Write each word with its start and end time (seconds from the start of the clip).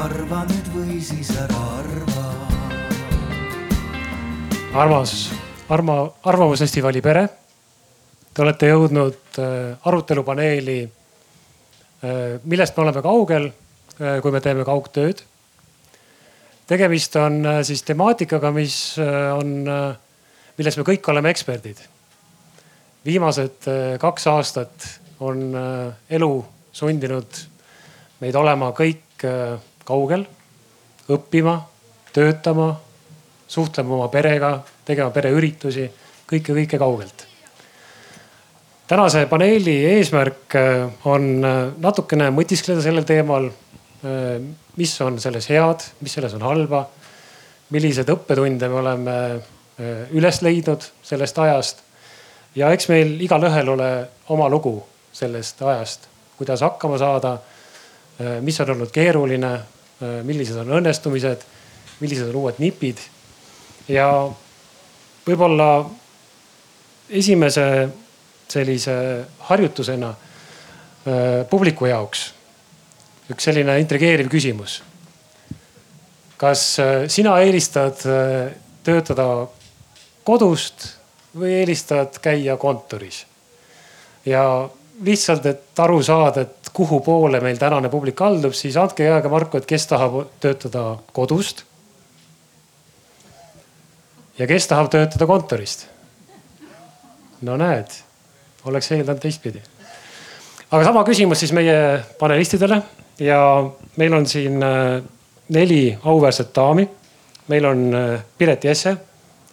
arva 0.00 0.44
nüüd 0.48 0.68
või 0.72 0.98
siis 1.04 1.28
ära 1.36 1.58
arva. 1.76 2.22
armas, 4.80 5.12
arma, 5.68 5.96
Arvamusfestivali 6.24 7.02
pere. 7.04 7.26
Te 8.32 8.44
olete 8.44 8.70
jõudnud 8.70 9.40
äh, 9.42 9.88
arutelupaneeli, 9.90 10.78
äh, 10.86 12.38
millest 12.44 12.76
me 12.76 12.84
oleme 12.84 13.02
kaugel, 13.04 13.50
äh, 13.98 14.20
kui 14.22 14.32
me 14.32 14.40
teeme 14.40 14.64
kaugtööd. 14.64 15.24
tegemist 16.70 17.16
on 17.16 17.42
siis 17.66 17.82
temaatikaga, 17.82 18.52
mis 18.54 18.94
on, 19.34 19.66
milles 20.56 20.76
me 20.78 20.84
kõik 20.86 21.08
oleme 21.10 21.32
eksperdid. 21.34 21.80
viimased 23.04 23.66
kaks 23.98 24.26
aastat 24.26 24.86
on 25.18 25.50
elu 26.10 26.44
sundinud 26.72 27.40
meid 28.20 28.36
olema 28.38 28.70
kõik 28.70 29.26
kaugel, 29.84 30.24
õppima, 31.10 31.56
töötama, 32.12 32.74
suhtlema 33.50 33.94
oma 33.94 34.08
perega, 34.08 34.52
tegema 34.86 35.10
pereüritusi, 35.14 35.88
kõike, 36.30 36.54
kõike 36.54 36.78
kaugelt. 36.78 37.26
tänase 38.90 39.26
paneeli 39.26 39.76
eesmärk 39.86 40.54
äh, 40.54 40.88
on 41.04 41.44
äh, 41.44 41.58
natukene 41.78 42.30
mõtiskleda 42.34 42.82
sellel 42.82 43.06
teemal, 43.06 43.46
äh, 43.46 44.40
mis 44.76 44.94
on 45.00 45.20
selles 45.20 45.48
head, 45.50 45.84
mis 46.00 46.14
selles 46.14 46.34
on 46.34 46.42
halba, 46.42 46.84
milliseid 47.70 48.10
õppetunde 48.10 48.68
me 48.68 48.78
oleme 48.82 49.16
üles 50.12 50.42
leidnud 50.42 50.82
sellest 51.02 51.38
ajast. 51.38 51.78
ja 52.54 52.68
eks 52.74 52.88
meil 52.90 53.14
igalühel 53.24 53.68
ole 53.68 53.90
oma 54.28 54.48
lugu 54.48 54.74
sellest 55.12 55.62
ajast, 55.62 56.08
kuidas 56.36 56.60
hakkama 56.60 56.98
saada, 56.98 57.38
mis 58.42 58.60
on 58.60 58.74
olnud 58.74 58.90
keeruline, 58.92 59.52
millised 60.24 60.56
on 60.56 60.70
õnnestumised, 60.78 61.42
millised 62.00 62.30
on 62.30 62.38
uued 62.40 62.60
nipid 62.62 63.02
ja 63.90 64.06
võib-olla 65.26 65.70
esimese 67.10 67.64
sellise 68.50 68.94
harjutusena 69.50 70.10
äh, 70.10 71.46
publiku 71.50 71.90
jaoks 71.90 72.30
üks 73.30 73.46
selline 73.46 73.78
intrigeeriv 73.82 74.30
küsimus. 74.30 74.80
kas 76.40 76.62
äh, 76.82 77.06
sina 77.08 77.36
eelistad 77.44 78.02
äh, 78.06 78.52
töötada 78.82 79.46
kodust 80.24 80.96
või 81.36 81.60
eelistad 81.60 82.18
käia 82.22 82.56
kontoris? 82.56 83.24
ja 84.26 84.68
lihtsalt, 85.00 85.46
et 85.46 85.80
aru 85.80 86.02
saada, 86.02 86.42
et 86.44 86.59
kuhu 86.72 87.00
poole 87.00 87.40
meil 87.40 87.58
tänane 87.58 87.88
publik 87.88 88.16
kaldub, 88.18 88.54
siis 88.54 88.76
andke 88.76 89.04
käega 89.04 89.28
märku, 89.32 89.58
et 89.58 89.66
kes 89.66 89.86
tahab 89.90 90.22
töötada 90.40 90.84
kodust 91.12 91.64
ja 94.38 94.46
kes 94.46 94.68
tahab 94.70 94.90
töötada 94.92 95.26
kontorist? 95.26 95.86
no 97.42 97.56
näed, 97.56 97.92
oleks 98.68 98.90
eeldanud 98.92 99.20
teistpidi. 99.22 99.62
aga 100.70 100.84
sama 100.84 101.04
küsimus 101.04 101.40
siis 101.40 101.52
meie 101.56 101.76
panelistidele 102.18 102.82
ja 103.20 103.40
meil 103.96 104.14
on 104.14 104.26
siin 104.26 104.62
äh, 104.62 105.02
neli 105.48 105.98
auväärset 106.02 106.54
daami. 106.54 106.88
meil 107.48 107.64
on 107.64 107.94
äh, 107.94 108.20
Piret 108.38 108.64
Jesse, 108.64 108.96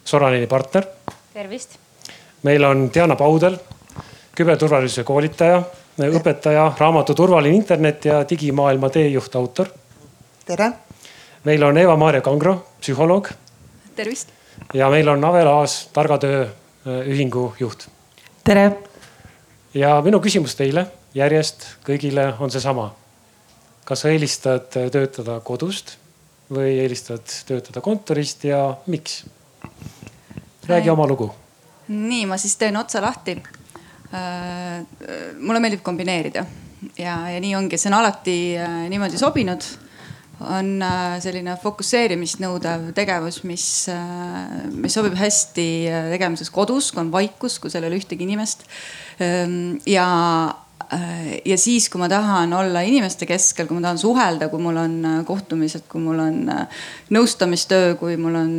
Soraneeni 0.04 0.46
partner. 0.46 0.86
tervist. 1.34 1.78
meil 2.42 2.64
on 2.64 2.90
Diana 2.94 3.16
Paudel, 3.16 3.58
küberturvalisuse 4.34 5.04
koolitaja, 5.04 5.62
õpetaja, 5.98 6.72
raamatu 6.78 7.14
Turvaline 7.14 7.56
internet 7.56 8.04
ja 8.04 8.22
digimaailma 8.30 8.90
teejuht, 8.90 9.36
autor. 9.36 9.68
tere. 10.46 10.72
meil 11.44 11.62
on 11.62 11.78
Eva-Maria 11.78 12.20
Kangro, 12.20 12.64
psühholoog. 12.80 13.28
tervist 13.96 14.38
ja 14.74 14.90
meil 14.90 15.08
on 15.08 15.24
Ave 15.24 15.44
Laas, 15.44 15.88
Targa 15.92 16.18
Töö 16.18 16.42
äh, 16.42 17.08
ühingu 17.08 17.54
juht. 17.60 17.88
tere. 18.44 18.72
ja 19.74 20.00
minu 20.02 20.20
küsimus 20.20 20.56
teile 20.56 20.86
järjest 21.14 21.66
kõigile 21.86 22.32
on 22.40 22.50
seesama. 22.50 22.92
kas 23.84 24.04
sa 24.04 24.12
eelistad 24.12 24.76
äh, 24.76 24.90
töötada 24.90 25.40
kodust 25.40 25.96
või 26.52 26.78
eelistad 26.82 27.26
töötada 27.46 27.80
kontorist 27.80 28.44
ja 28.44 28.76
miks? 28.86 29.24
räägi 30.68 30.90
oma 30.90 31.06
lugu. 31.06 31.32
nii, 31.88 32.26
ma 32.26 32.38
siis 32.38 32.56
teen 32.56 32.76
otsa 32.76 33.02
lahti. 33.02 33.42
Mulle 34.10 35.60
meeldib 35.60 35.82
kombineerida 35.84 36.44
ja, 36.96 37.16
ja 37.28 37.40
nii 37.44 37.52
ongi, 37.58 37.76
see 37.76 37.90
on 37.90 37.98
alati 37.98 38.36
niimoodi 38.88 39.20
sobinud 39.20 39.66
on 40.46 40.78
äh, 40.84 41.16
selline 41.22 41.56
fokusseerimist 41.58 42.38
nõudev 42.42 42.92
tegevus, 42.96 43.42
mis, 43.48 43.66
äh, 43.90 44.68
mis 44.70 44.94
sobib 44.94 45.16
hästi 45.18 45.66
äh, 45.90 46.08
tegemises 46.14 46.52
kodus, 46.54 46.92
kui 46.92 47.02
on 47.02 47.12
vaikus, 47.14 47.58
kui 47.58 47.72
seal 47.72 47.86
ei 47.86 47.90
ole 47.90 47.98
ühtegi 47.98 48.26
inimest. 48.26 48.64
Ähm, 49.24 49.78
ja, 49.88 50.06
ja 51.44 51.58
siis, 51.58 51.88
kui 51.90 52.00
ma 52.00 52.08
tahan 52.10 52.54
olla 52.54 52.84
inimeste 52.86 53.26
keskel, 53.28 53.66
kui 53.68 53.76
ma 53.76 53.88
tahan 53.88 54.00
suhelda, 54.00 54.48
kui 54.52 54.62
mul 54.62 54.78
on 54.80 54.94
kohtumised, 55.28 55.88
kui 55.90 56.00
mul 56.00 56.22
on 56.22 56.38
nõustamistöö, 57.12 57.96
kui 58.00 58.16
mul 58.20 58.38
on 58.38 58.54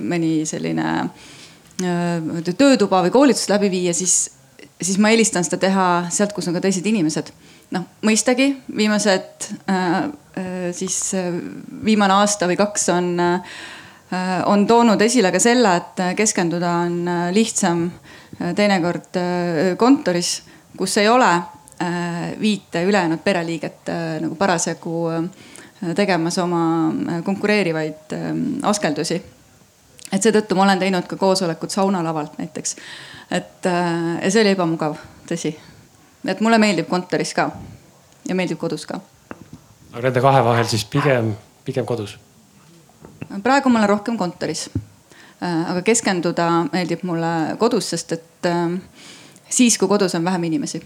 mõni 0.00 0.32
selline 0.48 0.88
töötuba 2.56 3.04
või 3.04 3.12
koolitust 3.14 3.52
läbi 3.52 3.68
viia, 3.70 3.94
siis, 3.94 4.16
siis 4.82 4.98
ma 4.98 5.10
eelistan 5.10 5.44
seda 5.44 5.56
teha 5.56 5.86
sealt, 6.10 6.32
kus 6.36 6.48
on 6.48 6.56
ka 6.56 6.64
teised 6.64 6.86
inimesed 6.86 7.32
noh, 7.74 7.86
mõistagi 8.06 8.50
viimased 8.76 9.48
äh, 9.70 9.96
äh, 10.04 10.52
siis 10.76 10.98
äh, 11.16 11.32
viimane 11.84 12.16
aasta 12.20 12.48
või 12.50 12.58
kaks 12.60 12.88
on 12.94 13.10
on 14.46 14.60
toonud 14.70 15.00
esile 15.02 15.32
ka 15.34 15.40
selle, 15.42 15.72
et 15.80 16.00
keskenduda 16.14 16.68
on 16.84 17.08
lihtsam 17.34 17.80
teinekord 18.54 19.18
kontoris, 19.80 20.28
kus 20.78 20.94
ei 21.02 21.08
ole 21.10 21.30
viite 22.38 22.84
ülejäänud 22.86 23.24
pereliiget 23.24 23.90
nagu 24.22 24.38
parasjagu 24.38 25.00
tegemas 25.98 26.38
oma 26.38 26.62
konkureerivaid 27.26 28.14
askeldusi. 28.70 29.18
et 30.12 30.22
seetõttu 30.22 30.54
ma 30.54 30.68
olen 30.68 30.86
teinud 30.86 31.10
ka 31.10 31.18
koosolekud 31.18 31.74
saunalavalt 31.74 32.38
näiteks. 32.38 32.76
Et 33.30 33.66
ja 33.66 34.30
see 34.30 34.42
oli 34.42 34.54
ebamugav, 34.54 34.98
tõsi 35.26 35.56
et 36.30 36.40
mulle 36.42 36.58
meeldib 36.58 36.88
kontoris 36.90 37.32
ka 37.36 37.50
ja 38.26 38.34
meeldib 38.34 38.58
kodus 38.58 38.86
ka. 38.86 39.00
aga 39.92 40.08
nende 40.08 40.22
kahe 40.22 40.42
vahel 40.44 40.68
siis 40.70 40.84
pigem, 40.84 41.32
pigem 41.64 41.86
kodus? 41.86 42.16
praegu 43.42 43.70
ma 43.70 43.80
olen 43.80 43.90
rohkem 43.90 44.18
kontoris. 44.18 44.68
Äh, 45.42 45.70
aga 45.70 45.82
keskenduda 45.84 46.46
meeldib 46.72 47.02
mulle 47.04 47.56
kodus, 47.60 47.90
sest 47.92 48.14
et 48.16 48.48
äh, 48.48 48.78
siis, 49.48 49.76
kui 49.78 49.88
kodus 49.88 50.14
on 50.14 50.24
vähem 50.24 50.44
inimesi. 50.44 50.82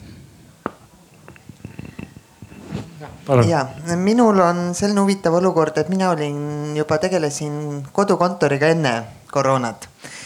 ja 3.47 3.67
minul 3.97 4.41
on 4.43 4.75
selline 4.75 5.01
huvitav 5.01 5.35
olukord, 5.39 5.77
et 5.79 5.89
mina 5.89 6.11
olin 6.11 6.77
juba 6.77 6.99
tegelesin 6.99 7.87
kodukontoriga 7.93 8.73
enne 8.75 8.95
koroonat 9.31 9.87
Äh, 9.87 10.20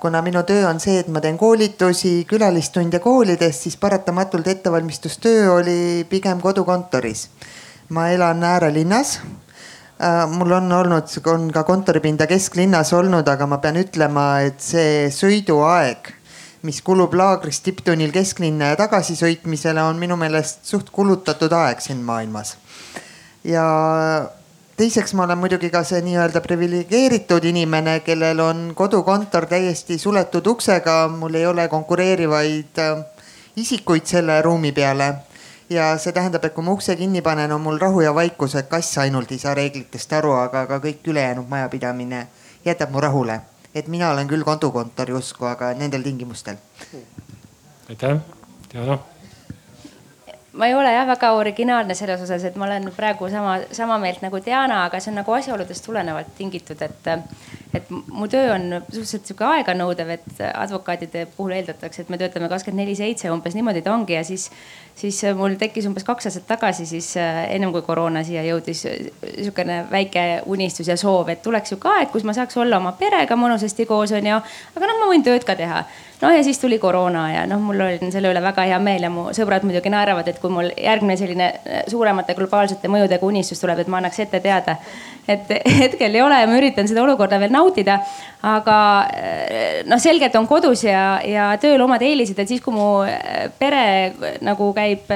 kuna 0.00 0.22
minu 0.22 0.42
töö 0.42 0.68
on 0.68 0.80
see, 0.80 0.98
et 1.02 1.08
ma 1.12 1.20
teen 1.20 1.36
koolitusi, 1.38 2.24
külalistunde 2.28 2.98
koolides, 3.04 3.62
siis 3.62 3.76
paratamatult 3.76 4.46
ettevalmistustöö 4.48 5.52
oli 5.52 6.06
pigem 6.08 6.40
kodukontoris. 6.40 7.28
ma 7.88 8.08
elan 8.08 8.44
äärelinnas. 8.44 9.20
Äh, 10.00 10.30
mul 10.30 10.50
on 10.50 10.72
olnud, 10.72 11.06
on 11.26 11.52
ka 11.52 11.62
kontoripinda 11.62 12.26
kesklinnas 12.26 12.92
olnud, 12.92 13.28
aga 13.28 13.46
ma 13.46 13.58
pean 13.58 13.76
ütlema, 13.76 14.40
et 14.42 14.60
see 14.60 15.10
sõiduaeg, 15.12 16.08
mis 16.62 16.80
kulub 16.82 17.14
laagrist 17.14 17.62
tipptunnil 17.68 18.10
kesklinna 18.10 18.72
ja 18.72 18.78
tagasisõitmisele, 18.80 19.82
on 19.82 20.00
minu 20.00 20.16
meelest 20.16 20.64
suht 20.66 20.90
kulutatud 20.90 21.52
aeg 21.52 21.84
siin 21.84 22.00
maailmas. 22.02 22.56
ja 23.44 23.68
teiseks 24.76 25.14
ma 25.14 25.24
olen 25.24 25.38
muidugi 25.38 25.70
ka 25.70 25.82
see 25.86 26.00
nii-öelda 26.02 26.40
priviligeeritud 26.42 27.44
inimene, 27.44 28.00
kellel 28.06 28.40
on 28.40 28.64
kodukontor 28.74 29.46
täiesti 29.46 29.98
suletud 29.98 30.46
uksega, 30.46 31.08
mul 31.08 31.34
ei 31.34 31.46
ole 31.46 31.68
konkureerivaid 31.68 32.82
äh, 32.82 33.04
isikuid 33.56 34.06
selle 34.06 34.42
ruumi 34.42 34.72
peale. 34.72 35.14
ja 35.70 35.94
see 35.98 36.12
tähendab, 36.12 36.44
et 36.44 36.52
kui 36.54 36.64
ma 36.64 36.74
ukse 36.76 36.96
kinni 36.96 37.22
panen, 37.22 37.52
on 37.52 37.60
mul 37.60 37.78
rahu 37.78 38.00
ja 38.04 38.14
vaikus, 38.14 38.54
et 38.54 38.68
kass 38.68 38.98
ainult 38.98 39.32
ei 39.32 39.38
saa 39.38 39.54
reeglitest 39.54 40.12
aru, 40.12 40.34
aga 40.36 40.66
ka 40.66 40.78
kõik 40.78 41.08
ülejäänud 41.08 41.48
majapidamine 41.48 42.26
jätab 42.64 42.90
mu 42.90 43.00
rahule. 43.00 43.40
et 43.74 43.88
mina 43.88 44.10
olen 44.10 44.28
küll 44.28 44.44
kodukontori 44.44 45.12
usku, 45.12 45.44
aga 45.44 45.74
nendel 45.74 46.02
tingimustel. 46.02 46.56
aitäh, 47.88 48.20
Diana 48.72 48.98
ma 50.54 50.66
ei 50.66 50.74
ole 50.74 50.92
jah 50.92 51.06
väga 51.06 51.32
originaalne 51.34 51.94
selles 51.98 52.20
osas, 52.22 52.44
et 52.46 52.56
ma 52.56 52.68
olen 52.68 52.86
praegu 52.94 53.28
sama, 53.30 53.56
sama 53.74 53.98
meelt 53.98 54.22
nagu 54.22 54.38
Diana, 54.44 54.84
aga 54.86 55.00
see 55.02 55.10
on 55.10 55.18
nagu 55.18 55.34
asjaoludest 55.34 55.84
tulenevalt 55.86 56.30
tingitud, 56.38 56.82
et, 56.86 57.08
et 57.74 57.90
mu 57.90 58.28
töö 58.30 58.52
on 58.54 58.68
suhteliselt 58.84 59.26
sihuke 59.26 59.46
aeganõudev, 59.48 60.14
et 60.14 60.44
advokaatide 60.52 61.26
puhul 61.34 61.56
eeldatakse, 61.58 62.04
et 62.04 62.12
me 62.12 62.20
töötame 62.20 62.50
kakskümmend 62.52 62.84
neli 62.84 62.94
seitse, 62.98 63.32
umbes 63.34 63.58
niimoodi 63.58 63.82
ta 63.82 63.94
ongi 63.96 64.14
ja 64.14 64.22
siis, 64.26 64.46
siis 64.94 65.20
mul 65.34 65.58
tekkis 65.58 65.90
umbes 65.90 66.06
kaks 66.06 66.30
aastat 66.30 66.46
tagasi, 66.54 66.86
siis 66.86 67.10
ennem 67.18 67.74
kui 67.74 67.82
koroona 67.82 68.22
siia 68.26 68.46
jõudis, 68.46 68.86
sihukene 69.34 69.82
väike 69.90 70.26
unistus 70.54 70.92
ja 70.92 70.98
soov, 71.00 71.34
et 71.34 71.42
tuleks 71.42 71.74
sihuke 71.74 71.90
aeg, 71.96 72.12
kus 72.14 72.26
ma 72.26 72.36
saaks 72.36 72.62
olla 72.62 72.78
oma 72.78 72.94
perega 73.00 73.38
mõnusasti 73.38 73.88
koos, 73.90 74.14
onju. 74.14 74.42
aga 74.78 74.90
noh, 74.92 75.02
ma 75.02 75.10
võin 75.10 75.26
tööd 75.26 75.46
ka 75.46 75.58
teha 75.58 75.82
no 76.24 76.32
ja 76.32 76.44
siis 76.44 76.58
tuli 76.58 76.78
koroona 76.82 77.24
ja 77.32 77.46
noh, 77.50 77.60
mul 77.62 77.84
oli 77.84 78.12
selle 78.12 78.32
üle 78.32 78.42
väga 78.42 78.66
hea 78.70 78.78
meel 78.82 79.04
ja 79.06 79.12
mu 79.12 79.28
sõbrad 79.36 79.66
muidugi 79.66 79.92
naeravad, 79.92 80.28
et 80.30 80.40
kui 80.40 80.52
mul 80.52 80.70
järgmine 80.72 81.16
selline 81.20 81.50
suuremate 81.92 82.36
globaalsete 82.38 82.90
mõjudega 82.92 83.28
unistus 83.28 83.60
tuleb, 83.60 83.84
et 83.84 83.92
ma 83.92 84.00
annaks 84.00 84.24
ette 84.24 84.40
teada 84.44 84.78
et 85.28 85.52
hetkel 85.80 86.14
ei 86.14 86.22
ole 86.22 86.38
ja 86.40 86.48
ma 86.48 86.58
üritan 86.58 86.88
seda 86.88 87.02
olukorda 87.04 87.40
veel 87.42 87.52
nautida. 87.54 87.98
aga 88.44 88.78
eh, 89.16 89.82
noh, 89.88 90.00
selgelt 90.00 90.34
on 90.36 90.48
kodus 90.48 90.84
ja, 90.84 91.20
ja 91.24 91.52
tööl 91.60 91.80
omad 91.80 92.02
eelised, 92.04 92.38
et 92.38 92.50
siis 92.50 92.60
kui 92.64 92.74
mu 92.76 92.88
eh, 93.08 93.48
pere 93.58 94.40
nagu 94.44 94.72
käib 94.76 95.12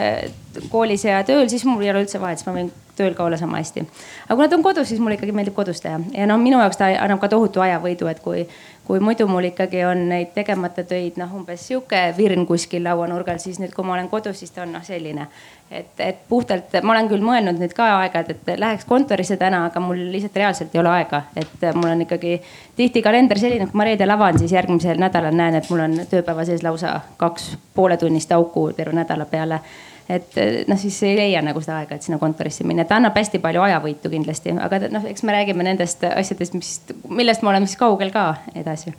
koolis 0.70 1.04
ja 1.04 1.22
tööl, 1.26 1.48
siis 1.48 1.64
mul 1.68 1.82
ei 1.84 1.90
ole 1.92 2.04
üldse 2.04 2.20
vahet, 2.20 2.40
siis 2.40 2.48
ma 2.48 2.56
võin 2.56 2.70
tööl 2.98 3.14
ka 3.14 3.24
olla 3.24 3.36
sama 3.36 3.60
hästi. 3.60 3.84
aga 4.26 4.36
kui 4.36 4.44
nad 4.44 4.56
on 4.56 4.62
kodus, 4.62 4.88
siis 4.88 5.00
mulle 5.00 5.18
ikkagi 5.18 5.34
meeldib 5.34 5.54
kodus 5.56 5.82
teha 5.84 6.00
ja 6.14 6.26
noh, 6.26 6.40
minu 6.42 6.58
jaoks 6.62 6.80
ta 6.80 6.90
annab 7.04 7.20
ka 7.22 7.30
tohutu 7.34 7.62
ajavõidu, 7.62 8.08
et 8.10 8.20
kui, 8.24 8.42
kui 8.88 9.00
muidu 9.04 9.28
mul 9.30 9.50
ikkagi 9.50 9.84
on 9.86 10.06
neid 10.10 10.32
tegemata 10.34 10.84
töid 10.88 11.18
noh, 11.20 11.30
umbes 11.38 11.66
sihuke 11.68 12.00
virn 12.16 12.46
kuskil 12.48 12.84
lauanurgal, 12.86 13.38
siis 13.42 13.60
nüüd, 13.62 13.74
kui 13.76 13.86
ma 13.86 13.94
olen 13.96 14.10
kodus, 14.10 14.40
siis 14.42 14.54
ta 14.54 14.64
on 14.64 14.74
noh, 14.76 14.84
selline. 14.84 15.28
et, 15.70 16.00
et 16.00 16.22
puhtalt, 16.28 16.78
ma 16.82 16.94
olen 16.94 17.10
küll 17.10 17.24
mõelnud 17.24 17.60
nüüd 17.60 17.74
ka 17.76 17.90
aeg-ajalt, 17.98 18.30
et 18.32 18.54
läheks 18.58 18.86
kontorisse 18.88 19.36
täna, 19.36 19.66
aga 19.68 19.82
mul 19.84 20.00
lihtsalt 20.14 20.38
reaalselt 20.40 20.74
ei 20.74 20.80
ole 20.80 20.94
aega, 20.94 21.22
et 21.36 21.68
mul 21.74 21.90
on 21.90 22.06
ikkagi 22.06 22.38
tihti 22.76 23.02
kalender 23.04 23.38
selline, 23.38 23.68
et 23.68 23.74
kui 23.74 23.82
ma 23.82 23.86
reedel 23.90 24.16
avan, 24.16 24.40
siis 24.40 24.56
järgmisel 24.56 24.98
nädalal 25.00 25.36
näen, 25.36 25.60
et 25.60 25.68
mul 25.70 25.84
on 25.84 26.00
tööpäeva 26.08 26.48
sees 26.48 26.64
lausa 26.64 26.96
kaks 27.20 27.52
pooletunnist 27.76 28.32
auku 28.32 28.70
terve 28.72 28.96
nädala 28.96 29.28
peale 29.28 29.60
et 30.08 30.38
noh, 30.68 30.78
siis 30.80 31.00
ei 31.06 31.16
leia 31.18 31.42
nagu 31.44 31.60
seda 31.64 31.82
aega, 31.82 31.98
et 31.98 32.06
sinna 32.06 32.20
kontorisse 32.20 32.64
minna, 32.68 32.86
ta 32.88 32.96
annab 32.96 33.16
hästi 33.18 33.42
palju 33.44 33.64
ajavõitu 33.66 34.12
kindlasti, 34.12 34.54
aga 34.56 34.86
noh, 34.92 35.04
eks 35.10 35.26
me 35.26 35.36
räägime 35.36 35.66
nendest 35.66 36.06
asjadest, 36.08 36.56
mis, 36.56 36.78
millest 37.08 37.44
me 37.44 37.52
oleme 37.52 37.68
siis 37.68 37.80
kaugel 37.80 38.14
ka 38.14 38.30
edasi 38.56 38.94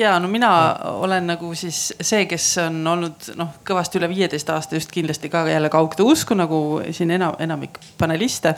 ja 0.00 0.18
no 0.20 0.28
mina 0.28 0.76
olen 0.82 1.26
nagu 1.28 1.50
siis 1.54 1.78
see, 2.00 2.24
kes 2.28 2.46
on 2.62 2.78
olnud 2.88 3.26
noh, 3.36 3.52
kõvasti 3.66 3.98
üle 4.00 4.08
viieteist 4.08 4.48
aasta 4.52 4.78
just 4.78 4.92
kindlasti 4.94 5.28
ka 5.32 5.42
jälle 5.48 5.68
kaugtöö 5.72 6.06
usku 6.14 6.36
nagu 6.38 6.80
siin 6.96 7.10
enam, 7.16 7.34
enamik 7.38 7.76
paneliste. 7.98 8.54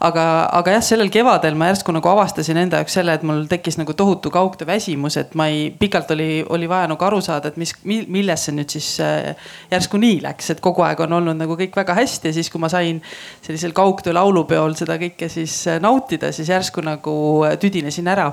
aga, 0.00 0.24
aga 0.52 0.76
jah, 0.76 0.84
sellel 0.84 1.10
kevadel 1.12 1.58
ma 1.58 1.68
järsku 1.70 1.92
nagu 1.92 2.08
avastasin 2.08 2.60
enda 2.62 2.80
jaoks 2.80 2.96
selle, 2.98 3.16
et 3.16 3.26
mul 3.26 3.44
tekkis 3.50 3.76
nagu 3.80 3.92
tohutu 3.92 4.32
kaugtöö 4.32 4.66
väsimus, 4.66 5.18
et 5.20 5.34
ma 5.34 5.48
ei, 5.52 5.68
pikalt 5.78 6.10
oli, 6.16 6.44
oli 6.48 6.68
vaja 6.68 6.88
nagu 6.92 7.04
aru 7.04 7.20
saada, 7.20 7.52
et 7.52 7.60
mis, 7.60 7.74
milles 7.84 8.46
see 8.48 8.56
nüüd 8.56 8.72
siis 8.72 8.88
äh, 9.04 9.50
järsku 9.70 10.00
nii 10.00 10.22
läks, 10.24 10.50
et 10.54 10.64
kogu 10.64 10.86
aeg 10.86 11.04
on 11.04 11.18
olnud 11.20 11.36
nagu 11.36 11.58
kõik 11.60 11.76
väga 11.76 11.98
hästi 12.00 12.32
ja 12.32 12.38
siis, 12.38 12.50
kui 12.52 12.62
ma 12.62 12.72
sain 12.72 13.02
sellisel 13.44 13.76
kaugtöö 13.76 14.16
laulupeol 14.16 14.78
seda 14.78 14.96
kõike 15.02 15.28
siis 15.32 15.58
äh, 15.68 15.80
nautida, 15.82 16.32
siis 16.32 16.48
järsku 16.52 16.84
nagu 16.86 17.16
tüdinesin 17.60 18.08
ära. 18.08 18.30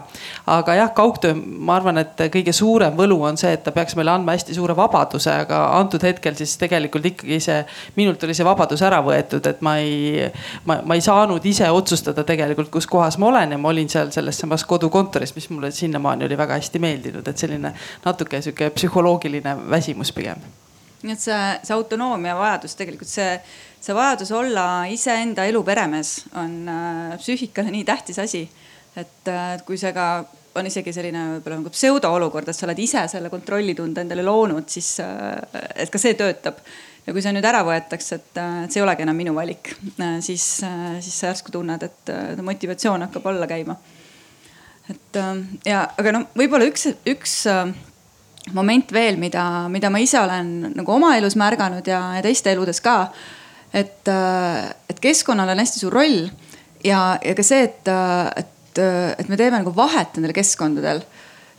aga 0.47 0.79
jah, 0.79 0.95
kaugtöö, 0.95 1.35
ma 1.35 1.75
arvan, 1.81 1.99
et 1.99 2.27
kõige 2.31 2.52
kõige 2.53 2.59
suurem 2.59 2.95
võlu 2.95 3.17
on 3.25 3.37
see, 3.37 3.53
et 3.53 3.63
ta 3.63 3.71
peaks 3.73 3.95
meile 3.95 4.11
andma 4.13 4.33
hästi 4.35 4.53
suure 4.53 4.75
vabaduse, 4.75 5.31
aga 5.31 5.79
antud 5.79 6.03
hetkel 6.03 6.35
siis 6.35 6.55
tegelikult 6.57 7.05
ikkagi 7.05 7.39
see, 7.41 7.63
minult 7.95 8.23
oli 8.23 8.33
see 8.33 8.45
vabadus 8.45 8.81
ära 8.81 9.01
võetud, 9.01 9.45
et 9.49 9.61
ma 9.61 9.77
ei, 9.81 10.27
ma, 10.65 10.81
ma 10.85 10.95
ei 10.95 11.01
saanud 11.01 11.43
ise 11.45 11.69
otsustada 11.69 12.23
tegelikult, 12.23 12.69
kus 12.69 12.87
kohas 12.87 13.17
ma 13.17 13.27
olen 13.31 13.51
ja 13.51 13.57
ma 13.57 13.69
olin 13.69 13.89
seal 13.89 14.11
selles 14.13 14.37
samas 14.37 14.65
kodukontoris, 14.65 15.33
mis 15.35 15.49
mulle 15.49 15.71
sinnamaani 15.71 16.25
oli 16.25 16.37
väga 16.37 16.59
hästi 16.59 16.79
meeldinud, 16.79 17.27
et 17.27 17.37
selline 17.37 17.73
natuke 18.05 18.41
sihuke 18.41 18.69
psühholoogiline 18.75 19.57
väsimus 19.69 20.13
pigem 20.13 20.43
nii 21.03 21.11
et 21.11 21.19
see, 21.19 21.39
see 21.67 21.73
autonoomia 21.75 22.37
vajadus 22.39 22.77
tegelikult 22.79 23.09
see, 23.11 23.33
see 23.83 23.95
vajadus 23.95 24.29
olla 24.31 24.85
iseenda 24.87 25.43
elu 25.49 25.59
peremees 25.67 26.13
on 26.39 26.53
äh, 26.71 27.17
psüühikale 27.19 27.73
nii 27.73 27.83
tähtis 27.83 28.21
asi. 28.23 28.45
et 28.95 29.27
äh, 29.27 29.57
kui 29.67 29.75
see 29.81 29.91
ka 29.91 30.05
on 30.59 30.69
isegi 30.69 30.93
selline 30.93 31.23
võib-olla 31.35 31.59
nagu 31.61 31.71
pseudoolukord, 31.73 32.49
et 32.49 32.57
sa 32.57 32.67
oled 32.67 32.81
ise 32.83 33.03
selle 33.11 33.31
kontrollitunde 33.33 34.03
endale 34.03 34.25
loonud, 34.25 34.67
siis 34.69 34.95
äh, 35.03 35.37
et 35.85 35.93
ka 35.93 36.01
see 36.01 36.17
töötab. 36.19 36.59
ja 37.03 37.11
kui 37.11 37.23
see 37.23 37.33
nüüd 37.35 37.45
ära 37.47 37.63
võetakse, 37.67 38.19
et, 38.21 38.37
äh, 38.39 38.59
see 38.69 38.79
ei 38.79 38.85
olegi 38.85 39.03
enam 39.05 39.17
minu 39.17 39.33
valik, 39.35 39.73
äh, 39.97 40.19
siis, 40.21 40.45
siis 40.99 41.15
sa 41.17 41.31
järsku 41.31 41.51
tunned, 41.51 41.83
et 41.83 42.13
motivatsioon 42.41 43.07
hakkab 43.07 43.25
alla 43.33 43.49
käima. 43.49 43.77
et 44.89 45.19
ja, 45.65 45.87
aga 45.97 46.13
noh, 46.19 46.29
võib-olla 46.37 46.69
üks, 46.69 46.89
üks 47.07 47.37
moment 48.53 48.91
veel, 48.91 49.17
mida, 49.17 49.67
mida 49.71 49.89
ma 49.89 50.01
ise 50.03 50.19
olen 50.19 50.73
nagu 50.75 50.91
oma 50.91 51.15
elus 51.17 51.37
märganud 51.39 51.87
ja, 51.87 52.01
ja 52.17 52.23
teiste 52.25 52.51
eludes 52.51 52.81
ka. 52.83 53.11
et, 53.73 54.09
et 54.89 54.99
keskkonnal 55.01 55.49
on 55.49 55.63
hästi 55.63 55.79
suur 55.79 55.95
roll 55.95 56.27
ja, 56.83 57.17
ja 57.23 57.33
ka 57.33 57.45
see, 57.47 57.63
et, 57.63 57.89
et 58.37 58.52
et, 58.73 59.19
et 59.19 59.29
me 59.29 59.37
teeme 59.37 59.59
nagu 59.61 59.73
vahet 59.75 60.17
nendel 60.17 60.33
keskkondadel. 60.35 61.03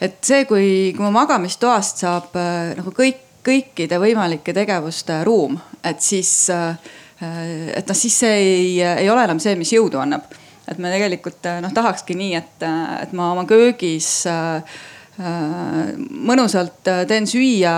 et 0.00 0.18
see, 0.26 0.44
kui, 0.44 0.92
kui 0.96 1.04
mu 1.04 1.12
magamistoast 1.14 2.02
saab 2.02 2.34
äh, 2.36 2.74
nagu 2.78 2.92
kõik, 2.94 3.20
kõikide 3.44 4.00
võimalike 4.00 4.54
tegevuste 4.56 5.20
ruum, 5.24 5.58
et 5.84 6.00
siis, 6.02 6.48
äh, 6.50 6.74
et 7.20 7.86
noh, 7.86 7.96
siis 7.96 8.16
see 8.24 8.32
ei, 8.40 8.80
ei 8.82 9.10
ole 9.10 9.24
enam 9.24 9.40
see, 9.40 9.54
mis 9.56 9.72
jõudu 9.72 10.00
annab. 10.02 10.26
et 10.68 10.78
me 10.80 10.90
tegelikult 10.90 11.46
noh, 11.60 11.72
tahakski 11.76 12.16
nii, 12.16 12.34
et, 12.34 12.66
et 13.02 13.12
ma 13.12 13.30
oma 13.32 13.44
köögis 13.48 14.26
äh, 14.26 14.76
mõnusalt 15.14 16.88
teen 17.06 17.28
süüa, 17.30 17.74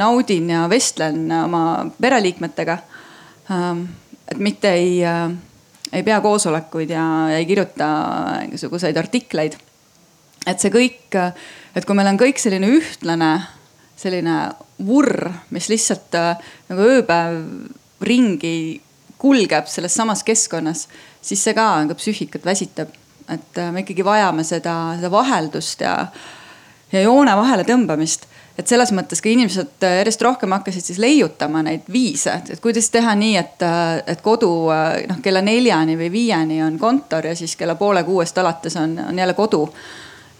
naudin 0.00 0.48
ja 0.50 0.64
vestlen 0.66 1.28
oma 1.30 1.86
pereliikmetega. 2.02 2.78
et 4.32 4.40
mitte 4.42 4.72
ei 4.74 5.04
ei 5.92 6.02
pea 6.02 6.20
koosolekuid 6.20 6.90
ja 6.90 7.04
ei 7.36 7.46
kirjuta 7.46 7.88
igasuguseid 8.48 8.96
artikleid. 8.96 9.56
et 10.46 10.60
see 10.60 10.72
kõik, 10.72 11.16
et 11.76 11.84
kui 11.84 11.96
meil 11.96 12.08
on 12.08 12.18
kõik 12.20 12.38
selline 12.40 12.70
ühtlane, 12.72 13.32
selline 13.98 14.36
vurr, 14.86 15.28
mis 15.50 15.68
lihtsalt 15.68 16.14
äh, 16.16 16.50
nagu 16.70 16.86
ööpäev 16.86 17.42
ringi 18.06 18.80
kulgeb 19.18 19.66
selles 19.66 19.96
samas 19.98 20.22
keskkonnas, 20.24 20.86
siis 21.20 21.42
see 21.42 21.56
ka 21.56 21.66
nagu 21.82 21.96
psüühikat 21.98 22.46
väsitab. 22.46 22.94
et 23.28 23.58
äh, 23.58 23.72
me 23.72 23.82
ikkagi 23.84 24.04
vajame 24.04 24.44
seda, 24.44 24.94
seda 24.96 25.10
vaheldust 25.12 25.82
ja, 25.84 26.06
ja 26.92 27.02
joone 27.04 27.34
vahele 27.36 27.66
tõmbamist 27.68 28.27
et 28.58 28.66
selles 28.66 28.90
mõttes 28.94 29.22
ka 29.22 29.30
inimesed 29.30 29.84
äh, 29.86 29.98
järjest 30.00 30.22
rohkem 30.26 30.52
hakkasid 30.56 30.90
siis 30.90 30.98
leiutama 31.02 31.62
neid 31.66 31.86
viise, 31.92 32.40
et 32.50 32.62
kuidas 32.62 32.90
teha 32.94 33.14
nii, 33.18 33.36
et, 33.38 33.62
äh, 33.64 34.00
et 34.14 34.22
kodu 34.24 34.50
äh, 34.74 35.04
noh 35.08 35.20
kella 35.24 35.42
neljani 35.46 35.94
või 36.00 36.10
viieni 36.12 36.58
on 36.64 36.78
kontor 36.80 37.30
ja 37.30 37.36
siis 37.38 37.54
kella 37.58 37.78
poole 37.78 38.02
kuuest 38.06 38.38
alates 38.42 38.76
on, 38.80 38.98
on 39.08 39.18
jälle 39.18 39.36
kodu. 39.38 39.62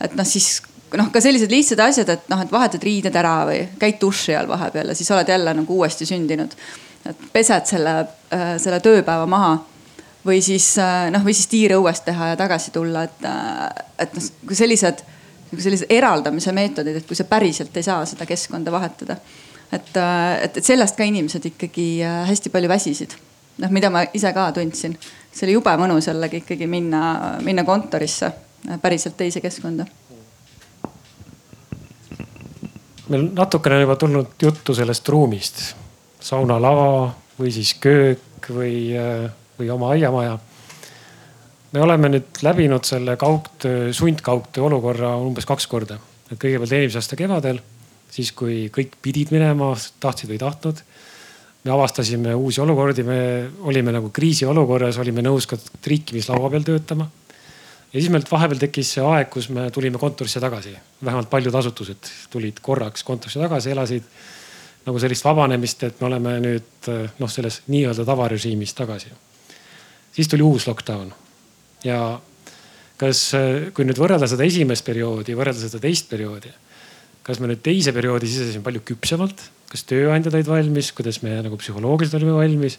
et 0.01 0.15
noh, 0.19 0.27
siis 0.27 0.59
noh, 0.99 1.11
ka 1.15 1.23
sellised 1.23 1.53
lihtsad 1.53 1.81
asjad, 1.85 2.11
et 2.11 2.29
noh, 2.33 2.43
et 2.43 2.53
vahetad 2.53 2.83
riided 2.83 3.15
ära 3.17 3.39
või 3.47 3.63
käid 3.79 4.01
duši 4.03 4.35
all 4.37 4.51
vahepeal 4.51 4.91
ja 4.91 4.99
siis 4.99 5.11
oled 5.15 5.29
jälle 5.29 5.55
nagu 5.55 5.79
uuesti 5.79 6.07
sündinud. 6.07 6.55
et 7.07 7.21
pesed 7.33 7.67
selle, 7.67 7.93
selle 8.59 8.81
tööpäeva 8.83 9.27
maha 9.27 9.53
või 10.27 10.41
siis 10.43 10.75
noh, 11.13 11.23
või 11.25 11.37
siis 11.37 11.47
tiirõuest 11.53 12.05
teha 12.05 12.33
ja 12.33 12.37
tagasi 12.37 12.75
tulla, 12.75 13.05
et, 13.07 13.29
et 13.99 14.19
noh, 14.19 14.27
kui 14.47 14.59
sellised 14.59 15.05
nagu 15.51 15.63
sellised 15.63 15.93
eraldamise 15.93 16.53
meetodid, 16.57 16.99
et 17.01 17.07
kui 17.09 17.17
sa 17.17 17.27
päriselt 17.29 17.77
ei 17.77 17.87
saa 17.87 18.05
seda 18.09 18.27
keskkonda 18.29 18.73
vahetada. 18.73 19.17
et, 19.73 19.97
äh, 19.97 20.43
et, 20.45 20.57
et 20.57 20.65
sellest 20.65 20.97
ka 20.97 21.05
inimesed 21.05 21.45
ikkagi 21.45 22.03
äh, 22.05 22.27
hästi 22.29 22.51
palju 22.51 22.69
väsisid. 22.69 23.17
noh, 23.59 23.71
mida 23.71 23.91
ma 23.91 24.05
ise 24.15 24.33
ka 24.33 24.53
tundsin. 24.53 24.99
see 25.33 25.47
oli 25.47 25.57
jube 25.59 25.77
mõnus 25.77 26.09
jällegi 26.09 26.43
ikkagi 26.43 26.67
minna, 26.67 27.39
minna 27.45 27.65
kontorisse 27.65 28.27
äh, 28.27 28.81
päriselt 28.81 29.17
teise 29.17 29.41
keskkonda. 29.41 29.87
meil 33.09 33.31
natukene 33.33 33.81
juba 33.81 33.97
tulnud 33.97 34.35
juttu 34.43 34.75
sellest 34.75 35.09
ruumist, 35.09 35.63
saunalava 36.21 37.15
või 37.39 37.53
siis 37.53 37.75
köök 37.81 38.51
või, 38.53 38.93
või 39.59 39.71
oma 39.71 39.95
aiamaja 39.95 40.39
me 41.73 41.83
oleme 41.85 42.11
nüüd 42.13 42.41
läbinud 42.45 42.87
selle 42.89 43.17
kaugtöö, 43.21 43.93
sundkaugtöö 43.93 44.65
olukorra 44.69 45.17
umbes 45.21 45.47
kaks 45.49 45.67
korda. 45.67 45.99
et 46.29 46.37
kõigepealt 46.37 46.73
eelmise 46.77 47.01
aasta 47.01 47.17
kevadel, 47.17 47.61
siis 48.13 48.33
kui 48.37 48.67
kõik 48.73 48.99
pidid 49.03 49.33
minema, 49.33 49.71
tahtsid 50.01 50.29
või 50.29 50.37
ei 50.37 50.45
tahtnud. 50.45 50.83
me 51.65 51.71
avastasime 51.75 52.35
uusi 52.35 52.61
olukordi, 52.61 53.03
me 53.03 53.21
olime 53.61 53.93
nagu 53.93 54.11
kriisiolukorras, 54.11 54.99
olime 54.99 55.23
nõus 55.23 55.47
ka 55.47 55.57
triikimislaua 55.83 56.51
peal 56.51 56.65
töötama. 56.65 57.11
ja 57.93 58.01
siis 58.01 58.11
meil 58.11 58.25
vahepeal 58.31 58.59
tekkis 58.59 58.93
see 58.97 59.05
aeg, 59.05 59.29
kus 59.31 59.49
me 59.49 59.71
tulime 59.71 59.99
kontorisse 59.99 60.41
tagasi. 60.41 60.77
vähemalt 61.05 61.31
paljud 61.31 61.55
asutused 61.55 62.13
tulid 62.31 62.61
korraks 62.63 63.05
kontorisse 63.05 63.41
tagasi, 63.41 63.71
elasid 63.71 64.03
nagu 64.87 64.99
sellist 64.99 65.25
vabanemist, 65.25 65.83
et 65.83 66.01
me 66.01 66.07
oleme 66.07 66.41
nüüd 66.41 66.93
noh, 67.19 67.31
selles 67.31 67.63
nii-öelda 67.67 68.05
tavarežiimis 68.05 68.75
tagasi. 68.75 69.09
siis 70.13 70.29
tuli 70.29 70.43
uus 70.43 70.67
lockdown 70.67 71.28
ja 71.87 71.99
kas, 72.99 73.21
kui 73.75 73.87
nüüd 73.87 74.01
võrrelda 74.01 74.29
seda 74.31 74.47
esimest 74.47 74.87
perioodi, 74.87 75.37
võrrelda 75.39 75.63
seda 75.63 75.81
teist 75.83 76.09
perioodi, 76.11 76.51
kas 77.27 77.41
me 77.43 77.51
nüüd 77.51 77.63
teise 77.65 77.95
perioodi 77.95 78.31
sisesime 78.31 78.65
palju 78.67 78.83
küpsemalt, 78.89 79.45
kas 79.69 79.85
tööandjad 79.89 80.35
olid 80.35 80.51
valmis, 80.51 80.93
kuidas 80.97 81.21
me 81.23 81.37
nagu 81.45 81.59
psühholoogiliselt 81.61 82.21
olime 82.23 82.39
valmis? 82.39 82.79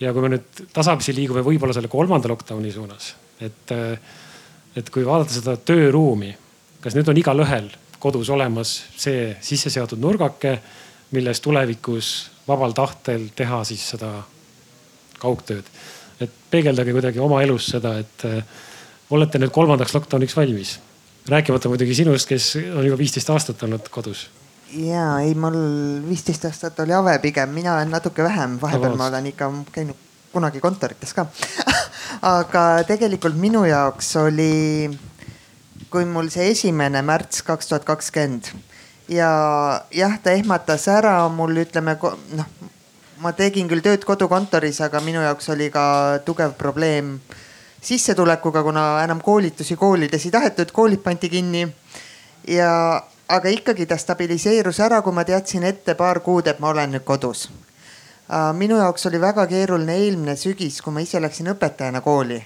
ja 0.00 0.14
kui 0.16 0.22
me 0.24 0.30
nüüd 0.32 0.62
tasapisi 0.72 1.12
liigume 1.12 1.42
võib-olla 1.44 1.74
selle 1.76 1.90
kolmanda 1.92 2.30
lockdown'i 2.30 2.70
suunas, 2.72 3.10
et, 3.44 3.72
et 4.72 4.88
kui 4.92 5.04
vaadata 5.04 5.34
seda 5.34 5.58
tööruumi, 5.60 6.30
kas 6.80 6.96
nüüd 6.96 7.10
on 7.12 7.20
igalühel 7.20 7.68
kodus 8.00 8.30
olemas 8.32 8.72
see 8.96 9.34
sisse 9.44 9.68
seatud 9.72 10.00
nurgake, 10.00 10.56
milles 11.12 11.42
tulevikus 11.44 12.30
vabal 12.48 12.72
tahtel 12.76 13.28
teha 13.36 13.60
siis 13.68 13.84
seda 13.92 14.14
kaugtööd. 15.20 15.66
Et 16.20 16.36
peegeldage 16.50 16.92
kuidagi 16.96 17.22
oma 17.22 17.42
elus 17.42 17.70
seda, 17.74 17.96
et 18.02 18.26
olete 19.10 19.40
nüüd 19.40 19.52
kolmandaks 19.54 19.94
lockdown'iks 19.96 20.36
valmis? 20.36 20.78
rääkimata 21.28 21.68
muidugi 21.68 21.94
sinust, 21.94 22.28
kes 22.28 22.56
on 22.76 22.84
juba 22.86 22.98
viisteist 22.98 23.30
aastat 23.30 23.62
olnud 23.62 23.88
kodus. 23.92 24.28
ja 24.72 25.18
ei, 25.20 25.34
mul 25.34 25.58
viisteist 26.08 26.44
aastat 26.44 26.80
oli 26.80 26.94
Ave 26.96 27.18
pigem, 27.18 27.50
mina 27.54 27.74
olen 27.74 27.90
natuke 27.90 28.24
vähem, 28.24 28.58
vahepeal 28.60 28.96
ma 28.96 29.10
olen 29.10 29.26
ikka 29.32 29.52
käinud 29.72 30.08
kunagi 30.32 30.60
kontorites 30.60 31.14
ka 31.14 31.26
aga 32.36 32.64
tegelikult 32.86 33.36
minu 33.36 33.64
jaoks 33.66 34.14
oli, 34.22 34.90
kui 35.90 36.04
mul 36.06 36.30
see 36.30 36.50
esimene 36.54 37.02
märts 37.02 37.42
kaks 37.46 37.70
tuhat 37.70 37.86
kakskümmend 37.88 38.52
ja 39.10 39.30
jah, 39.94 40.18
ta 40.22 40.34
ehmatas 40.34 40.86
ära 40.88 41.16
mul 41.34 41.64
ütleme 41.64 41.96
noh, 42.38 42.52
ma 43.20 43.32
tegin 43.36 43.68
küll 43.68 43.84
tööd 43.84 44.04
kodukontoris, 44.08 44.80
aga 44.84 45.00
minu 45.04 45.22
jaoks 45.24 45.50
oli 45.52 45.70
ka 45.72 45.84
tugev 46.24 46.54
probleem 46.58 47.18
sissetulekuga, 47.84 48.62
kuna 48.64 48.84
enam 49.04 49.20
koolitusi 49.24 49.76
koolides 49.76 50.26
ei 50.26 50.34
tahetud, 50.34 50.72
koolid 50.72 51.02
pandi 51.04 51.28
kinni. 51.28 51.66
ja, 52.48 53.02
aga 53.28 53.48
ikkagi 53.48 53.86
ta 53.86 53.96
stabiliseerus 53.96 54.80
ära, 54.80 55.02
kui 55.02 55.12
ma 55.12 55.24
teadsin 55.24 55.64
ette 55.64 55.94
paar 55.94 56.20
kuud, 56.20 56.46
et 56.46 56.60
ma 56.60 56.72
olen 56.72 56.96
nüüd 56.96 57.04
kodus. 57.04 57.50
minu 58.54 58.76
jaoks 58.76 59.06
oli 59.06 59.20
väga 59.20 59.46
keeruline 59.46 59.96
eelmine 59.96 60.36
sügis, 60.36 60.80
kui 60.82 60.92
ma 60.92 61.00
ise 61.00 61.20
läksin 61.20 61.52
õpetajana 61.52 62.00
kooli 62.00 62.40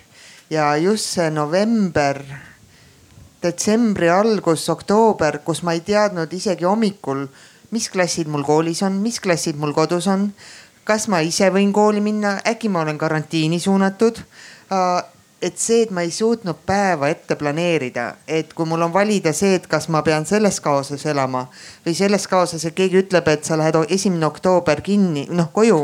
ja 0.50 0.76
just 0.76 1.14
see 1.16 1.31
november, 1.31 2.21
detsembri 3.43 4.09
algus, 4.11 4.69
oktoober, 4.69 5.40
kus 5.45 5.62
ma 5.64 5.75
ei 5.76 5.83
teadnud 5.85 6.33
isegi 6.33 6.66
hommikul, 6.69 7.26
mis 7.75 7.88
klassid 7.90 8.28
mul 8.31 8.45
koolis 8.47 8.83
on, 8.87 9.00
mis 9.02 9.21
klassid 9.21 9.59
mul 9.61 9.75
kodus 9.76 10.07
on 10.11 10.28
kas 10.85 11.09
ma 11.09 11.21
ise 11.25 11.50
võin 11.50 11.73
kooli 11.73 12.00
minna, 12.05 12.38
äkki 12.47 12.69
ma 12.69 12.85
olen 12.85 12.99
karantiini 12.99 13.61
suunatud 13.61 14.21
et 15.45 15.59
see, 15.61 15.83
et 15.85 15.91
ma 15.93 16.00
ei 16.00 16.12
suutnud 16.14 16.62
päeva 16.64 17.11
ette 17.12 17.37
planeerida, 17.37 18.07
et 18.25 18.55
kui 18.57 18.64
mul 18.69 18.81
on 18.87 18.93
valida 18.95 19.33
see, 19.37 19.59
et 19.59 19.67
kas 19.69 19.91
ma 19.93 20.00
pean 20.07 20.25
selles 20.25 20.57
kaoses 20.64 21.05
elama 21.11 21.43
või 21.85 21.93
selles 21.99 22.25
kaoses, 22.31 22.64
et 22.64 22.76
keegi 22.76 23.03
ütleb, 23.03 23.29
et 23.29 23.45
sa 23.45 23.59
lähed 23.61 23.76
esimene 23.93 24.25
oktoober 24.31 24.81
kinni, 24.87 25.26
noh 25.29 25.50
koju 25.53 25.83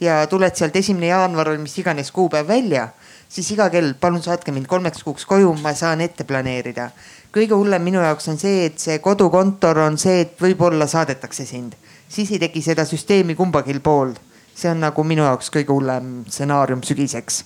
ja 0.00 0.22
tuled 0.32 0.56
sealt 0.56 0.80
esimene 0.80 1.12
jaanuar 1.12 1.52
või 1.52 1.60
mis 1.66 1.76
iganes 1.82 2.08
kuupäev 2.14 2.48
välja, 2.48 2.88
siis 3.28 3.52
iga 3.52 3.68
kell, 3.74 3.92
palun 4.00 4.24
saatke 4.24 4.54
mind 4.54 4.70
kolmeks 4.70 5.04
kuuks 5.04 5.28
koju, 5.28 5.52
ma 5.60 5.74
saan 5.76 6.00
ette 6.00 6.24
planeerida. 6.24 6.90
kõige 7.32 7.56
hullem 7.56 7.82
minu 7.82 8.00
jaoks 8.00 8.28
on 8.28 8.38
see, 8.40 8.66
et 8.66 8.78
see 8.80 8.98
kodukontor 8.98 9.78
on 9.78 9.98
see, 9.98 10.20
et 10.24 10.40
võib-olla 10.40 10.86
saadetakse 10.88 11.44
sind, 11.44 11.76
siis 12.08 12.32
ei 12.32 12.38
teki 12.38 12.62
seda 12.62 12.84
süsteemi 12.88 13.34
kumbagi 13.34 13.78
pool. 13.80 14.16
See 14.54 14.70
on 14.70 14.80
nagu 14.84 15.04
minu 15.04 15.24
jaoks 15.24 15.50
kõige 15.54 15.72
hullem 15.74 16.22
stsenaarium 16.28 16.82
sügiseks 16.86 17.42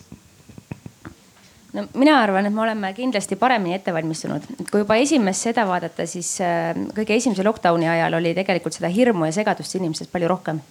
no 1.76 1.84
mina 1.94 2.16
arvan, 2.22 2.46
et 2.46 2.54
me 2.54 2.62
oleme 2.64 2.92
kindlasti 2.96 3.36
paremini 3.40 3.76
ette 3.76 3.94
valmistunud. 3.94 4.44
kui 4.70 4.82
juba 4.82 4.96
esimest 5.02 5.48
seda 5.48 5.66
vaadata, 5.68 6.06
siis 6.08 6.36
äh, 6.44 6.72
kõige 6.96 7.16
esimese 7.16 7.44
lockdown'i 7.46 7.88
ajal 7.90 8.18
oli 8.20 8.32
tegelikult 8.36 8.76
seda 8.76 8.90
hirmu 8.92 9.28
ja 9.28 9.36
segadust 9.36 9.76
inimestes 9.78 10.10
palju 10.12 10.30
rohkem 10.32 10.62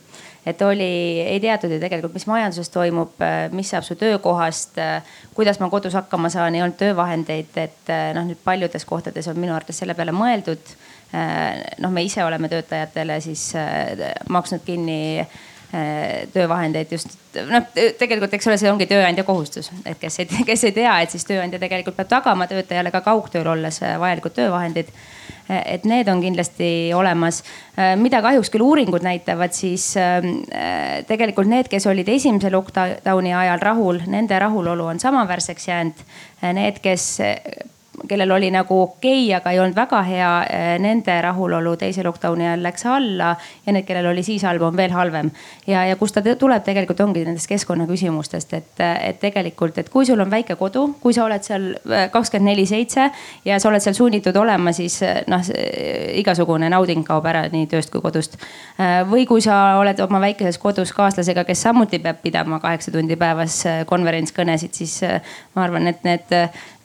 et 0.46 0.60
oli, 0.62 0.90
ei 1.26 1.40
teatud 1.42 1.72
ju 1.74 1.80
tegelikult, 1.82 2.14
mis 2.14 2.28
majanduses 2.30 2.70
toimub, 2.74 3.16
äh, 3.22 3.48
mis 3.56 3.72
saab 3.74 3.86
su 3.86 3.98
töökohast, 4.00 4.78
äh, 4.82 5.16
kuidas 5.38 5.62
ma 5.62 5.70
kodus 5.74 5.98
hakkama 5.98 6.30
saan, 6.34 6.58
ei 6.58 6.66
olnud 6.66 6.78
töövahendeid, 6.82 7.58
et 7.62 7.96
noh, 8.18 8.28
nüüd 8.30 8.42
paljudes 8.46 8.86
kohtades 8.86 9.30
on 9.32 9.42
minu 9.42 9.56
arvates 9.56 9.82
selle 9.82 9.98
peale 9.98 10.14
mõeldud. 10.16 10.76
noh, 11.80 11.92
me 11.94 12.02
ise 12.04 12.24
oleme 12.26 12.50
töötajatele 12.52 13.20
siis 13.24 13.54
maksnud 14.30 14.66
kinni 14.66 15.22
töövahendeid 16.34 16.92
just 16.92 17.18
noh, 17.50 17.66
tegelikult 18.00 18.34
eks 18.36 18.48
ole, 18.50 18.58
see 18.60 18.72
ongi 18.72 18.88
tööandja 18.90 19.26
kohustus, 19.28 19.72
et 19.88 20.00
kes 20.00 20.22
ei, 20.24 20.30
kes 20.48 20.66
ei 20.70 20.74
tea, 20.76 20.96
et 21.04 21.14
siis 21.14 21.28
tööandja 21.28 21.60
tegelikult 21.62 21.98
peab 21.98 22.12
tagama 22.12 22.48
töötajale 22.52 22.94
ka 22.94 23.04
kaugtööl 23.06 23.48
olles 23.56 23.82
äh, 23.84 23.98
vajalikud 24.02 24.36
töövahendid. 24.38 24.92
Äh, 25.50 25.62
et 25.76 25.86
need 25.90 26.10
on 26.12 26.24
kindlasti 26.24 26.70
olemas, 26.96 27.44
mida 28.02 28.22
kahjuks 28.26 28.50
küll 28.54 28.66
uuringud 28.66 29.04
näitavad, 29.06 29.54
siis 29.54 29.92
ähm, 30.00 30.42
tegelikult 31.10 31.50
need, 31.52 31.70
kes 31.72 31.86
olid 31.92 32.10
esimese 32.10 32.50
lockdown'i 32.54 33.36
ajal 33.36 33.62
rahul, 33.62 34.02
nende 34.10 34.40
rahulolu 34.42 34.90
on 34.94 35.02
samaväärseks 35.02 35.68
jäänud. 35.70 36.04
Need, 36.56 36.80
kes 36.84 37.08
kellel 38.08 38.32
oli 38.32 38.52
nagu 38.52 38.82
okei 38.82 39.26
okay,, 39.26 39.36
aga 39.38 39.52
ei 39.52 39.60
olnud 39.60 39.76
väga 39.76 40.02
hea, 40.06 40.32
eh, 40.50 40.76
nende 40.82 41.16
rahulolu 41.22 41.76
teise 41.80 42.04
lockdown'i 42.06 42.48
ajal 42.48 42.64
läks 42.66 42.86
alla 42.90 43.32
ja 43.66 43.74
need, 43.74 43.86
kellel 43.88 44.10
oli 44.12 44.24
siis 44.24 44.44
halb, 44.48 44.62
on 44.66 44.78
veel 44.78 44.92
halvem. 44.92 45.32
ja, 45.68 45.86
ja 45.86 45.96
kust 45.96 46.18
ta 46.18 46.36
tuleb 46.40 46.64
tegelikult 46.64 47.00
ongi 47.06 47.26
nendest 47.26 47.50
keskkonnaküsimustest, 47.52 48.54
et, 48.54 48.84
et 48.84 49.20
tegelikult, 49.20 49.78
et 49.78 49.90
kui 49.90 50.06
sul 50.06 50.20
on 50.20 50.32
väike 50.32 50.56
kodu, 50.60 50.88
kui 51.02 51.14
sa 51.14 51.26
oled 51.26 51.44
seal 51.46 51.72
eh, 51.76 52.08
kakskümmend 52.12 52.52
neli 52.52 52.66
seitse 52.70 53.10
ja 53.46 53.60
sa 53.60 53.70
oled 53.70 53.84
seal 53.84 53.98
sunnitud 53.98 54.36
olema, 54.36 54.74
siis 54.76 55.00
eh, 55.06 55.22
noh, 55.32 55.44
igasugune 56.20 56.70
nauding 56.72 57.06
kaob 57.08 57.26
ära 57.30 57.46
nii 57.52 57.70
tööst 57.72 57.94
kui 57.94 58.02
kodust. 58.04 58.38
või 59.10 59.26
kui 59.28 59.42
sa 59.42 59.78
oled 59.80 60.00
oma 60.04 60.20
väikeses 60.22 60.58
kodus 60.62 60.92
kaaslasega, 60.94 61.44
kes 61.48 61.62
samuti 61.68 62.00
peab 62.00 62.22
pidama 62.24 62.60
kaheksa 62.60 62.92
tundi 62.92 63.16
päevas 63.20 63.62
konverentskõnesid, 63.88 64.74
siis 64.74 65.00
ma 65.56 65.64
arvan, 65.64 65.88
et 65.88 66.04
need 66.04 66.34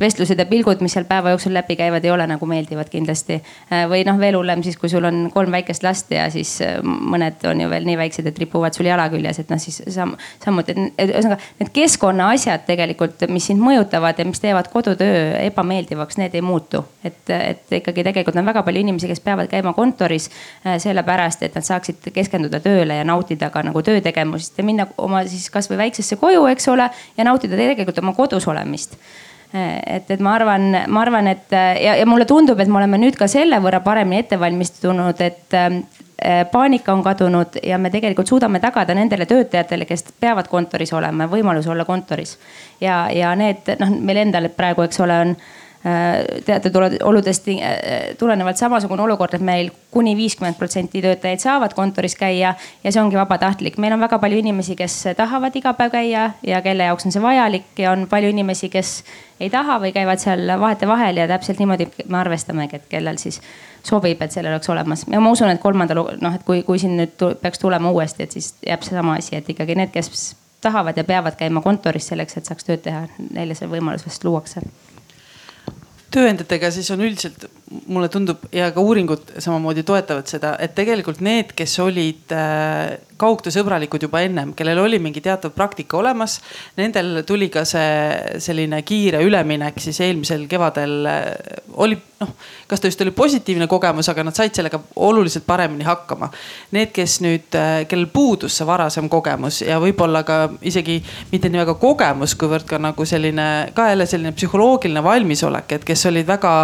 vestlused 0.00 0.38
ja 0.38 0.46
pilgud, 0.48 0.80
mis 0.84 0.94
seal 0.96 0.99
päeva 1.08 1.34
jooksul 1.34 1.54
läbi 1.54 1.76
käivad, 1.76 2.04
ei 2.04 2.10
ole 2.10 2.26
nagu 2.26 2.46
meeldivad 2.46 2.90
kindlasti. 2.92 3.40
Äh, 3.70 3.84
või 3.90 4.02
noh, 4.08 4.18
veel 4.20 4.36
hullem 4.38 4.64
siis, 4.66 4.76
kui 4.80 4.90
sul 4.92 5.04
on 5.08 5.28
kolm 5.34 5.52
väikest 5.54 5.84
last 5.86 6.10
ja 6.14 6.26
siis 6.32 6.56
äh, 6.64 6.78
mõned 6.84 7.42
on 7.48 7.60
ju 7.64 7.70
veel 7.70 7.86
nii 7.88 7.98
väiksed, 8.00 8.26
et 8.26 8.38
ripuvad 8.42 8.76
sul 8.76 8.88
jala 8.88 9.08
küljes, 9.12 9.40
et 9.42 9.52
noh, 9.52 9.60
siis 9.62 9.82
sam, 9.92 10.16
samuti, 10.42 10.76
et 10.96 11.12
ühesõnaga 11.12 11.40
need 11.60 11.72
keskkonna 11.74 12.30
asjad 12.34 12.66
tegelikult, 12.68 13.24
mis 13.32 13.48
sind 13.50 13.62
mõjutavad 13.62 14.18
ja 14.18 14.26
mis 14.28 14.42
teevad 14.42 14.70
kodutöö 14.72 15.38
ebameeldivaks, 15.44 16.20
need 16.20 16.36
ei 16.36 16.44
muutu. 16.44 16.84
et, 17.04 17.30
et 17.30 17.72
ikkagi 17.80 18.04
tegelikult 18.04 18.36
on 18.36 18.46
väga 18.46 18.62
palju 18.66 18.80
inimesi, 18.80 19.08
kes 19.08 19.22
peavad 19.24 19.48
käima 19.50 19.72
kontoris 19.76 20.28
äh, 20.30 20.76
sellepärast, 20.82 21.42
et 21.46 21.56
nad 21.56 21.66
saaksid 21.66 22.10
keskenduda 22.14 22.60
tööle 22.64 23.00
ja 23.00 23.06
nautida 23.06 23.50
ka 23.50 23.62
nagu 23.66 23.82
töö 23.82 24.00
tegemisest 24.04 24.58
ja 24.58 24.66
minna 24.66 24.86
oma 24.98 25.24
siis 25.28 25.48
kasvõi 25.52 25.78
väiksesse 25.86 26.20
koju, 26.20 26.46
eks 26.52 26.68
ole, 26.72 26.90
ja 27.16 27.26
nautida 27.26 27.56
tegelikult 27.56 27.98
oma 28.04 28.14
kodus 28.16 28.48
olemist 28.50 28.98
et, 29.52 30.10
et 30.10 30.20
ma 30.22 30.34
arvan, 30.38 30.68
ma 30.88 31.02
arvan, 31.02 31.30
et 31.32 31.52
ja, 31.52 31.96
ja 31.98 32.06
mulle 32.06 32.26
tundub, 32.28 32.60
et 32.60 32.68
me 32.70 32.78
oleme 32.78 33.00
nüüd 33.02 33.18
ka 33.18 33.28
selle 33.30 33.58
võrra 33.62 33.80
paremini 33.84 34.22
ette 34.22 34.38
valmistunud, 34.40 35.22
et 35.24 35.56
äh, 35.58 35.80
paanika 36.52 36.92
on 36.92 37.02
kadunud 37.02 37.58
ja 37.66 37.78
me 37.78 37.90
tegelikult 37.90 38.28
suudame 38.28 38.60
tagada 38.60 38.94
nendele 38.94 39.26
töötajatele, 39.26 39.88
kes 39.88 40.10
peavad 40.20 40.50
kontoris 40.52 40.92
olema, 40.92 41.26
võimaluse 41.30 41.70
olla 41.72 41.84
kontoris. 41.88 42.36
ja, 42.80 43.08
ja 43.10 43.34
need 43.36 43.74
noh, 43.80 43.96
meil 44.00 44.24
endal 44.26 44.50
praegu, 44.56 44.86
eks 44.86 45.00
ole, 45.00 45.18
on 45.26 45.34
teatud 46.44 46.74
oludest 47.02 47.46
äh, 47.48 48.16
tulenevalt 48.18 48.56
samasugune 48.56 49.02
olukord, 49.02 49.34
et 49.34 49.40
meil 49.40 49.70
kuni 49.90 50.12
viiskümmend 50.16 50.58
protsenti 50.58 51.00
töötajaid 51.00 51.40
saavad 51.40 51.72
kontoris 51.74 52.18
käia 52.20 52.52
ja 52.84 52.92
see 52.92 53.00
ongi 53.00 53.16
vabatahtlik. 53.16 53.78
meil 53.78 53.96
on 53.96 54.00
väga 54.00 54.18
palju 54.18 54.38
inimesi, 54.42 54.76
kes 54.76 54.98
tahavad 55.16 55.56
iga 55.56 55.72
päev 55.78 55.94
käia 55.94 56.30
ja 56.46 56.60
kelle 56.62 56.84
jaoks 56.84 57.08
on 57.08 57.16
see 57.16 57.22
vajalik 57.22 57.80
ja 57.80 57.92
on 57.92 58.04
palju 58.10 58.28
inimesi, 58.28 58.68
kes 58.68 58.90
ei 59.40 59.48
taha 59.50 59.78
või 59.80 59.94
käivad 59.96 60.20
seal 60.20 60.52
vahetevahel 60.60 61.16
ja 61.16 61.28
täpselt 61.28 61.58
niimoodi 61.58 61.88
me 62.08 62.20
arvestamegi, 62.20 62.76
et 62.76 62.84
kellel 62.92 63.16
siis 63.16 63.40
sobib, 63.82 64.20
et 64.20 64.36
sellel 64.36 64.52
oleks 64.52 64.68
olemas. 64.68 65.06
ja 65.08 65.20
ma 65.20 65.32
usun, 65.32 65.48
et 65.48 65.64
kolmandal 65.64 66.02
noh, 66.20 66.36
et 66.36 66.44
kui, 66.44 66.60
kui 66.62 66.78
siin 66.78 66.98
nüüd 67.00 67.24
peaks 67.40 67.58
tulema 67.58 67.90
uuesti, 67.90 68.28
et 68.28 68.36
siis 68.36 68.52
jääb 68.66 68.84
seesama 68.84 69.16
asi, 69.16 69.36
et 69.36 69.48
ikkagi 69.48 69.80
need, 69.80 69.96
kes 69.96 70.36
tahavad 70.60 71.00
ja 71.00 71.08
peavad 71.08 71.40
käima 71.40 71.64
kontoris 71.64 72.12
selleks, 72.12 72.36
et 72.36 72.44
saaks 72.44 72.68
tööd 72.68 72.84
teha, 72.84 73.06
neile 73.32 73.56
see 73.56 73.70
võimalus 73.70 74.04
vast 74.04 74.28
luuakse 74.28 74.60
tööandjatega 76.14 76.70
siis 76.74 76.90
on 76.94 77.04
üldiselt 77.06 77.46
mulle 77.70 78.08
tundub 78.10 78.48
ja 78.52 78.70
ka 78.74 78.82
uuringud 78.82 79.36
samamoodi 79.38 79.84
toetavad 79.86 80.26
seda, 80.26 80.56
et 80.58 80.74
tegelikult 80.74 81.20
need, 81.22 81.52
kes 81.54 81.76
olid 81.82 82.34
äh, 82.34 82.98
kaugtöösõbralikud 83.20 84.06
juba 84.06 84.24
ennem, 84.26 84.54
kellel 84.58 84.80
oli 84.82 84.98
mingi 85.02 85.22
teatav 85.22 85.52
praktika 85.54 85.98
olemas. 86.00 86.38
Nendel 86.80 87.22
tuli 87.28 87.50
ka 87.52 87.66
see 87.68 88.40
selline 88.42 88.80
kiire 88.86 89.20
üleminek 89.26 89.78
siis 89.82 90.00
eelmisel 90.02 90.48
kevadel 90.50 90.96
äh, 91.06 91.26
oli 91.78 91.98
noh, 92.20 92.32
kas 92.68 92.82
ta 92.82 92.90
just 92.90 93.00
oli 93.04 93.14
positiivne 93.16 93.68
kogemus, 93.70 94.08
aga 94.10 94.24
nad 94.26 94.36
said 94.36 94.56
sellega 94.56 94.80
oluliselt 94.96 95.46
paremini 95.46 95.86
hakkama. 95.86 96.30
Need, 96.74 96.90
kes 96.96 97.20
nüüd, 97.24 97.48
äh, 97.54 97.84
kellel 97.90 98.10
puudus 98.12 98.58
see 98.58 98.66
varasem 98.68 99.08
kogemus 99.12 99.62
ja 99.62 99.78
võib-olla 99.82 100.24
ka 100.26 100.40
isegi 100.66 100.98
mitte 101.30 101.52
nii 101.52 101.62
väga 101.62 101.76
kogemus, 101.80 102.34
kuivõrd 102.40 102.66
ka 102.68 102.80
nagu 102.82 103.06
selline 103.06 103.48
ka 103.76 103.90
jälle 103.92 104.08
selline 104.10 104.34
psühholoogiline 104.36 105.04
valmisolek, 105.04 105.78
et 105.78 105.86
kes 105.86 106.06
olid 106.10 106.28
väga 106.28 106.54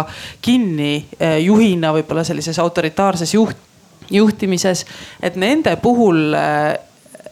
kinni 0.43 0.96
äh, 0.97 1.37
juhina 1.45 1.93
võib-olla 1.95 2.23
sellises 2.27 2.59
autoritaarses 2.59 3.33
juht 3.33 3.63
juhtimises, 4.11 4.85
et 5.19 5.35
nende 5.35 5.73
puhul 5.83 6.31
äh, 6.31 6.77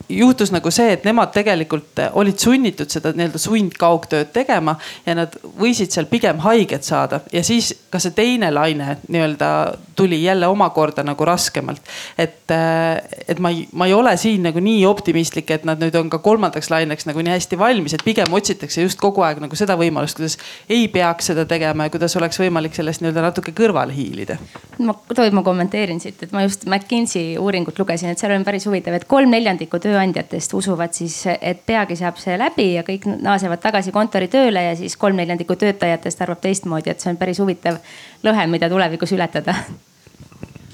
juhtus 0.09 0.51
nagu 0.53 0.71
see, 0.71 0.91
et 0.93 1.05
nemad 1.07 1.31
tegelikult 1.35 2.01
olid 2.13 2.39
sunnitud 2.41 2.91
seda 2.91 3.13
nii-öelda 3.15 3.41
sundkaugtööd 3.41 4.31
tegema 4.35 4.75
ja 5.05 5.15
nad 5.17 5.35
võisid 5.59 5.93
seal 5.93 6.09
pigem 6.11 6.41
haiget 6.45 6.85
saada 6.85 7.21
ja 7.33 7.43
siis 7.45 7.73
ka 7.89 8.01
see 8.01 8.13
teine 8.15 8.51
laine 8.53 8.97
nii-öelda 9.07 9.49
tuli 9.95 10.23
jälle 10.23 10.47
omakorda 10.47 11.03
nagu 11.03 11.25
raskemalt. 11.25 11.81
et, 12.17 12.51
äh, 12.51 13.01
et 13.27 13.39
ma 13.39 13.49
ei, 13.49 13.67
ma 13.71 13.85
ei 13.85 13.93
ole 13.93 14.17
siin 14.17 14.43
nagu 14.43 14.59
nii 14.59 14.85
optimistlik, 14.85 15.51
et 15.51 15.65
nad 15.65 15.81
nüüd 15.81 15.95
on 15.99 16.09
ka 16.09 16.19
kolmandaks 16.19 16.69
laineks 16.69 17.05
nagu 17.05 17.21
nii 17.21 17.33
hästi 17.33 17.59
valmis, 17.59 17.93
et 17.93 18.03
pigem 18.05 18.33
otsitakse 18.33 18.81
just 18.81 18.99
kogu 18.99 19.23
aeg 19.25 19.39
nagu 19.43 19.55
seda 19.55 19.77
võimalust, 19.79 20.19
kuidas 20.19 20.37
ei 20.69 20.87
peaks 20.91 21.31
seda 21.31 21.45
tegema 21.45 21.87
ja 21.87 21.93
kuidas 21.93 22.15
oleks 22.19 22.39
võimalik 22.39 22.75
sellest 22.75 23.01
nii-öelda 23.01 23.25
natuke 23.29 23.55
kõrvale 23.55 23.95
hiilida. 23.95 24.37
ma, 24.79 24.93
tohib, 25.15 25.33
ma 25.33 25.43
kommenteerin 25.43 25.99
siit, 26.03 26.21
et 26.23 26.35
ma 26.35 26.43
just 26.45 26.65
McKinsey 26.65 27.37
uuringut 27.41 27.79
lugesin, 27.79 28.11
et 28.11 28.21
seal 28.21 28.35
on 28.35 28.45
päris 28.47 28.67
huvitav, 28.67 28.93
et 28.99 29.07
kolm 29.09 29.31
neljandikku 29.31 29.79
töö 29.79 29.94
tööandjatest 29.95 30.53
usuvad 30.57 30.93
siis, 30.95 31.17
et 31.39 31.63
peagi 31.65 31.95
saab 31.99 32.19
see 32.19 32.35
läbi 32.39 32.67
ja 32.75 32.83
kõik 32.87 33.07
naasevad 33.07 33.61
tagasi 33.63 33.93
kontoritööle 33.95 34.67
ja 34.67 34.75
siis 34.77 34.97
kolm 34.99 35.17
neljandikku 35.19 35.55
töötajatest 35.59 36.21
arvab 36.25 36.41
teistmoodi, 36.43 36.91
et 36.91 37.03
see 37.03 37.13
on 37.13 37.19
päris 37.19 37.39
huvitav 37.39 37.79
lõhe, 38.25 38.47
mida 38.51 38.69
tulevikus 38.71 39.15
ületada. 39.15 39.55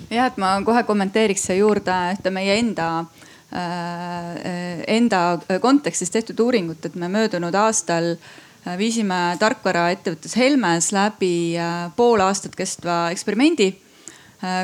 jah, 0.09 0.27
et 0.27 0.39
ma 0.41 0.55
kohe 0.65 0.83
kommenteeriks 0.87 1.45
siia 1.47 1.61
juurde 1.61 1.97
ühte 2.15 2.33
meie 2.33 2.57
enda 2.59 2.87
äh, 3.53 4.81
enda 4.97 5.21
kontekstis 5.61 6.11
tehtud 6.11 6.39
uuringut, 6.39 6.85
et 6.85 6.95
me 6.95 7.11
möödunud 7.11 7.55
aastal 7.55 8.15
äh, 8.15 8.75
viisime 8.77 9.37
tarkvaraettevõttes 9.39 10.35
Helmes 10.37 10.91
läbi 10.95 11.55
äh, 11.59 11.87
pool 11.95 12.25
aastat 12.25 12.57
kestva 12.57 13.05
eksperimendi 13.13 13.71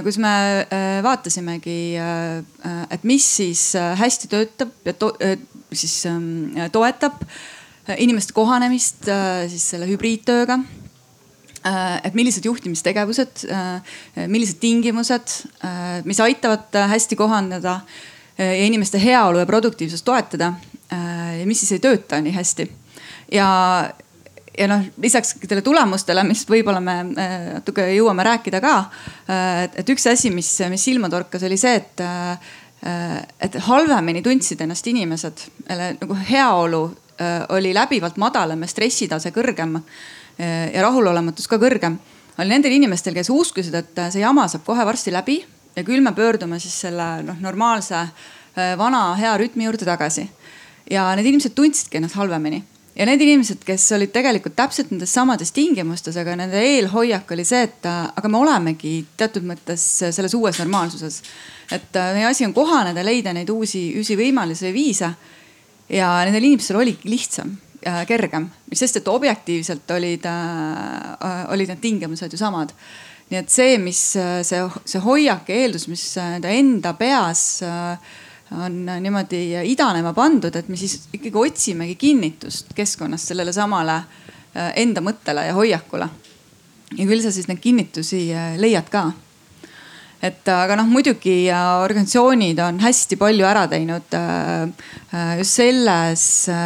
kus 0.03 0.17
me 0.17 0.31
äh, 0.65 1.03
vaatasimegi, 1.05 1.97
äh, 2.01 2.81
et 2.89 3.03
mis 3.05 3.25
siis 3.37 3.75
hästi 3.75 4.29
töötab 4.31 4.73
ja 4.85 4.93
to 4.97 5.11
siis 5.73 5.99
ähm, 6.09 6.55
toetab 6.73 7.21
inimeste 7.97 8.33
kohanemist 8.35 9.07
siis 9.51 9.63
selle 9.71 9.87
hübriidtööga 9.87 10.57
et 12.03 12.13
millised 12.15 12.45
juhtimistegevused, 12.47 13.41
millised 14.31 14.59
tingimused, 14.61 15.33
mis 16.07 16.19
aitavad 16.23 16.75
hästi 16.93 17.17
kohaneda 17.19 17.73
ja 18.37 18.65
inimeste 18.67 19.01
heaolu 19.03 19.41
ja 19.41 19.49
produktiivsust 19.49 20.05
toetada. 20.07 20.53
ja 21.39 21.47
mis 21.47 21.59
siis 21.59 21.75
ei 21.75 21.83
tööta 21.83 22.21
nii 22.23 22.35
hästi. 22.35 22.69
ja 23.31 23.47
ja 24.57 24.67
noh, 24.69 24.85
lisaks 25.01 25.35
nendele 25.41 25.61
tulemustele, 25.65 26.23
mis 26.27 26.43
võib-olla 26.49 26.81
me 26.83 26.95
natuke 27.07 27.87
jõuame 27.93 28.25
rääkida 28.25 28.61
ka. 28.63 28.75
et 29.77 29.89
üks 29.93 30.07
asi, 30.11 30.31
mis, 30.33 30.49
mis 30.71 30.85
silma 30.89 31.09
torkas, 31.13 31.45
oli 31.47 31.57
see, 31.61 31.75
et, 31.77 32.03
et 33.47 33.57
halvemini 33.67 34.23
tundsid 34.25 34.61
ennast 34.65 34.87
inimesed, 34.89 35.43
nagu 36.01 36.21
heaolu 36.29 36.83
oli 37.57 37.73
läbivalt 37.73 38.17
madalam 38.21 38.61
ja 38.61 38.69
stressitase 38.69 39.33
kõrgem 39.33 39.77
ja 40.37 40.85
rahulolematus 40.85 41.49
ka 41.49 41.57
kõrgem. 41.61 41.97
oli 42.37 42.49
nendel 42.49 42.73
inimestel, 42.77 43.15
kes 43.17 43.29
uskusid, 43.33 43.75
et 43.75 44.01
see 44.11 44.21
jama 44.21 44.47
saab 44.47 44.65
kohe 44.65 44.85
varsti 44.85 45.13
läbi 45.13 45.39
ja 45.75 45.83
küll 45.85 46.01
me 46.01 46.13
pöördume 46.13 46.59
siis 46.59 46.79
selle 46.85 47.21
noh, 47.25 47.37
normaalse 47.41 48.07
vana 48.77 49.13
hea 49.17 49.37
rütmi 49.37 49.65
juurde 49.65 49.85
tagasi. 49.85 50.29
ja 50.89 51.09
need 51.15 51.25
inimesed 51.25 51.53
tundsidki 51.53 51.97
ennast 51.97 52.15
halvemini 52.15 52.63
ja 52.97 53.05
need 53.05 53.21
inimesed, 53.21 53.61
kes 53.65 53.85
olid 53.95 54.11
tegelikult 54.13 54.55
täpselt 54.57 54.89
nendes 54.91 55.13
samades 55.13 55.51
tingimustes, 55.55 56.17
aga 56.17 56.35
nende 56.39 56.61
eelhoiak 56.65 57.29
oli 57.35 57.45
see, 57.45 57.67
et 57.67 57.85
aga 57.89 58.31
me 58.31 58.39
olemegi 58.41 58.95
teatud 59.19 59.45
mõttes 59.47 59.83
selles 60.09 60.33
uues 60.37 60.59
normaalsuses. 60.63 61.21
et 61.71 61.95
äh, 61.95 62.13
meie 62.15 62.25
asi 62.25 62.45
on 62.45 62.53
kohaneda, 62.53 63.03
leida 63.03 63.33
neid 63.33 63.49
uusi, 63.49 63.91
uusi 63.99 64.17
võimalusi 64.17 64.69
ja 64.69 64.73
viise. 64.73 65.11
ja 65.89 66.11
nendel 66.25 66.43
inimestel 66.43 66.77
oligi 66.77 67.09
lihtsam 67.09 67.57
ja 67.85 68.03
kergem, 68.05 68.49
sest, 68.73 68.97
et 68.97 69.07
objektiivselt 69.07 69.91
olid 69.91 70.25
äh,, 70.25 71.51
olid 71.53 71.69
need 71.69 71.81
tingimused 71.81 72.33
ju 72.33 72.37
samad 72.37 72.73
nii 73.29 73.39
et 73.41 73.51
see, 73.51 73.75
mis 73.77 73.99
see, 74.15 74.61
see 74.87 75.01
hoiak 75.03 75.49
ja 75.51 75.55
eeldus, 75.63 75.87
mis 75.91 76.03
enda 76.17 76.51
enda 76.55 76.93
peas 76.95 77.61
äh, 77.61 77.97
on 78.51 78.85
niimoodi 78.85 79.41
idanema 79.71 80.13
pandud, 80.15 80.55
et 80.55 80.69
me 80.71 80.79
siis 80.79 81.07
ikkagi 81.13 81.35
otsimegi 81.35 81.95
kinnitust 81.99 82.71
keskkonnast 82.75 83.33
sellele 83.33 83.53
samale 83.53 83.97
äh, 83.97 84.71
enda 84.83 85.03
mõttele 85.03 85.47
ja 85.49 85.55
hoiakule. 85.57 86.09
ja 86.97 87.05
küll 87.05 87.21
sa 87.21 87.31
siis 87.31 87.47
neid 87.47 87.59
kinnitusi 87.59 88.29
äh, 88.33 88.55
leiad 88.57 88.87
ka. 88.89 89.11
et 90.23 90.47
aga 90.47 90.77
noh, 90.79 90.87
muidugi 90.87 91.49
organisatsioonid 91.83 92.59
on 92.63 92.79
hästi 92.79 93.17
palju 93.19 93.45
ära 93.45 93.67
teinud 93.67 94.15
äh, 94.15 95.37
just 95.37 95.59
selles, 95.59 96.23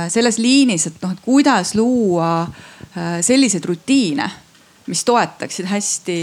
selles 0.10 0.38
liinis, 0.38 0.88
et 0.88 1.02
noh, 1.02 1.12
et 1.12 1.26
kuidas 1.26 1.76
luua 1.76 2.48
selliseid 3.22 3.65
rutiine, 3.65 4.26
mis 4.91 5.04
toetaksid 5.08 5.65
hästi 5.70 6.15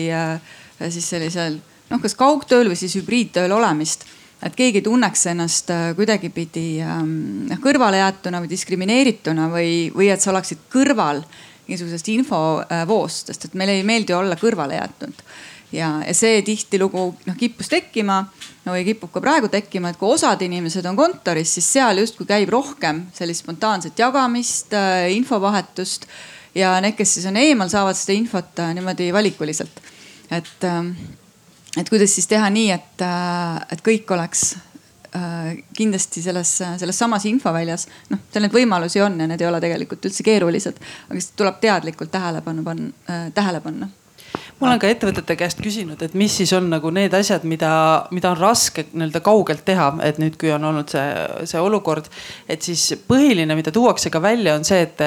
siis 0.92 1.06
sellisel 1.08 1.56
noh, 1.88 2.00
kas 2.02 2.14
kaugtööl 2.18 2.68
või 2.68 2.76
siis 2.76 2.96
hübriidtööl 2.98 3.52
olemist 3.56 4.04
et 4.42 4.54
keegi 4.58 4.82
tunneks 4.86 5.26
ennast 5.32 5.70
äh, 5.74 5.90
kuidagipidi 5.98 6.80
ähm, 6.84 7.12
noh 7.50 7.60
kõrvalejäetuna 7.62 8.42
või 8.44 8.50
diskrimineerituna 8.52 9.48
või, 9.52 9.70
või 9.94 10.10
et 10.14 10.22
sa 10.22 10.32
oleksid 10.32 10.68
kõrval 10.72 11.24
niisugusest 11.68 12.08
infovoost, 12.14 13.28
sest 13.28 13.48
et 13.48 13.56
meile 13.58 13.76
ei 13.76 13.86
meeldi 13.86 14.14
olla 14.16 14.38
kõrvale 14.40 14.78
jäetud. 14.78 15.24
ja, 15.72 15.90
ja 16.06 16.14
see 16.16 16.40
tihtilugu 16.46 17.02
noh 17.26 17.36
kippus 17.36 17.68
tekkima 17.68 18.22
no, 18.22 18.72
või 18.72 18.86
kipub 18.86 19.12
ka 19.12 19.20
praegu 19.24 19.50
tekkima, 19.52 19.92
et 19.92 20.00
kui 20.00 20.14
osad 20.14 20.42
inimesed 20.46 20.86
on 20.88 20.96
kontoris, 20.96 21.52
siis 21.58 21.68
seal 21.76 22.00
justkui 22.00 22.26
käib 22.28 22.48
rohkem 22.54 23.06
sellist 23.16 23.44
spontaanset 23.44 23.98
jagamist, 23.98 24.72
äh, 24.72 25.10
infovahetust 25.18 26.08
ja 26.54 26.76
need, 26.84 26.96
kes 26.96 27.18
siis 27.18 27.28
on 27.28 27.36
eemal, 27.36 27.70
saavad 27.72 27.98
seda 27.98 28.16
infot 28.16 28.64
äh, 28.64 28.74
niimoodi 28.78 29.12
valikuliselt. 29.12 29.82
et 30.30 30.64
ähm, 30.64 30.92
et 31.80 31.90
kuidas 31.90 32.14
siis 32.14 32.26
teha 32.30 32.48
nii, 32.52 32.70
et, 32.74 33.04
äh, 33.04 33.60
et 33.74 33.84
kõik 33.84 34.10
oleks 34.14 34.48
äh, 35.14 35.60
kindlasti 35.76 36.22
selles, 36.24 36.56
selles 36.80 36.98
samas 36.98 37.26
infoväljas. 37.30 37.88
noh, 38.10 38.24
seal 38.32 38.46
neid 38.46 38.56
võimalusi 38.56 39.02
on 39.04 39.20
ja 39.20 39.30
need 39.30 39.44
ei 39.44 39.50
ole 39.50 39.62
tegelikult 39.64 40.10
üldse 40.10 40.26
keerulised, 40.26 40.82
aga 41.06 41.18
lihtsalt 41.18 41.38
tuleb 41.40 41.62
teadlikult 41.62 42.12
tähelepanu 42.14 42.66
panna 42.66 42.92
äh,, 43.10 43.30
tähele 43.34 43.62
panna 43.64 43.90
ma 44.58 44.66
olen 44.68 44.80
ka 44.82 44.90
ettevõtete 44.90 45.36
käest 45.38 45.60
küsinud, 45.62 46.02
et 46.02 46.14
mis 46.18 46.34
siis 46.40 46.52
on 46.56 46.66
nagu 46.70 46.90
need 46.94 47.14
asjad, 47.14 47.44
mida, 47.48 47.70
mida 48.14 48.32
on 48.32 48.40
raske 48.40 48.84
nii-öelda 48.90 49.22
kaugelt 49.24 49.64
teha, 49.64 49.92
et 50.04 50.18
nüüd, 50.20 50.36
kui 50.40 50.50
on 50.54 50.66
olnud 50.68 50.90
see, 50.92 51.06
see 51.48 51.62
olukord, 51.62 52.10
et 52.50 52.64
siis 52.66 52.90
põhiline, 53.08 53.54
mida 53.58 53.72
tuuakse 53.74 54.10
ka 54.12 54.22
välja, 54.22 54.56
on 54.58 54.66
see, 54.68 54.82
et 54.84 55.04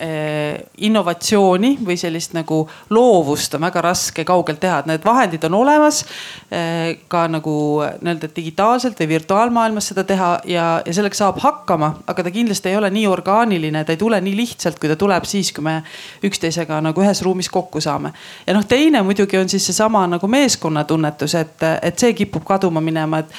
innovatsiooni 0.00 1.74
või 1.84 1.96
sellist 2.00 2.32
nagu 2.32 2.62
loovust 2.90 3.54
on 3.54 3.64
väga 3.66 3.82
raske 3.84 4.24
kaugelt 4.24 4.60
teha, 4.60 4.78
et 4.80 4.88
need 4.88 5.04
vahendid 5.04 5.44
on 5.48 5.58
olemas. 5.60 6.02
Eh, 6.50 7.02
ka 7.08 7.26
nagu 7.28 7.54
nii-öelda 8.00 8.30
digitaalselt 8.36 9.00
või 9.00 9.08
virtuaalmaailmas 9.14 9.90
seda 9.92 10.04
teha 10.08 10.30
ja, 10.48 10.66
ja 10.86 10.94
sellega 10.94 11.18
saab 11.18 11.40
hakkama, 11.42 11.92
aga 12.10 12.24
ta 12.24 12.32
kindlasti 12.34 12.72
ei 12.72 12.78
ole 12.80 12.90
nii 12.94 13.06
orgaaniline, 13.10 13.84
ta 13.84 13.94
ei 13.94 14.00
tule 14.00 14.20
nii 14.24 14.36
lihtsalt, 14.38 14.80
kui 14.80 14.90
ta 14.90 14.96
tuleb 15.00 15.28
siis, 15.28 15.52
kui 15.52 15.64
me 15.66 15.80
üksteisega 16.26 16.80
nagu 16.84 17.04
ühes 17.04 17.22
ruumis 17.26 17.50
kokku 17.52 17.80
saame. 17.80 18.12
ja 18.46 18.56
noh, 18.56 18.66
teine 18.66 19.02
muidugi 19.06 19.38
on 19.38 19.48
siis 19.48 19.66
seesama 19.66 20.06
nagu 20.06 20.28
meeskonnatunnetus, 20.28 21.34
et, 21.34 21.66
et 21.82 21.98
see 21.98 22.14
kipub 22.14 22.44
kaduma 22.44 22.80
minema, 22.80 23.24
et 23.24 23.34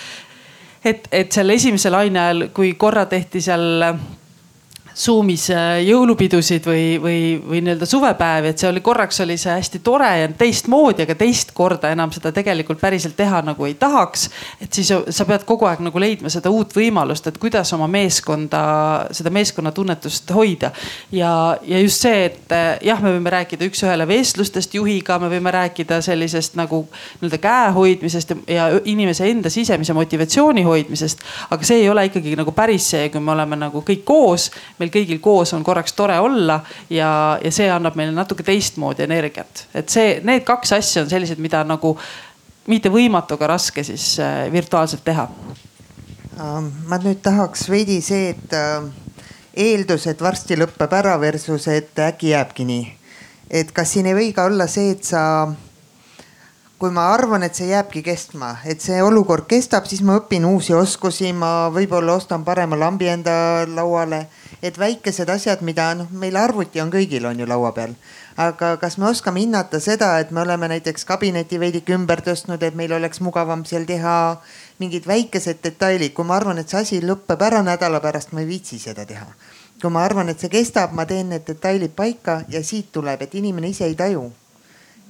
et, 0.85 1.07
et 1.11 1.31
seal 1.31 1.49
esimese 1.53 1.89
laine 1.93 2.19
ajal, 2.19 2.47
kui 2.53 2.73
korra 2.73 3.05
tehti 3.05 3.41
seal 3.41 3.83
Zoom'is 5.01 5.47
äh, 5.49 5.79
jõulupidusid 5.87 6.65
või, 6.67 6.83
või, 7.01 7.19
või 7.41 7.61
nii-öelda 7.65 7.87
suvepäevi, 7.89 8.51
et 8.51 8.61
see 8.61 8.67
oli 8.69 8.83
korraks 8.85 9.21
oli 9.23 9.37
see 9.39 9.53
hästi 9.55 9.79
tore 9.81 10.09
ja 10.19 10.27
teistmoodi, 10.37 11.07
aga 11.07 11.15
teist 11.17 11.55
korda 11.57 11.89
enam 11.89 12.11
seda 12.13 12.29
tegelikult 12.35 12.77
päriselt 12.81 13.15
teha 13.17 13.39
nagu 13.45 13.65
ei 13.65 13.73
tahaks. 13.81 14.27
et 14.61 14.73
siis 14.73 14.91
sa 14.91 15.25
pead 15.25 15.45
kogu 15.49 15.65
aeg 15.65 15.81
nagu 15.81 16.01
leidma 16.01 16.29
seda 16.29 16.51
uut 16.53 16.75
võimalust, 16.75 17.25
et 17.31 17.39
kuidas 17.41 17.73
oma 17.73 17.87
meeskonda, 17.89 18.61
seda 19.15 19.33
meeskonnatunnetust 19.33 20.29
hoida. 20.37 20.71
ja, 21.11 21.57
ja 21.65 21.81
just 21.81 22.05
see, 22.05 22.27
et 22.29 22.53
äh, 22.53 22.77
jah, 22.85 23.01
me 23.01 23.15
võime 23.15 23.33
rääkida 23.33 23.65
üks-ühele 23.71 24.05
vestlustest 24.07 24.77
juhiga, 24.77 25.17
me 25.19 25.31
võime 25.33 25.55
rääkida 25.55 26.01
sellisest 26.05 26.59
nagu 26.59 26.83
nii-öelda 26.91 27.41
käe 27.41 27.73
hoidmisest 27.79 28.35
ja, 28.45 28.69
inimese 28.85 29.25
enda 29.31 29.49
sisemise 29.49 29.97
motivatsiooni 29.97 30.67
hoidmisest. 30.67 31.25
aga 31.49 31.65
see 31.65 31.81
ei 31.81 31.89
ole 31.89 32.05
ikkagi 32.11 32.37
nagu 32.37 32.53
päris 32.53 32.91
see, 32.93 33.09
kui 33.09 33.23
me 33.23 33.33
oleme 33.33 33.57
nagu 33.65 33.81
kõik 33.87 34.05
koos 34.05 34.51
meil 34.77 34.90
kõigil 34.93 35.21
koos 35.23 35.53
on 35.57 35.63
korraks 35.63 35.93
tore 35.97 36.17
olla 36.19 36.59
ja, 36.89 37.39
ja 37.43 37.51
see 37.51 37.69
annab 37.71 37.97
meile 37.99 38.13
natuke 38.15 38.43
teistmoodi 38.43 39.05
energiat. 39.07 39.65
et 39.73 39.89
see, 39.89 40.19
need 40.27 40.45
kaks 40.47 40.75
asja 40.77 41.05
on 41.05 41.09
sellised, 41.09 41.41
mida 41.41 41.63
nagu 41.67 41.95
mitte 42.67 42.91
võimatu, 42.93 43.35
aga 43.37 43.53
raske 43.55 43.83
siis 43.83 44.13
äh, 44.21 44.45
virtuaalselt 44.53 45.03
teha. 45.05 45.27
Ähm, 46.37 46.69
ma 46.87 46.99
nüüd 47.01 47.23
tahaks 47.23 47.67
veidi 47.69 47.99
see, 48.05 48.31
et 48.35 48.53
äh, 48.55 48.85
eeldus, 49.57 50.07
et 50.07 50.21
varsti 50.21 50.59
lõpeb 50.59 50.93
ära 50.95 51.17
versus, 51.21 51.67
et 51.71 51.99
äkki 51.99 52.35
jääbki 52.35 52.67
nii. 52.67 52.87
et 53.51 53.71
kas 53.75 53.91
siin 53.91 54.07
ei 54.07 54.15
või 54.15 54.31
ka 54.31 54.45
olla 54.47 54.67
see, 54.71 54.93
et 54.95 55.03
sa 55.03 55.21
kui 56.81 56.89
ma 56.89 57.11
arvan, 57.13 57.43
et 57.45 57.53
see 57.53 57.67
jääbki 57.69 58.01
kestma, 58.01 58.55
et 58.65 58.81
see 58.81 59.01
olukord 59.05 59.45
kestab, 59.49 59.85
siis 59.85 60.01
ma 60.01 60.15
õpin 60.17 60.47
uusi 60.49 60.73
oskusi, 60.73 61.29
ma 61.29 61.69
võib-olla 61.73 62.15
ostan 62.17 62.41
parema 62.47 62.79
lambi 62.79 63.05
enda 63.11 63.33
lauale 63.69 64.23
et 64.61 64.77
väikesed 64.77 65.29
asjad, 65.29 65.61
mida 65.65 65.91
noh, 65.97 66.09
meil 66.11 66.37
arvuti 66.37 66.81
on 66.81 66.91
kõigil 66.93 67.25
on 67.25 67.39
ju 67.39 67.47
laua 67.49 67.71
peal. 67.73 67.95
aga 68.37 68.75
kas 68.81 68.97
me 68.97 69.07
oskame 69.09 69.41
hinnata 69.41 69.79
seda, 69.79 70.19
et 70.19 70.31
me 70.31 70.41
oleme 70.41 70.67
näiteks 70.71 71.05
kabineti 71.05 71.59
veidike 71.59 71.93
ümber 71.93 72.21
tõstnud, 72.25 72.63
et 72.63 72.75
meil 72.75 72.93
oleks 72.93 73.21
mugavam 73.21 73.65
seal 73.65 73.85
teha 73.85 74.37
mingid 74.79 75.07
väikesed 75.07 75.59
detailid, 75.63 76.13
kui 76.13 76.25
ma 76.25 76.37
arvan, 76.37 76.57
et 76.57 76.69
see 76.69 76.79
asi 76.79 77.01
lõpeb 77.01 77.41
ära 77.41 77.63
nädala 77.65 77.99
pärast, 77.99 78.31
ma 78.31 78.41
ei 78.41 78.47
viitsi 78.47 78.79
seda 78.79 79.05
teha. 79.05 79.27
kui 79.81 79.89
ma 79.89 80.05
arvan, 80.05 80.29
et 80.29 80.39
see 80.39 80.49
kestab, 80.49 80.93
ma 80.93 81.05
teen 81.05 81.29
need 81.29 81.45
detailid 81.47 81.95
paika 81.97 82.43
ja 82.49 82.63
siit 82.63 82.91
tuleb, 82.91 83.21
et 83.21 83.35
inimene 83.35 83.73
ise 83.73 83.85
ei 83.85 83.95
taju. 83.95 84.31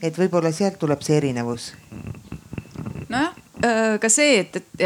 et 0.01 0.17
võib-olla 0.17 0.51
sealt 0.51 0.79
tuleb 0.79 1.01
see 1.01 1.17
erinevus. 1.17 1.73
nojah 3.09 3.40
ka 4.01 4.09
see, 4.09 4.39
et, 4.39 4.55
et, 4.57 4.83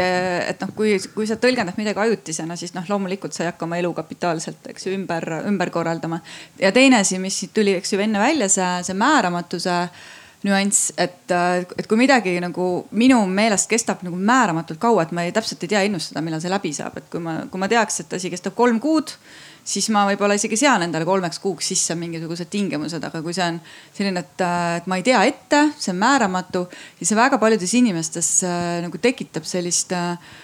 et 0.50 0.60
noh, 0.60 0.72
kui, 0.76 0.96
kui 1.14 1.28
sa 1.28 1.38
tõlgendad 1.40 1.78
midagi 1.80 2.02
ajutisena, 2.02 2.56
siis 2.60 2.74
noh, 2.76 2.84
loomulikult 2.90 3.36
sa 3.36 3.44
ei 3.44 3.50
hakka 3.50 3.64
oma 3.64 3.78
elu 3.80 3.92
kapitaalselt, 3.96 4.68
eks 4.72 4.88
ju, 4.88 4.92
ümber, 4.96 5.24
ümber 5.48 5.72
korraldama. 5.74 6.20
ja 6.60 6.72
teine 6.76 7.00
asi, 7.00 7.18
mis 7.22 7.38
siit 7.40 7.54
tuli, 7.56 7.76
eks 7.78 7.94
ju 7.94 8.02
enne 8.04 8.20
välja, 8.20 8.48
see, 8.52 8.68
see 8.88 8.98
määramatus 8.98 9.68
nüanss, 10.46 10.92
et, 11.00 11.32
et 11.78 11.88
kui 11.88 11.98
midagi 11.98 12.36
nagu 12.42 12.86
minu 12.96 13.22
meelest 13.30 13.70
kestab 13.70 14.04
nagu 14.06 14.18
määramatult 14.18 14.80
kaua, 14.82 15.06
et 15.06 15.14
ma 15.16 15.24
ei, 15.26 15.34
täpselt 15.34 15.64
ei 15.64 15.72
tea 15.72 15.82
ennustada, 15.88 16.22
millal 16.24 16.42
see 16.42 16.52
läbi 16.52 16.72
saab, 16.76 17.00
et 17.00 17.08
kui 17.10 17.22
ma, 17.22 17.40
kui 17.50 17.62
ma 17.62 17.70
teaks, 17.72 18.04
et 18.04 18.16
asi 18.18 18.30
kestab 18.32 18.54
kolm 18.58 18.80
kuud 18.82 19.14
siis 19.66 19.88
ma 19.94 20.04
võib-olla 20.08 20.36
isegi 20.38 20.58
sean 20.60 20.84
endale 20.86 21.06
kolmeks 21.08 21.40
kuuks 21.42 21.72
sisse 21.72 21.96
mingisugused 21.98 22.50
tingimused, 22.52 23.02
aga 23.02 23.22
kui 23.24 23.34
see 23.36 23.44
on 23.50 23.60
selline, 23.96 24.22
et, 24.22 24.42
et 24.80 24.90
ma 24.90 24.98
ei 25.00 25.06
tea 25.06 25.22
ette, 25.26 25.62
see 25.78 25.92
on 25.94 26.02
määramatu, 26.02 26.66
siis 26.98 27.12
see 27.12 27.18
väga 27.18 27.40
paljudes 27.42 27.74
inimestes 27.78 28.32
äh, 28.46 28.76
nagu 28.84 29.00
tekitab 29.02 29.48
sellist 29.48 29.94
äh, 29.96 30.34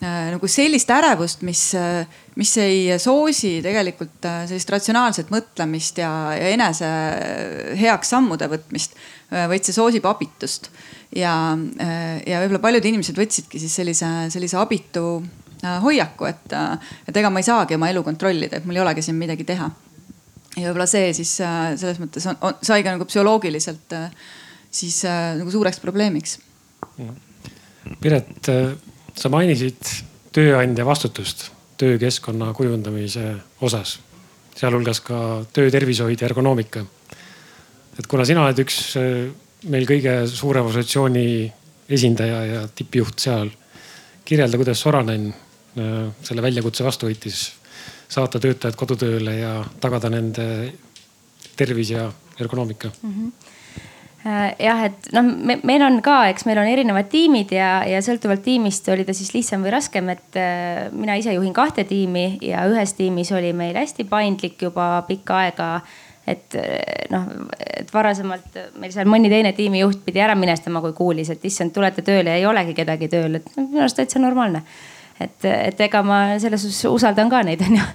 äh 0.00 0.30
nagu 0.32 0.48
sellist 0.48 0.88
ärevust, 0.90 1.44
mis, 1.44 1.66
äh, 1.76 2.06
mis 2.40 2.54
ei 2.62 2.96
soosi 2.98 3.58
tegelikult 3.64 4.24
äh, 4.24 4.46
sellist 4.48 4.72
ratsionaalset 4.72 5.32
mõtlemist 5.34 6.00
ja, 6.00 6.12
ja 6.38 6.54
enese 6.54 6.88
heaks 7.80 8.14
sammude 8.16 8.48
võtmist, 8.48 8.96
vaid 9.30 9.62
see 9.62 9.76
soosib 9.76 10.08
abitust. 10.08 10.72
ja, 11.14 11.34
ja 12.26 12.40
võib-olla 12.40 12.62
paljud 12.64 12.88
inimesed 12.88 13.18
võtsidki 13.18 13.60
siis 13.62 13.76
sellise, 13.76 14.08
sellise 14.32 14.58
abitu 14.58 15.20
Äh, 15.20 15.39
hoiaku, 15.62 16.24
et, 16.24 16.52
äh, 16.52 16.92
et 17.08 17.16
ega 17.16 17.30
ma 17.30 17.40
ei 17.40 17.46
saagi 17.46 17.76
oma 17.76 17.90
elu 17.92 18.02
kontrollida, 18.04 18.58
et 18.58 18.68
mul 18.68 18.78
ei 18.78 18.84
olegi 18.84 19.04
siin 19.04 19.18
midagi 19.20 19.44
teha. 19.44 19.70
ja 20.56 20.66
võib-olla 20.66 20.86
see 20.90 21.12
siis 21.14 21.36
äh, 21.44 21.72
selles 21.78 22.00
mõttes 22.02 22.26
on, 22.30 22.38
on, 22.46 22.56
sai 22.64 22.82
ka 22.82 22.94
nagu 22.94 23.06
psühholoogiliselt 23.06 23.94
siis 24.70 25.02
nagu 25.04 25.50
suureks 25.50 25.80
probleemiks. 25.82 26.38
Piret, 28.00 28.48
sa 29.18 29.30
mainisid 29.32 29.78
tööandja 30.34 30.84
vastutust 30.86 31.48
töökeskkonna 31.80 32.52
kujundamise 32.54 33.32
osas, 33.66 33.96
sealhulgas 34.54 35.00
ka 35.02 35.20
töötervishoid 35.52 36.20
ja 36.20 36.28
ergonoomika. 36.28 36.84
et 37.98 38.06
kuna 38.06 38.24
sina 38.24 38.44
oled 38.44 38.58
üks 38.62 38.78
meil 39.70 39.86
kõige 39.88 40.26
suurema 40.30 40.70
organisatsiooni 40.70 41.52
esindaja 41.90 42.44
ja 42.46 42.66
tippjuht 42.68 43.18
seal, 43.18 43.50
kirjelda, 44.24 44.60
kuidas 44.60 44.80
Soranen 44.80 45.32
Äh, 45.32 45.49
selle 45.74 46.42
väljakutse 46.42 46.84
vastu 46.84 47.06
võttis, 47.06 47.44
saata 48.10 48.40
töötajad 48.42 48.74
kodutööle 48.78 49.36
ja 49.38 49.52
tagada 49.80 50.10
nende 50.10 50.46
tervis 51.56 51.92
ja 51.94 52.10
ergonoomika 52.40 52.90
mm? 53.02 53.14
-hmm 53.14 53.50
jah, 54.60 54.82
et 54.84 55.08
noh, 55.16 55.24
meil 55.64 55.82
on 55.84 56.00
ka, 56.04 56.26
eks 56.28 56.44
meil 56.44 56.60
on 56.60 56.68
erinevad 56.68 57.08
tiimid 57.12 57.54
ja, 57.56 57.80
ja 57.88 58.02
sõltuvalt 58.04 58.42
tiimist 58.44 58.88
oli 58.92 59.06
ta 59.08 59.14
siis 59.16 59.32
lihtsam 59.32 59.64
või 59.64 59.72
raskem, 59.72 60.10
et 60.12 60.36
äh, 60.36 60.90
mina 60.92 61.16
ise 61.16 61.32
juhin 61.32 61.54
kahte 61.56 61.86
tiimi 61.88 62.36
ja 62.44 62.66
ühes 62.68 62.92
tiimis 62.98 63.32
oli 63.32 63.54
meil 63.56 63.78
hästi 63.80 64.04
paindlik 64.10 64.60
juba 64.60 64.92
pikka 65.08 65.40
aega. 65.46 65.70
et 66.30 66.54
noh, 67.10 67.24
et 67.58 67.88
varasemalt 67.94 68.58
meil 68.78 68.92
seal 68.92 69.08
mõni 69.08 69.30
teine 69.32 69.54
tiimijuht 69.56 70.04
pidi 70.04 70.20
ära 70.20 70.36
minestama, 70.38 70.82
kui 70.84 70.92
kuulis, 70.92 71.30
et 71.32 71.44
issand, 71.44 71.72
tulete 71.72 72.04
tööle 72.06 72.30
ja 72.30 72.36
ei 72.36 72.46
olegi 72.46 72.76
kedagi 72.76 73.08
tööl, 73.08 73.40
et 73.40 73.48
minu 73.56 73.80
arust 73.80 73.96
täitsa 73.98 74.20
normaalne 74.20 74.62
et, 75.20 75.44
et 75.44 75.80
ega 75.86 76.02
ma 76.06 76.20
selles 76.42 76.62
suhtes 76.64 76.88
usaldan 76.90 77.30
ka 77.32 77.42
neid, 77.46 77.62
on 77.66 77.78
ju. 77.78 77.86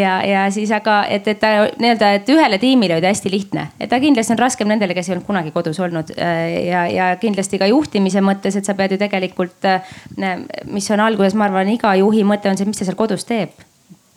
ja, 0.00 0.18
ja 0.26 0.46
siis 0.54 0.72
aga, 0.74 1.00
et, 1.10 1.26
et 1.28 1.40
ta 1.40 1.52
nii-öelda, 1.70 2.12
et 2.20 2.32
ühele 2.32 2.60
tiimile 2.62 2.98
oli 2.98 3.10
hästi 3.10 3.32
lihtne, 3.32 3.68
et 3.80 3.90
ta 3.90 4.00
kindlasti 4.02 4.34
on 4.36 4.42
raskem 4.42 4.70
nendele, 4.70 4.96
kes 4.96 5.10
ei 5.10 5.16
olnud 5.16 5.28
kunagi 5.28 5.54
kodus 5.54 5.80
olnud. 5.84 6.14
ja, 6.16 6.86
ja 6.92 7.10
kindlasti 7.20 7.60
ka 7.60 7.68
juhtimise 7.70 8.22
mõttes, 8.24 8.58
et 8.58 8.68
sa 8.68 8.76
pead 8.78 8.94
ju 8.94 9.00
tegelikult, 9.00 9.70
mis 10.66 10.90
on 10.94 11.04
alguses, 11.04 11.36
ma 11.38 11.48
arvan, 11.48 11.70
iga 11.74 11.94
juhi 12.00 12.24
mõte 12.26 12.50
on 12.50 12.58
see, 12.58 12.68
mis 12.68 12.78
ta 12.78 12.88
seal 12.88 12.98
kodus 12.98 13.26
teeb. 13.28 13.54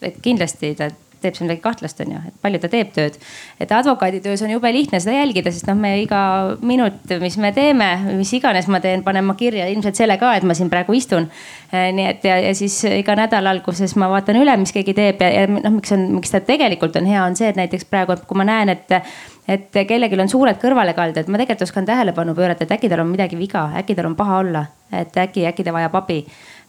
et 0.02 0.17
kindlasti 0.21 0.76
ta 0.78 0.89
teeb 1.21 1.38
seal 1.38 1.47
midagi 1.47 1.63
kahtlast, 1.63 2.01
on 2.03 2.13
ju, 2.15 2.21
et 2.27 2.38
palju 2.43 2.62
ta 2.62 2.69
teeb 2.71 2.91
tööd. 2.95 3.17
et 3.62 3.71
advokaaditöös 3.71 4.41
on 4.45 4.53
jube 4.53 4.71
lihtne 4.73 4.99
seda 4.99 5.15
jälgida, 5.19 5.51
sest 5.53 5.67
noh, 5.69 5.77
me 5.77 5.93
iga 6.01 6.21
minut, 6.62 7.01
mis 7.21 7.38
me 7.41 7.51
teeme, 7.55 7.89
mis 8.17 8.34
iganes 8.38 8.67
ma 8.71 8.81
teen, 8.84 9.03
panen 9.03 9.25
ma 9.25 9.36
kirja 9.39 9.67
ilmselt 9.71 9.99
selle 9.99 10.17
ka, 10.21 10.34
et 10.36 10.47
ma 10.47 10.57
siin 10.57 10.69
praegu 10.69 10.95
istun. 10.97 11.29
Eh, 11.71 11.89
nii 11.95 12.07
et 12.10 12.25
ja, 12.27 12.38
ja 12.41 12.55
siis 12.57 12.81
iga 12.89 13.15
nädala 13.15 13.53
alguses 13.55 13.95
ma 13.99 14.10
vaatan 14.12 14.41
üle, 14.41 14.55
mis 14.60 14.73
keegi 14.75 14.95
teeb 14.97 15.21
ja, 15.23 15.29
ja 15.41 15.49
noh, 15.51 15.77
miks 15.77 15.93
on, 15.95 16.07
miks 16.17 16.34
ta 16.34 16.41
tegelikult 16.45 16.97
on 16.99 17.10
hea, 17.10 17.21
on 17.23 17.38
see, 17.39 17.51
et 17.51 17.60
näiteks 17.60 17.88
praegu, 17.89 18.17
kui 18.27 18.41
ma 18.41 18.47
näen, 18.47 18.73
et 18.75 18.97
et 19.51 19.73
kellelgi 19.88 20.19
on 20.21 20.29
suured 20.29 20.60
kõrvalekalded, 20.62 21.27
ma 21.27 21.39
tegelikult 21.41 21.65
oskan 21.65 21.88
tähelepanu 21.88 22.36
pöörata, 22.38 22.63
et 22.63 22.71
äkki 22.77 22.89
tal 22.91 23.01
on 23.03 23.10
midagi 23.12 23.39
viga, 23.39 23.65
äkki 23.81 23.97
tal 23.97 24.07
on 24.12 24.15
paha 24.15 24.38
olla, 24.43 24.65
et 24.93 25.17
äkki, 25.17 25.47
äkki 25.49 25.65
ta 25.65 25.73
vajab 25.75 25.97
abi 25.97 26.21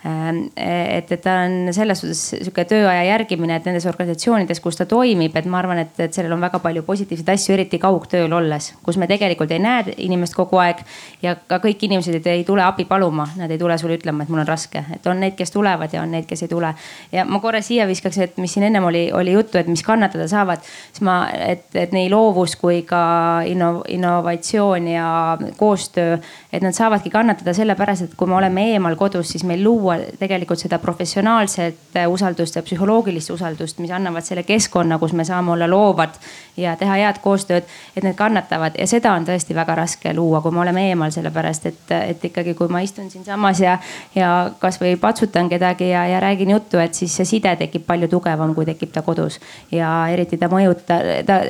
et, 0.04 1.12
et 1.12 1.20
ta 1.22 1.34
on 1.44 1.68
selles 1.74 2.00
suhtes 2.02 2.20
sihuke 2.32 2.64
tööaja 2.66 3.04
järgimine, 3.06 3.54
et 3.56 3.66
nendes 3.68 3.84
organisatsioonides, 3.86 4.58
kus 4.62 4.80
ta 4.80 4.86
toimib, 4.90 5.36
et 5.38 5.46
ma 5.46 5.60
arvan, 5.60 5.78
et, 5.84 6.00
et 6.02 6.14
sellel 6.14 6.34
on 6.34 6.42
väga 6.42 6.58
palju 6.62 6.82
positiivseid 6.86 7.30
asju, 7.36 7.54
eriti 7.54 7.78
kaugtööl 7.82 8.32
olles, 8.34 8.72
kus 8.82 8.98
me 8.98 9.06
tegelikult 9.10 9.54
ei 9.54 9.62
näe 9.62 9.94
inimest 10.02 10.34
kogu 10.34 10.58
aeg. 10.58 10.82
ja 11.22 11.36
ka 11.36 11.60
kõik 11.62 11.84
inimesed 11.86 12.26
ei 12.26 12.42
tule 12.44 12.64
abi 12.66 12.84
paluma, 12.90 13.28
nad 13.38 13.50
ei 13.50 13.60
tule 13.60 13.76
sulle 13.78 14.00
ütlema, 14.00 14.24
et 14.24 14.32
mul 14.32 14.42
on 14.42 14.48
raske, 14.48 14.82
et 14.94 15.06
on 15.06 15.22
neid, 15.22 15.36
kes 15.38 15.54
tulevad 15.54 15.94
ja 15.94 16.02
on 16.02 16.10
neid, 16.10 16.26
kes 16.26 16.42
ei 16.42 16.50
tule. 16.50 16.74
ja 17.12 17.24
ma 17.24 17.38
korra 17.40 17.62
siia 17.62 17.86
viskaks, 17.86 18.18
et 18.26 18.42
mis 18.42 18.52
siin 18.52 18.66
ennem 18.66 18.84
oli, 18.90 19.04
oli 19.14 19.36
juttu, 19.36 19.58
et 19.58 19.70
mis 19.70 19.86
kannatada 19.86 20.26
saavad, 20.28 20.66
siis 20.90 21.06
ma, 21.06 21.28
et, 21.30 21.68
et 21.78 21.94
nii 21.94 22.10
loovus 22.10 22.56
kui 22.58 22.82
ka 22.88 23.04
inno, 23.46 23.84
innovatsioon 23.86 24.90
ja 24.90 25.38
koostöö, 25.56 26.18
et 26.52 26.62
nad 26.62 26.74
saavadki 26.74 27.10
kannatada 27.10 27.54
sellepärast, 27.54 28.08
et 28.08 28.18
kui 28.18 28.26
me 28.26 28.40
oleme 28.40 28.66
eemal 28.72 28.98
kodus, 28.98 29.30
siis 29.30 29.46
meil 29.46 29.62
luua 29.62 29.91
luua 29.92 30.16
tegelikult 30.18 30.58
seda 30.58 30.78
professionaalset 30.78 31.98
usaldust 32.08 32.56
ja 32.56 32.62
psühholoogilist 32.62 33.30
usaldust, 33.34 33.78
mis 33.78 33.90
annavad 33.90 34.24
selle 34.24 34.42
keskkonna, 34.42 34.98
kus 34.98 35.12
me 35.12 35.24
saame 35.24 35.52
olla 35.52 35.68
loovad 35.70 36.16
ja 36.56 36.76
teha 36.76 36.98
head 37.00 37.20
koostööd, 37.22 37.68
et 37.96 38.04
need 38.04 38.16
kannatavad 38.16 38.76
ja 38.78 38.86
seda 38.86 39.14
on 39.16 39.26
tõesti 39.26 39.54
väga 39.56 39.76
raske 39.78 40.12
luua, 40.14 40.42
kui 40.44 40.52
me 40.52 40.60
oleme 40.64 40.84
eemal, 40.90 41.12
sellepärast 41.14 41.66
et, 41.70 41.94
et 41.96 42.24
ikkagi, 42.28 42.54
kui 42.58 42.68
ma 42.72 42.82
istun 42.84 43.10
siinsamas 43.10 43.60
ja, 43.62 43.78
ja 44.14 44.32
kasvõi 44.60 44.96
patsutan 45.00 45.48
kedagi 45.48 45.88
ja, 45.90 46.04
ja 46.10 46.20
räägin 46.20 46.50
juttu, 46.50 46.80
et 46.82 46.94
siis 46.94 47.14
see 47.16 47.28
side 47.28 47.54
tekib 47.60 47.86
palju 47.88 48.10
tugevam, 48.12 48.54
kui 48.54 48.66
tekib 48.68 48.92
ta 48.92 49.02
kodus. 49.02 49.40
ja 49.72 49.92
eriti 50.12 50.38
ta 50.38 50.50
mõjuta, 50.52 50.98
ta 51.26 51.40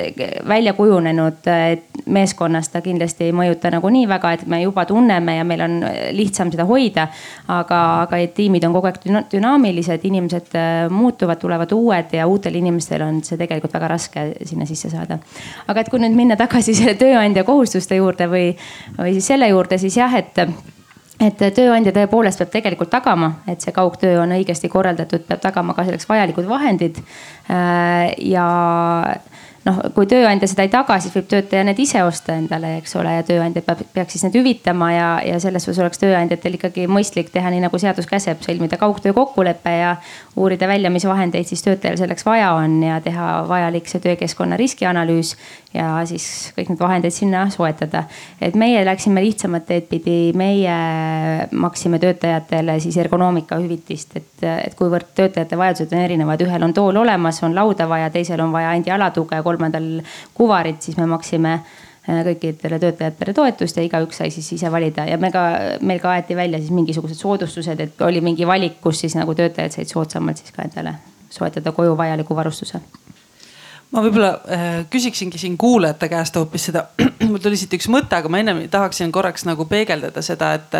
välja 0.48 0.72
kujunenud 0.78 1.50
meeskonnas 2.06 2.68
ta 2.72 2.80
kindlasti 2.84 3.28
ei 3.28 3.34
mõjuta 3.36 3.70
nagu 3.74 3.90
nii 3.92 4.06
väga, 4.08 4.32
et 4.36 4.46
me 4.46 4.62
juba 4.62 4.84
tunneme 4.88 5.36
ja 5.36 5.44
meil 5.44 5.64
on 5.66 5.78
lihtsam 6.14 6.52
seda 6.52 6.66
hoida. 6.68 7.08
aga, 7.48 7.80
aga 8.06 8.20
tiimid 8.34 8.64
on 8.64 8.72
kogu 8.76 8.88
aeg 8.88 9.00
dünaamilised, 9.32 10.04
inimesed 10.08 10.54
äh, 10.58 10.90
muutuvad, 10.90 11.40
tulevad 11.42 11.72
uued 11.74 12.14
ja 12.16 12.26
uutel 12.26 12.54
inimestel 12.60 13.02
on 13.02 13.22
see 13.24 13.38
tegelikult 13.40 13.74
väga 13.74 13.88
raske 13.96 14.26
sinna 14.46 14.66
sisse 14.68 14.91
saada. 14.92 15.18
aga 15.66 15.80
et 15.80 15.90
kui 15.90 16.02
nüüd 16.02 16.16
minna 16.16 16.36
tagasi 16.40 16.74
selle 16.78 16.94
tööandja 17.00 17.44
kohustuste 17.48 17.98
juurde 17.98 18.28
või, 18.30 18.52
või 18.98 19.16
siis 19.16 19.32
selle 19.34 19.48
juurde, 19.52 19.80
siis 19.82 19.96
jah, 19.98 20.14
et 20.20 20.46
et 21.22 21.42
tööandja 21.54 21.92
tõepoolest 21.94 22.40
peab 22.40 22.50
tegelikult 22.50 22.90
tagama, 22.90 23.28
et 23.46 23.62
see 23.62 23.74
kaugtöö 23.74 24.22
on 24.24 24.32
õigesti 24.34 24.70
korraldatud, 24.72 25.22
peab 25.28 25.42
tagama 25.42 25.74
ka 25.76 25.84
selleks 25.86 26.08
vajalikud 26.08 26.48
vahendid. 26.50 26.98
Äh, 27.52 28.10
ja 28.26 28.46
noh, 29.66 29.78
kui 29.94 30.08
tööandja 30.10 30.48
seda 30.50 30.64
ei 30.66 30.70
taga, 30.72 30.96
siis 31.02 31.14
võib 31.14 31.28
töötaja 31.30 31.64
need 31.66 31.78
ise 31.82 32.02
osta 32.04 32.34
endale, 32.38 32.76
eks 32.80 32.96
ole, 32.98 33.14
ja 33.18 33.26
tööandja 33.26 33.62
peab, 33.66 33.82
peaks 33.94 34.16
siis 34.16 34.26
need 34.26 34.38
hüvitama 34.40 34.90
ja, 34.92 35.08
ja 35.26 35.38
selles 35.42 35.66
suhtes 35.66 35.80
oleks 35.84 36.02
tööandjatel 36.02 36.58
ikkagi 36.58 36.88
mõistlik 36.90 37.30
teha 37.34 37.52
nii 37.52 37.62
nagu 37.64 37.80
seadus 37.80 38.08
käseb, 38.10 38.42
sõlmida 38.44 38.78
kaugtöö 38.80 39.14
kokkulepe 39.16 39.74
ja 39.76 39.94
uurida 40.36 40.68
välja, 40.70 40.90
mis 40.90 41.06
vahendeid 41.08 41.48
siis 41.50 41.62
töötajal 41.66 42.00
selleks 42.00 42.26
vaja 42.26 42.52
on 42.58 42.80
ja 42.82 42.98
teha 43.04 43.32
vajalik 43.48 43.90
see 43.90 44.02
töökeskkonna 44.02 44.58
riskianalüüs 44.60 45.36
ja 45.74 45.88
siis 46.08 46.26
kõik 46.56 46.72
need 46.72 46.80
vahendeid 46.80 47.14
sinna 47.14 47.44
soetada. 47.50 48.04
et 48.40 48.54
meie 48.58 48.84
läksime 48.84 49.22
lihtsamat 49.24 49.66
teed 49.66 49.86
pidi, 49.90 50.16
meie 50.36 50.74
maksime 51.52 51.98
töötajatele 52.02 52.78
siis 52.80 52.96
ergonoomika 52.96 53.58
hüvitist, 53.60 54.16
et, 54.16 54.48
et 54.66 54.74
kuivõrd 54.78 55.14
töötajate 55.14 55.58
vajadused 55.58 55.94
on 55.94 56.04
erinevad, 56.04 56.42
ühel 56.44 56.66
on 56.68 56.74
tool 56.76 56.96
olemas, 57.04 57.42
on 57.42 57.54
lauda 57.54 57.88
vaja, 57.88 58.10
teisel 58.10 58.40
on 58.44 58.52
vaja 58.52 58.74
ainult 58.74 58.92
jalatuge 58.92 59.40
kolmandal 59.42 59.88
kuvarit, 60.34 60.82
siis 60.82 60.98
me 61.00 61.06
maksime 61.06 61.54
äh, 61.54 62.22
kõikidele 62.28 62.80
töötajatele 62.82 63.34
toetust 63.36 63.76
ja 63.78 63.86
igaüks 63.86 64.20
sai 64.20 64.30
siis 64.34 64.52
ise 64.58 64.72
valida. 64.72 65.06
Ja 65.08 65.18
me 65.22 65.30
ka, 65.34 65.44
meil 65.80 66.02
ka 66.02 66.16
aeti 66.16 66.36
välja 66.36 66.60
siis 66.60 66.74
mingisugused 66.74 67.18
soodustused, 67.18 67.80
et 67.80 68.04
oli 68.04 68.20
mingi 68.20 68.46
valik, 68.46 68.80
kus 68.82 69.04
siis 69.04 69.16
nagu 69.18 69.34
töötajad 69.38 69.78
said 69.78 69.92
soodsamalt 69.92 70.42
siis 70.42 70.52
ka 70.52 70.66
endale 70.66 70.98
soetada 71.32 71.72
koju 71.72 71.96
vajaliku 71.96 72.36
varustuse 72.36 72.82
ma 73.92 74.00
võib-olla 74.00 74.30
äh, 74.48 74.66
küsiksingi 74.90 75.38
siin 75.40 75.58
kuulajate 75.60 76.08
käest 76.08 76.36
hoopis 76.38 76.68
seda, 76.70 76.86
mul 77.28 77.40
tuli 77.42 77.58
siit 77.60 77.74
üks 77.76 77.90
mõte, 77.92 78.16
aga 78.16 78.30
ma 78.32 78.40
ennem 78.40 78.62
tahaksin 78.72 79.12
korraks 79.12 79.44
nagu 79.48 79.66
peegeldada 79.68 80.24
seda, 80.24 80.54
et, 80.56 80.76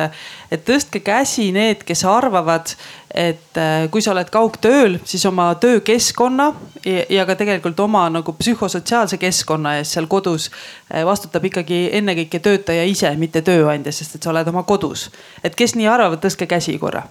et 0.52 0.64
tõstke 0.66 1.02
käsi 1.04 1.50
need, 1.52 1.84
kes 1.88 2.04
arvavad, 2.08 2.72
et 3.12 3.60
äh, 3.60 3.86
kui 3.92 4.04
sa 4.04 4.14
oled 4.14 4.32
kaugtööl, 4.32 4.98
siis 5.04 5.24
oma 5.28 5.50
töökeskkonna 5.60 6.48
ja, 6.88 7.06
ja 7.18 7.28
ka 7.28 7.36
tegelikult 7.36 7.80
oma 7.84 8.06
nagu 8.12 8.36
psühhosotsiaalse 8.38 9.20
keskkonna 9.20 9.76
eest 9.80 9.98
seal 9.98 10.08
kodus 10.08 10.48
äh, 10.48 11.04
vastutab 11.08 11.44
ikkagi 11.52 11.90
ennekõike 12.00 12.40
töötaja 12.40 12.88
ise, 12.88 13.12
mitte 13.20 13.44
tööandja, 13.44 13.92
sest 13.92 14.16
et 14.16 14.24
sa 14.24 14.32
oled 14.32 14.48
oma 14.48 14.64
kodus. 14.64 15.10
et 15.44 15.56
kes 15.58 15.76
nii 15.76 15.90
arvavad, 15.90 16.24
tõstke 16.24 16.48
käsi 16.48 16.80
korra 16.80 17.04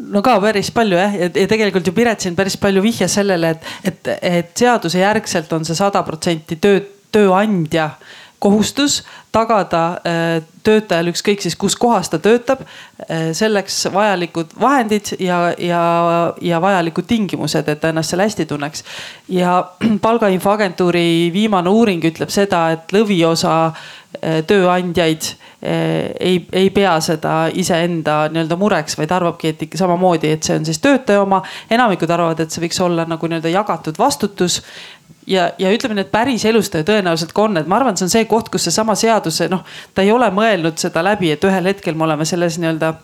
no 0.00 0.22
ka 0.22 0.38
päris 0.42 0.70
palju 0.74 1.00
jah, 1.00 1.18
ja 1.28 1.48
tegelikult 1.50 1.86
ju 1.86 1.96
Piret 1.96 2.24
siin 2.24 2.38
päris 2.38 2.56
palju 2.60 2.82
vihjas 2.84 3.18
sellele, 3.20 3.54
et, 3.56 3.68
et, 3.84 4.14
et 4.22 4.56
seaduse 4.56 5.02
järgselt 5.02 5.52
on 5.52 5.66
see 5.68 5.78
sada 5.78 6.02
protsenti 6.06 6.56
töö, 6.60 6.80
tööandja 7.10 7.90
kohustus 8.40 9.02
tagada 9.34 9.82
äh, 10.00 10.42
töötajal 10.64 11.10
ükskõik 11.12 11.42
siis 11.44 11.56
kus 11.60 11.76
kohas 11.78 12.08
ta 12.08 12.18
töötab, 12.22 12.62
äh, 13.04 13.30
selleks 13.36 13.82
vajalikud 13.92 14.54
vahendid 14.60 15.12
ja, 15.20 15.42
ja, 15.60 15.82
ja 16.40 16.60
vajalikud 16.62 17.06
tingimused, 17.10 17.68
et 17.68 17.82
ta 17.82 17.92
ennast 17.92 18.14
seal 18.14 18.24
hästi 18.24 18.48
tunneks. 18.48 18.84
ja 19.28 19.60
palgainfoagentuuri 20.06 21.30
viimane 21.32 21.70
uuring 21.70 22.04
ütleb 22.08 22.32
seda, 22.32 22.70
et 22.78 22.96
lõviosa 22.96 23.56
äh, 23.68 23.88
tööandjaid 24.20 25.26
ei, 25.62 26.40
ei 26.52 26.70
pea 26.74 26.96
seda 27.04 27.34
iseenda 27.54 28.24
nii-öelda 28.32 28.56
mureks, 28.58 28.96
vaid 28.98 29.12
arvabki, 29.14 29.52
et 29.52 29.62
ikka 29.66 29.78
samamoodi, 29.78 30.32
et 30.34 30.46
see 30.46 30.56
on 30.58 30.64
siis 30.66 30.80
töötaja 30.82 31.22
oma. 31.22 31.42
enamikud 31.70 32.10
arvavad, 32.10 32.40
et 32.40 32.50
see 32.50 32.64
võiks 32.64 32.80
olla 32.82 33.04
nagu 33.08 33.30
nii-öelda 33.30 33.52
jagatud 33.52 34.00
vastutus 34.00 34.62
ja, 35.26 35.50
ja 35.58 35.70
ütleme 35.72 35.94
nii, 35.94 36.06
et 36.08 36.12
päriselus 36.12 36.70
ta 36.70 36.82
ju 36.82 36.88
tõenäoliselt 36.90 37.34
ka 37.36 37.44
on, 37.46 37.60
et 37.60 37.68
ma 37.70 37.78
arvan, 37.78 37.94
et 37.94 38.02
see 38.02 38.08
on 38.08 38.14
see 38.14 38.26
koht, 38.30 38.50
kus 38.52 38.66
seesama 38.66 38.96
seadus, 38.98 39.40
noh, 39.52 39.62
ta 39.94 40.04
ei 40.06 40.12
ole 40.12 40.30
mõelnud 40.34 40.80
seda 40.80 41.04
läbi, 41.06 41.30
et 41.34 41.44
ühel 41.46 41.70
hetkel 41.70 41.98
me 41.98 42.08
oleme 42.08 42.26
selles 42.28 42.58
nii-öelda 42.60 42.94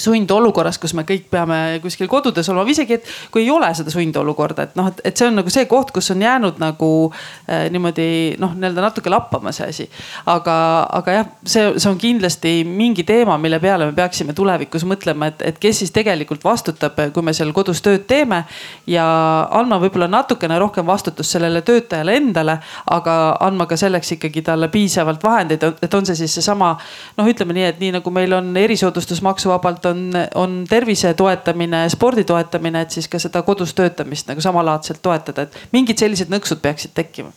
sundolukorras, 0.00 0.78
kus 0.82 0.94
me 0.96 1.04
kõik 1.06 1.28
peame 1.30 1.78
kuskil 1.82 2.08
kodudes 2.10 2.48
olema, 2.50 2.70
isegi 2.70 2.98
et 2.98 3.10
kui 3.32 3.44
ei 3.44 3.50
ole 3.52 3.68
seda 3.76 3.92
sundolukorda, 3.92 4.68
et 4.68 4.78
noh, 4.78 4.88
et, 4.90 5.00
et 5.10 5.16
see 5.16 5.28
on 5.28 5.38
nagu 5.38 5.52
see 5.52 5.66
koht, 5.70 5.92
kus 5.94 6.10
on 6.14 6.22
jäänud 6.22 6.58
nagu 6.62 6.90
äh, 7.10 7.66
niimoodi 7.72 8.06
noh, 8.42 8.54
nii-öelda 8.56 8.84
natuke 8.88 9.12
lappama 9.12 9.52
see 9.54 9.68
asi. 9.70 9.88
aga, 10.30 10.56
aga 11.00 11.16
jah, 11.18 11.30
see, 11.46 11.66
see 11.78 11.90
on 11.90 12.00
kindlasti 12.00 12.54
mingi 12.66 13.04
teema, 13.06 13.38
mille 13.38 13.60
peale 13.62 13.88
me 13.90 13.96
peaksime 13.96 14.34
tulevikus 14.36 14.86
mõtlema, 14.88 15.30
et, 15.32 15.44
et 15.52 15.60
kes 15.62 15.84
siis 15.84 15.94
tegelikult 15.94 16.44
vastutab, 16.44 16.98
kui 17.14 17.22
me 17.22 17.34
seal 17.36 17.52
kodus 17.56 17.82
tööd 17.84 18.06
teeme. 18.10 18.44
ja 18.90 19.04
andma 19.50 19.78
võib-olla 19.82 20.08
natukene 20.10 20.58
rohkem 20.58 20.86
vastutust 20.86 21.36
sellele 21.36 21.62
töötajale 21.62 22.16
endale, 22.16 22.58
aga 22.90 23.36
andma 23.44 23.66
ka 23.70 23.76
selleks 23.78 24.16
ikkagi 24.16 24.42
talle 24.42 24.68
piisavalt 24.72 25.22
vahendeid, 25.22 25.62
et 25.82 25.94
on 25.94 26.06
see 26.06 26.18
siis 26.18 26.34
seesama 26.40 26.74
noh, 27.18 27.28
ütleme 27.28 27.56
nii, 27.56 27.68
et 27.70 27.80
nii 27.82 27.94
nagu 27.98 28.10
meil 28.14 28.32
on 28.36 28.50
erisoodustus 28.56 29.22
maksuvabalt 29.24 29.83
tegelikult 29.84 30.34
on, 30.34 30.58
on 30.58 30.64
tervise 30.68 31.14
toetamine, 31.14 31.88
spordi 31.88 32.24
toetamine, 32.24 32.82
et 32.82 32.90
siis 32.90 33.08
ka 33.08 33.18
seda 33.18 33.42
kodus 33.42 33.74
töötamist 33.74 34.28
nagu 34.28 34.40
samalaadselt 34.40 35.02
toetada, 35.02 35.42
et 35.42 35.72
mingid 35.72 35.98
sellised 35.98 36.30
nõksud 36.32 36.60
peaksid 36.62 36.94
tekkima. 36.94 37.32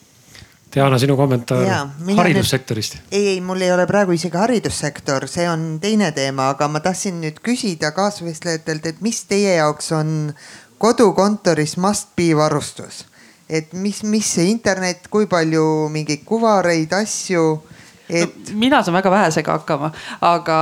Diana, 0.73 0.97
sinu 0.99 1.15
kommentaar 1.15 1.63
ja, 1.63 1.77
haridussektorist? 2.17 2.97
ei, 3.11 3.27
ei, 3.35 3.41
mul 3.41 3.61
ei 3.63 3.71
ole 3.71 3.85
praegu 3.87 4.11
isegi 4.11 4.37
haridussektor, 4.37 5.27
see 5.31 5.47
on 5.49 5.79
teine 5.81 6.11
teema, 6.11 6.49
aga 6.53 6.67
ma 6.67 6.81
tahtsin 6.83 7.21
nüüd 7.23 7.39
küsida 7.39 7.93
kaasvõistlejatelt, 7.95 8.85
et 8.85 8.99
mis 9.01 9.23
teie 9.29 9.55
jaoks 9.55 9.93
on 9.95 10.33
kodukontoris 10.77 11.77
must 11.79 12.11
be 12.19 12.33
varustus? 12.35 13.05
et 13.47 13.71
mis, 13.73 14.03
mis 14.03 14.27
see 14.27 14.49
internet, 14.51 15.07
kui 15.07 15.25
palju 15.31 15.87
mingeid 15.89 16.25
kuvareid, 16.27 16.91
asju 16.91 17.61
et 18.09 18.33
no,. 18.49 18.55
mina 18.59 18.81
saan 18.83 18.95
väga 18.97 19.11
vähesega 19.11 19.57
hakkama, 19.59 19.91
aga, 20.21 20.57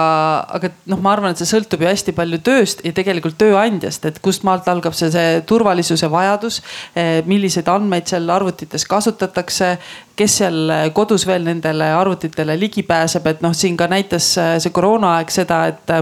aga 0.58 0.71
noh, 0.91 1.01
ma 1.03 1.13
arvan, 1.13 1.36
et 1.36 1.41
see 1.41 1.49
sõltub 1.49 1.84
ju 1.84 1.89
hästi 1.89 2.15
palju 2.17 2.41
tööst 2.45 2.84
ja 2.86 2.93
tegelikult 2.95 3.38
tööandjast, 3.41 4.05
et 4.10 4.19
kust 4.23 4.45
maalt 4.47 4.67
algab 4.71 4.97
see, 4.97 5.12
see 5.13 5.39
turvalisuse 5.47 6.10
vajadus. 6.12 6.62
Eh, 6.95 7.21
milliseid 7.29 7.69
andmeid 7.71 8.10
seal 8.10 8.29
arvutites 8.34 8.88
kasutatakse, 8.89 9.75
kes 10.17 10.38
seal 10.41 10.75
kodus 10.95 11.27
veel 11.27 11.45
nendele 11.47 11.91
arvutitele 11.95 12.58
ligi 12.60 12.86
pääseb, 12.88 13.27
et 13.29 13.41
noh, 13.45 13.55
siin 13.55 13.77
ka 13.77 13.89
näitas 13.91 14.34
eh, 14.41 14.55
see 14.63 14.75
koroonaaeg 14.75 15.34
seda, 15.34 15.65
et 15.73 15.97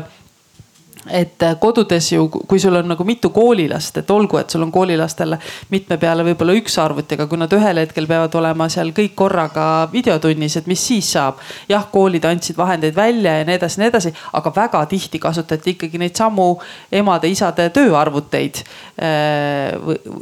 et 1.09 1.43
äh, 1.43 1.55
kodudes 1.59 2.11
ju, 2.11 2.27
kui 2.29 2.59
sul 2.59 2.75
on 2.75 2.87
nagu 2.87 3.03
mitu 3.03 3.29
koolilast, 3.35 3.97
et 3.99 4.11
olgu, 4.11 4.37
et 4.39 4.49
sul 4.49 4.63
on 4.63 4.71
koolilastele 4.71 5.37
mitme 5.73 5.97
peale 5.99 6.23
võib-olla 6.23 6.55
üks 6.55 6.77
arvuti, 6.79 7.17
aga 7.17 7.27
kui 7.27 7.39
nad 7.39 7.51
ühel 7.53 7.81
hetkel 7.81 8.07
peavad 8.07 8.35
olema 8.39 8.69
seal 8.71 8.93
kõik 8.95 9.15
korraga 9.19 9.65
videotunnis, 9.91 10.57
et 10.61 10.69
mis 10.71 10.87
siis 10.87 11.11
saab. 11.15 11.41
jah, 11.69 11.85
koolid 11.91 12.25
andsid 12.25 12.57
vahendeid 12.57 12.95
välja 12.95 13.37
ja 13.39 13.47
nii 13.47 13.57
edasi, 13.59 13.79
nii 13.81 13.89
edasi, 13.91 14.13
aga 14.33 14.53
väga 14.55 14.85
tihti 14.91 15.19
kasutati 15.19 15.75
ikkagi 15.75 15.99
neid 15.99 16.15
samu 16.15 16.47
emade-isade 16.91 17.69
tööarvuteid. 17.75 18.63
Äh, 19.03 19.75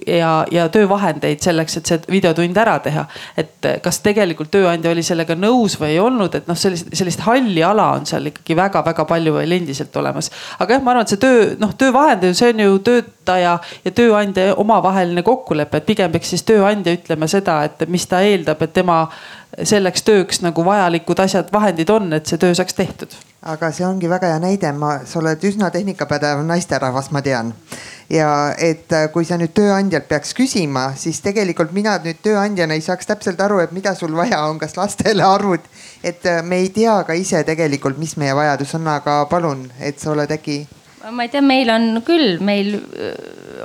ja, 0.08 0.34
ja 0.52 0.68
töövahendeid 0.70 1.44
selleks, 1.44 1.78
et 1.78 1.92
see 1.92 2.02
videotund 2.10 2.58
ära 2.58 2.80
teha. 2.80 3.06
et 3.38 3.66
kas 3.84 4.00
tegelikult 4.02 4.52
tööandja 4.52 4.92
oli 4.92 5.04
sellega 5.04 5.36
nõus 5.36 5.78
või 5.80 5.94
ei 5.94 6.00
olnud, 6.00 6.36
et 6.36 6.48
noh, 6.50 6.58
sellist, 6.58 6.90
sellist 6.96 7.22
halli 7.26 7.64
ala 7.64 7.92
on 7.98 8.06
seal 8.10 8.32
ikkagi 8.32 8.56
väga-väga 8.58 9.06
palju 9.06 9.34
veel 9.38 9.58
endiselt 9.60 9.96
olemas. 9.98 10.32
aga 10.60 10.71
aga 10.72 10.80
jah, 10.80 10.86
ma 10.86 10.94
arvan, 10.94 11.08
et 11.08 11.14
see 11.14 11.22
töö, 11.22 11.44
noh, 11.60 11.74
töövahend, 11.78 12.26
see 12.38 12.52
on 12.54 12.64
ju 12.64 12.78
töötaja 12.88 13.58
ja 13.86 13.94
tööandja 13.98 14.56
omavaheline 14.62 15.24
kokkulepe, 15.28 15.82
et 15.82 15.90
pigem 15.90 16.14
peaks 16.14 16.32
siis 16.36 16.46
tööandja 16.48 16.96
ütlema 16.96 17.28
seda, 17.32 17.62
et 17.68 17.84
mis 17.92 18.08
ta 18.08 18.24
eeldab, 18.26 18.62
et 18.64 18.74
tema 18.74 19.04
selleks 19.58 20.08
tööks 20.08 20.42
nagu 20.46 20.66
vajalikud 20.66 21.20
asjad, 21.20 21.52
vahendid 21.54 21.92
on, 21.92 22.14
et 22.16 22.30
see 22.30 22.40
töö 22.42 22.56
saaks 22.58 22.78
tehtud. 22.78 23.20
Aga 23.42 23.72
see 23.74 23.86
ongi 23.86 24.10
väga 24.10 24.30
hea 24.30 24.42
näide, 24.42 24.70
ma, 24.78 25.00
sa 25.06 25.18
oled 25.20 25.42
üsna 25.50 25.72
tehnikapädev 25.74 26.44
naisterahvas, 26.46 27.10
ma 27.12 27.22
tean. 27.26 27.54
ja 28.12 28.54
et 28.60 28.92
äh, 28.94 29.08
kui 29.14 29.26
sa 29.26 29.38
nüüd 29.40 29.54
tööandjalt 29.56 30.06
peaks 30.10 30.36
küsima, 30.38 30.92
siis 31.00 31.22
tegelikult 31.26 31.72
mina 31.74 31.96
nüüd 32.04 32.20
tööandjana 32.22 32.76
ei 32.76 32.84
saaks 32.86 33.08
täpselt 33.08 33.40
aru, 33.42 33.62
et 33.64 33.72
mida 33.72 33.96
sul 33.96 34.14
vaja 34.16 34.44
on, 34.50 34.60
kas 34.60 34.78
lastele 34.78 35.24
arvut. 35.26 35.66
et 36.04 36.26
äh, 36.26 36.44
me 36.44 36.60
ei 36.62 36.70
tea 36.70 37.00
ka 37.08 37.18
ise 37.18 37.42
tegelikult, 37.48 37.98
mis 37.98 38.14
meie 38.18 38.36
vajadus 38.36 38.76
on, 38.78 38.86
aga 38.88 39.26
palun, 39.32 39.66
et 39.80 40.00
sa 40.00 40.12
oled 40.12 40.32
äkki 40.38 40.68
ma 41.10 41.26
ei 41.26 41.32
tea, 41.34 41.42
meil 41.42 41.72
on 41.74 42.04
küll, 42.06 42.38
meil 42.46 42.76
äh, 42.78 43.16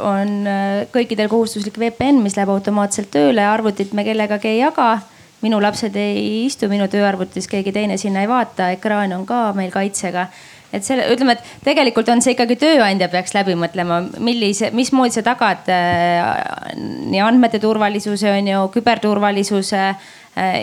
on 0.01 0.49
kõikidel 0.95 1.29
kohustuslik 1.29 1.77
VPN, 1.77 2.23
mis 2.25 2.39
läheb 2.39 2.55
automaatselt 2.55 3.13
tööle, 3.13 3.45
arvutit 3.45 3.93
me 3.93 4.09
kellegagi 4.09 4.55
ei 4.55 4.63
jaga 4.63 4.95
minu 5.45 5.61
lapsed 5.63 5.97
ei 6.01 6.45
istu 6.47 6.71
minu 6.73 6.89
tööarvutis, 6.93 7.49
keegi 7.51 7.75
teine 7.75 7.99
sinna 8.01 8.25
ei 8.25 8.31
vaata, 8.31 8.71
ekraan 8.77 9.13
on 9.17 9.27
ka 9.29 9.51
meil 9.57 9.73
kaitsega. 9.75 10.29
Et 10.75 10.85
selle, 10.85 11.05
ütleme, 11.15 11.37
et 11.37 11.65
tegelikult 11.65 12.09
on 12.11 12.21
see 12.21 12.35
ikkagi 12.35 12.57
tööandja 12.59 13.07
peaks 13.09 13.37
läbi 13.37 13.55
mõtlema, 13.57 14.01
millise, 14.21 14.73
mismoodi 14.77 15.15
sa 15.15 15.23
tagad 15.25 15.69
äh, 15.73 16.75
nii 16.77 17.23
andmete 17.23 17.61
turvalisuse 17.63 18.33
on 18.35 18.51
ju, 18.51 18.65
küberturvalisuse 18.75 19.83
äh,, 19.87 20.17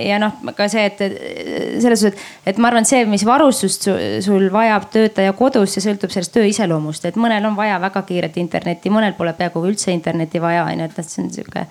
ja 0.05 0.19
noh, 0.21 0.35
ka 0.57 0.67
see, 0.69 0.83
et 0.91 0.99
selles 1.81 2.03
suhtes, 2.03 2.27
et 2.45 2.59
ma 2.61 2.69
arvan, 2.69 2.85
et 2.85 2.91
see, 2.91 3.07
mis 3.09 3.23
varustust 3.25 3.87
sul 4.25 4.47
vajab 4.53 4.89
töötaja 4.93 5.33
kodus, 5.39 5.73
see 5.73 5.85
sõltub 5.87 6.13
sellest 6.13 6.35
töö 6.35 6.45
iseloomust, 6.51 7.07
et 7.09 7.17
mõnel 7.19 7.47
on 7.49 7.57
vaja 7.57 7.79
väga 7.81 8.03
kiiret 8.09 8.37
internetti, 8.43 8.93
mõnel 8.93 9.15
pole 9.17 9.33
peaaegu 9.39 9.63
üldse 9.71 9.95
internetti 9.95 10.43
vaja, 10.43 10.67
on 10.67 10.83
ju, 10.83 10.91
et 10.91 11.07
see 11.07 11.23
on 11.23 11.31
sihuke 11.33 11.65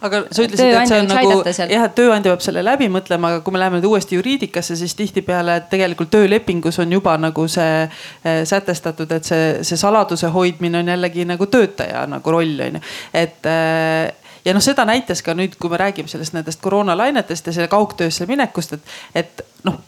aga 0.00 0.22
sa 0.30 0.44
ütlesid, 0.44 0.72
et 0.72 0.88
see 0.90 1.00
on 1.02 1.10
nagu 1.10 1.36
jah, 1.46 1.84
et 1.86 1.94
tööandja 1.96 2.32
peab 2.32 2.44
selle 2.44 2.64
läbi 2.64 2.88
mõtlema, 2.92 3.32
aga 3.32 3.42
kui 3.44 3.54
me 3.54 3.62
läheme 3.62 3.80
nüüd 3.80 3.88
uuesti 3.90 4.18
juriidikasse, 4.18 4.76
siis 4.78 4.94
tihtipeale 4.98 5.58
tegelikult 5.70 6.12
töölepingus 6.14 6.78
on 6.82 6.92
juba 6.94 7.16
nagu 7.20 7.46
see 7.50 7.84
äh, 7.84 8.42
sätestatud, 8.48 9.12
et 9.18 9.28
see, 9.28 9.52
see 9.66 9.80
saladuse 9.80 10.30
hoidmine 10.34 10.82
on 10.82 10.92
jällegi 10.94 11.26
nagu 11.28 11.46
töötaja 11.50 12.06
nagu 12.10 12.36
roll 12.36 12.66
on 12.68 12.78
ju, 12.78 12.84
et 13.24 13.50
äh, 13.50 14.10
ja 14.44 14.54
noh, 14.54 14.64
seda 14.64 14.86
näitas 14.88 15.22
ka 15.22 15.34
nüüd, 15.38 15.56
kui 15.60 15.70
me 15.72 15.80
räägime 15.80 16.10
sellest 16.10 16.36
nendest 16.36 16.62
koroonalainetest 16.62 17.50
ja 17.50 17.56
selle 17.58 17.70
kaugtöösse 17.72 18.26
minekust, 18.30 18.78
et, 18.78 18.94
et 19.24 19.48
noh 19.68 19.80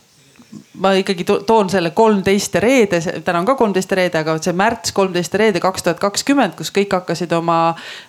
ma 0.78 0.92
ikkagi 0.98 1.24
toon 1.46 1.70
selle 1.70 1.90
kolmteist 1.94 2.54
reede, 2.62 3.00
täna 3.24 3.40
on 3.40 3.48
ka 3.48 3.54
kolmteist 3.58 3.92
reede, 3.96 4.18
aga 4.20 4.36
see 4.42 4.54
märts, 4.56 4.92
kolmteist 4.96 5.34
reede 5.38 5.62
kaks 5.62 5.86
tuhat 5.86 6.00
kakskümmend, 6.02 6.56
kus 6.58 6.72
kõik 6.74 6.96
hakkasid 6.98 7.32
oma 7.36 7.58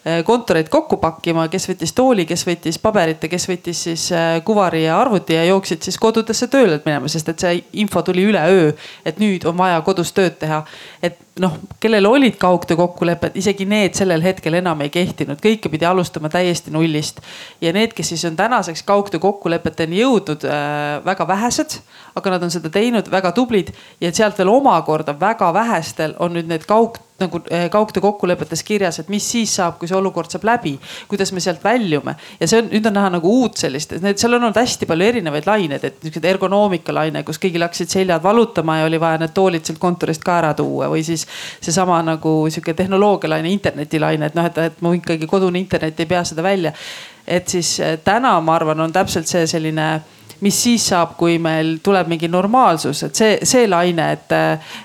eh, 0.03 0.21
kontoreid 0.27 0.69
kokku 0.73 0.97
pakkima, 1.01 1.47
kes 1.51 1.69
võttis 1.69 1.93
tooli, 1.97 2.25
kes 2.29 2.45
võttis 2.47 2.79
paberit 2.81 3.23
ja 3.23 3.31
kes 3.31 3.49
võttis 3.49 3.83
siis 3.89 4.07
eh, 4.15 4.39
kuvari 4.45 4.85
ja 4.85 4.97
arvuti 4.99 5.37
ja 5.37 5.45
jooksid 5.51 5.85
siis 5.85 5.99
kodudesse 6.01 6.49
tööle 6.51 6.79
minema, 6.85 7.11
sest 7.11 7.29
et 7.33 7.45
see 7.45 7.61
info 7.83 8.01
tuli 8.05 8.25
üleöö, 8.31 8.73
et 9.05 9.21
nüüd 9.21 9.45
on 9.49 9.57
vaja 9.57 9.81
kodus 9.85 10.13
tööd 10.15 10.39
teha. 10.41 10.63
et 11.05 11.21
noh, 11.39 11.57
kellel 11.83 12.05
olid 12.07 12.37
kaugtöö 12.39 12.77
kokkulepped, 12.79 13.35
isegi 13.35 13.65
need 13.67 13.95
sellel 13.97 14.23
hetkel 14.23 14.55
enam 14.61 14.81
ei 14.85 14.91
kehtinud, 14.93 15.39
kõike 15.43 15.69
pidi 15.71 15.87
alustama 15.87 16.31
täiesti 16.31 16.71
nullist. 16.71 17.19
ja 17.61 17.73
need, 17.75 17.93
kes 17.93 18.13
siis 18.13 18.25
on 18.25 18.37
tänaseks 18.39 18.83
kaugtöö 18.87 19.19
kokkulepeteni 19.19 19.99
jõudnud 19.99 20.45
äh,, 20.47 21.03
väga 21.05 21.27
vähesed, 21.27 21.79
aga 22.15 22.35
nad 22.35 22.43
on 22.43 22.53
seda 22.53 22.69
teinud, 22.71 23.09
väga 23.11 23.31
tublid 23.35 23.73
ja 24.01 24.11
sealt 24.15 24.37
veel 24.39 24.53
omakorda 24.53 25.15
väga 25.19 25.51
vähestel 25.53 26.15
on 26.23 26.35
nüüd 26.37 26.47
need 26.47 26.63
kaug 26.69 26.95
nagu 27.19 27.39
eh, 27.49 27.69
kaugtöö 27.71 28.01
kokkulepetes 28.01 28.63
kirjas, 28.63 28.99
et 28.99 29.09
mis 29.09 29.23
siis 29.31 29.53
saab, 29.55 29.77
kui 29.79 29.87
see 29.87 29.95
olukord 29.95 30.31
saab 30.31 30.43
läbi, 30.47 30.73
kuidas 31.07 31.31
me 31.31 31.39
sealt 31.43 31.63
väljume. 31.63 32.15
ja 32.39 32.47
see 32.47 32.59
on, 32.59 32.67
nüüd 32.71 32.87
on 32.89 32.95
näha 32.97 33.11
nagu 33.13 33.31
uut 33.39 33.59
sellist, 33.59 33.95
need, 34.03 34.19
seal 34.19 34.35
on 34.35 34.43
olnud 34.43 34.59
hästi 34.59 34.87
palju 34.89 35.07
erinevaid 35.07 35.47
laineid, 35.47 35.83
et 35.87 36.03
niisugune 36.03 36.31
ergonoomika 36.33 36.95
laine, 36.95 37.23
kus 37.27 37.39
kõigil 37.39 37.63
hakkasid 37.63 37.91
seljad 37.91 38.23
valutama 38.23 38.81
ja 38.81 38.89
oli 38.89 38.99
vaja 38.99 39.21
need 39.23 39.35
toolid 39.35 39.67
sealt 39.67 39.79
kontorist 39.79 40.23
ka 40.27 40.39
ära 40.41 40.51
tuua 40.55 40.91
või 40.91 41.05
siis 41.07 41.23
seesama 41.63 42.01
nagu 42.03 42.35
sihuke 42.51 42.75
tehnoloogialaine, 42.75 43.51
internetilaine, 43.59 44.31
et 44.31 44.35
noh, 44.35 44.51
et, 44.51 44.59
et 44.71 44.83
mu 44.83 44.91
ikkagi 44.99 45.31
kodune 45.31 45.59
internet 45.59 45.99
ei 46.03 46.11
pea 46.11 46.23
seda 46.27 46.43
välja. 46.43 46.75
et 47.27 47.47
siis 47.47 47.79
eh, 47.79 47.95
täna 48.03 48.35
ma 48.41 48.59
arvan, 48.59 48.87
on 48.87 48.91
täpselt 48.91 49.31
see 49.31 49.47
selline 49.47 49.87
mis 50.43 50.57
siis 50.63 50.87
saab, 50.89 51.15
kui 51.17 51.37
meil 51.41 51.77
tuleb 51.83 52.09
mingi 52.11 52.27
normaalsus, 52.31 53.03
et 53.07 53.15
see, 53.15 53.37
see 53.47 53.67
laine, 53.69 54.07
et, 54.17 54.33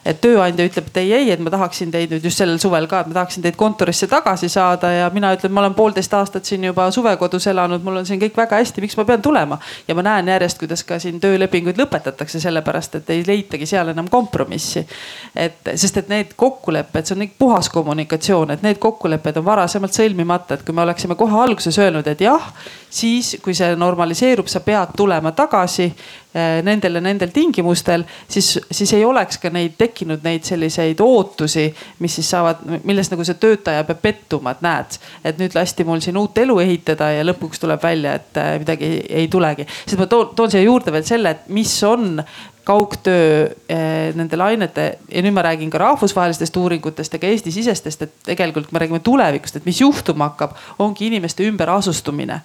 et 0.06 0.20
tööandja 0.22 0.66
ütleb, 0.68 0.90
et 0.92 1.00
ei, 1.02 1.12
ei, 1.16 1.30
et 1.34 1.42
ma 1.42 1.52
tahaksin 1.52 1.90
teid 1.90 2.12
nüüd 2.14 2.26
just 2.28 2.40
sellel 2.40 2.60
suvel 2.62 2.86
ka, 2.90 3.02
et 3.02 3.10
ma 3.10 3.18
tahaksin 3.20 3.44
teid 3.44 3.58
kontorisse 3.60 4.08
tagasi 4.10 4.48
saada 4.52 4.92
ja 4.92 5.10
mina 5.14 5.32
ütlen, 5.36 5.52
ma 5.54 5.64
olen 5.64 5.74
poolteist 5.78 6.14
aastat 6.14 6.48
siin 6.48 6.64
juba 6.68 6.90
suvekodus 6.94 7.48
elanud, 7.50 7.82
mul 7.84 8.02
on 8.02 8.08
siin 8.08 8.20
kõik 8.22 8.38
väga 8.38 8.60
hästi, 8.60 8.84
miks 8.84 8.96
ma 8.98 9.06
pean 9.08 9.22
tulema. 9.22 9.58
ja 9.88 9.94
ma 9.94 10.04
näen 10.06 10.28
järjest, 10.28 10.58
kuidas 10.58 10.84
ka 10.86 10.98
siin 11.02 11.20
töölepinguid 11.20 11.78
lõpetatakse, 11.80 12.40
sellepärast 12.40 13.00
et 13.00 13.10
ei 13.10 13.24
leitagi 13.26 13.66
seal 13.66 13.92
enam 13.94 14.08
kompromissi. 14.08 14.86
et 15.34 15.72
sest, 15.74 15.96
et 15.96 16.08
need 16.08 16.34
kokkulepped, 16.36 17.06
see 17.06 17.16
on 17.16 17.24
nii 17.24 17.32
puhas 17.38 17.68
kommunikatsioon, 17.72 18.50
et 18.50 18.62
need 18.62 18.78
kokkulepped 18.78 19.40
on 19.40 19.44
varasemalt 19.44 19.96
sõlmimata, 19.96 20.54
et 20.54 20.64
kui 20.66 20.74
me 20.74 20.84
oleksime 20.86 21.16
kohe 21.18 21.42
alguses 21.42 21.78
öelnud, 21.78 22.06
et 22.06 22.20
jah, 22.20 22.52
siis 22.90 23.36
kui 23.42 23.54
see 23.56 23.74
normaliseerub, 23.76 24.48
sa 24.50 24.62
pead 24.64 24.94
tulema 24.96 25.32
tagasi 25.40 25.86
eh, 25.88 26.60
nendel 26.66 26.98
ja 26.98 27.02
nendel 27.04 27.32
tingimustel, 27.34 28.04
siis, 28.28 28.52
siis 28.70 28.92
ei 28.96 29.04
oleks 29.06 29.40
ka 29.42 29.52
neid 29.54 29.76
tekkinud 29.80 30.24
neid 30.26 30.46
selliseid 30.48 31.00
ootusi, 31.04 31.68
mis 32.04 32.18
siis 32.18 32.30
saavad, 32.34 32.62
milles 32.84 33.10
nagu 33.12 33.26
see 33.26 33.40
töötaja 33.40 33.86
peab 33.88 34.02
pettuma, 34.04 34.54
et 34.54 34.64
näed, 34.66 35.00
et 35.24 35.40
nüüd 35.40 35.56
lasti 35.56 35.86
mul 35.88 36.02
siin 36.04 36.18
uut 36.20 36.38
elu 36.38 36.60
ehitada 36.64 37.12
ja 37.16 37.26
lõpuks 37.26 37.62
tuleb 37.62 37.82
välja, 37.82 38.16
et 38.20 38.40
eh, 38.42 38.54
midagi 38.62 38.94
ei, 39.08 39.28
tulegi. 39.32 39.68
siis 39.84 39.98
ma 40.00 40.08
toon, 40.10 40.32
toon 40.36 40.52
siia 40.52 40.64
juurde 40.66 40.94
veel 40.94 41.06
selle, 41.08 41.36
et 41.36 41.52
mis 41.52 41.74
on 41.88 42.22
kaugtöö 42.70 43.48
eh, 43.72 44.12
nende 44.14 44.36
lainete 44.38 44.84
ja 45.08 45.22
nüüd 45.24 45.34
ma 45.34 45.42
räägin 45.42 45.72
ka 45.72 45.80
rahvusvahelistest 45.80 46.58
uuringutest 46.60 47.16
ja 47.16 47.22
ka 47.22 47.30
Eesti-sisestest, 47.30 48.04
et 48.04 48.12
tegelikult 48.28 48.70
me 48.70 48.82
räägime 48.82 49.00
tulevikust, 49.02 49.56
et 49.58 49.66
mis 49.66 49.80
juhtuma 49.80 50.30
hakkab, 50.30 50.54
ongi 50.78 51.08
inimeste 51.08 51.48
ümberasustumine. 51.48 52.40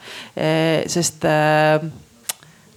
sest 0.87 1.25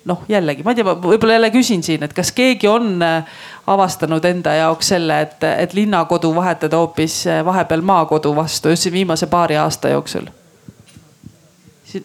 noh, 0.08 0.24
jällegi 0.28 0.64
ma 0.64 0.72
ei 0.72 0.78
tea, 0.78 0.86
ma 0.88 0.96
võib-olla 0.96 1.38
jälle 1.38 1.52
küsin 1.54 1.84
siin, 1.84 2.02
et 2.06 2.16
kas 2.16 2.32
keegi 2.36 2.68
on 2.70 2.96
äh, 3.04 3.38
avastanud 3.68 4.24
enda 4.24 4.56
jaoks 4.62 4.94
selle, 4.94 5.20
et, 5.26 5.44
et 5.66 5.76
linnakodu 5.76 6.32
vahetada 6.34 6.80
hoopis 6.80 7.20
äh, 7.28 7.44
vahepeal 7.44 7.84
maakodu 7.86 8.34
vastu 8.36 8.74
just 8.74 8.88
siin 8.88 8.96
viimase 8.96 9.30
paari 9.30 9.60
aasta 9.60 9.94
jooksul? 9.94 10.30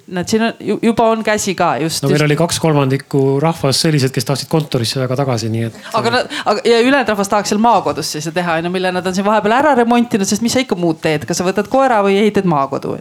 näed, 0.07 0.27
siin 0.27 0.43
on 0.43 0.53
juba 0.81 1.09
on 1.11 1.23
käsi 1.23 1.55
ka 1.59 1.77
just. 1.77 2.03
no 2.03 2.09
meil 2.09 2.15
just. 2.15 2.25
oli 2.25 2.35
kaks 2.39 2.59
kolmandikku 2.63 3.39
rahvast 3.43 3.83
sellised, 3.83 4.13
kes 4.15 4.25
tahtsid 4.25 4.51
kontorisse 4.51 5.01
väga 5.01 5.17
tagasi, 5.19 5.49
nii 5.51 5.65
et. 5.67 5.79
aga 5.99 6.13
nad, 6.13 6.37
aga 6.45 6.63
ja 6.67 6.79
ülejäänud 6.79 7.11
rahvas 7.11 7.31
tahaks 7.31 7.51
seal 7.51 7.59
maakodus 7.63 8.13
siis 8.15 8.29
teha, 8.33 8.59
on 8.61 8.69
ju, 8.69 8.71
mille 8.77 8.93
nad 8.95 9.07
on 9.07 9.15
siin 9.15 9.27
vahepeal 9.27 9.57
ära 9.57 9.73
remontinud, 9.81 10.27
sest 10.29 10.45
mis 10.45 10.55
sa 10.55 10.63
ikka 10.63 10.79
muud 10.79 11.01
teed, 11.03 11.27
kas 11.27 11.41
sa 11.41 11.47
võtad 11.47 11.67
koera 11.71 11.99
või 12.05 12.15
ehitad 12.21 12.47
maakodu? 12.47 12.95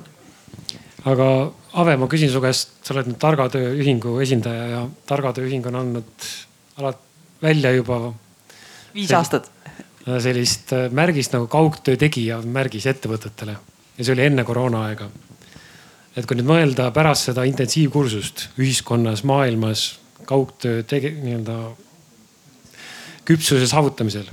Aga 1.04 1.28
Ave, 1.72 1.96
ma 1.96 2.06
küsin 2.10 2.28
su 2.28 2.40
käest, 2.44 2.74
sa 2.84 2.92
oled 2.92 3.08
nüüd 3.08 3.18
Targa 3.20 3.46
Töö 3.48 3.72
Ühingu 3.80 4.18
esindaja 4.20 4.66
ja 4.68 4.82
Targa 5.08 5.32
Töö 5.32 5.48
Ühing 5.48 5.64
on 5.70 5.78
andnud 5.80 6.26
alati 6.76 7.10
välja 7.42 7.72
juba. 7.72 8.14
viis 8.94 9.12
aastat. 9.12 9.50
sellist 10.02 10.72
äh, 10.72 10.88
märgist 10.90 11.32
nagu 11.32 11.46
kaugtöö 11.46 11.96
tegija 11.96 12.40
märgis 12.42 12.88
ettevõtetele 12.90 13.52
ja 13.54 14.04
see 14.04 14.14
oli 14.16 14.24
enne 14.26 14.44
koroonaaega. 14.44 15.08
et 16.16 16.26
kui 16.26 16.36
nüüd 16.36 16.48
mõelda 16.48 16.90
pärast 16.92 17.30
seda 17.30 17.44
intensiivkursust 17.46 18.48
ühiskonnas, 18.58 19.22
maailmas 19.24 20.00
kaugtöö 20.26 20.82
tege-, 20.82 21.14
nii-öelda 21.22 21.58
küpsuse 23.24 23.66
saavutamisel. 23.66 24.26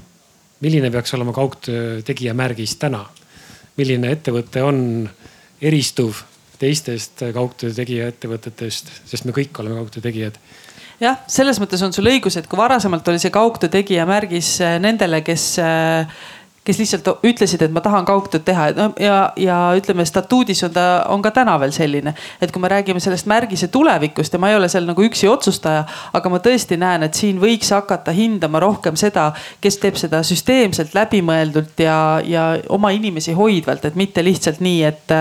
milline 0.60 0.91
peaks 0.91 1.13
olema 1.13 1.34
kaugtöö 1.34 2.01
tegija 2.01 2.34
märgis 2.34 2.75
täna? 2.75 3.05
milline 3.77 4.12
ettevõte 4.12 4.63
on 4.63 5.10
eristuv 5.62 6.25
teistest 6.60 7.24
kaugtöö 7.36 7.74
tegija 7.76 8.10
ettevõtetest, 8.12 8.91
sest 9.10 9.28
me 9.28 9.36
kõik 9.36 9.56
oleme 9.62 9.80
kaugtöö 9.80 10.04
tegijad. 10.04 10.39
Jah, 11.00 11.22
selles 11.32 11.62
mõttes 11.63 11.80
on 11.86 11.93
sul 11.95 12.10
õigus, 12.12 12.36
et 12.36 12.48
kui 12.52 12.60
varasemalt 12.60 13.08
oli 13.08 13.22
see 13.24 13.32
kaugtöö 13.32 13.72
tegija 13.72 14.04
märgis 14.08 14.58
äh, 14.63 14.76
nendele, 14.84 15.22
kes 15.24 15.54
äh, 15.63 16.19
kes 16.69 16.77
lihtsalt 16.77 17.08
ütlesid, 17.25 17.63
et 17.65 17.73
ma 17.73 17.82
tahan 17.82 18.05
kaugtööd 18.05 18.45
teha 18.45 18.67
ja, 19.01 19.17
ja 19.39 19.58
ütleme, 19.77 20.05
statuudis 20.05 20.62
on 20.67 20.73
ta, 20.75 20.86
on 21.10 21.23
ka 21.25 21.32
täna 21.34 21.55
veel 21.62 21.73
selline. 21.73 22.13
et 22.41 22.53
kui 22.53 22.62
me 22.62 22.69
räägime 22.69 23.01
sellest 23.01 23.29
märgise 23.29 23.71
tulevikust 23.73 24.34
ja 24.34 24.41
ma 24.41 24.51
ei 24.51 24.58
ole 24.60 24.69
seal 24.69 24.86
nagu 24.89 25.03
üksi 25.05 25.29
otsustaja, 25.32 25.86
aga 26.13 26.29
ma 26.29 26.41
tõesti 26.45 26.77
näen, 26.77 27.08
et 27.08 27.17
siin 27.17 27.41
võiks 27.41 27.73
hakata 27.73 28.13
hindama 28.13 28.62
rohkem 28.62 28.99
seda, 28.99 29.32
kes 29.62 29.79
teeb 29.82 29.97
seda 29.99 30.21
süsteemselt, 30.25 30.93
läbimõeldult 30.97 31.82
ja, 31.82 31.97
ja 32.25 32.45
oma 32.69 32.93
inimesi 32.93 33.34
hoidvalt, 33.38 33.89
et 33.89 33.99
mitte 33.99 34.23
lihtsalt 34.25 34.62
nii, 34.62 34.84
et, 34.93 35.17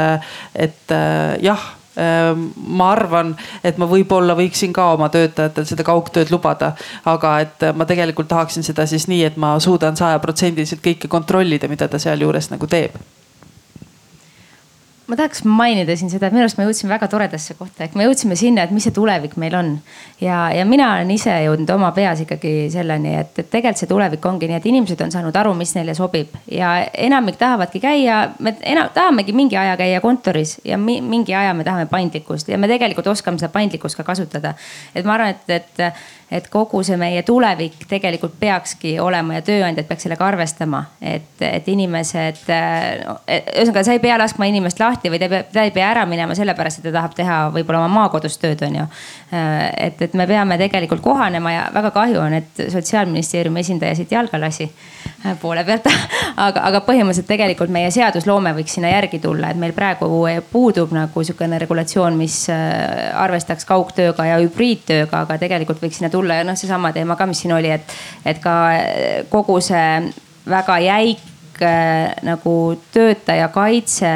et 0.69 0.97
jah 1.45 1.69
ma 1.99 2.91
arvan, 2.93 3.35
et 3.65 3.79
ma 3.79 3.89
võib-olla 3.91 4.37
võiksin 4.39 4.73
ka 4.77 4.93
oma 4.95 5.09
töötajatel 5.13 5.67
seda 5.67 5.87
kaugtööd 5.87 6.31
lubada, 6.31 6.73
aga 7.11 7.37
et 7.43 7.69
ma 7.75 7.87
tegelikult 7.89 8.31
tahaksin 8.31 8.67
seda 8.67 8.87
siis 8.87 9.09
nii, 9.11 9.25
et 9.33 9.37
ma 9.37 9.57
suudan 9.63 9.99
sajaprotsendiliselt 9.99 10.85
kõike 10.85 11.11
kontrollida, 11.11 11.69
mida 11.69 11.89
ta 11.89 11.99
sealjuures 12.03 12.53
nagu 12.55 12.71
teeb 12.71 12.99
ma 15.09 15.17
tahaks 15.17 15.41
mainida 15.49 15.97
siin 15.97 16.11
seda, 16.13 16.29
et 16.29 16.35
minu 16.37 16.45
arust 16.45 16.59
me 16.59 16.67
jõudsime 16.67 16.93
väga 16.93 17.09
toredasse 17.09 17.55
kohta, 17.57 17.87
ehk 17.87 17.95
me 17.97 18.05
jõudsime 18.05 18.37
sinna, 18.37 18.67
et 18.67 18.75
mis 18.77 18.85
see 18.85 18.93
tulevik 18.95 19.39
meil 19.41 19.55
on. 19.57 19.71
ja, 20.21 20.51
ja 20.53 20.67
mina 20.69 20.91
olen 20.95 21.11
ise 21.15 21.33
jõudnud 21.47 21.71
oma 21.73 21.91
peas 21.97 22.21
ikkagi 22.25 22.69
selleni, 22.73 23.15
et, 23.23 23.33
et 23.41 23.49
tegelikult 23.49 23.81
see 23.81 23.89
tulevik 23.89 24.27
ongi 24.29 24.51
nii, 24.51 24.59
et 24.61 24.69
inimesed 24.69 25.01
on 25.05 25.15
saanud 25.15 25.37
aru, 25.41 25.55
mis 25.57 25.73
neile 25.79 25.95
sobib 25.97 26.37
ja 26.53 26.75
enamik 27.09 27.41
tahavadki 27.41 27.81
käia, 27.81 28.21
me 28.45 28.53
enam, 28.61 28.93
tahamegi 28.95 29.33
mingi 29.37 29.57
aja 29.57 29.79
käia 29.81 30.03
kontoris 30.05 30.59
ja 30.69 30.77
mi, 30.79 31.01
mingi 31.01 31.35
aja 31.35 31.57
me 31.57 31.65
tahame 31.65 31.89
paindlikkust 31.89 32.53
ja 32.53 32.61
me 32.61 32.69
tegelikult 32.69 33.09
oskame 33.15 33.41
seda 33.41 33.53
paindlikkust 33.55 33.97
ka 33.97 34.05
kasutada. 34.05 34.55
et 34.95 35.09
ma 35.09 35.17
arvan, 35.17 35.37
et, 35.37 35.57
et 35.57 36.19
et 36.31 36.49
kogu 36.53 36.83
see 36.85 36.97
meie 37.01 37.23
tulevik 37.25 37.87
tegelikult 37.89 38.35
peakski 38.41 38.99
olema 39.01 39.39
ja 39.39 39.45
tööandjad 39.45 39.87
peaks 39.89 40.05
sellega 40.05 40.27
arvestama, 40.29 40.83
et, 41.01 41.31
et 41.41 41.69
inimesed 41.73 42.43
no,, 43.07 43.15
ühesõnaga 43.25 43.85
sa 43.87 43.97
ei 43.97 44.03
pea 44.03 44.19
laskma 44.21 44.49
inimest 44.51 44.81
lahti 44.83 44.98
või 45.07 45.21
ta 45.21 45.27
ei 45.27 45.31
pea, 45.31 45.43
ta 45.53 45.65
ei 45.67 45.73
pea 45.75 45.91
ära 45.93 46.05
minema 46.11 46.35
sellepärast, 46.35 46.81
et 46.81 46.89
ta 46.89 46.93
tahab 46.99 47.15
teha 47.17 47.37
võib-olla 47.55 47.85
oma 47.85 48.03
maakodus 48.03 48.39
tööd, 48.43 48.63
on 48.67 48.81
ju. 48.81 48.87
et, 49.31 50.03
et 50.03 50.15
me 50.19 50.27
peame 50.27 50.59
tegelikult 50.59 51.03
kohanema 51.05 51.53
ja 51.55 51.63
väga 51.75 51.93
kahju 51.95 52.21
on, 52.21 52.35
et 52.41 52.63
sotsiaalministeeriumi 52.75 53.63
esindaja 53.63 53.99
siit 53.99 54.13
jalga 54.13 54.41
lasi 54.41 54.69
poole 55.41 55.65
pealt 55.69 55.89
aga, 56.47 56.65
aga 56.69 56.83
põhimõtteliselt 56.87 57.29
tegelikult 57.31 57.73
meie 57.75 57.91
seadusloome 57.95 58.53
võiks 58.59 58.77
sinna 58.79 58.93
järgi 58.93 59.23
tulla, 59.23 59.53
et 59.53 59.61
meil 59.61 59.75
praegu 59.77 60.11
puudub 60.53 60.93
nagu 60.97 61.25
sihukene 61.25 61.59
regulatsioon, 61.63 62.19
mis 62.19 62.45
arvestaks 62.51 63.69
kaugtööga 63.69 64.27
ja 64.29 64.39
hübriidtööga, 64.43 65.25
aga 65.25 65.39
tegelikult 65.41 65.83
võiks 65.83 66.01
sinna 66.01 66.11
tulla 66.13 66.41
ja 66.41 66.47
noh, 66.49 66.59
seesama 66.59 66.93
teema 66.97 67.17
ka, 67.19 67.27
mis 67.31 67.43
siin 67.45 67.55
oli, 67.57 67.73
et, 67.75 67.99
et 68.27 68.43
ka 68.43 68.55
kogu 69.31 69.61
see 69.65 69.89
väga 70.49 70.79
jäik 70.85 71.27
Äh, 71.63 72.13
nagu 72.23 72.53
töötaja 72.95 73.49
kaitse 73.51 74.09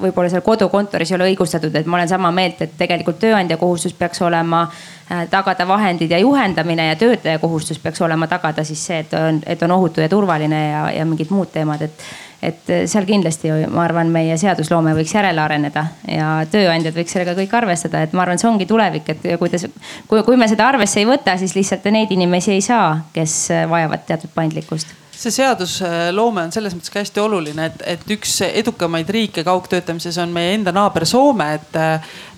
võib-olla 0.00 0.30
seal 0.32 0.40
kodukontoris 0.46 1.10
ei 1.10 1.16
ole 1.18 1.26
õigustatud, 1.28 1.74
et 1.76 1.84
ma 1.84 1.98
olen 1.98 2.08
sama 2.08 2.30
meelt, 2.32 2.62
et 2.64 2.72
tegelikult 2.78 3.18
tööandja 3.20 3.58
kohustus 3.60 3.92
peaks 3.98 4.22
olema 4.24 4.62
äh, 4.64 5.26
tagada 5.28 5.66
vahendid 5.68 6.14
ja 6.14 6.22
juhendamine 6.22 6.86
ja 6.86 6.94
töötaja 6.96 7.42
kohustus 7.42 7.82
peaks 7.82 8.00
olema 8.06 8.30
tagada 8.32 8.64
siis 8.64 8.86
see, 8.86 9.02
et 9.04 9.12
on, 9.18 9.42
et 9.44 9.66
on 9.66 9.76
ohutu 9.76 10.00
ja 10.00 10.08
turvaline 10.08 10.62
ja, 10.70 10.86
ja 11.00 11.04
mingid 11.04 11.34
muud 11.34 11.52
teemad, 11.52 11.84
et 11.84 12.08
et 12.44 12.74
seal 12.88 13.04
kindlasti 13.08 13.52
ma 13.72 13.84
arvan, 13.84 14.08
meie 14.12 14.40
seadusloome 14.40 14.96
võiks 14.96 15.14
järele 15.16 15.40
areneda 15.44 15.86
ja 16.08 16.32
tööandjad 16.48 16.96
võiks 16.96 17.12
sellega 17.12 17.36
kõik 17.36 17.60
arvestada, 17.60 18.04
et 18.04 18.16
ma 18.16 18.24
arvan, 18.24 18.40
see 18.40 18.48
ongi 18.48 18.68
tulevik, 18.68 19.12
et 19.12 19.30
kuidas, 19.40 19.68
kui, 20.08 20.24
kui 20.24 20.40
me 20.40 20.48
seda 20.48 20.68
arvesse 20.72 21.00
ei 21.04 21.08
võta, 21.08 21.36
siis 21.40 21.56
lihtsalt 21.56 21.88
neid 21.92 22.12
inimesi 22.12 22.56
ei 22.56 22.64
saa, 22.64 23.02
kes 23.16 23.48
vajavad 23.68 24.04
teatud 24.08 24.32
paindlikkust 24.36 25.03
see 25.14 25.32
seadusloome 25.34 26.46
on 26.46 26.52
selles 26.54 26.74
mõttes 26.76 26.92
ka 26.92 27.02
hästi 27.02 27.22
oluline, 27.22 27.68
et, 27.70 27.82
et 27.94 28.14
üks 28.16 28.36
edukamaid 28.46 29.10
riike 29.14 29.44
kaugtöötamises 29.46 30.18
on 30.22 30.34
meie 30.34 30.54
enda 30.58 30.74
naaber 30.74 31.06
Soome, 31.08 31.54
et. 31.58 31.80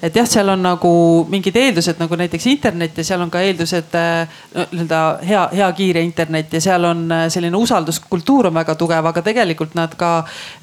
Et 0.03 0.16
jah, 0.16 0.26
seal 0.28 0.49
on 0.53 0.62
nagu 0.62 0.90
mingid 1.30 1.57
eeldused 1.57 2.01
nagu 2.01 2.16
näiteks 2.20 2.47
internet 2.51 2.99
ja 2.99 3.05
seal 3.05 3.22
on 3.24 3.30
ka 3.32 3.40
eeldused 3.40 3.97
nii-öelda 3.97 5.01
hea, 5.26 5.42
hea 5.57 5.68
kiire 5.78 6.03
internet 6.05 6.53
ja 6.53 6.61
seal 6.61 6.84
on 6.84 7.07
selline 7.32 7.57
usalduskultuur 7.57 8.51
on 8.51 8.55
väga 8.59 8.74
tugev, 8.78 9.09
aga 9.11 9.22
tegelikult 9.24 9.74
nad 9.78 9.94
ka 9.99 10.11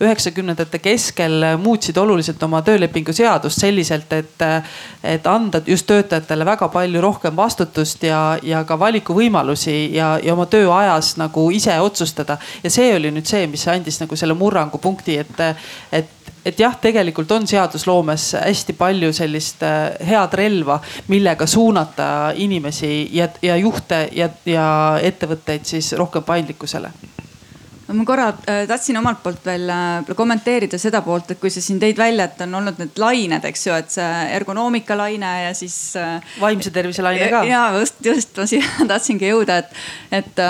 üheksakümnendate 0.02 0.80
keskel 0.84 1.48
muutsid 1.62 1.98
oluliselt 1.98 2.44
oma 2.44 2.62
töölepingu 2.62 3.14
seadust 3.14 3.62
selliselt, 3.62 4.14
et, 4.14 4.46
et 5.04 5.28
anda 5.28 5.62
just 5.68 5.88
töötajatele 5.90 6.46
väga 6.46 6.70
palju 6.74 7.02
rohkem 7.02 7.36
vastutust 7.36 8.04
ja, 8.04 8.38
ja 8.44 8.64
ka 8.68 8.78
valikuvõimalusi 8.80 9.78
ja, 9.96 10.16
ja 10.24 10.34
oma 10.38 10.46
tööajas 10.46 11.16
nagu 11.18 11.50
ise 11.52 11.80
otsustada. 11.82 12.38
ja 12.64 12.70
see 12.70 12.94
oli 12.96 13.12
nüüd 13.12 13.30
see, 13.30 13.48
mis 13.48 13.68
andis 13.68 14.00
nagu 14.02 14.16
selle 14.20 14.38
murrangupunkti, 14.38 15.18
et, 15.24 15.42
et 15.92 16.23
et 16.46 16.60
jah, 16.60 16.76
tegelikult 16.82 17.32
on 17.32 17.48
seadusloomes 17.48 18.34
hästi 18.42 18.76
palju 18.78 19.14
sellist 19.16 19.64
äh, 19.64 19.96
head 20.08 20.38
relva, 20.38 20.80
millega 21.08 21.48
suunata 21.48 22.34
inimesi 22.36 23.10
ja, 23.16 23.30
ja 23.42 23.58
juhte 23.58 24.08
ja, 24.12 24.30
ja 24.46 24.68
ettevõtteid 25.02 25.66
siis 25.68 25.94
rohkem 26.00 26.24
paindlikkusele 26.28 26.92
ma 27.98 28.06
korra 28.08 28.28
äh, 28.50 28.64
tahtsin 28.70 28.98
omalt 29.00 29.22
poolt 29.24 29.46
veel 29.46 29.70
äh, 29.72 30.12
kommenteerida 30.18 30.78
seda 30.82 31.02
poolt, 31.06 31.32
et 31.34 31.40
kui 31.42 31.52
sa 31.54 31.62
siin 31.64 31.80
tõid 31.82 32.00
välja, 32.00 32.28
et 32.28 32.42
on 32.46 32.58
olnud 32.60 32.80
need 32.82 33.00
lained, 33.02 33.46
eks 33.50 33.68
ju, 33.68 33.76
et 33.78 33.94
see 33.94 34.10
ergonoomika 34.38 34.98
laine 34.98 35.32
ja 35.46 35.54
siis 35.58 35.78
äh,. 36.00 36.34
vaimse 36.42 36.74
tervise 36.74 37.06
laine 37.06 37.30
ka. 37.32 37.44
ja 37.48 37.64
just, 37.80 38.02
just 38.06 38.38
ma 38.40 38.48
siia 38.50 38.66
tahtsingi 38.92 39.30
jõuda, 39.30 39.60
et, 39.62 39.74
et, 40.20 40.44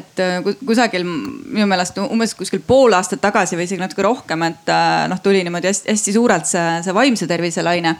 et 0.00 0.24
kusagil 0.64 1.06
minu 1.06 1.68
meelest 1.70 2.00
umbes 2.04 2.36
kuskil 2.38 2.64
pool 2.66 2.96
aastat 2.96 3.22
tagasi 3.24 3.58
või 3.58 3.68
isegi 3.68 3.82
natuke 3.82 4.06
rohkem, 4.06 4.46
et 4.48 4.74
noh, 5.10 5.22
tuli 5.24 5.44
niimoodi 5.46 5.70
hästi, 5.70 5.90
hästi 5.92 6.16
suurelt 6.16 6.50
see, 6.50 6.66
see 6.86 6.96
vaimse 6.96 7.28
tervise 7.30 7.64
laine, 7.66 7.96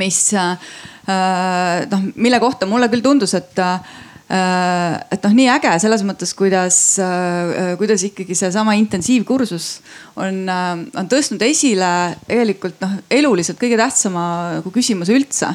mis 0.00 0.20
noh, 1.06 2.10
mille 2.14 2.42
kohta 2.42 2.66
mulle 2.68 2.90
küll 2.92 3.04
tundus, 3.04 3.34
et 3.38 3.62
et 4.26 5.22
noh, 5.22 5.34
nii 5.38 5.46
äge 5.54 5.70
selles 5.78 6.02
mõttes, 6.02 6.32
kuidas, 6.34 6.76
äh, 6.98 7.76
kuidas 7.78 8.02
ikkagi 8.08 8.34
seesama 8.34 8.74
intensiivkursus 8.74 9.68
on, 10.18 10.40
äh, 10.50 10.72
on 10.98 11.06
tõstnud 11.06 11.44
esile 11.46 12.16
tegelikult 12.26 12.82
noh, 12.82 12.96
eluliselt 13.06 13.60
kõige 13.60 13.78
tähtsama 13.78 14.24
nagu 14.56 14.74
küsimuse 14.74 15.14
üldse. 15.14 15.52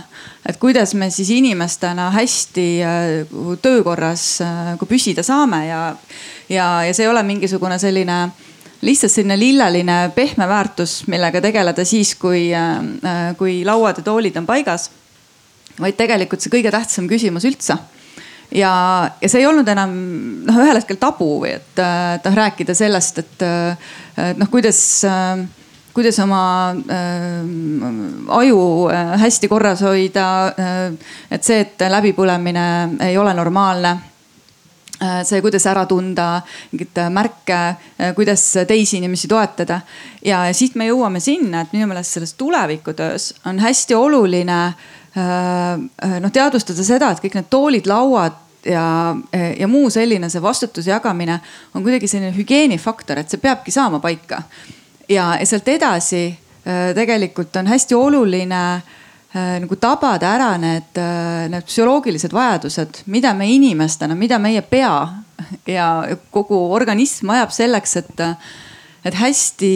et 0.48 0.58
kuidas 0.58 0.96
me 0.96 1.12
siis 1.12 1.30
inimestena 1.36 2.10
hästi 2.16 2.68
töökorras 3.62 4.40
nagu 4.42 4.88
püsida 4.88 5.24
saame 5.24 5.66
ja, 5.68 5.84
ja, 6.50 6.84
ja 6.88 6.94
see 6.94 7.04
ei 7.04 7.12
ole 7.12 7.24
mingisugune 7.24 7.78
selline 7.80 8.32
lihtsalt 8.82 9.12
selline 9.12 9.38
lilleline 9.38 10.12
pehme 10.16 10.48
väärtus, 10.48 11.04
millega 11.08 11.42
tegeleda 11.42 11.86
siis, 11.86 12.16
kui, 12.16 12.50
kui 13.38 13.62
lauad 13.68 14.00
ja 14.00 14.04
toolid 14.04 14.40
on 14.40 14.48
paigas. 14.48 14.90
vaid 15.80 16.00
tegelikult 16.00 16.42
see 16.42 16.56
kõige 16.56 16.72
tähtsam 16.72 17.12
küsimus 17.12 17.46
üldse 17.46 17.78
ja, 18.52 18.74
ja 19.22 19.30
see 19.30 19.42
ei 19.42 19.48
olnud 19.50 19.68
enam 19.72 19.96
noh, 20.48 20.60
ühel 20.64 20.80
hetkel 20.80 21.00
tabu 21.02 21.34
või 21.44 21.56
et, 21.56 21.74
et 21.80 22.28
noh 22.28 22.38
rääkida 22.38 22.76
sellest, 22.78 23.24
et, 23.24 23.48
et 24.18 24.40
noh, 24.40 24.52
kuidas 24.52 24.84
kuidas 25.94 26.20
oma 26.24 26.72
äh, 26.72 27.42
aju 28.28 28.90
äh, 28.90 29.20
hästi 29.20 29.48
korras 29.48 29.82
hoida 29.82 30.28
äh,. 30.48 30.94
et 31.32 31.44
see, 31.44 31.60
et 31.66 31.84
läbipõlemine 31.92 32.64
ei 33.08 33.18
ole 33.20 33.34
normaalne 33.36 33.92
äh,. 35.02 35.20
see, 35.28 35.42
kuidas 35.44 35.68
ära 35.68 35.86
tunda 35.90 36.30
mingeid 36.72 37.04
märke 37.12 37.60
äh,, 37.60 38.14
kuidas 38.16 38.46
teisi 38.68 39.02
inimesi 39.02 39.28
toetada. 39.28 39.82
ja 40.26 40.46
siit 40.54 40.80
me 40.80 40.88
jõuame 40.88 41.20
sinna, 41.20 41.66
et 41.66 41.76
minu 41.76 41.92
meelest 41.92 42.20
selles 42.20 42.34
tulevikutöös 42.40 43.34
on 43.46 43.60
hästi 43.60 43.96
oluline 43.96 44.62
Äh, 44.64 44.78
äh, 44.78 45.01
noh 45.16 46.32
teadvustada 46.32 46.84
seda, 46.88 47.10
et 47.12 47.20
kõik 47.20 47.34
need 47.36 47.50
toolid, 47.52 47.88
lauad 47.90 48.38
ja, 48.64 49.16
ja 49.60 49.68
muu 49.68 49.90
selline, 49.92 50.30
see 50.32 50.44
vastutuse 50.44 50.92
jagamine 50.92 51.36
on 51.76 51.84
kuidagi 51.84 52.08
selline 52.08 52.32
hügieenifaktor, 52.36 53.20
et 53.20 53.30
see 53.30 53.42
peabki 53.42 53.74
saama 53.76 54.00
paika. 54.00 54.44
ja, 55.10 55.34
sealt 55.44 55.68
edasi 55.68 56.24
äh, 56.30 56.94
tegelikult 56.96 57.56
on 57.60 57.68
hästi 57.68 57.96
oluline 57.96 58.64
nagu 59.32 59.76
tabada 59.80 60.34
ära 60.36 60.50
need, 60.60 60.98
need 61.50 61.64
psühholoogilised 61.64 62.34
vajadused, 62.36 63.06
mida 63.06 63.32
me 63.34 63.48
inimestena, 63.48 64.16
mida 64.16 64.40
meie 64.44 64.62
pea 64.62 65.08
ja 65.68 65.86
kogu 66.36 66.60
organism 66.76 67.32
vajab 67.32 67.54
selleks, 67.56 67.96
et, 68.02 68.24
et 69.08 69.16
hästi 69.16 69.72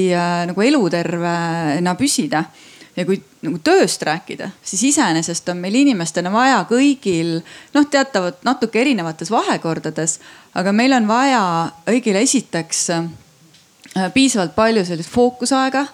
nagu 0.52 0.66
elutervena 0.68 1.96
püsida 1.96 2.44
ja 2.96 3.08
kui 3.08 3.22
nagu 3.46 3.60
tööst 3.64 4.04
rääkida, 4.06 4.50
siis 4.66 4.84
iseenesest 4.92 5.50
on 5.52 5.60
meil 5.64 5.76
inimestena 5.80 6.32
vaja 6.34 6.62
kõigil 6.70 7.38
noh, 7.76 7.86
teatavat 7.92 8.44
natuke 8.48 8.82
erinevates 8.82 9.32
vahekordades, 9.34 10.20
aga 10.58 10.74
meil 10.76 10.96
on 10.98 11.08
vaja 11.10 11.44
õigele 11.90 12.24
esiteks 12.26 12.82
äh, 12.96 13.08
piisavalt 14.14 14.56
palju 14.58 14.86
sellist 14.88 15.14
fookusaega 15.14 15.86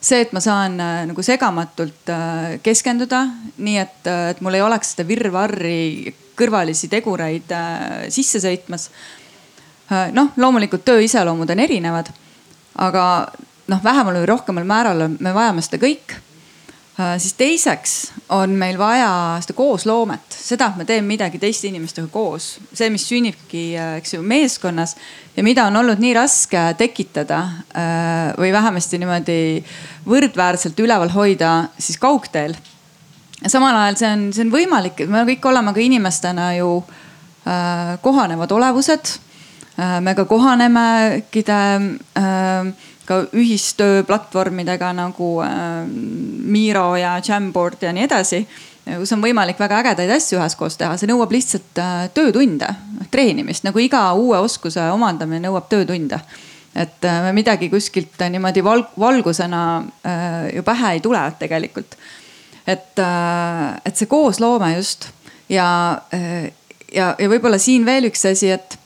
see, 0.00 0.20
et 0.22 0.34
ma 0.36 0.42
saan 0.44 0.78
äh, 0.82 1.00
nagu 1.08 1.24
segamatult 1.24 2.12
äh, 2.12 2.58
keskenduda, 2.64 3.24
nii 3.56 3.80
et, 3.82 4.12
et 4.32 4.44
mul 4.44 4.58
ei 4.58 4.64
oleks 4.66 4.94
seda 4.94 5.08
virvarri 5.08 6.14
kõrvalisi 6.36 6.90
tegureid 6.92 7.52
sisse 8.12 8.42
sõitmas. 8.42 8.90
noh, 10.12 10.34
loomulikult 10.36 10.82
töö 10.84 11.00
iseloomud 11.00 11.48
on 11.48 11.62
erinevad, 11.64 12.10
aga 12.84 13.04
noh, 13.72 13.82
vähemal 13.84 14.18
või 14.20 14.28
rohkemal 14.28 14.66
määral 14.68 15.06
me 15.16 15.32
vajame 15.34 15.64
seda 15.64 15.80
kõik 15.80 16.18
siis 16.96 17.34
teiseks 17.36 17.94
on 18.32 18.54
meil 18.56 18.78
vaja 18.80 19.36
seda 19.44 19.54
koosloomet, 19.56 20.32
seda, 20.32 20.70
et 20.70 20.80
me 20.80 20.86
teeme 20.88 21.06
midagi 21.10 21.38
teiste 21.40 21.68
inimestega 21.68 22.08
koos, 22.12 22.54
see, 22.72 22.88
mis 22.92 23.04
sünnibki, 23.08 23.64
äh, 23.76 23.96
eks 24.00 24.16
ju, 24.16 24.22
meeskonnas 24.24 24.96
ja 25.36 25.44
mida 25.44 25.66
on 25.68 25.76
olnud 25.82 26.00
nii 26.00 26.14
raske 26.16 26.62
tekitada 26.80 27.42
äh, 27.76 28.32
või 28.40 28.52
vähemasti 28.54 29.00
niimoodi 29.02 29.36
võrdväärselt 30.08 30.80
üleval 30.80 31.12
hoida 31.12 31.52
siis 31.78 32.00
kaugteel. 32.00 32.56
ja 33.42 33.52
samal 33.52 33.76
ajal 33.76 34.00
see 34.00 34.14
on, 34.14 34.24
see 34.32 34.46
on 34.46 34.54
võimalik, 34.56 35.04
et 35.04 35.12
me 35.12 35.26
kõik 35.28 35.52
oleme 35.52 35.76
ka 35.76 35.84
inimestena 35.84 36.54
ju 36.56 36.80
kohanevad 38.02 38.50
olevused. 38.50 39.12
me 40.02 40.14
ka 40.18 40.24
kohanemegi 40.26 41.44
ka 43.06 43.22
ühistööplatvormidega 43.36 44.92
nagu 44.96 45.36
äh, 45.44 45.84
Miro 45.86 46.88
ja 46.98 47.16
Jamboard 47.24 47.86
ja 47.86 47.94
nii 47.94 48.06
edasi 48.06 48.42
kus 48.86 49.10
on 49.16 49.22
võimalik 49.22 49.58
väga 49.58 49.80
ägedaid 49.82 50.12
asju 50.14 50.38
üheskoos 50.38 50.76
teha, 50.78 50.94
see 50.98 51.08
nõuab 51.10 51.32
lihtsalt 51.34 51.80
äh, 51.82 52.04
töötunde, 52.14 52.68
treenimist, 53.10 53.64
nagu 53.66 53.82
iga 53.82 54.04
uue 54.14 54.38
oskuse 54.38 54.84
omandamine 54.94 55.42
nõuab 55.48 55.66
töötunde. 55.72 56.20
et 56.76 57.04
äh, 57.04 57.32
midagi 57.32 57.70
kuskilt 57.72 58.20
niimoodi 58.30 58.62
valg, 58.64 58.92
valgusena 58.98 59.62
ju 60.54 60.62
pähe 60.62 60.92
ei 60.92 61.00
tule 61.00 61.22
tegelikult. 61.38 61.96
et, 62.66 62.98
et 63.84 63.96
see 63.96 64.06
koosloome 64.06 64.74
just 64.76 65.08
ja, 65.48 66.02
ja, 66.92 67.14
ja 67.18 67.28
võib-olla 67.30 67.58
siin 67.58 67.84
veel 67.86 68.10
üks 68.10 68.24
asi, 68.26 68.50
et, 68.50 68.78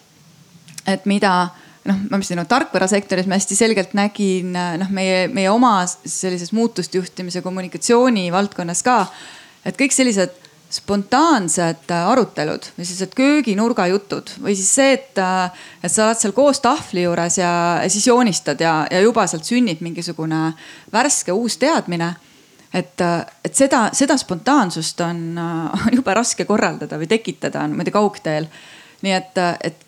et 0.87 1.07
mida 1.07 1.51
noh, 1.91 1.99
ma 2.07 2.18
mõtlesin, 2.18 2.41
no 2.41 2.47
tarkvarasektoris 2.49 3.28
ma 3.30 3.38
hästi 3.38 3.59
selgelt 3.59 3.97
nägin 3.99 4.55
noh, 4.55 4.93
meie, 4.95 5.26
meie 5.32 5.51
oma 5.53 5.80
sellises 5.88 6.55
muutust 6.57 6.95
juhtimise 6.95 7.43
kommunikatsiooni 7.45 8.30
valdkonnas 8.32 8.84
ka. 8.86 9.01
et 9.66 9.76
kõik 9.76 9.93
sellised 9.95 10.38
spontaansed 10.70 11.91
arutelud 11.91 12.68
või 12.76 12.86
sellised 12.86 13.14
kööginurga 13.18 13.88
jutud 13.91 14.30
või 14.38 14.55
siis 14.55 14.70
see, 14.78 14.93
et, 14.95 15.18
et 15.82 15.91
sa 15.91 16.07
oled 16.07 16.20
seal 16.20 16.34
koos 16.36 16.62
tahvli 16.62 17.05
juures 17.09 17.41
ja 17.41 17.53
siis 17.91 18.07
joonistad 18.07 18.62
ja, 18.62 18.74
ja 18.91 19.01
juba 19.03 19.26
sealt 19.30 19.49
sünnib 19.49 19.82
mingisugune 19.82 20.53
värske 20.95 21.34
uus 21.34 21.59
teadmine. 21.59 22.12
et, 22.72 23.03
et 23.45 23.55
seda, 23.55 23.88
seda 23.93 24.16
spontaansust 24.18 25.01
on, 25.03 25.24
on 25.74 25.99
jube 25.99 26.14
raske 26.14 26.47
korraldada 26.47 26.99
või 27.03 27.11
tekitada 27.11 27.66
niimoodi 27.66 27.91
kaugteel. 27.91 28.47
nii 29.03 29.16
et, 29.16 29.43
et, 29.64 29.86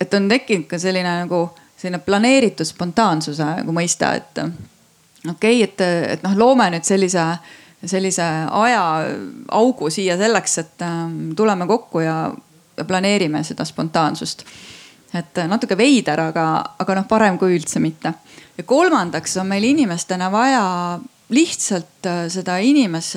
et 0.00 0.14
on 0.14 0.28
tekkinud 0.28 0.66
ka 0.70 0.78
selline 0.78 1.20
nagu 1.24 1.48
selline 1.76 2.00
planeeritud 2.04 2.66
spontaansuse 2.66 3.46
nagu 3.60 3.72
mõiste, 3.76 4.08
et 4.16 4.40
okei 4.40 5.30
okay,, 5.30 5.62
et, 5.62 5.86
et 6.16 6.26
noh, 6.26 6.36
loome 6.38 6.70
nüüd 6.72 6.88
sellise 6.88 7.26
sellise 7.84 8.24
ajaaugu 8.50 9.90
siia 9.90 10.16
selleks, 10.18 10.58
et 10.58 10.82
ähm, 10.82 11.34
tuleme 11.36 11.66
kokku 11.66 12.00
ja, 12.00 12.16
ja 12.76 12.84
planeerime 12.84 13.44
seda 13.44 13.64
spontaansust. 13.64 14.44
et 15.14 15.38
äh, 15.38 15.48
natuke 15.48 15.76
veider, 15.78 16.20
aga, 16.20 16.46
aga 16.78 16.96
noh, 16.98 17.06
parem 17.08 17.38
kui 17.38 17.56
üldse 17.56 17.80
mitte. 17.80 18.12
ja 18.56 18.64
kolmandaks 18.64 19.36
on 19.36 19.46
meil 19.46 19.64
inimestena 19.64 20.30
vaja 20.32 20.98
lihtsalt 21.28 22.06
äh, 22.06 22.24
seda 22.32 22.56
inimes, 22.56 23.16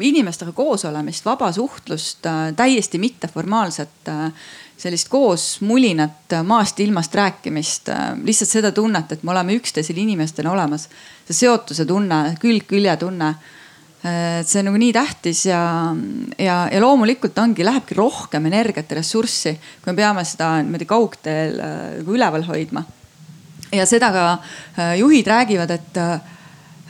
inimestega 0.00 0.52
koosolemist, 0.52 1.24
vaba 1.24 1.52
suhtlust, 1.52 2.26
äh, 2.26 2.52
täiesti 2.56 2.98
mitteformaalset 2.98 4.12
sellist 4.76 5.08
koos 5.08 5.60
mulinat, 5.64 6.34
maast 6.44 6.80
ilmast 6.84 7.14
rääkimist, 7.16 7.88
lihtsalt 8.24 8.50
seda 8.50 8.72
tunnet, 8.76 9.12
et 9.12 9.22
me 9.24 9.32
oleme 9.32 9.56
üksteisel 9.56 9.96
inimestena 10.02 10.52
olemas. 10.52 10.88
see 11.26 11.34
seotuse 11.34 11.86
tunne, 11.88 12.36
külg 12.40 12.66
külje 12.68 12.96
tunne 13.00 13.34
et 14.06 14.48
see 14.48 14.60
on 14.60 14.68
nagu 14.70 14.80
nii 14.80 14.92
tähtis 14.94 15.46
ja, 15.48 15.60
ja, 16.38 16.56
ja 16.70 16.80
loomulikult 16.82 17.38
ongi, 17.42 17.64
lähebki 17.66 17.96
rohkem 17.98 18.46
energiat 18.46 18.90
ja 18.90 19.00
ressurssi, 19.00 19.56
kui 19.82 19.92
me 19.92 19.96
peame 19.98 20.24
seda 20.28 20.52
niimoodi 20.60 20.86
kaugteel 20.88 21.58
äh, 21.58 21.78
nagu 22.00 22.14
üleval 22.14 22.46
hoidma. 22.46 22.84
ja 23.72 23.86
seda 23.86 24.12
ka 24.14 24.26
äh, 24.32 24.98
juhid 25.00 25.26
räägivad, 25.26 25.70
et, 25.70 25.98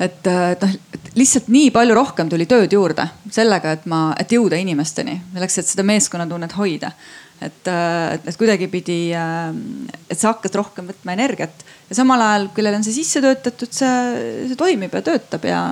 et, 0.00 0.26
et 0.26 0.66
noh, 0.66 0.74
lihtsalt 1.16 1.48
nii 1.48 1.70
palju 1.72 1.94
rohkem 1.96 2.28
tuli 2.28 2.46
tööd 2.46 2.72
juurde 2.72 3.08
sellega, 3.32 3.72
et 3.78 3.86
ma, 3.86 4.10
et 4.18 4.32
jõuda 4.32 4.58
inimesteni, 4.60 5.20
selleks, 5.32 5.62
et 5.62 5.72
seda 5.72 5.86
meeskonnatunnet 5.86 6.58
hoida 6.58 6.92
et, 7.40 7.68
et, 7.68 8.28
et 8.28 8.38
kuidagipidi, 8.38 9.00
et 9.12 10.18
sa 10.18 10.32
hakkad 10.32 10.54
rohkem 10.56 10.88
võtma 10.90 11.16
energiat 11.16 11.64
ja 11.90 11.98
samal 11.98 12.22
ajal, 12.24 12.48
kellel 12.56 12.78
on 12.78 12.86
see 12.86 12.96
sisse 12.96 13.22
töötatud, 13.24 13.72
see, 13.72 14.46
see 14.50 14.58
toimib 14.58 14.94
ja 14.96 15.04
töötab 15.04 15.44
ja, 15.48 15.62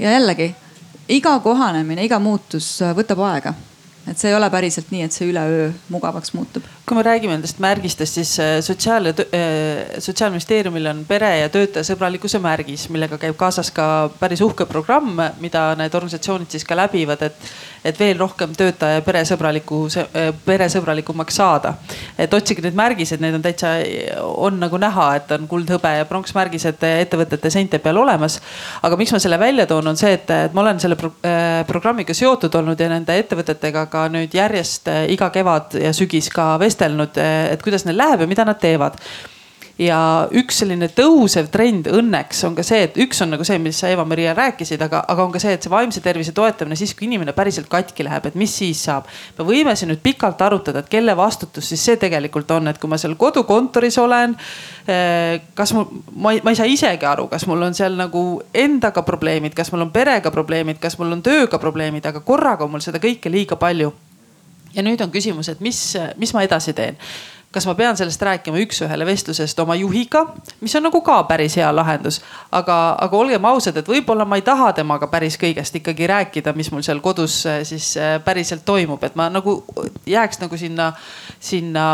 ja 0.00 0.16
jällegi 0.18 0.52
iga 1.12 1.36
kohanemine, 1.44 2.06
iga 2.06 2.18
muutus 2.22 2.74
äh, 2.82 2.94
võtab 2.96 3.22
aega 3.28 3.54
et 4.08 4.18
see 4.18 4.32
ei 4.32 4.36
ole 4.36 4.48
päriselt 4.50 4.90
nii, 4.90 5.04
et 5.06 5.14
see 5.14 5.28
üleöö 5.30 5.68
mugavaks 5.94 6.32
muutub. 6.34 6.64
Kui 6.86 6.96
me 6.98 7.02
räägime 7.06 7.36
nendest 7.36 7.60
märgistest, 7.62 8.16
siis 8.18 8.30
äh, 8.42 8.56
sotsiaal 8.60 9.06
ja 9.06 9.12
äh, 9.22 10.00
sotsiaalministeeriumil 10.02 10.88
on 10.90 11.04
pere 11.06 11.30
ja 11.38 11.50
töötajasõbralikkuse 11.52 12.40
märgis, 12.42 12.88
millega 12.90 13.20
käib 13.22 13.36
kaasas 13.38 13.70
ka 13.74 13.84
päris 14.18 14.42
uhke 14.42 14.66
programm, 14.66 15.20
mida 15.40 15.62
need 15.78 15.94
organisatsioonid 15.94 16.50
siis 16.50 16.66
ka 16.66 16.74
läbivad, 16.76 17.22
et, 17.22 17.52
et 17.86 17.98
veel 17.98 18.18
rohkem 18.18 18.56
töötaja 18.58 18.98
ja 18.98 19.04
peresõbraliku, 19.06 19.78
peresõbralikumaks 20.44 21.38
saada. 21.38 21.74
et 22.18 22.34
otsige 22.34 22.62
neid 22.66 22.74
märgiseid, 22.78 23.22
need 23.22 23.38
on 23.38 23.46
täitsa, 23.46 23.76
on 24.22 24.58
nagu 24.60 24.78
näha, 24.78 25.06
et 25.20 25.30
on 25.38 25.46
kuld, 25.50 25.70
hõbe 25.70 25.94
ja 26.00 26.06
pronksmärgised 26.10 26.82
ettevõtete 26.82 27.50
seinte 27.50 27.78
peal 27.78 28.02
olemas. 28.02 28.40
aga 28.82 28.98
miks 28.98 29.14
ma 29.14 29.22
selle 29.22 29.38
välja 29.38 29.66
toon, 29.70 29.86
on 29.94 29.96
see, 29.96 30.12
et, 30.18 30.30
et 30.30 30.54
ma 30.54 30.66
olen 30.66 30.82
selle 30.82 30.98
pro, 30.98 31.12
programmiga 31.66 32.14
seotud 32.14 32.54
olnud 32.58 32.80
ja 32.80 32.90
nende 32.90 33.18
ettevõtetega 33.22 33.86
ka 33.86 34.08
nüüd 34.10 34.34
järjest 34.34 34.90
iga 35.14 35.30
kevad 35.30 35.78
ja 35.78 35.94
sügis 35.94 36.30
ka 36.32 36.56
vestelnud, 36.58 36.72
eh, 36.82 37.52
et 37.52 37.62
kuidas 37.62 37.86
neil 37.86 37.98
läheb 37.98 38.24
ja 38.24 38.30
mida 38.30 38.44
nad 38.48 38.60
teevad 38.62 38.98
ja 39.80 39.98
üks 40.36 40.60
selline 40.62 40.88
tõusev 40.92 41.48
trend 41.52 41.88
õnneks 41.90 42.42
on 42.46 42.56
ka 42.56 42.64
see, 42.66 42.82
et 42.86 42.98
üks 43.00 43.22
on 43.24 43.32
nagu 43.32 43.44
see, 43.46 43.58
mis 43.62 43.78
sa 43.80 43.90
Eva-Maria 43.92 44.34
rääkisid, 44.36 44.82
aga, 44.84 45.02
aga 45.08 45.24
on 45.24 45.32
ka 45.32 45.40
see, 45.42 45.54
et 45.56 45.64
see 45.64 45.72
vaimse 45.72 46.02
tervise 46.04 46.34
toetamine 46.36 46.76
siis, 46.78 46.92
kui 46.96 47.08
inimene 47.08 47.34
päriselt 47.36 47.70
katki 47.72 48.06
läheb, 48.06 48.28
et 48.28 48.36
mis 48.38 48.52
siis 48.62 48.82
saab. 48.84 49.08
me 49.38 49.46
võime 49.48 49.74
siin 49.78 49.92
nüüd 49.92 50.02
pikalt 50.04 50.42
arutada, 50.44 50.82
et 50.82 50.92
kelle 50.92 51.16
vastutus 51.16 51.72
siis 51.72 51.84
see 51.84 51.98
tegelikult 52.00 52.50
on, 52.52 52.68
et 52.68 52.80
kui 52.80 52.90
ma 52.90 53.00
seal 53.00 53.16
kodukontoris 53.20 53.98
olen. 54.02 54.36
Eh, 54.86 55.40
kas 55.54 55.72
mul, 55.76 55.88
ma 56.16 56.34
ei, 56.34 56.42
ma 56.44 56.52
ei 56.52 56.58
saa 56.58 56.68
isegi 56.68 57.08
aru, 57.08 57.28
kas 57.32 57.46
mul 57.48 57.68
on 57.68 57.76
seal 57.76 57.96
nagu 57.98 58.42
endaga 58.54 59.04
probleemid, 59.06 59.56
kas 59.56 59.72
mul 59.72 59.86
on 59.86 59.92
perega 59.94 60.30
probleemid, 60.34 60.80
kas 60.82 60.98
mul 61.00 61.16
on 61.16 61.24
tööga 61.24 61.60
probleemid, 61.62 62.06
aga 62.06 62.24
korraga 62.26 62.66
on 62.66 62.76
mul 62.76 62.84
seda 62.84 63.00
kõike 63.02 63.32
liiga 63.32 63.56
palju 63.60 63.92
ja 64.74 64.82
nüüd 64.82 65.00
on 65.04 65.12
küsimus, 65.12 65.48
et 65.52 65.60
mis, 65.60 65.80
mis 66.16 66.34
ma 66.34 66.44
edasi 66.46 66.74
teen 66.76 66.98
kas 67.52 67.66
ma 67.68 67.74
pean 67.76 67.96
sellest 67.96 68.22
rääkima 68.24 68.60
üks-ühele 68.64 69.04
vestlusest 69.06 69.58
oma 69.60 69.74
juhiga, 69.76 70.24
mis 70.64 70.72
on 70.78 70.86
nagu 70.86 71.02
ka 71.04 71.18
päris 71.28 71.56
hea 71.60 71.68
lahendus. 71.74 72.22
aga, 72.52 72.96
aga 73.00 73.16
olgem 73.16 73.44
ausad, 73.44 73.76
et 73.76 73.88
võib-olla 73.88 74.24
ma 74.28 74.38
ei 74.40 74.44
taha 74.46 74.70
temaga 74.76 75.08
päris 75.12 75.36
kõigest 75.40 75.76
ikkagi 75.76 76.06
rääkida, 76.08 76.54
mis 76.56 76.70
mul 76.72 76.84
seal 76.86 77.02
kodus 77.04 77.42
äh, 77.46 77.60
siis 77.68 77.92
äh, 78.00 78.16
päriselt 78.24 78.64
toimub, 78.64 79.02
et 79.04 79.16
ma 79.20 79.28
nagu 79.28 79.58
jääks 80.08 80.40
nagu 80.40 80.56
sinna, 80.56 80.92
sinna, 81.40 81.86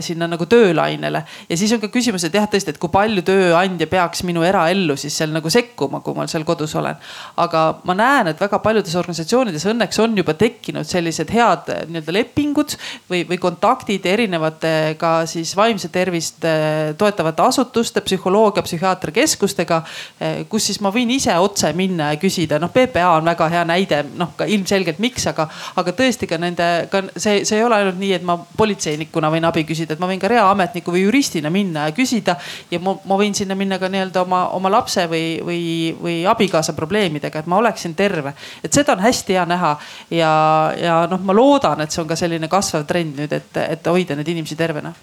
sinna 0.00 0.28
nagu 0.30 0.46
töölainele. 0.46 1.24
ja 1.48 1.58
siis 1.58 1.72
on 1.74 1.82
ka 1.82 1.90
küsimus, 1.90 2.24
et 2.26 2.38
jah, 2.38 2.46
tõesti, 2.50 2.76
et 2.76 2.78
kui 2.78 2.92
palju 2.92 3.26
tööandja 3.26 3.90
peaks 3.90 4.22
minu 4.28 4.46
eraellu 4.46 4.96
siis 4.96 5.16
seal 5.18 5.34
nagu 5.34 5.50
sekkuma, 5.50 6.00
kui 6.00 6.14
ma 6.14 6.28
seal 6.30 6.46
kodus 6.46 6.76
olen. 6.78 6.96
aga 7.42 7.64
ma 7.84 7.98
näen, 7.98 8.30
et 8.30 8.40
väga 8.40 8.62
paljudes 8.62 8.94
organisatsioonides 9.02 9.66
õnneks 9.74 9.98
on 10.02 10.16
juba 10.16 10.38
tekkinud 10.38 10.86
sellised 10.86 11.34
head 11.34 11.74
äh, 11.74 11.82
nii-öelda 11.90 12.16
lepingud 12.20 12.78
või, 13.10 13.26
või 13.26 13.42
kontaktid 13.42 14.06
erinevate 14.06 14.91
ka 14.98 15.26
siis 15.30 15.54
vaimset 15.56 15.92
tervist 15.92 16.44
eh, 16.44 16.92
toetavate 16.98 17.42
asutuste, 17.42 18.02
psühholoogia, 18.04 18.62
psühhiaatriakeskustega, 18.66 19.82
eh, 20.20 20.42
kus 20.50 20.68
siis 20.70 20.80
ma 20.84 20.92
võin 20.94 21.10
ise 21.14 21.34
otse 21.38 21.72
minna 21.76 22.12
ja 22.12 22.20
küsida, 22.20 22.58
noh, 22.62 22.72
PPA 22.72 23.16
on 23.18 23.28
väga 23.30 23.48
hea 23.52 23.64
näide, 23.68 24.02
noh 24.18 24.34
ka 24.36 24.46
ilmselgelt 24.50 25.00
miks, 25.02 25.26
aga, 25.30 25.48
aga 25.80 25.94
tõesti 25.96 26.28
ka 26.30 26.38
nende, 26.40 26.68
ka 26.92 27.04
see, 27.16 27.42
see 27.48 27.58
ei 27.58 27.66
ole 27.66 27.78
ainult 27.78 28.00
nii, 28.00 28.12
et 28.18 28.26
ma 28.26 28.36
politseinikuna 28.58 29.30
võin 29.32 29.46
abi 29.48 29.64
küsida, 29.68 29.96
et 29.96 30.02
ma 30.02 30.10
võin 30.10 30.22
ka 30.22 30.30
reaametniku 30.32 30.94
või 30.94 31.04
juristina 31.06 31.52
minna 31.52 31.88
ja 31.88 31.96
küsida. 31.96 32.36
ja 32.70 32.80
ma, 32.82 32.96
ma 33.08 33.18
võin 33.20 33.34
sinna 33.36 33.56
minna 33.58 33.78
ka 33.82 33.90
nii-öelda 33.92 34.24
oma, 34.24 34.44
oma 34.56 34.72
lapse 34.72 35.06
või, 35.10 35.38
või, 35.44 35.62
või 36.00 36.16
abikaasa 36.28 36.74
probleemidega, 36.78 37.42
et 37.42 37.50
ma 37.50 37.60
oleksin 37.62 37.94
terve. 37.94 38.34
et 38.64 38.72
seda 38.72 38.96
on 38.96 39.04
hästi 39.04 39.38
hea 39.38 39.46
näha 39.46 39.76
ja, 40.10 40.32
ja 40.78 40.96
noh, 41.10 41.20
ma 41.22 41.36
loodan, 41.36 41.80
et 41.84 41.92
see 41.92 42.02
on 42.02 42.08
ka 42.08 42.16
selline 42.18 42.48
kasvav 42.48 42.86
trend 42.88 43.18
nüüd, 43.18 43.32
et, 43.32 43.56
et 43.62 43.86
hoida 43.86 44.16
neid 44.18 44.28
inimesi 44.28 44.56
tervena 44.58 44.81
tervena. 44.82 44.94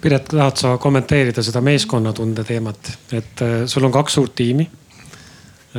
Piret, 0.00 0.30
tahad 0.32 0.56
sa 0.56 0.76
kommenteerida 0.80 1.42
seda 1.44 1.60
meeskonnatunde 1.60 2.44
teemat, 2.48 2.92
et 3.12 3.42
äh, 3.44 3.56
sul 3.68 3.84
on 3.84 3.92
kaks 3.92 4.14
suurt 4.14 4.34
tiimi. 4.34 4.68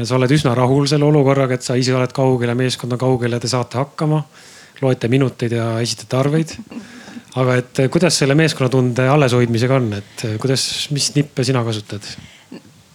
sa 0.04 0.16
oled 0.16 0.32
üsna 0.32 0.54
rahul 0.56 0.86
selle 0.88 1.06
olukorraga, 1.06 1.56
et 1.56 1.66
sa 1.66 1.76
ise 1.76 1.96
oled 1.96 2.14
kaugel 2.16 2.48
ja 2.48 2.56
meeskond 2.56 2.94
on 2.94 3.00
kaugel 3.00 3.32
ja 3.32 3.40
te 3.40 3.48
saate 3.48 3.78
hakkama. 3.78 4.24
loete 4.82 5.08
minuteid 5.08 5.52
ja 5.52 5.80
esitate 5.80 6.18
arveid. 6.18 6.56
aga 7.36 7.56
et 7.56 7.80
äh, 7.80 7.90
kuidas 7.90 8.18
selle 8.18 8.36
meeskonnatunde 8.36 9.08
alleshoidmisega 9.08 9.76
on, 9.76 9.94
et 9.94 10.26
äh, 10.26 10.38
kuidas, 10.38 10.90
mis 10.92 11.16
nippe 11.16 11.44
sina 11.44 11.64
kasutad? 11.64 12.06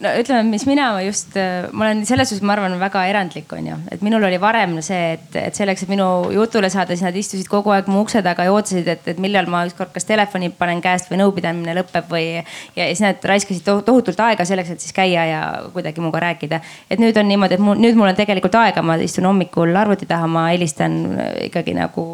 No 0.03 0.11
ütleme, 0.19 0.43
mis 0.51 0.65
mina 0.69 0.91
just, 1.01 1.33
ma 1.73 1.87
olen 1.87 2.03
selles 2.05 2.29
suhtes, 2.29 2.43
ma 2.45 2.53
arvan, 2.53 2.75
väga 2.77 3.01
erandlik 3.09 3.51
on 3.55 3.69
ju, 3.71 3.77
et 3.91 4.03
minul 4.05 4.27
oli 4.27 4.37
varem 4.41 4.75
see, 4.85 5.15
et, 5.15 5.37
et 5.41 5.57
selleks, 5.57 5.85
et 5.85 5.89
minu 5.89 6.05
jutule 6.35 6.69
saada, 6.69 6.93
siis 6.93 7.05
nad 7.07 7.17
istusid 7.17 7.49
kogu 7.49 7.73
aeg 7.73 7.89
mu 7.89 8.03
ukse 8.05 8.21
taga 8.25 8.45
ja 8.45 8.53
ootasid, 8.53 8.85
et, 8.93 9.07
et 9.09 9.21
millal 9.23 9.49
ma 9.49 9.63
ükskord 9.65 9.95
kas 9.95 10.05
telefoni 10.05 10.51
panen 10.53 10.83
käest 10.85 11.09
või 11.09 11.21
nõupidamine 11.23 11.73
lõpeb 11.79 12.11
või. 12.13 12.43
ja 12.77 12.89
siis 12.91 13.01
nad 13.01 13.25
raiskasid 13.31 13.65
tohutult 13.65 14.21
aega 14.27 14.45
selleks, 14.45 14.75
et 14.75 14.85
siis 14.85 14.93
käia 14.93 15.25
ja 15.31 15.41
kuidagi 15.73 16.03
minuga 16.03 16.21
rääkida. 16.27 16.61
et 16.89 17.01
nüüd 17.01 17.17
on 17.17 17.29
niimoodi, 17.31 17.57
et 17.57 17.65
mul, 17.65 17.81
nüüd 17.81 17.97
mul 17.97 18.11
on 18.11 18.19
tegelikult 18.19 18.55
aega, 18.61 18.85
ma 18.85 18.99
istun 19.01 19.25
hommikul 19.25 19.73
arvuti 19.75 20.05
taha, 20.05 20.29
ma 20.29 20.47
helistan 20.51 20.99
ikkagi 21.47 21.73
nagu 21.77 22.07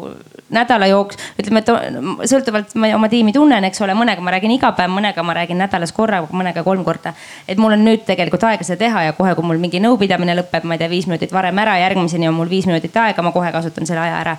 nädala 0.54 0.88
jooks, 0.88 1.20
ütleme, 1.40 1.60
et 1.60 2.28
sõltuvalt 2.30 2.74
ma 2.80 2.88
oma 2.96 3.08
tiimi 3.12 3.32
tunnen, 3.34 3.64
eks 3.68 3.80
ole, 3.84 3.96
mõnega 3.98 4.24
ma 4.24 4.32
räägin 4.34 4.52
iga 4.54 4.72
päev, 4.76 4.92
mõnega 4.92 5.24
ma 5.26 5.36
räägin 5.36 5.58
nädalas 5.60 5.92
korra, 5.92 6.22
mõnega 6.32 6.64
kolm 6.64 6.84
korda. 6.86 7.14
et 7.48 7.58
mul 7.58 7.73
on 7.74 7.84
nüüd 7.86 8.04
tegelikult 8.06 8.46
aega 8.48 8.66
seda 8.66 8.80
teha 8.84 9.02
ja 9.08 9.16
kohe, 9.16 9.34
kui 9.36 9.46
mul 9.46 9.60
mingi 9.62 9.82
nõupidamine 9.82 10.36
lõpeb, 10.40 10.66
ma 10.68 10.76
ei 10.76 10.82
tea, 10.82 10.90
viis 10.92 11.08
minutit 11.10 11.34
varem 11.34 11.58
ära, 11.62 11.76
järgmiseni 11.82 12.30
on 12.30 12.38
mul 12.38 12.50
viis 12.50 12.68
minutit 12.70 12.96
aega, 12.96 13.22
ma 13.22 13.34
kohe 13.34 13.52
kasutan 13.54 13.86
selle 13.88 14.04
aja 14.06 14.20
ära. 14.22 14.36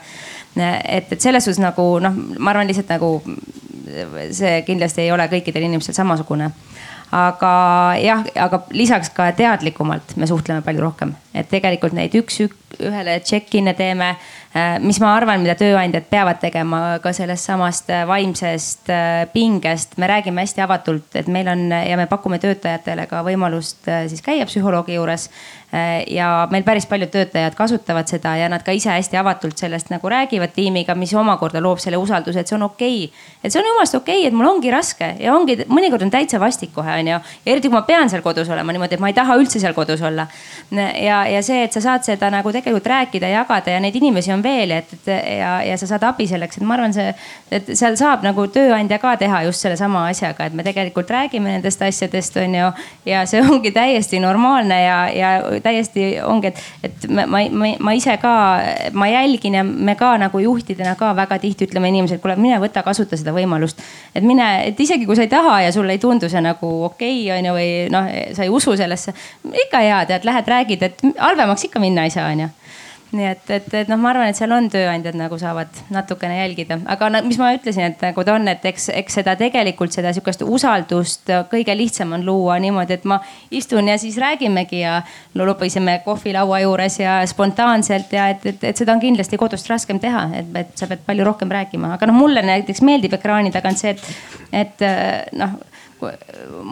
et, 0.56 1.12
et 1.12 1.22
selles 1.22 1.44
suhtes 1.44 1.62
nagu 1.64 1.88
noh, 2.00 2.16
ma 2.40 2.54
arvan 2.54 2.68
lihtsalt 2.68 2.90
nagu 2.96 3.20
see 4.34 4.62
kindlasti 4.66 5.04
ei 5.04 5.12
ole 5.12 5.28
kõikidel 5.32 5.68
inimestel 5.68 5.96
samasugune 5.98 6.50
aga 7.16 7.54
jah, 8.02 8.24
aga 8.48 8.62
lisaks 8.74 9.12
ka 9.14 9.30
teadlikumalt 9.38 10.16
me 10.20 10.28
suhtleme 10.28 10.64
palju 10.66 10.84
rohkem, 10.84 11.14
et 11.36 11.50
tegelikult 11.52 11.94
neid 11.94 12.16
üks, 12.16 12.42
ühele 12.80 13.20
check-in'e 13.24 13.76
teeme 13.78 14.16
Äh, 14.56 14.78
mis 14.80 15.02
ma 15.04 15.10
arvan, 15.18 15.42
mida 15.44 15.52
tööandjad 15.60 16.06
peavad 16.08 16.38
tegema 16.40 16.78
ka 17.04 17.12
sellest 17.12 17.50
samast 17.50 17.90
äh, 17.92 18.06
vaimsest 18.08 18.88
äh, 18.88 19.26
pingest. 19.34 19.98
me 20.00 20.08
räägime 20.08 20.46
hästi 20.46 20.64
avatult, 20.64 21.10
et 21.20 21.28
meil 21.28 21.50
on 21.52 21.66
ja 21.76 21.98
me 22.00 22.06
pakume 22.08 22.40
töötajatele 22.40 23.04
ka 23.12 23.20
võimalust 23.28 23.84
siis 23.84 24.24
käia 24.24 24.48
psühholoogi 24.48 24.96
juures. 24.96 25.30
ja 26.08 26.48
meil 26.52 26.64
päris 26.64 26.86
paljud 26.88 27.10
töötajad 27.12 27.56
kasutavad 27.58 28.08
seda 28.08 28.36
ja 28.40 28.46
nad 28.48 28.64
ka 28.64 28.72
ise 28.72 28.94
hästi 28.94 29.18
avatult 29.20 29.58
sellest 29.60 29.90
nagu 29.92 30.08
räägivad 30.08 30.54
tiimiga, 30.56 30.96
mis 30.96 31.12
omakorda 31.14 31.60
loob 31.60 31.82
selle 31.84 31.98
usalduse, 32.00 32.40
et 32.40 32.48
see 32.48 32.56
on 32.56 32.64
okei 32.70 33.10
okay.. 33.10 33.26
et 33.44 33.52
see 33.52 33.60
on 33.60 33.68
jumalast 33.68 33.98
okei 34.00 34.22
okay,, 34.22 34.30
et 34.30 34.38
mul 34.38 34.48
ongi 34.48 34.72
raske 34.72 35.10
ja 35.20 35.34
ongi, 35.36 35.58
mõnikord 35.68 36.06
on 36.06 36.14
täitsa 36.14 36.40
vastik 36.40 36.72
kohe 36.72 36.96
onju. 37.02 37.20
eriti 37.46 37.68
kui 37.68 37.76
ma 37.76 37.82
pean 37.84 38.10
seal 38.10 38.24
kodus 38.24 38.48
olema 38.48 38.72
niimoodi, 38.72 38.96
et 38.96 39.04
ma 39.04 39.12
ei 39.12 39.18
taha 39.18 39.36
üldse 39.42 39.60
seal 39.60 39.76
kodus 39.76 40.06
olla. 40.06 40.30
ja, 40.72 41.25
ja 41.30 41.42
see, 41.46 41.64
et 41.66 41.74
sa 41.76 41.82
saad 41.84 42.06
seda 42.06 42.30
nagu 42.34 42.52
tegelikult 42.54 42.88
rääkida, 42.90 43.30
jagada 43.32 43.76
ja 43.76 43.82
neid 43.84 43.96
inimesi 43.98 44.34
on 44.34 44.44
veel, 44.44 44.72
et, 44.78 44.92
et 44.94 45.10
ja, 45.40 45.58
ja 45.66 45.78
sa 45.80 45.90
saad 45.90 46.04
abi 46.08 46.28
selleks, 46.30 46.60
et 46.60 46.66
ma 46.68 46.78
arvan, 46.78 46.94
see, 46.96 47.12
et 47.54 47.72
seal 47.78 47.98
saab 48.00 48.26
nagu 48.26 48.48
tööandja 48.54 49.00
ka 49.02 49.16
teha 49.22 49.44
just 49.48 49.66
sellesama 49.66 50.06
asjaga, 50.12 50.50
et 50.50 50.58
me 50.58 50.66
tegelikult 50.66 51.12
räägime 51.12 51.56
nendest 51.56 51.82
asjadest, 51.86 52.38
on 52.42 52.56
ju. 52.60 52.72
ja 53.10 53.24
see 53.30 53.42
ongi 53.44 53.72
täiesti 53.76 54.20
normaalne 54.24 54.80
ja, 54.84 54.98
ja 55.14 55.32
täiesti 55.64 56.08
ongi, 56.24 56.52
et, 56.54 56.64
et 56.90 57.08
ma, 57.10 57.28
ma, 57.28 57.72
ma 57.80 57.96
ise 57.98 58.18
ka, 58.22 58.36
ma 58.94 59.10
jälgin 59.12 59.60
ja 59.60 59.64
me 59.66 59.96
ka 60.00 60.16
nagu 60.22 60.40
juhtidena 60.40 60.96
ka 61.00 61.14
väga 61.18 61.40
tihti 61.44 61.70
ütleme 61.70 61.92
inimesele, 61.94 62.22
kuule 62.24 62.38
mine 62.40 62.60
võta, 62.64 62.84
kasuta 62.86 63.18
seda 63.20 63.34
võimalust. 63.36 63.82
et 64.16 64.24
mine, 64.24 64.48
et 64.70 64.80
isegi 64.80 65.06
kui 65.06 65.18
sa 65.18 65.26
ei 65.26 65.32
taha 65.32 65.62
ja 65.66 65.72
sulle 65.76 65.96
ei 65.96 66.02
tundu 66.02 66.30
see 66.30 66.42
nagu 66.44 66.72
okei 66.90 67.24
okay, 67.26 67.38
on 67.38 67.50
ju, 67.50 67.56
või 67.58 67.70
noh, 67.94 68.10
sa 68.38 68.46
ei 68.46 68.54
usu 68.54 68.76
sellesse. 68.78 69.14
ikka 69.66 69.84
hea, 69.84 70.02
tead, 70.10 70.28
lähed 70.28 70.54
räägid, 70.56 70.84
et 70.90 71.06
halvemaks 71.20 71.68
ikka 71.70 71.80
minna 71.80 72.06
ei 72.08 72.14
saa, 72.14 72.30
on 72.32 72.46
ju 72.46 72.52
nii 73.16 73.28
et, 73.30 73.50
et, 73.54 73.68
et 73.82 73.90
noh, 73.92 74.00
ma 74.02 74.10
arvan, 74.12 74.30
et 74.30 74.38
seal 74.38 74.52
on 74.56 74.68
tööandjad 74.72 75.16
nagu 75.18 75.38
saavad 75.40 75.72
natukene 75.94 76.40
jälgida, 76.40 76.78
aga 76.92 77.10
no, 77.14 77.22
mis 77.28 77.38
ma 77.42 77.52
ütlesin, 77.56 77.94
et 77.94 78.04
nagu 78.04 78.26
ta 78.26 78.36
on, 78.36 78.48
et 78.52 78.66
eks, 78.68 78.90
eks 79.02 79.20
seda 79.20 79.36
tegelikult 79.40 79.96
seda 79.96 80.12
sihukest 80.16 80.44
usaldust 80.46 81.32
kõige 81.52 81.76
lihtsam 81.78 82.16
on 82.18 82.26
luua 82.28 82.58
niimoodi, 82.64 82.98
et 82.98 83.06
ma 83.10 83.20
istun 83.56 83.92
ja 83.92 83.98
siis 84.02 84.18
räägimegi 84.22 84.82
ja 84.82 84.98
lobiseme 85.38 86.00
kohvilaua 86.06 86.62
juures 86.66 87.00
ja 87.02 87.20
spontaanselt 87.30 88.14
ja 88.16 88.30
et, 88.34 88.46
et, 88.52 88.68
et 88.72 88.84
seda 88.84 88.96
on 88.96 89.04
kindlasti 89.04 89.40
kodust 89.42 89.70
raskem 89.72 90.02
teha, 90.04 90.28
et, 90.42 90.52
et 90.66 90.76
sa 90.78 90.90
pead 90.92 91.06
palju 91.06 91.28
rohkem 91.28 91.52
rääkima, 91.54 91.96
aga 91.96 92.10
noh, 92.10 92.20
mulle 92.26 92.44
näiteks 92.46 92.84
meeldib 92.86 93.16
ekraani 93.20 93.54
tagant 93.56 93.82
see, 93.82 93.96
et, 93.96 94.12
et 94.66 94.88
noh 95.38 95.58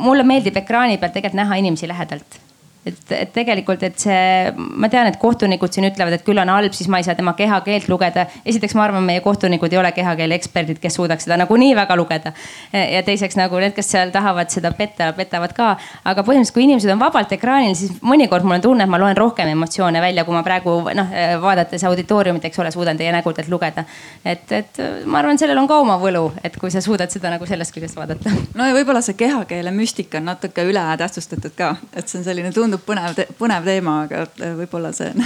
mulle 0.03 0.25
meeldib 0.27 0.57
ekraani 0.59 0.99
peal 0.99 1.13
tegelikult 1.13 1.39
näha 1.39 1.55
inimesi 1.61 1.87
lähedalt 1.89 2.42
et, 2.85 3.11
et 3.15 3.31
tegelikult, 3.33 3.83
et 3.87 3.99
see, 3.99 4.51
ma 4.57 4.89
tean, 4.91 5.07
et 5.07 5.17
kohtunikud 5.21 5.71
siin 5.73 5.87
ütlevad, 5.87 6.17
et 6.17 6.25
küll 6.25 6.39
on 6.41 6.51
halb, 6.51 6.75
siis 6.75 6.89
ma 6.91 6.99
ei 6.99 7.07
saa 7.07 7.15
tema 7.15 7.33
kehakeelt 7.37 7.87
lugeda. 7.91 8.25
esiteks, 8.45 8.75
ma 8.75 8.85
arvan, 8.87 9.03
meie 9.07 9.21
kohtunikud 9.23 9.73
ei 9.73 9.79
ole 9.79 9.91
kehakeele 9.95 10.35
eksperdid, 10.35 10.79
kes 10.83 10.99
suudaks 10.99 11.27
seda 11.27 11.37
nagunii 11.39 11.75
väga 11.75 11.95
lugeda. 11.99 12.33
ja 12.73 13.03
teiseks 13.03 13.37
nagu 13.39 13.59
need, 13.63 13.75
kes 13.75 13.91
seal 13.95 14.11
tahavad 14.11 14.51
seda 14.51 14.73
petta, 14.77 15.11
petavad 15.17 15.55
ka. 15.55 15.75
aga 16.03 16.25
põhimõtteliselt, 16.27 16.57
kui 16.57 16.67
inimesed 16.67 16.91
on 16.91 16.99
vabalt 16.99 17.31
ekraanil, 17.37 17.75
siis 17.79 17.95
mõnikord 18.03 18.43
mul 18.43 18.59
on 18.59 18.65
tunne, 18.67 18.87
et 18.87 18.91
ma 18.91 18.99
loen 19.01 19.17
rohkem 19.17 19.49
emotsioone 19.53 20.01
välja, 20.01 20.25
kui 20.27 20.35
ma 20.35 20.43
praegu 20.43 20.75
noh, 20.93 21.15
vaadates 21.41 21.83
auditooriumit, 21.87 22.45
eks 22.49 22.59
ole, 22.59 22.71
suudan 22.75 22.99
teie 22.99 23.11
nägudelt 23.15 23.49
lugeda. 23.49 23.85
et, 24.25 24.51
et 24.51 24.83
ma 25.05 25.21
arvan, 25.23 25.39
sellel 25.39 25.57
on 25.61 25.67
ka 25.71 25.79
oma 25.79 25.97
võlu, 26.01 26.25
et 26.43 26.57
kui 26.59 26.71
sa 26.71 26.81
suudad 26.83 27.11
seda 27.13 27.31
nagu 27.31 27.47
sellest 27.47 27.75
küljest 27.75 27.95
vaadata. 27.95 28.33
no 28.57 28.67
ja 28.67 28.75
võib-olla 28.75 29.01
see 29.05 29.15
kehakeele 29.19 29.71
müstika 29.71 30.19
on 30.19 30.31
natuke 30.33 30.67
ületähtsustatud 30.67 31.55
ka, 31.57 31.75
et 31.95 32.09
see 32.09 32.19
on 32.19 32.27
selline 32.27 32.51
tundub 32.51 32.72
tundub 32.73 32.85
põnev 32.87 33.37
põnev 33.37 33.67
teema, 33.67 33.95
aga 34.07 34.23
äh, 34.25 34.53
võib-olla 34.57 34.91
see 34.95 35.11
on. 35.13 35.23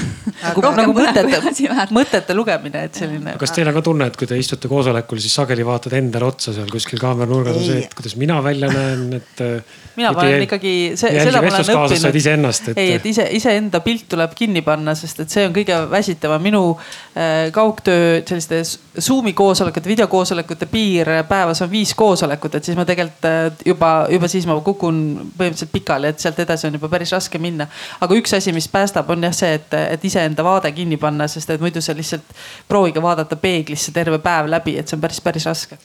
nagu, 0.78 0.94
mõtete, 0.96 1.88
mõtete 1.96 2.36
lugemine, 2.36 2.84
et 2.88 3.00
selline. 3.00 3.36
kas 3.40 3.54
teil 3.56 3.70
on 3.72 3.78
ka 3.78 3.84
tunne, 3.86 4.10
et 4.12 4.20
kui 4.20 4.30
te 4.30 4.38
istute 4.40 4.70
koosolekul, 4.72 5.22
siis 5.24 5.36
sageli 5.40 5.66
vaatad 5.68 5.96
endale 5.98 6.28
otsa 6.28 6.54
seal 6.56 6.70
kuskil 6.72 7.02
kaamera 7.02 7.30
nurgas 7.32 7.60
on 7.60 7.66
see, 7.66 7.84
et 7.86 7.96
kuidas 7.98 8.18
mina 8.20 8.40
välja 8.44 8.72
näen, 8.74 9.06
et. 9.20 9.44
Äh, 9.44 9.84
mina 9.98 10.12
panen 10.18 10.46
ikkagi, 10.46 10.74
seda 11.00 11.42
ma 11.42 11.48
olen 11.48 11.72
õppinud. 11.74 12.20
iseennast, 12.22 12.72
et. 12.74 12.82
ei, 12.82 12.96
et 12.98 13.08
ise, 13.10 13.28
iseenda 13.38 13.82
pilt 13.86 14.08
tuleb 14.14 14.36
kinni 14.38 14.64
panna, 14.66 14.96
sest 14.98 15.24
et 15.24 15.34
see 15.34 15.48
on 15.48 15.56
kõige 15.56 15.80
väsitavam. 15.92 16.44
minu 16.48 16.64
äh, 16.76 17.48
kaugtöö 17.56 18.22
selliste 18.28 18.62
Zoom'i 19.02 19.34
koosolekute, 19.38 19.90
videokoosolekute 19.90 20.68
piir 20.72 21.10
päevas 21.30 21.62
on 21.66 21.72
viis 21.72 21.94
koosolekut, 21.98 22.60
et 22.60 22.68
siis 22.68 22.78
ma 22.78 22.86
tegelikult 22.88 23.30
äh, 23.30 23.52
juba, 23.66 23.92
juba 24.12 24.30
siis 24.32 24.46
ma 24.50 24.58
kukun 24.64 25.02
põhimõtteliselt 25.38 25.74
pikali, 25.74 26.12
et 26.12 26.22
sealt 26.22 26.40
edasi 26.44 26.68
on 26.70 26.78
juba 26.78 26.90
päris 26.92 27.14
raske 27.16 27.37
minna. 27.42 27.68
aga 28.02 28.16
üks 28.16 28.34
asi, 28.38 28.54
mis 28.54 28.70
päästab, 28.72 29.10
on 29.10 29.24
jah 29.24 29.36
see, 29.36 29.54
et, 29.60 29.74
et 29.98 30.06
iseenda 30.06 30.44
vaade 30.44 30.72
kinni 30.72 30.98
panna, 30.98 31.28
sest 31.28 31.50
et 31.50 31.62
muidu 31.62 31.82
sa 31.82 31.96
lihtsalt 31.98 32.36
proovige 32.68 33.02
vaadata 33.04 33.36
peeglisse 33.36 33.92
terve 33.96 34.20
päev 34.24 34.50
läbi, 34.52 34.78
et 34.78 34.88
see 34.88 34.98
on 34.98 35.06
päris, 35.06 35.22
päris 35.22 35.48
raske 35.50 35.80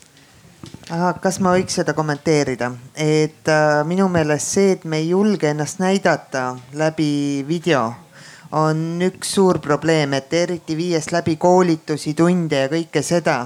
kas 1.22 1.38
ma 1.42 1.54
võiks 1.56 1.74
seda 1.78 1.94
kommenteerida, 1.96 2.70
et 2.94 3.48
äh, 3.50 3.80
minu 3.88 4.06
meelest 4.12 4.54
see, 4.56 4.76
et 4.76 4.84
me 4.84 5.00
ei 5.02 5.10
julge 5.10 5.50
ennast 5.50 5.80
näidata 5.82 6.52
läbi 6.78 7.44
video 7.48 7.88
on 8.52 9.00
üks 9.02 9.34
suur 9.34 9.58
probleem, 9.64 10.12
et 10.12 10.32
eriti 10.36 10.76
viies 10.76 11.10
läbi 11.12 11.36
koolitusi, 11.40 12.14
tunde 12.14 12.66
ja 12.66 12.70
kõike 12.72 13.02
seda, 13.04 13.38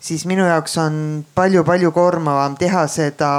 siis 0.00 0.26
minu 0.28 0.44
jaoks 0.46 0.76
on 0.82 0.96
palju-palju 1.34 1.92
koormavam 1.94 2.56
teha 2.60 2.84
seda 2.90 3.30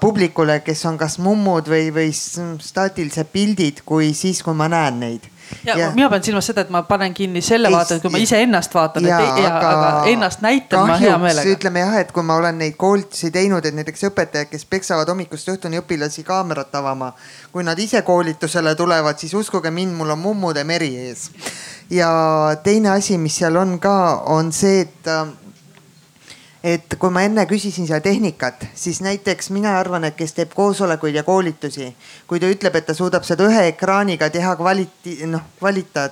publikule, 0.00 0.60
kes 0.66 0.84
on 0.90 0.98
kas 0.98 1.18
mummud 1.22 1.68
või, 1.70 1.88
või 1.94 2.12
staatilised 2.12 3.32
pildid, 3.32 3.82
kui 3.86 4.12
siis, 4.14 4.42
kui 4.42 4.56
ma 4.58 4.66
näen 4.72 5.00
neid 5.00 5.28
ja, 5.64 5.78
ja 5.78 5.90
mina 5.94 6.08
pean 6.10 6.22
silmas 6.24 6.48
seda, 6.48 6.62
et 6.66 6.70
ma 6.72 6.82
panen 6.88 7.14
kinni 7.16 7.40
selle 7.44 7.70
vaate, 7.72 7.98
et 7.98 8.04
kui 8.04 8.12
ma 8.12 8.20
iseennast 8.22 8.74
vaatan, 8.74 9.06
et 9.06 9.12
ja, 9.12 9.20
ja, 9.40 9.54
aga, 9.56 9.70
aga 9.70 10.12
ennast 10.12 10.42
näitan 10.44 10.82
kahjuks, 10.82 10.90
ma 10.90 10.98
hea 11.02 11.16
meelega. 11.22 11.54
ütleme 11.56 11.82
jah, 11.84 11.96
et 12.02 12.12
kui 12.12 12.26
ma 12.26 12.38
olen 12.40 12.60
neid 12.62 12.76
koolitusi 12.80 13.30
teinud, 13.34 13.64
et 13.64 13.76
näiteks 13.76 14.08
õpetajad, 14.10 14.50
kes 14.52 14.66
peksavad 14.68 15.08
hommikust 15.12 15.50
õhtuni 15.54 15.80
õpilasi 15.82 16.24
kaamerat 16.26 16.74
avama. 16.78 17.12
kui 17.52 17.64
nad 17.64 17.78
ise 17.78 18.02
koolitusele 18.02 18.74
tulevad, 18.78 19.18
siis 19.18 19.34
uskuge 19.34 19.70
mind, 19.74 19.96
mul 19.96 20.14
on 20.14 20.22
mummude 20.22 20.64
meri 20.68 20.94
ees. 21.08 21.30
ja 21.90 22.10
teine 22.62 22.92
asi, 22.96 23.18
mis 23.18 23.38
seal 23.40 23.56
on 23.56 23.78
ka, 23.80 23.98
on 24.26 24.52
see, 24.52 24.86
et 24.86 25.12
et 26.64 26.96
kui 26.98 27.10
ma 27.14 27.22
enne 27.26 27.44
küsisin 27.46 27.86
seda 27.86 28.00
tehnikat, 28.02 28.66
siis 28.74 29.00
näiteks 29.04 29.50
mina 29.54 29.76
arvan, 29.78 30.04
et 30.08 30.16
kes 30.18 30.34
teeb 30.34 30.54
koosolekuid 30.56 31.14
ja 31.14 31.22
koolitusi, 31.22 31.92
kui 32.26 32.40
ta 32.40 32.50
ütleb, 32.50 32.76
et 32.76 32.86
ta 32.88 32.94
suudab 32.94 33.26
seda 33.26 33.46
ühe 33.46 33.68
ekraaniga 33.72 34.30
teha 34.34 34.56
kvaliti-, 34.58 35.20
noh 35.30 35.44
kvalita-, 35.60 36.10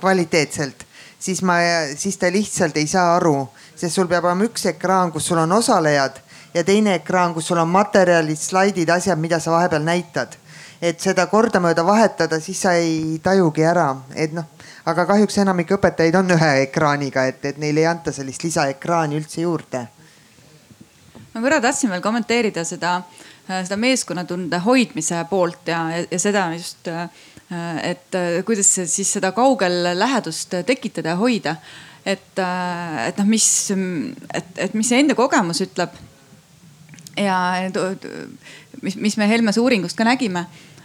kvaliteetselt, 0.00 0.86
siis 1.18 1.42
ma, 1.46 1.60
siis 1.96 2.18
ta 2.18 2.30
lihtsalt 2.32 2.76
ei 2.76 2.90
saa 2.90 3.14
aru, 3.16 3.36
sest 3.76 3.94
sul 3.94 4.10
peab 4.10 4.26
olema 4.26 4.48
üks 4.48 4.66
ekraan, 4.74 5.12
kus 5.14 5.30
sul 5.30 5.42
on 5.44 5.52
osalejad 5.60 6.18
ja 6.54 6.64
teine 6.64 6.98
ekraan, 7.00 7.34
kus 7.34 7.46
sul 7.50 7.62
on 7.62 7.70
materjalid, 7.70 8.38
slaidid, 8.38 8.90
asjad, 8.90 9.18
mida 9.18 9.40
sa 9.40 9.54
vahepeal 9.54 9.86
näitad. 9.86 10.40
et 10.84 11.00
seda 11.00 11.24
kordamööda 11.30 11.80
vahetada, 11.86 12.36
siis 12.44 12.58
sa 12.60 12.74
ei 12.76 13.18
tajugi 13.22 13.62
ära, 13.64 13.86
et 14.20 14.34
noh 14.36 14.44
aga 14.90 15.06
kahjuks 15.08 15.38
enamik 15.40 15.72
õpetajaid 15.78 16.16
on 16.18 16.34
ühe 16.36 16.50
ekraaniga, 16.66 17.24
et, 17.30 17.44
et 17.48 17.60
neile 17.60 17.84
ei 17.84 17.88
anta 17.88 18.12
sellist 18.12 18.44
lisaekraani 18.44 19.18
üldse 19.20 19.44
juurde. 19.44 19.86
ma 21.32 21.40
korra 21.40 21.60
tahtsin 21.64 21.90
veel 21.90 22.02
kommenteerida 22.04 22.64
seda, 22.68 22.98
seda 23.48 23.78
meeskonnatunde 23.80 24.60
hoidmise 24.66 25.22
poolt 25.30 25.72
ja, 25.72 25.80
ja, 25.96 26.04
ja 26.10 26.20
seda 26.20 26.44
just, 26.54 26.90
et 27.82 28.18
kuidas 28.46 28.74
siis 28.84 29.12
seda 29.16 29.32
kaugel 29.32 29.94
lähedust 29.98 30.54
tekitada 30.66 31.14
ja 31.14 31.16
hoida. 31.16 31.56
et, 32.04 32.36
et 33.08 33.18
noh, 33.18 33.26
mis, 33.26 33.48
et, 34.34 34.52
et 34.68 34.74
mis 34.74 34.88
see 34.88 35.00
enda 35.00 35.16
kogemus 35.16 35.64
ütleb 35.64 35.96
ja 37.16 37.38
mis, 38.82 38.96
mis 39.00 39.16
me 39.16 39.28
Helmese 39.28 39.64
uuringust 39.64 39.96
ka 39.96 40.04
nägime, 40.04 40.44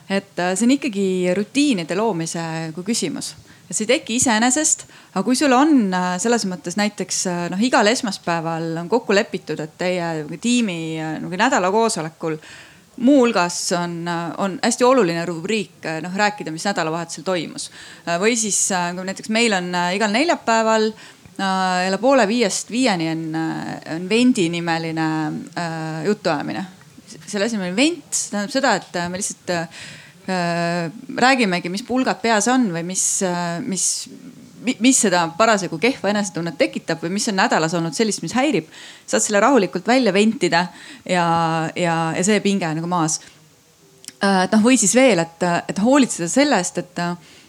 et 0.10 0.32
see 0.40 0.66
on 0.66 0.76
ikkagi 0.78 1.06
rutiinide 1.36 2.00
loomise 2.00 2.72
kui 2.74 2.88
küsimus 2.88 3.36
ja 3.70 3.76
see 3.76 3.86
ei 3.86 3.92
teki 3.94 4.18
iseenesest. 4.18 4.86
aga 5.14 5.24
kui 5.26 5.38
sul 5.38 5.54
on 5.54 5.94
äh, 5.94 6.16
selles 6.22 6.46
mõttes 6.50 6.78
näiteks 6.80 7.20
äh, 7.30 7.44
noh, 7.54 7.62
igal 7.62 7.88
esmaspäeval 7.92 8.72
on 8.82 8.90
kokku 8.90 9.14
lepitud, 9.14 9.62
et 9.62 9.78
teie 9.78 10.26
tiimi 10.42 10.80
äh, 10.98 11.20
nagu 11.22 11.40
nädala 11.40 11.70
koosolekul 11.74 12.40
muuhulgas 13.00 13.62
on, 13.78 14.02
on 14.44 14.58
hästi 14.60 14.84
oluline 14.84 15.22
rubriik 15.24 15.86
noh 16.04 16.18
rääkida, 16.20 16.52
mis 16.52 16.66
nädalavahetusel 16.68 17.24
toimus. 17.24 17.70
või 18.20 18.34
siis 18.36 18.58
näiteks 18.74 19.32
meil 19.32 19.56
on 19.56 19.70
igal 19.96 20.12
neljapäeval 20.12 20.90
jälle 21.86 22.00
poole 22.02 22.26
viiest 22.28 22.74
viieni 22.74 23.08
on, 23.08 23.22
on 23.96 24.10
Vendi 24.10 24.50
nimeline 24.52 25.08
jutuajamine. 26.10 26.66
selle 27.08 27.48
asemel 27.48 27.72
vent 27.76 28.20
tähendab 28.34 28.52
seda, 28.52 28.76
et 28.76 29.00
me 29.08 29.22
lihtsalt 29.22 29.56
räägimegi, 30.30 31.70
mis 31.70 31.84
pulgad 31.88 32.22
peas 32.22 32.48
on 32.52 32.70
või 32.74 32.84
mis, 32.92 33.04
äh, 33.26 33.58
mis, 33.66 34.10
mis 34.80 35.02
seda 35.06 35.26
parasjagu 35.38 35.80
kehva 35.82 36.12
enesetunnet 36.12 36.58
tekitab 36.60 37.04
või 37.04 37.16
mis 37.18 37.28
on 37.32 37.40
nädalas 37.40 37.74
olnud 37.78 37.96
sellist, 37.98 38.22
mis 38.22 38.36
häirib. 38.38 38.70
saad 39.06 39.24
selle 39.26 39.40
rahulikult 39.40 39.88
välja 39.88 40.14
ventida 40.14 40.68
ja, 41.06 41.26
ja, 41.76 41.98
ja 42.16 42.24
see 42.24 42.40
pinge 42.46 42.68
on 42.68 42.82
nagu 42.82 42.92
maas. 42.92 43.20
Äh, 44.24 44.44
et 44.46 44.56
noh, 44.56 44.64
või 44.64 44.78
siis 44.78 44.96
veel, 44.96 45.20
et, 45.24 45.44
et 45.68 45.84
hoolitseda 45.84 46.30
selle 46.30 46.60
eest, 46.60 46.78
et, 46.78 47.04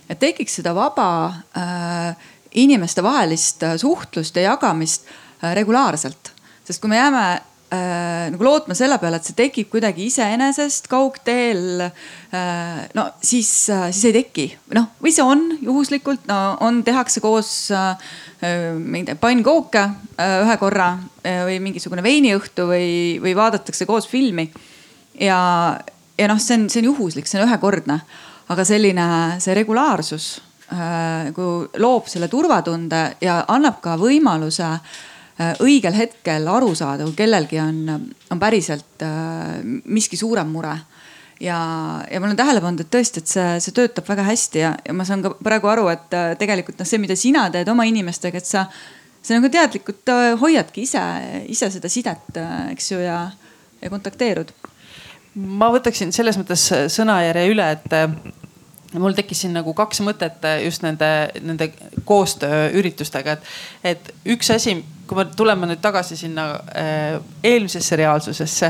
et 0.09 0.19
tekiks 0.19 0.61
seda 0.61 0.75
vaba 0.75 1.11
äh, 1.57 2.29
inimestevahelist 2.51 3.63
suhtlust 3.83 4.37
ja 4.37 4.51
jagamist 4.53 5.07
äh, 5.43 5.55
regulaarselt. 5.55 6.33
sest 6.65 6.81
kui 6.81 6.91
me 6.91 6.97
jääme 6.97 7.41
äh, 7.73 8.31
nagu 8.33 8.45
lootma 8.45 8.75
selle 8.79 8.99
peale, 9.01 9.21
et 9.21 9.29
see 9.29 9.37
tekib 9.39 9.71
kuidagi 9.73 10.09
iseenesest 10.11 10.89
kaugteel 10.91 11.85
äh,. 11.87 12.89
no 12.97 13.07
siis 13.23 13.51
äh,, 13.71 13.89
siis 13.95 14.11
ei 14.11 14.17
teki, 14.21 14.47
noh 14.77 14.91
või 15.03 15.15
see 15.15 15.27
on 15.27 15.47
juhuslikult, 15.63 16.27
no 16.31 16.41
on, 16.67 16.83
tehakse 16.87 17.23
koos 17.23 17.53
äh, 17.75 18.11
mingeid 18.75 19.21
pannkooke 19.23 19.85
äh, 19.85 20.37
ühe 20.45 20.59
korra 20.61 20.93
äh, 21.23 21.45
või 21.49 21.61
mingisugune 21.69 22.05
veiniõhtu 22.05 22.67
või, 22.71 22.91
või 23.23 23.37
vaadatakse 23.39 23.89
koos 23.89 24.09
filmi. 24.11 24.51
ja, 25.21 25.41
ja 26.19 26.31
noh, 26.31 26.43
see 26.43 26.59
on, 26.59 26.69
see 26.73 26.83
on 26.83 26.93
juhuslik, 26.93 27.31
see 27.31 27.41
on 27.41 27.49
ühekordne, 27.49 28.01
aga 28.51 28.67
selline 28.67 29.11
see 29.43 29.57
regulaarsus 29.59 30.37
kui 31.35 31.81
loob 31.83 32.07
selle 32.07 32.29
turvatunde 32.31 32.99
ja 33.19 33.41
annab 33.51 33.81
ka 33.83 33.97
võimaluse 33.99 34.69
Äh, 34.71 35.10
õigel 35.65 35.97
hetkel 35.97 36.49
aru 36.53 36.75
saada, 36.77 37.07
kui 37.09 37.17
kellelgi 37.17 37.61
on, 37.63 37.85
on 38.31 38.41
päriselt 38.41 39.05
äh, 39.07 39.61
miski 39.65 40.19
suurem 40.21 40.51
mure 40.53 40.75
ja, 41.41 41.59
ja 42.11 42.21
ma 42.21 42.29
olen 42.29 42.39
tähele 42.39 42.61
pannud, 42.61 42.85
et 42.85 42.91
tõesti, 42.93 43.23
et 43.23 43.31
see, 43.31 43.47
see 43.65 43.77
töötab 43.77 44.09
väga 44.11 44.27
hästi 44.29 44.65
ja, 44.65 44.75
ja 44.85 44.97
ma 44.97 45.07
saan 45.09 45.25
ka 45.25 45.33
praegu 45.41 45.71
aru, 45.73 45.87
et 45.93 46.17
äh, 46.17 46.33
tegelikult 46.41 46.81
noh, 46.81 46.89
see, 46.89 47.01
mida 47.01 47.17
sina 47.17 47.47
teed 47.53 47.71
oma 47.73 47.87
inimestega, 47.89 48.43
et 48.43 48.49
sa, 48.49 48.67
sa 49.23 49.39
nagu 49.39 49.49
teadlikult 49.53 50.13
hoiadki 50.43 50.85
ise, 50.85 51.07
ise 51.49 51.71
seda 51.73 51.93
sidet, 51.93 52.43
eks 52.75 52.93
ju, 52.93 53.01
ja, 53.05 53.23
ja 53.81 53.93
kontakteerud. 53.93 54.53
ma 55.41 55.71
võtaksin 55.73 56.13
selles 56.13 56.37
mõttes 56.37 56.69
sõnajärje 56.93 57.49
üle, 57.55 57.73
et 57.79 57.99
mul 58.99 59.15
tekkis 59.15 59.45
siin 59.45 59.53
nagu 59.55 59.73
kaks 59.79 60.03
mõtet 60.05 60.45
just 60.65 60.83
nende, 60.83 61.31
nende 61.41 61.71
koostööüritustega, 62.05 63.39
et, 63.39 63.53
et 63.95 64.35
üks 64.35 64.51
asi 64.51 64.81
kui 65.11 65.19
me 65.19 65.25
tuleme 65.35 65.67
nüüd 65.67 65.81
tagasi 65.83 66.15
sinna 66.15 66.45
äh, 66.55 67.17
eelmisesse 67.43 67.97
reaalsusesse, 67.99 68.69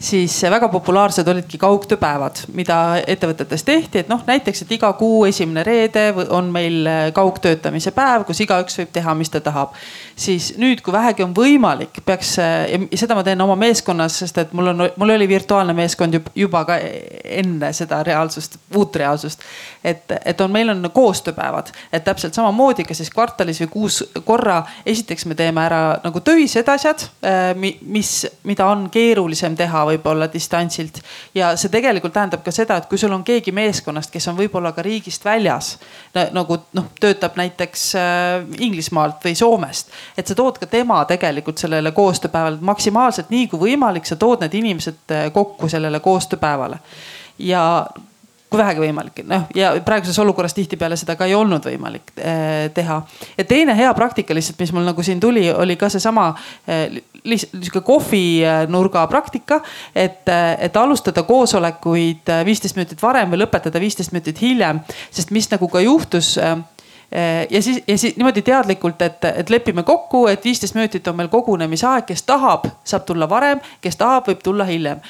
siis 0.00 0.38
väga 0.48 0.70
populaarsed 0.72 1.28
olidki 1.28 1.58
kaugtööpäevad, 1.60 2.46
mida 2.56 2.78
ettevõtetes 3.12 3.60
tehti, 3.66 4.00
et 4.00 4.08
noh, 4.08 4.22
näiteks, 4.24 4.64
et 4.64 4.72
iga 4.78 4.88
kuu 4.96 5.26
esimene 5.28 5.60
reede 5.68 6.06
on 6.32 6.48
meil 6.54 6.88
äh, 6.88 7.00
kaugtöötamise 7.12 7.92
päev, 7.92 8.24
kus 8.24 8.40
igaüks 8.40 8.80
võib 8.80 8.94
teha, 8.94 9.12
mis 9.18 9.32
ta 9.34 9.42
tahab. 9.44 9.76
siis 10.16 10.54
nüüd, 10.56 10.80
kui 10.80 10.94
vähegi 10.96 11.26
on 11.26 11.34
võimalik, 11.36 12.00
peaks 12.06 12.38
ja 12.38 12.80
seda 12.96 13.16
ma 13.18 13.24
teen 13.26 13.40
oma 13.44 13.58
meeskonnas, 13.60 14.16
sest 14.22 14.38
et 14.38 14.52
mul 14.56 14.72
on, 14.72 14.86
mul 14.96 15.14
oli 15.18 15.28
virtuaalne 15.28 15.76
meeskond 15.76 16.16
juba 16.34 16.64
ka 16.64 16.78
enne 16.80 17.72
seda 17.76 18.00
reaalsust, 18.06 18.56
uut 18.76 18.96
reaalsust. 18.96 19.44
et, 19.84 20.16
et 20.24 20.40
on, 20.40 20.52
meil 20.52 20.72
on 20.72 20.88
koostööpäevad, 20.94 21.72
et 21.92 22.04
täpselt 22.04 22.34
samamoodi 22.34 22.88
ka 22.88 22.96
siis 22.96 23.12
kvartalis 23.12 23.60
või 23.66 23.72
kuus 23.76 24.02
korra, 24.24 24.62
esiteks 24.86 25.28
me 25.28 25.36
teeme 25.36 25.64
ära 25.68 25.81
nagu 26.04 26.20
töised 26.24 26.68
asjad, 26.68 27.04
äh, 27.24 27.52
mis, 27.82 28.12
mida 28.48 28.66
on 28.70 28.88
keerulisem 28.92 29.56
teha 29.56 29.84
võib-olla 29.90 30.28
distantsilt. 30.32 31.00
ja 31.34 31.52
see 31.56 31.72
tegelikult 31.72 32.14
tähendab 32.16 32.44
ka 32.44 32.54
seda, 32.54 32.76
et 32.76 32.88
kui 32.90 32.98
sul 32.98 33.12
on 33.12 33.24
keegi 33.24 33.52
meeskonnast, 33.52 34.10
kes 34.12 34.28
on 34.28 34.38
võib-olla 34.38 34.72
ka 34.72 34.82
riigist 34.82 35.24
väljas 35.24 35.74
nagu 36.32 36.58
noh, 36.76 36.90
töötab 37.00 37.36
näiteks 37.40 37.88
äh, 37.96 38.62
Inglismaalt 38.66 39.24
või 39.24 39.34
Soomest, 39.38 39.92
et 40.16 40.26
sa 40.26 40.36
tood 40.38 40.60
ka 40.60 40.68
tema 40.70 41.02
tegelikult 41.08 41.58
sellele 41.62 41.92
koostööpäevale 41.96 42.60
maksimaalselt 42.60 43.32
nii 43.32 43.48
kui 43.52 43.68
võimalik, 43.68 44.06
sa 44.08 44.16
tood 44.16 44.44
need 44.44 44.54
inimesed 44.62 45.16
äh, 45.16 45.28
kokku 45.32 45.68
sellele 45.72 46.00
koostööpäevale 46.00 46.80
ja 47.38 47.64
kui 48.52 48.60
vähegi 48.60 48.82
võimalik, 48.82 49.22
noh 49.28 49.48
ja 49.56 49.72
praeguses 49.84 50.18
olukorras 50.22 50.54
tihtipeale 50.56 50.96
seda 51.00 51.16
ka 51.16 51.26
ei 51.28 51.34
olnud 51.36 51.64
võimalik 51.66 52.12
eh, 52.16 52.68
teha. 52.74 52.98
ja 53.38 53.44
teine 53.48 53.76
hea 53.78 53.92
praktika 53.96 54.36
lihtsalt, 54.36 54.60
mis 54.60 54.72
mul 54.76 54.86
nagu 54.86 55.04
siin 55.06 55.20
tuli, 55.20 55.46
oli 55.52 55.78
ka 55.80 55.88
seesama 55.92 56.28
eh, 56.66 57.00
lihtsalt 57.24 57.56
niisugune 57.58 57.86
kohvinurga 57.86 59.06
praktika. 59.10 59.62
et, 59.94 60.28
eh, 60.28 60.56
et 60.68 60.76
alustada 60.76 61.24
koosolekuid 61.28 62.34
viisteist 62.44 62.76
minutit 62.76 63.02
varem 63.02 63.32
või 63.32 63.44
lõpetada 63.44 63.80
viisteist 63.80 64.12
minutit 64.12 64.42
hiljem, 64.42 64.84
sest 65.10 65.32
mis 65.32 65.50
nagu 65.50 65.68
ka 65.68 65.80
juhtus 65.80 66.36
ja 67.50 67.62
siis, 67.62 67.82
ja 67.88 67.98
siis 67.98 68.16
niimoodi 68.16 68.40
teadlikult, 68.42 69.02
et, 69.04 69.24
et 69.24 69.50
lepime 69.50 69.82
kokku, 69.84 70.26
et 70.32 70.44
viisteist 70.44 70.74
minutit 70.74 71.08
on 71.08 71.16
meil 71.18 71.28
kogunemisaeg, 71.28 72.06
kes 72.08 72.22
tahab, 72.24 72.64
saab 72.88 73.04
tulla 73.04 73.28
varem, 73.28 73.60
kes 73.84 74.00
tahab, 74.00 74.30
võib 74.30 74.40
tulla 74.40 74.64
hiljem 74.64 75.02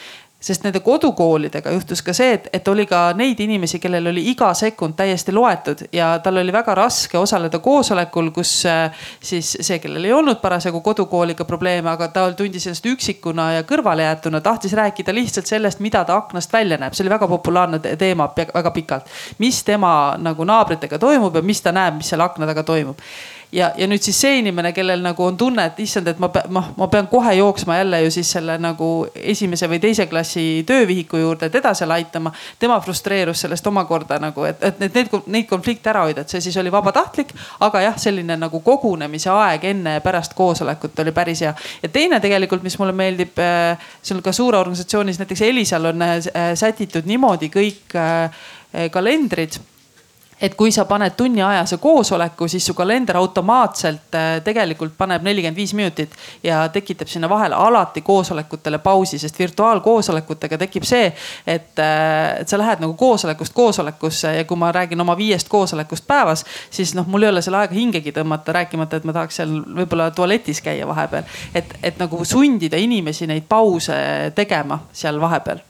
sest 0.42 0.64
nende 0.66 0.80
kodukoolidega 0.82 1.70
juhtus 1.70 2.02
ka 2.02 2.14
see, 2.16 2.32
et, 2.36 2.48
et 2.52 2.68
oli 2.68 2.86
ka 2.90 3.02
neid 3.18 3.40
inimesi, 3.40 3.78
kellel 3.82 4.10
oli 4.10 4.24
iga 4.32 4.50
sekund 4.58 4.96
täiesti 4.98 5.32
loetud 5.34 5.84
ja 5.94 6.12
tal 6.24 6.40
oli 6.42 6.52
väga 6.52 6.74
raske 6.74 7.18
osaleda 7.18 7.60
koosolekul, 7.62 8.30
kus 8.34 8.54
äh, 8.66 9.04
siis 9.22 9.54
see, 9.60 9.78
kellel 9.82 10.08
ei 10.08 10.12
olnud 10.12 10.40
parasjagu 10.42 10.80
kodukooliga 10.80 11.46
probleeme, 11.48 11.90
aga 11.92 12.08
ta 12.14 12.26
tundis 12.36 12.66
ennast 12.66 12.86
üksikuna 12.86 13.50
ja 13.58 13.66
kõrvalejäetuna, 13.68 14.42
tahtis 14.42 14.74
rääkida 14.78 15.14
lihtsalt 15.14 15.50
sellest, 15.50 15.82
mida 15.84 16.04
ta 16.08 16.16
aknast 16.18 16.52
välja 16.52 16.78
näeb, 16.80 16.96
see 16.96 17.06
oli 17.06 17.14
väga 17.14 17.28
populaarne 17.30 17.82
teema 17.98 18.28
väga 18.36 18.70
pikalt. 18.70 19.06
mis 19.38 19.62
tema 19.64 20.16
nagu 20.18 20.44
naabritega 20.44 20.98
toimub 20.98 21.36
ja 21.36 21.42
mis 21.42 21.62
ta 21.62 21.72
näeb, 21.72 22.00
mis 22.00 22.10
seal 22.12 22.20
akna 22.20 22.46
taga 22.46 22.62
toimub 22.66 22.98
ja, 23.52 23.70
ja 23.76 23.86
nüüd 23.88 24.02
siis 24.02 24.18
see 24.20 24.38
inimene, 24.40 24.72
kellel 24.72 25.02
nagu 25.04 25.24
on 25.24 25.36
tunne, 25.36 25.64
et 25.68 25.80
issand, 25.84 26.08
et 26.08 26.20
ma, 26.22 26.28
ma, 26.52 26.62
ma 26.76 26.88
pean 26.92 27.08
kohe 27.10 27.34
jooksma 27.36 27.76
jälle 27.78 28.02
ju 28.04 28.10
siis 28.14 28.30
selle 28.36 28.56
nagu 28.60 28.88
esimese 29.14 29.68
või 29.70 29.80
teise 29.82 30.06
klassi 30.10 30.44
töövihiku 30.66 31.20
juurde 31.20 31.50
teda 31.52 31.74
seal 31.76 31.90
aitama. 31.94 32.32
tema 32.58 32.80
frustreerus 32.80 33.44
sellest 33.44 33.66
omakorda 33.66 34.18
nagu, 34.22 34.44
et, 34.48 34.62
et 34.62 34.80
need, 34.80 34.96
need, 34.96 35.28
neid 35.36 35.48
konflikte 35.50 35.92
ära 35.92 36.06
hoida, 36.06 36.24
et 36.24 36.32
see 36.32 36.40
siis 36.40 36.56
oli 36.56 36.72
vabatahtlik. 36.72 37.34
aga 37.60 37.80
jah, 37.86 37.98
selline 37.98 38.36
nagu 38.36 38.60
kogunemise 38.60 39.30
aeg 39.30 39.64
enne 39.72 39.98
ja 39.98 40.04
pärast 40.04 40.34
koosolekut 40.34 40.98
oli 41.04 41.12
päris 41.12 41.44
hea. 41.44 41.54
ja 41.82 41.88
teine 41.88 42.20
tegelikult, 42.20 42.62
mis 42.62 42.78
mulle 42.78 42.96
meeldib, 42.96 43.38
äh, 43.38 43.76
see 44.02 44.16
on 44.16 44.22
ka 44.22 44.32
suure 44.32 44.58
organisatsioonis, 44.58 45.20
näiteks 45.20 45.42
Elisal 45.42 45.92
on 45.92 46.02
äh, 46.02 46.16
sätitud 46.54 47.06
niimoodi 47.06 47.52
kõik 47.52 47.96
äh, 47.96 48.42
kalendrid 48.90 49.60
et 50.42 50.54
kui 50.58 50.72
sa 50.74 50.84
paned 50.84 51.14
tunniajase 51.16 51.78
koosoleku, 51.78 52.48
siis 52.48 52.66
su 52.66 52.74
kalender 52.74 53.16
automaatselt 53.16 54.14
äh, 54.18 54.28
tegelikult 54.44 54.96
paneb 54.98 55.22
nelikümmend 55.22 55.56
viis 55.56 55.74
minutit 55.78 56.16
ja 56.42 56.64
tekitab 56.68 57.08
sinna 57.08 57.28
vahele 57.30 57.54
alati 57.54 58.02
koosolekutele 58.02 58.78
pausi, 58.82 59.18
sest 59.22 59.38
virtuaalkoosolekutega 59.38 60.58
tekib 60.58 60.86
see, 60.88 61.12
et, 61.46 61.78
äh, 61.78 62.40
et 62.42 62.48
sa 62.48 62.58
lähed 62.58 62.82
nagu 62.82 62.94
koosolekust 62.98 63.54
koosolekusse 63.54 64.34
ja 64.36 64.44
kui 64.44 64.58
ma 64.58 64.72
räägin 64.74 65.00
oma 65.00 65.16
viiest 65.16 65.48
koosolekust 65.48 66.06
päevas, 66.06 66.44
siis 66.70 66.94
noh, 66.98 67.06
mul 67.06 67.22
ei 67.22 67.32
ole 67.32 67.42
selle 67.42 67.62
aega 67.62 67.78
hingegi 67.78 68.12
tõmmata, 68.12 68.56
rääkimata, 68.58 68.98
et 68.98 69.08
ma 69.08 69.14
tahaks 69.16 69.42
seal 69.42 69.58
võib-olla 69.62 70.10
tualetis 70.10 70.60
käia 70.60 70.88
vahepeal. 70.88 71.28
et, 71.54 71.76
et 71.82 71.98
nagu 72.02 72.24
sundida 72.24 72.76
inimesi 72.76 73.26
neid 73.30 73.46
pause 73.48 73.94
tegema 74.34 74.82
seal 74.92 75.20
vahepeal 75.20 75.62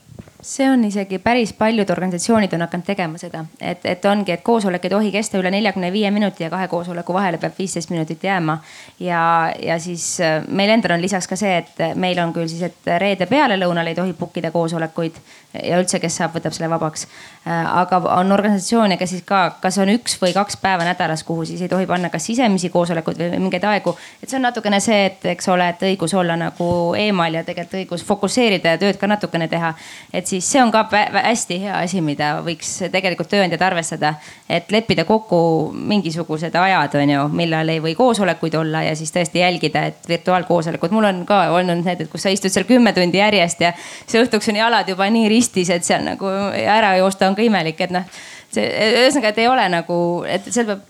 see 0.43 0.67
on 0.71 0.85
isegi 0.85 1.19
päris 1.23 1.53
paljud 1.53 1.91
organisatsioonid 1.91 2.53
on 2.53 2.65
hakanud 2.65 2.87
tegema 2.87 3.19
seda, 3.19 3.45
et, 3.61 3.85
et 3.87 4.05
ongi, 4.11 4.33
et 4.35 4.43
koosolek 4.43 4.85
ei 4.85 4.91
tohi 4.91 5.13
kesta 5.15 5.39
üle 5.39 5.53
neljakümne 5.55 5.93
viie 5.95 6.11
minuti 6.11 6.43
ja 6.43 6.51
kahe 6.51 6.67
koosoleku 6.69 7.15
vahele 7.15 7.39
peab 7.39 7.55
viisteist 7.59 7.91
minutit 7.95 8.25
jääma. 8.25 8.59
ja, 9.01 9.23
ja 9.63 9.79
siis 9.79 10.21
äh, 10.21 10.43
meil 10.49 10.75
endal 10.75 10.97
on 10.97 11.03
lisaks 11.03 11.31
ka 11.31 11.39
see, 11.39 11.57
et 11.63 11.95
meil 11.95 12.19
on 12.19 12.35
küll 12.35 12.51
siis, 12.51 12.63
et 12.67 12.93
reede 12.99 13.27
pealelõunal 13.31 13.87
ei 13.87 13.95
tohi 13.95 14.13
book 14.19 14.37
ida 14.43 14.51
koosolekuid 14.51 15.23
ja 15.55 15.79
üldse, 15.81 16.01
kes 16.01 16.17
saab, 16.17 16.35
võtab 16.37 16.55
selle 16.57 16.71
vabaks. 16.73 17.07
Äh, 17.47 17.67
aga 17.81 17.99
on 18.17 18.33
organisatsioone, 18.33 18.97
kes 19.01 19.11
siis 19.17 19.25
ka, 19.27 19.43
kas 19.63 19.79
on 19.83 19.91
üks 19.93 20.15
või 20.21 20.33
kaks 20.35 20.57
päeva 20.63 20.87
nädalas, 20.87 21.25
kuhu 21.27 21.45
siis 21.49 21.63
ei 21.65 21.71
tohi 21.71 21.87
panna 21.91 22.11
kas 22.13 22.27
sisemisi 22.31 22.71
koosolekuid 22.73 23.19
või 23.19 23.41
mingeid 23.47 23.65
aegu. 23.69 23.97
et 24.23 24.31
see 24.31 24.39
on 24.39 24.47
natukene 24.47 24.81
see, 24.81 25.07
et 25.07 25.27
eks 25.35 25.49
ole, 25.51 25.69
et 25.75 25.83
õigus 25.89 26.15
olla 26.15 26.37
nagu 26.39 26.69
eemal 26.99 27.35
ja 27.35 27.45
tegelikult 27.45 27.81
õigus 27.81 28.05
fokusseerida 28.07 28.77
ja 28.77 28.79
tööd 28.79 28.99
ka 29.01 29.11
natukene 29.11 29.49
teha. 29.49 29.75
et 30.13 30.27
siis 30.27 30.47
see 30.53 30.63
on 30.63 30.71
ka 30.73 30.87
hästi 30.93 31.59
hea 31.65 31.81
asi, 31.83 32.01
mida 32.01 32.37
võiks 32.47 32.71
tegelikult 32.93 33.29
tööandjad 33.29 33.63
arvestada. 33.63 34.15
et 34.49 34.71
leppida 34.71 35.05
kokku 35.05 35.73
mingisugused 35.75 36.55
ajad, 36.55 36.95
on 36.95 37.11
ju, 37.11 37.29
millal 37.29 37.69
ei 37.69 37.81
või 37.83 37.97
koosolekuid 37.99 38.55
olla 38.55 38.83
ja 38.87 38.97
siis 38.97 39.13
tõesti 39.13 39.43
jälgida, 39.43 39.85
et 39.91 40.09
virtuaalkoosolekud, 40.09 40.91
mul 40.91 41.11
on 41.11 41.25
ka 41.27 41.43
olnud 41.51 41.85
need, 41.85 42.07
et 42.07 42.11
kus 42.11 42.23
sa 42.23 42.31
istud 42.31 42.53
seal 42.53 42.69
kümme 42.69 42.93
tundi 42.93 43.19
järjest 43.19 43.61
ja 43.61 43.73
siis 44.07 44.23
õhtuks 44.23 44.49
on 44.53 44.63
jalad 44.63 44.89
juba 44.89 45.11
nii 45.11 45.29
ristis, 45.29 45.42
et 45.75 45.85
seal 45.85 46.05
nagu 46.07 46.29
ära 46.63 46.97
joosta 47.01 47.29
on 47.29 47.35
ka 47.39 47.43
imelik, 47.43 47.81
et 47.81 47.91
noh 47.95 48.05
see 48.53 48.65
ühesõnaga, 48.69 49.33
et 49.33 49.41
ei 49.41 49.49
ole 49.49 49.67
nagu, 49.73 49.99
et 50.29 50.49
seal 50.53 50.69
peab, 50.69 50.83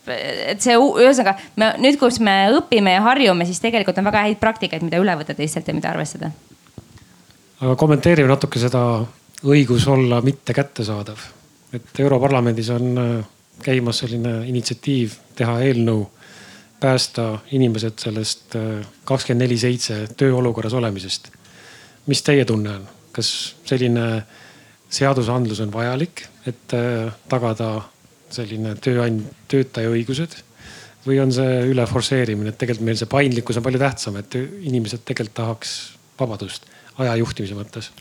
et 0.53 0.63
see 0.63 0.77
ühesõnaga 0.77 1.37
me 1.61 1.69
nüüd, 1.83 1.99
kus 2.01 2.19
me 2.25 2.37
õpime 2.59 2.97
ja 2.97 3.03
harjume, 3.07 3.47
siis 3.49 3.63
tegelikult 3.63 4.01
on 4.01 4.09
väga 4.11 4.25
häid 4.27 4.41
praktikaid, 4.43 4.85
mida 4.87 5.01
üle 5.03 5.15
võtta 5.19 5.37
teistelt 5.39 5.69
ja 5.69 5.77
mida 5.77 5.93
arvestada. 5.93 6.33
aga 7.61 7.77
kommenteerime 7.79 8.29
natuke 8.29 8.59
seda 8.59 9.05
õigus 9.47 9.87
olla 9.89 10.21
mitte 10.23 10.55
kättesaadav. 10.55 11.19
et 11.73 12.01
Europarlamendis 12.01 12.71
on 12.71 12.99
äh, 12.99 13.13
käimas 13.63 14.03
selline 14.03 14.43
initsiatiiv 14.49 15.15
teha 15.37 15.61
eelnõu, 15.63 16.09
päästa 16.81 17.39
inimesed 17.55 17.99
sellest 18.03 18.57
kakskümmend 19.05 19.45
neli 19.45 19.59
seitse 19.59 20.07
tööolukorras 20.17 20.75
olemisest. 20.75 21.31
mis 22.07 22.23
teie 22.23 22.45
tunne 22.45 22.71
on, 22.71 22.89
kas 23.13 23.33
selline 23.69 24.07
seadusandlus 24.93 25.63
on 25.65 25.73
vajalik, 25.73 26.27
et 26.49 26.75
tagada 27.31 27.69
selline 28.33 28.75
tööand-, 28.83 29.29
töötaja 29.49 29.93
õigused 29.93 30.37
või 31.07 31.19
on 31.23 31.33
see 31.35 31.63
üle 31.71 31.85
forsseerimine, 31.89 32.53
et 32.53 32.59
tegelikult 32.61 32.87
meil 32.87 32.99
see 33.01 33.11
paindlikkus 33.11 33.59
on 33.59 33.65
palju 33.67 33.81
tähtsam, 33.83 34.19
et 34.21 34.37
inimesed 34.39 35.03
tegelikult 35.09 35.39
tahaks 35.41 35.75
vabadust 36.21 36.69
aja 37.03 37.17
juhtimise 37.21 37.59
mõttes? 37.59 37.93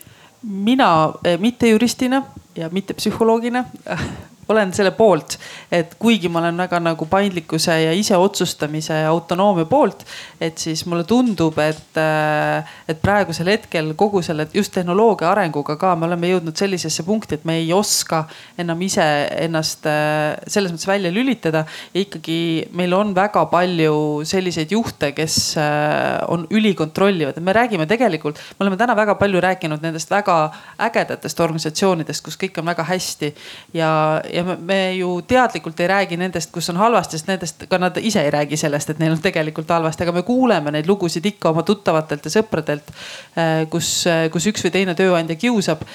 mina 0.41 1.13
eh, 1.23 1.37
mitte 1.37 1.69
juristina 1.69 2.23
ja 2.57 2.69
mitte 2.73 2.95
psühholoogina 2.97 3.65
olen 4.49 4.73
selle 4.73 4.91
poolt, 4.95 5.37
et 5.71 5.95
kuigi 5.99 6.29
ma 6.31 6.41
olen 6.41 6.57
väga 6.63 6.79
nagu 6.83 7.05
paindlikkuse 7.09 7.75
ja 7.83 7.93
iseotsustamise 7.95 9.01
ja 9.03 9.09
autonoomia 9.11 9.65
poolt, 9.69 10.03
et 10.41 10.57
siis 10.57 10.83
mulle 10.89 11.05
tundub, 11.07 11.57
et, 11.63 11.97
äh, 11.99 12.71
et 12.89 13.01
praegusel 13.01 13.51
hetkel 13.53 13.93
kogu 13.99 14.21
selle 14.25 14.47
just 14.53 14.73
tehnoloogia 14.75 15.31
arenguga 15.31 15.77
ka 15.79 15.93
me 15.95 16.07
oleme 16.09 16.31
jõudnud 16.33 16.57
sellisesse 16.57 17.05
punkti, 17.07 17.37
et 17.37 17.45
me 17.47 17.57
ei 17.61 17.71
oska 17.73 18.23
enam 18.61 18.81
ise 18.81 19.05
ennast 19.45 19.87
äh, 19.89 20.35
selles 20.47 20.73
mõttes 20.73 20.89
välja 20.89 21.11
lülitada. 21.13 21.65
ja 21.93 22.01
ikkagi 22.01 22.67
meil 22.77 22.93
on 22.93 23.15
väga 23.15 23.45
palju 23.51 24.25
selliseid 24.27 24.71
juhte, 24.71 25.11
kes 25.15 25.55
äh, 25.57 26.21
on 26.31 26.47
ülikontrollivad, 26.49 27.39
me 27.41 27.53
räägime 27.53 27.87
tegelikult, 27.87 28.39
me 28.57 28.65
oleme 28.65 28.77
täna 28.77 28.95
väga 28.95 29.15
palju 29.15 29.41
rääkinud 29.41 29.81
nendest 29.81 30.11
väga 30.11 30.51
ägedatest 30.81 31.39
organisatsioonidest, 31.39 32.23
kus 32.25 32.37
kõik 32.41 32.59
on 32.59 32.69
väga 32.71 32.85
hästi 32.87 33.33
ja, 33.77 34.21
ja 34.33 34.43
me, 34.43 34.79
ju 34.95 35.21
teadlikult 35.27 35.79
ei 35.79 35.89
räägi 35.91 36.17
nendest, 36.17 36.51
kus 36.53 36.69
on 36.73 36.79
halvasti, 36.81 37.19
sest 37.19 37.29
nendest 37.29 37.65
ka 37.69 37.79
nad 37.81 37.97
ise 38.01 38.23
ei 38.25 38.31
räägi 38.33 38.57
sellest, 38.57 38.93
et 38.93 39.01
neil 39.01 39.15
on 39.15 39.21
tegelikult 39.21 39.69
halvasti, 39.69 40.05
aga 40.05 40.15
me 40.15 40.23
kuuleme 40.27 40.71
neid 40.71 40.89
lugusid 40.89 41.25
ikka 41.33 41.51
oma 41.51 41.65
tuttavatelt 41.67 42.25
ja 42.25 42.33
sõpradelt, 42.39 42.95
äh, 43.37 43.53
kus, 43.69 43.93
kus 44.33 44.49
üks 44.53 44.65
või 44.67 44.75
teine 44.77 44.97
tööandja 44.97 45.39
kiusab 45.39 45.85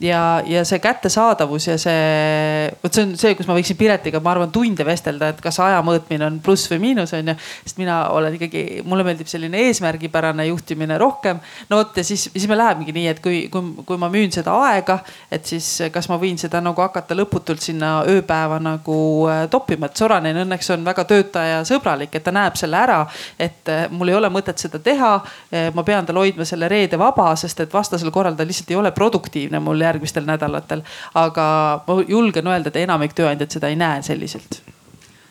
ja, 0.00 0.42
ja 0.46 0.64
see 0.64 0.78
kättesaadavus 0.82 1.66
ja 1.68 1.76
see, 1.80 2.70
vot 2.82 2.94
see 2.94 3.04
on 3.06 3.14
see, 3.18 3.34
kus 3.38 3.48
ma 3.48 3.56
võiksin 3.56 3.78
Piretiga, 3.78 4.20
ma 4.24 4.32
arvan, 4.34 4.52
tunde 4.52 4.84
vestelda, 4.86 5.30
et 5.32 5.40
kas 5.44 5.58
aja 5.64 5.78
mõõtmine 5.86 6.26
on 6.26 6.38
pluss 6.44 6.68
või 6.70 6.82
miinus 6.82 7.14
on 7.16 7.32
ju. 7.32 7.36
sest 7.64 7.80
mina 7.80 7.98
olen 8.14 8.36
ikkagi, 8.36 8.82
mulle 8.88 9.06
meeldib 9.06 9.30
selline 9.30 9.66
eesmärgipärane 9.68 10.46
juhtimine 10.50 10.98
rohkem. 11.00 11.40
no 11.70 11.80
vot 11.80 11.96
ja 11.96 12.04
siis, 12.04 12.28
siis 12.32 12.48
me 12.48 12.58
lähemegi 12.58 12.94
nii, 12.96 13.06
et 13.14 13.22
kui, 13.24 13.46
kui, 13.52 13.72
kui 13.88 14.00
ma 14.00 14.10
müün 14.12 14.32
seda 14.34 14.56
aega, 14.68 14.98
et 15.32 15.46
siis 15.46 15.70
kas 15.92 16.10
ma 16.12 16.20
võin 16.20 16.38
seda 16.40 16.60
nagu 16.64 16.82
hakata 16.82 17.16
lõputult 17.16 17.64
sinna 17.64 17.85
ööpäeva 18.08 18.58
nagu 18.62 18.98
äh, 19.30 19.44
toppima, 19.50 19.86
et 19.86 19.96
Soranen 19.96 20.42
õnneks 20.44 20.70
on 20.74 20.84
väga 20.86 21.04
töötajasõbralik, 21.08 22.14
et 22.14 22.24
ta 22.26 22.34
näeb 22.34 22.56
selle 22.58 22.78
ära, 22.80 23.00
et 23.38 23.68
äh, 23.72 23.86
mul 23.90 24.12
ei 24.12 24.18
ole 24.18 24.30
mõtet 24.32 24.60
seda 24.62 24.80
teha. 24.82 25.12
Äh, 25.50 25.68
ma 25.74 25.84
pean 25.86 26.06
tal 26.06 26.20
hoidma 26.20 26.46
selle 26.48 26.68
reede 26.72 26.98
vaba, 27.00 27.28
sest 27.38 27.60
et 27.64 27.74
vastasel 27.74 28.12
korral 28.14 28.36
ta 28.36 28.46
lihtsalt 28.46 28.72
ei 28.72 28.80
ole 28.80 28.92
produktiivne 28.96 29.60
mul 29.62 29.84
järgmistel 29.84 30.26
nädalatel. 30.28 30.82
aga 31.14 31.46
ma 31.86 31.98
julgen 32.08 32.46
öelda, 32.46 32.72
et 32.72 32.82
enamik 32.82 33.14
tööandjaid 33.16 33.52
seda 33.52 33.70
ei 33.72 33.76
näe 33.76 34.02
selliselt. 34.06 34.60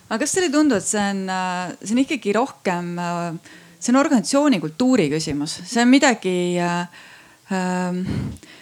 aga 0.10 0.20
kas 0.22 0.36
teile 0.36 0.50
ei 0.50 0.54
tundu, 0.54 0.76
et 0.76 0.86
see 0.88 1.02
on, 1.02 1.22
äh, 1.30 1.76
see 1.84 1.96
on 1.96 2.04
ikkagi 2.06 2.34
rohkem, 2.34 2.98
äh, 3.00 3.56
see 3.80 3.94
on 3.94 4.02
organisatsiooni 4.02 4.60
kultuuri 4.60 5.10
küsimus, 5.14 5.60
see 5.66 5.82
on 5.82 5.92
midagi 5.92 6.38
äh, 6.62 6.88
ähm, 7.52 8.04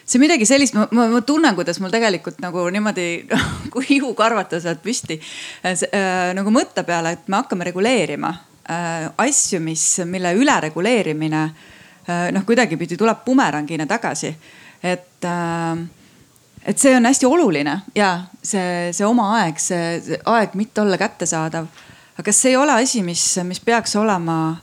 see 0.06 0.22
midagi 0.22 0.48
sellist, 0.48 0.76
ma, 0.78 0.88
ma, 0.92 1.08
ma 1.12 1.22
tunnen, 1.26 1.56
kuidas 1.56 1.80
mul 1.84 1.94
tegelikult 1.94 2.42
nagu 2.44 2.66
niimoodi 2.74 3.08
kui 3.74 3.86
ihu 3.98 4.14
karvata 4.18 4.60
sealt 4.64 4.84
püsti 4.84 5.20
äh, 5.20 6.34
nagu 6.38 6.54
mõtte 6.54 6.86
peale, 6.88 7.18
et 7.18 7.32
me 7.32 7.40
hakkame 7.42 7.70
reguleerima 7.72 8.34
äh, 8.34 9.08
asju, 9.28 9.62
mis, 9.64 9.86
mille 10.10 10.36
ülereguleerimine 10.40 11.46
äh, 11.46 12.28
noh, 12.36 12.46
kuidagipidi 12.48 13.00
tuleb 13.00 13.24
bumerangina 13.26 13.88
tagasi 13.90 14.36
et 14.84 15.24
äh, 15.26 15.78
et 16.66 16.80
see 16.80 16.96
on 16.96 17.06
hästi 17.06 17.28
oluline 17.28 17.74
ja 17.96 18.12
see, 18.44 18.92
see 18.96 19.08
oma 19.08 19.30
aeg, 19.40 19.60
see, 19.60 19.98
see 20.04 20.20
aeg 20.32 20.54
mitte 20.60 20.84
olla 20.84 20.98
kättesaadav. 21.00 21.68
aga 22.16 22.24
kas 22.24 22.40
see 22.42 22.54
ei 22.54 22.58
ole 22.58 22.78
asi, 22.84 23.04
mis, 23.04 23.24
mis 23.44 23.60
peaks 23.60 23.96
olema 24.00 24.58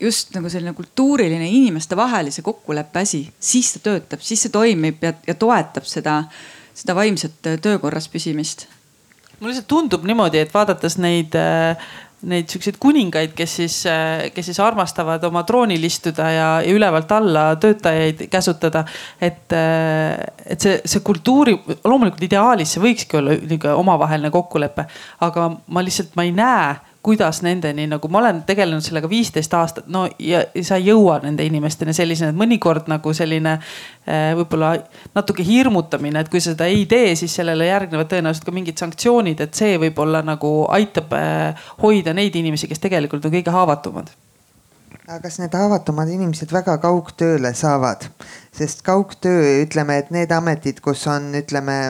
just 0.00 0.34
nagu 0.34 0.50
selline 0.52 0.74
kultuuriline 0.76 1.48
inimestevahelise 1.48 2.42
kokkuleppe 2.46 3.02
asi, 3.04 3.24
siis 3.40 3.72
ta 3.74 3.84
töötab, 3.90 4.22
siis 4.24 4.46
see 4.46 4.52
toimib 4.54 5.02
ja, 5.04 5.14
ja 5.26 5.34
toetab 5.38 5.88
seda, 5.88 6.22
seda 6.76 6.96
vaimset 6.98 7.50
töökorras 7.62 8.08
püsimist. 8.12 8.66
mulle 9.40 9.54
lihtsalt 9.54 9.68
tundub 9.68 10.06
niimoodi, 10.08 10.42
et 10.44 10.54
vaadates 10.54 10.98
neid 11.00 11.36
äh, 11.38 11.90
neid 12.28 12.50
siukseid 12.52 12.76
kuningaid, 12.80 13.32
kes 13.36 13.54
siis, 13.60 13.76
kes 14.34 14.50
siis 14.50 14.60
armastavad 14.60 15.22
oma 15.24 15.42
troonil 15.48 15.84
istuda 15.88 16.26
ja, 16.28 16.48
ja 16.64 16.74
ülevalt 16.74 17.12
alla 17.16 17.44
töötajaid 17.60 18.26
käsutada. 18.32 18.84
et, 19.20 19.52
et 20.46 20.60
see, 20.60 20.76
see 20.84 21.00
kultuuri, 21.04 21.56
loomulikult 21.84 22.26
ideaalis 22.28 22.76
see 22.76 22.84
võikski 22.84 23.20
olla 23.20 23.36
niisugune 23.38 23.74
omavaheline 23.80 24.30
kokkulepe, 24.34 24.86
aga 25.24 25.48
ma 25.66 25.84
lihtsalt, 25.84 26.12
ma 26.16 26.28
ei 26.28 26.34
näe 26.36 26.74
kuidas 27.02 27.40
nendeni 27.42 27.86
nagu 27.88 28.08
ma 28.12 28.20
olen 28.20 28.42
tegelenud 28.48 28.84
sellega 28.84 29.08
viisteist 29.08 29.54
aastat, 29.56 29.88
no 29.88 30.04
ja, 30.20 30.42
sa 30.66 30.76
ei 30.76 30.90
jõua 30.90 31.18
nende 31.24 31.44
inimesteni 31.48 31.94
sellisena, 31.96 32.34
et 32.34 32.40
mõnikord 32.40 32.90
nagu 32.92 33.14
selline 33.16 33.54
äh, 33.56 34.32
võib-olla 34.36 34.74
natuke 35.16 35.44
hirmutamine, 35.46 36.20
et 36.20 36.32
kui 36.32 36.42
sa 36.42 36.52
seda 36.52 36.68
ei 36.68 36.84
tee, 36.90 37.14
siis 37.16 37.34
sellele 37.40 37.70
järgnevad 37.70 38.10
tõenäoliselt 38.12 38.44
ka 38.44 38.54
mingid 38.54 38.80
sanktsioonid, 38.80 39.40
et 39.40 39.56
see 39.56 39.78
võib-olla 39.80 40.20
nagu 40.26 40.52
aitab 40.76 41.16
äh, 41.16 41.70
hoida 41.80 42.14
neid 42.16 42.36
inimesi, 42.36 42.68
kes 42.68 42.84
tegelikult 42.84 43.24
on 43.24 43.38
kõige 43.38 43.54
haavatavamad 43.54 44.12
aga 45.10 45.24
kas 45.24 45.40
need 45.40 45.54
haavatumad 45.56 46.10
inimesed 46.12 46.52
väga 46.54 46.76
kaugtööle 46.82 47.50
saavad, 47.58 48.04
sest 48.54 48.84
kaugtöö, 48.86 49.56
ütleme, 49.64 49.96
et 49.98 50.12
need 50.14 50.30
ametid, 50.30 50.78
kus 50.84 51.02
on, 51.10 51.32
ütleme 51.34 51.80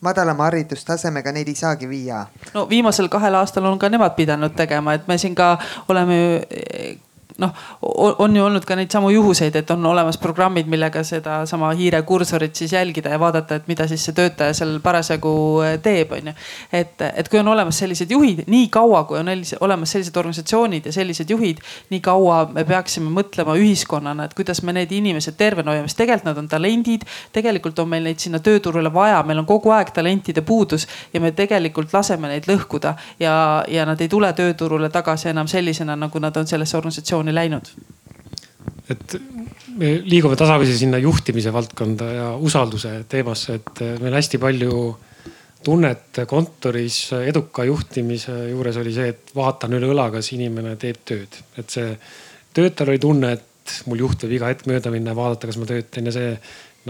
madalama 0.00 0.48
haridustasemega 0.48 1.32
neid 1.32 1.48
ei 1.48 1.54
saagi 1.54 1.88
viia. 1.88 2.26
no 2.54 2.68
viimasel 2.68 3.08
kahel 3.08 3.34
aastal 3.34 3.64
on 3.64 3.78
ka 3.78 3.88
nemad 3.88 4.16
pidanud 4.16 4.56
tegema, 4.56 4.94
et 4.94 5.08
me 5.08 5.18
siin 5.18 5.34
ka 5.34 5.58
oleme 5.88 6.18
noh, 7.40 7.54
on 8.18 8.36
ju 8.36 8.44
olnud 8.44 8.64
ka 8.68 8.76
neid 8.78 8.92
samu 8.92 9.10
juhuseid, 9.14 9.56
et 9.56 9.70
on 9.70 9.86
olemas 9.86 10.18
programmid, 10.20 10.68
millega 10.70 11.02
sedasama 11.06 11.72
hiirekursorit 11.78 12.56
siis 12.56 12.72
jälgida 12.72 13.12
ja 13.14 13.20
vaadata, 13.20 13.60
et 13.60 13.68
mida 13.70 13.86
siis 13.88 14.04
see 14.04 14.16
töötaja 14.16 14.54
seal 14.56 14.76
parasjagu 14.84 15.32
eh, 15.66 15.76
teeb, 15.82 16.12
on 16.16 16.30
ju. 16.30 16.34
et, 16.72 17.06
et 17.10 17.28
kui 17.28 17.40
on 17.40 17.48
olemas 17.54 17.78
sellised 17.82 18.10
juhid, 18.10 18.44
nii 18.50 18.68
kaua 18.72 19.04
kui 19.08 19.18
on 19.20 19.32
olemas 19.60 19.96
sellised 19.96 20.16
organisatsioonid 20.16 20.86
ja 20.86 20.92
sellised 20.92 21.30
juhid, 21.30 21.62
nii 21.90 22.00
kaua 22.04 22.42
me 22.52 22.64
peaksime 22.68 23.10
mõtlema 23.14 23.56
ühiskonnana, 23.60 24.28
et 24.28 24.36
kuidas 24.38 24.62
me 24.66 24.74
need 24.76 24.92
inimesed 24.92 25.38
tervena 25.40 25.74
hoiame, 25.74 25.88
sest 25.88 26.00
tegelikult 26.02 26.28
nad 26.30 26.38
on 26.38 26.48
talendid. 26.48 27.06
tegelikult 27.32 27.78
on 27.78 27.88
meil 27.88 28.04
neid 28.04 28.20
sinna 28.20 28.38
tööturule 28.38 28.92
vaja, 28.92 29.22
meil 29.26 29.40
on 29.42 29.46
kogu 29.48 29.72
aeg 29.74 29.92
talentide 29.94 30.42
puudus 30.42 30.86
ja 31.14 31.20
me 31.20 31.32
tegelikult 31.32 31.92
laseme 31.94 32.28
neid 32.28 32.48
lõhkuda 32.50 32.94
ja, 33.20 33.64
ja 33.68 33.86
nad 33.86 34.00
ei 34.00 34.08
tule 34.08 34.32
tööturule 34.36 34.90
tagasi 34.90 35.30
enam 35.32 35.48
sellisena, 35.48 35.96
nagu 35.96 36.18
nad 36.22 36.36
on 36.36 36.46
sellesse 36.46 36.76
organisatsiooni 36.76 37.29
organisatsiooni 37.30 37.34
läinud? 37.34 37.70
et 38.90 39.14
me 39.78 40.00
liigume 40.02 40.34
tasapisi 40.34 40.74
sinna 40.76 40.98
juhtimise 40.98 41.52
valdkonda 41.54 42.06
ja 42.10 42.30
usalduse 42.34 43.04
teemasse, 43.08 43.60
et 43.60 43.82
meil 44.02 44.16
hästi 44.16 44.38
palju 44.42 44.96
tunnet 45.62 46.18
kontoris 46.26 47.12
eduka 47.20 47.64
juhtimise 47.68 48.34
juures 48.50 48.80
oli 48.80 48.94
see, 48.96 49.12
et 49.12 49.30
vaatan 49.36 49.76
üle 49.78 49.92
õla, 49.92 50.08
kas 50.10 50.32
inimene 50.34 50.74
teeb 50.80 51.04
tööd. 51.06 51.38
et 51.56 51.70
see 51.70 51.92
töötajal 52.56 52.90
oli 52.90 52.98
tunne, 52.98 53.30
et 53.38 53.76
mul 53.86 54.02
juht 54.02 54.24
võib 54.24 54.34
iga 54.40 54.50
hetk 54.50 54.66
mööda 54.66 54.90
minna 54.90 55.14
ja 55.14 55.20
vaadata, 55.20 55.46
kas 55.46 55.60
ma 55.60 55.68
töötan 55.70 56.10
ja 56.10 56.16
see 56.16 56.32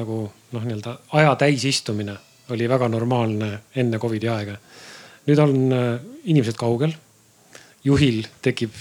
nagu 0.00 0.22
noh, 0.24 0.64
nii-öelda 0.64 0.96
aja 1.20 1.34
täisistumine 1.36 2.16
oli 2.50 2.68
väga 2.70 2.88
normaalne 2.88 3.50
enne 3.76 4.00
Covidi 4.00 4.30
aega. 4.30 4.56
nüüd 5.28 5.44
on 5.44 5.52
inimesed 6.24 6.56
kaugel. 6.56 6.96
juhil 7.84 8.24
tekib 8.40 8.72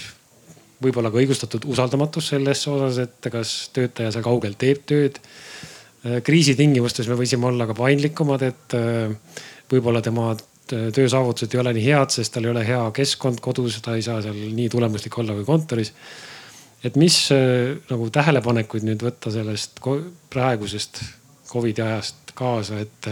võib-olla 0.80 1.10
ka 1.12 1.20
õigustatud 1.20 1.66
usaldamatus 1.70 2.30
selles 2.32 2.62
osas, 2.70 3.00
et 3.04 3.30
kas 3.32 3.54
töötaja 3.76 4.12
seal 4.14 4.24
kaugel 4.24 4.56
teeb 4.60 4.82
tööd. 4.88 5.20
Äh, 5.20 6.20
kriisi 6.26 6.56
tingimustes 6.58 7.08
me 7.10 7.18
võisime 7.20 7.50
olla 7.50 7.68
ka 7.68 7.76
paindlikumad, 7.76 8.44
et 8.48 8.76
äh, 8.78 9.36
võib-olla 9.70 10.02
tema 10.04 10.32
töösaavutused 10.70 11.50
ei 11.50 11.58
ole 11.58 11.72
nii 11.74 11.86
head, 11.88 12.12
sest 12.14 12.36
tal 12.36 12.46
ei 12.46 12.52
ole 12.52 12.62
hea 12.62 12.82
keskkond 12.94 13.40
kodus, 13.42 13.80
ta 13.82 13.96
ei 13.98 14.04
saa 14.06 14.20
seal 14.22 14.36
nii 14.54 14.68
tulemuslik 14.70 15.16
olla 15.18 15.34
kui 15.34 15.46
kontoris. 15.48 15.92
et 16.84 16.96
mis 16.96 17.16
äh, 17.34 17.76
nagu 17.90 18.08
tähelepanekuid 18.10 18.86
nüüd 18.86 19.02
võtta 19.04 19.32
sellest 19.34 19.82
praegusest 20.30 21.02
Covidi 21.50 21.82
ajast 21.82 22.30
kaasa, 22.38 22.78
et 22.78 23.08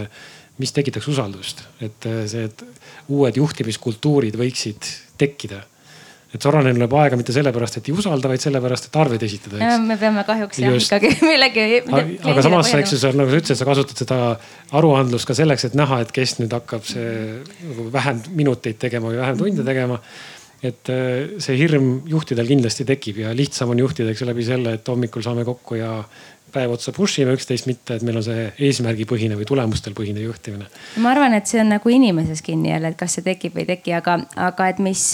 mis 0.62 0.71
tekitaks 0.73 1.09
usaldust, 1.11 1.64
et 1.83 2.07
see, 2.31 2.45
et 2.47 2.62
uued 3.11 3.37
juhtimiskultuurid 3.37 4.39
võiksid 4.39 4.87
tekkida 5.19 5.64
et 6.35 6.45
Sorainen 6.45 6.76
lööb 6.76 6.93
aega 7.01 7.16
mitte 7.16 7.33
sellepärast, 7.33 7.79
et 7.81 7.89
ei 7.89 7.95
usalda, 7.97 8.29
vaid 8.29 8.43
sellepärast, 8.43 8.89
et 8.91 8.97
arveid 9.01 9.22
esitada, 9.24 9.70
me 9.81 9.97
peame 10.01 10.24
kahjuks 10.29 10.61
jah 10.61 10.76
ikkagi 10.76 11.12
millegi. 11.31 11.68
aga 11.89 12.45
samas, 12.45 12.72
eks 12.76 12.97
ju, 12.97 13.01
sa 13.01 13.12
nagu 13.16 13.33
sa 13.33 13.41
ütlesid, 13.41 13.61
sa 13.61 13.68
kasutad 13.68 14.03
seda 14.05 14.18
aruandlust 14.76 15.29
ka 15.29 15.37
selleks, 15.39 15.68
et 15.70 15.79
näha, 15.79 16.03
et 16.05 16.12
kes 16.14 16.37
nüüd 16.43 16.53
hakkab 16.53 16.85
see 16.89 17.39
nagu 17.70 17.89
vähem 17.95 18.20
minuteid 18.37 18.81
tegema 18.83 19.12
või 19.12 19.22
vähem 19.22 19.41
tunde 19.41 19.64
tegema. 19.66 20.03
Et 20.59 20.91
äh, 20.91 21.39
see 21.39 21.55
hirm 21.55 22.01
juhtidel 22.11 22.49
kindlasti 22.49 22.83
tekib 22.85 23.20
ja 23.22 23.31
lihtsam 23.37 23.70
on 23.70 23.79
juhtida, 23.79 24.11
eks 24.11 24.24
ju, 24.24 24.26
läbi 24.26 24.47
selle, 24.47 24.72
et 24.74 24.89
hommikul 24.91 25.22
saame 25.22 25.45
kokku 25.47 25.79
ja 25.79 25.93
päev 26.53 26.74
otsa 26.76 26.92
push 26.96 27.22
ime 27.22 27.34
üksteist, 27.36 27.68
mitte 27.68 27.99
et 27.99 28.05
meil 28.07 28.20
on 28.20 28.24
see 28.26 28.46
eesmärgipõhine 28.68 29.36
või 29.38 29.46
tulemustel 29.49 29.96
põhine 29.96 30.22
juhtimine. 30.24 30.68
ma 31.05 31.12
arvan, 31.12 31.34
et 31.38 31.46
see 31.51 31.61
on 31.62 31.72
nagu 31.74 31.92
inimeses 31.92 32.42
kinni 32.42 32.72
jälle, 32.72 32.92
et 32.92 32.99
kas 32.99 33.18
see 33.18 33.26
tekib 33.26 33.57
või 33.57 33.64
ei 33.66 33.70
teki, 33.74 33.94
aga, 33.99 34.18
aga 34.49 34.68
et 34.72 34.82
mis 34.82 35.05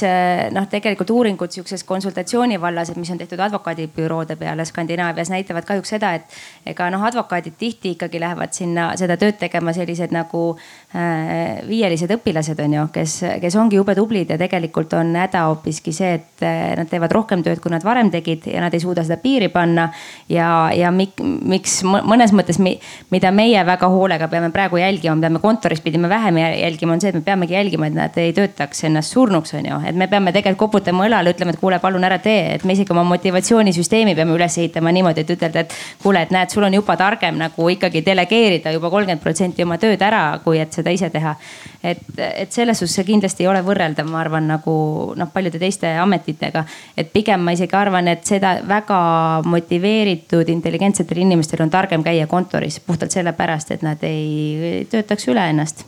noh, 0.54 0.68
tegelikult 0.70 1.10
uuringud 1.14 1.54
sihukeses 1.54 1.84
konsultatsiooni 1.88 2.60
vallas, 2.60 2.90
et 2.90 3.00
mis 3.00 3.10
on 3.10 3.20
tehtud 3.20 3.40
advokaadibüroode 3.46 4.36
peale 4.40 4.64
Skandinaavias, 4.68 5.30
näitavad 5.32 5.66
kahjuks 5.68 5.94
seda, 5.96 6.14
et 6.18 6.70
ega 6.74 6.88
noh, 6.92 7.02
advokaadid 7.04 7.58
tihti 7.58 7.94
ikkagi 7.94 8.20
lähevad 8.22 8.54
sinna 8.56 8.90
seda 8.98 9.16
tööd 9.20 9.38
tegema 9.40 9.74
sellised 9.76 10.14
nagu 10.14 10.44
äh, 10.54 11.60
viielised 11.68 12.10
õpilased 12.16 12.60
on 12.64 12.78
ju, 12.78 12.86
kes, 12.94 13.16
kes 13.42 13.58
ongi 13.60 13.78
jube 13.78 13.96
tublid 13.98 14.30
ja 14.30 14.38
tegelikult 14.40 14.94
on 14.98 15.14
häda 15.18 15.46
hoopiski 15.48 15.94
see, 15.94 16.14
et 16.20 16.44
äh, 16.46 16.74
nad 16.78 16.90
teevad 16.90 17.12
rohkem 17.14 17.42
tööd, 17.46 17.60
kui 17.64 17.72
nad 17.74 17.84
varem 17.86 18.12
tegid 18.14 18.48
ja 18.52 18.62
nad 18.64 18.74
ei 18.74 18.82
suuda 18.82 19.04
seda 19.06 19.18
piiri 19.22 19.50
panna 19.54 19.88
ja, 20.28 20.48
ja 20.74 20.92
mik, 20.94 21.23
miks 21.24 21.80
mõnes 21.84 22.32
mõttes, 22.36 22.58
mida 22.60 23.30
meie 23.34 23.64
väga 23.66 23.88
hoolega 23.90 24.28
peame 24.32 24.50
praegu 24.54 24.78
jälgima, 24.80 25.16
mida 25.18 25.30
me 25.32 25.40
kontoris 25.42 25.80
pidime 25.84 26.08
vähem 26.08 26.38
jälgima, 26.38 26.94
on 26.94 27.02
see, 27.02 27.12
et 27.12 27.18
me 27.18 27.24
peamegi 27.26 27.56
jälgima, 27.56 27.88
et 27.88 27.96
nad 27.96 28.18
ei 28.20 28.32
töötaks 28.36 28.84
ennast 28.88 29.14
surnuks, 29.14 29.54
on 29.58 29.68
ju. 29.68 29.80
et 29.88 29.96
me 29.96 30.08
peame 30.10 30.32
tegelikult 30.32 30.64
koputama 30.64 31.06
õlale, 31.08 31.34
ütlema, 31.34 31.54
et 31.54 31.60
kuule, 31.60 31.78
palun 31.82 32.04
ära 32.06 32.18
tee, 32.22 32.54
et 32.54 32.64
me 32.64 32.76
isegi 32.76 32.92
oma 32.94 33.04
motivatsioonisüsteemi 33.08 34.14
peame 34.16 34.36
üles 34.36 34.58
ehitama 34.58 34.92
niimoodi, 34.94 35.24
et 35.24 35.32
ütelda, 35.36 35.64
et 35.64 35.74
kuule, 36.02 36.22
et 36.24 36.34
näed, 36.34 36.52
sul 36.52 36.66
on 36.66 36.74
juba 36.74 36.96
targem 37.00 37.38
nagu 37.40 37.68
ikkagi 37.74 38.04
delegeerida 38.06 38.72
juba 38.74 38.90
kolmkümmend 38.92 39.22
protsenti 39.22 39.64
oma 39.64 39.78
tööd 39.82 40.02
ära, 40.02 40.24
kui 40.44 40.60
et 40.62 40.72
seda 40.72 40.94
ise 40.94 41.10
teha. 41.10 41.34
et, 41.82 42.00
et 42.16 42.52
selles 42.52 42.78
suhtes 42.78 42.94
see 42.96 43.04
kindlasti 43.04 43.44
ei 43.44 43.50
ole 43.50 43.60
võrreldav, 43.64 44.08
ma 44.08 44.20
arvan, 44.22 44.46
nagu 44.48 44.74
noh, 45.18 45.30
paljude 45.32 45.58
teiste 45.60 45.90
ametitega. 46.00 46.64
et 46.96 47.12
pigem 47.12 47.42
ma 47.44 47.52
isegi 47.56 47.76
arvan, 47.76 48.08
et 48.08 48.24
seda 48.26 48.56
väga 48.68 49.00
motiveeritud, 49.44 50.48
intelligentsete 50.48 51.13
noortel 51.14 51.22
inimestel 51.22 51.62
on 51.62 51.70
targem 51.70 52.02
käia 52.04 52.26
kontoris 52.26 52.80
puhtalt 52.80 53.12
sellepärast, 53.14 53.70
et 53.74 53.82
nad 53.82 54.02
ei 54.02 54.86
töötaks 54.90 55.28
üle 55.28 55.48
ennast 55.50 55.84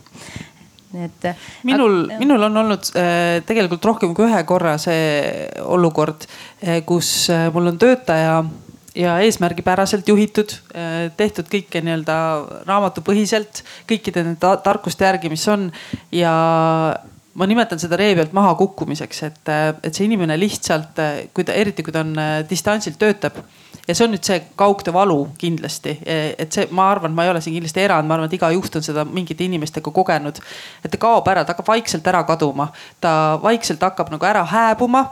et. 0.97 1.35
minul, 1.63 2.07
minul 2.19 2.43
on 2.47 2.57
olnud 2.63 2.91
äh, 2.95 3.43
tegelikult 3.45 3.85
rohkem 3.85 4.13
kui 4.15 4.27
ühe 4.27 4.43
korra 4.47 4.77
see 4.79 5.49
olukord, 5.61 6.27
äh, 6.63 6.81
kus 6.85 7.29
äh, 7.29 7.49
mul 7.53 7.73
on 7.73 7.77
töötaja 7.77 8.43
ja 8.97 9.19
eesmärgipäraselt 9.21 10.07
juhitud, 10.09 10.55
tehtud 11.19 11.45
kõike 11.51 11.83
nii-öelda 11.85 12.15
raamatupõhiselt, 12.65 13.59
kõikide 13.85 14.23
nende 14.25 14.55
tarkuste 14.65 15.05
järgi, 15.05 15.29
mis 15.29 15.43
on 15.53 15.67
ja 16.09 16.31
ma 17.37 17.45
nimetan 17.45 17.77
seda 17.77 17.99
ree 18.01 18.15
pealt 18.17 18.33
maha 18.33 18.55
kukkumiseks, 18.57 19.21
et, 19.27 19.53
et 19.85 19.91
see 19.93 20.07
inimene 20.07 20.39
lihtsalt, 20.41 20.97
kui 21.29 21.45
ta, 21.45 21.53
eriti 21.53 21.85
kui 21.85 21.93
ta 21.93 22.01
on 22.01 22.17
distantsilt 22.49 22.97
töötab 22.97 23.37
ja 23.87 23.95
see 23.95 24.05
on 24.05 24.13
nüüd 24.15 24.25
see 24.27 24.39
kaugtöö 24.59 24.93
valu 24.93 25.19
kindlasti, 25.39 25.93
et 26.05 26.53
see, 26.53 26.67
ma 26.75 26.89
arvan, 26.91 27.13
ma 27.15 27.23
ei 27.23 27.31
ole 27.31 27.41
siin 27.43 27.55
kindlasti 27.55 27.83
erand, 27.83 28.07
ma 28.07 28.17
arvan, 28.17 28.27
et 28.27 28.35
iga 28.35 28.49
juht 28.51 28.75
on 28.75 28.83
seda 28.85 29.05
mingite 29.07 29.45
inimestega 29.47 29.91
kogenud. 29.95 30.41
et 30.83 30.91
ta 30.91 30.99
kaob 31.01 31.27
ära, 31.31 31.45
ta 31.45 31.55
hakkab 31.55 31.69
vaikselt 31.71 32.07
ära 32.07 32.23
kaduma, 32.27 32.67
ta 33.01 33.13
vaikselt 33.43 33.83
hakkab 33.83 34.11
nagu 34.13 34.25
ära 34.27 34.43
hääbuma. 34.47 35.05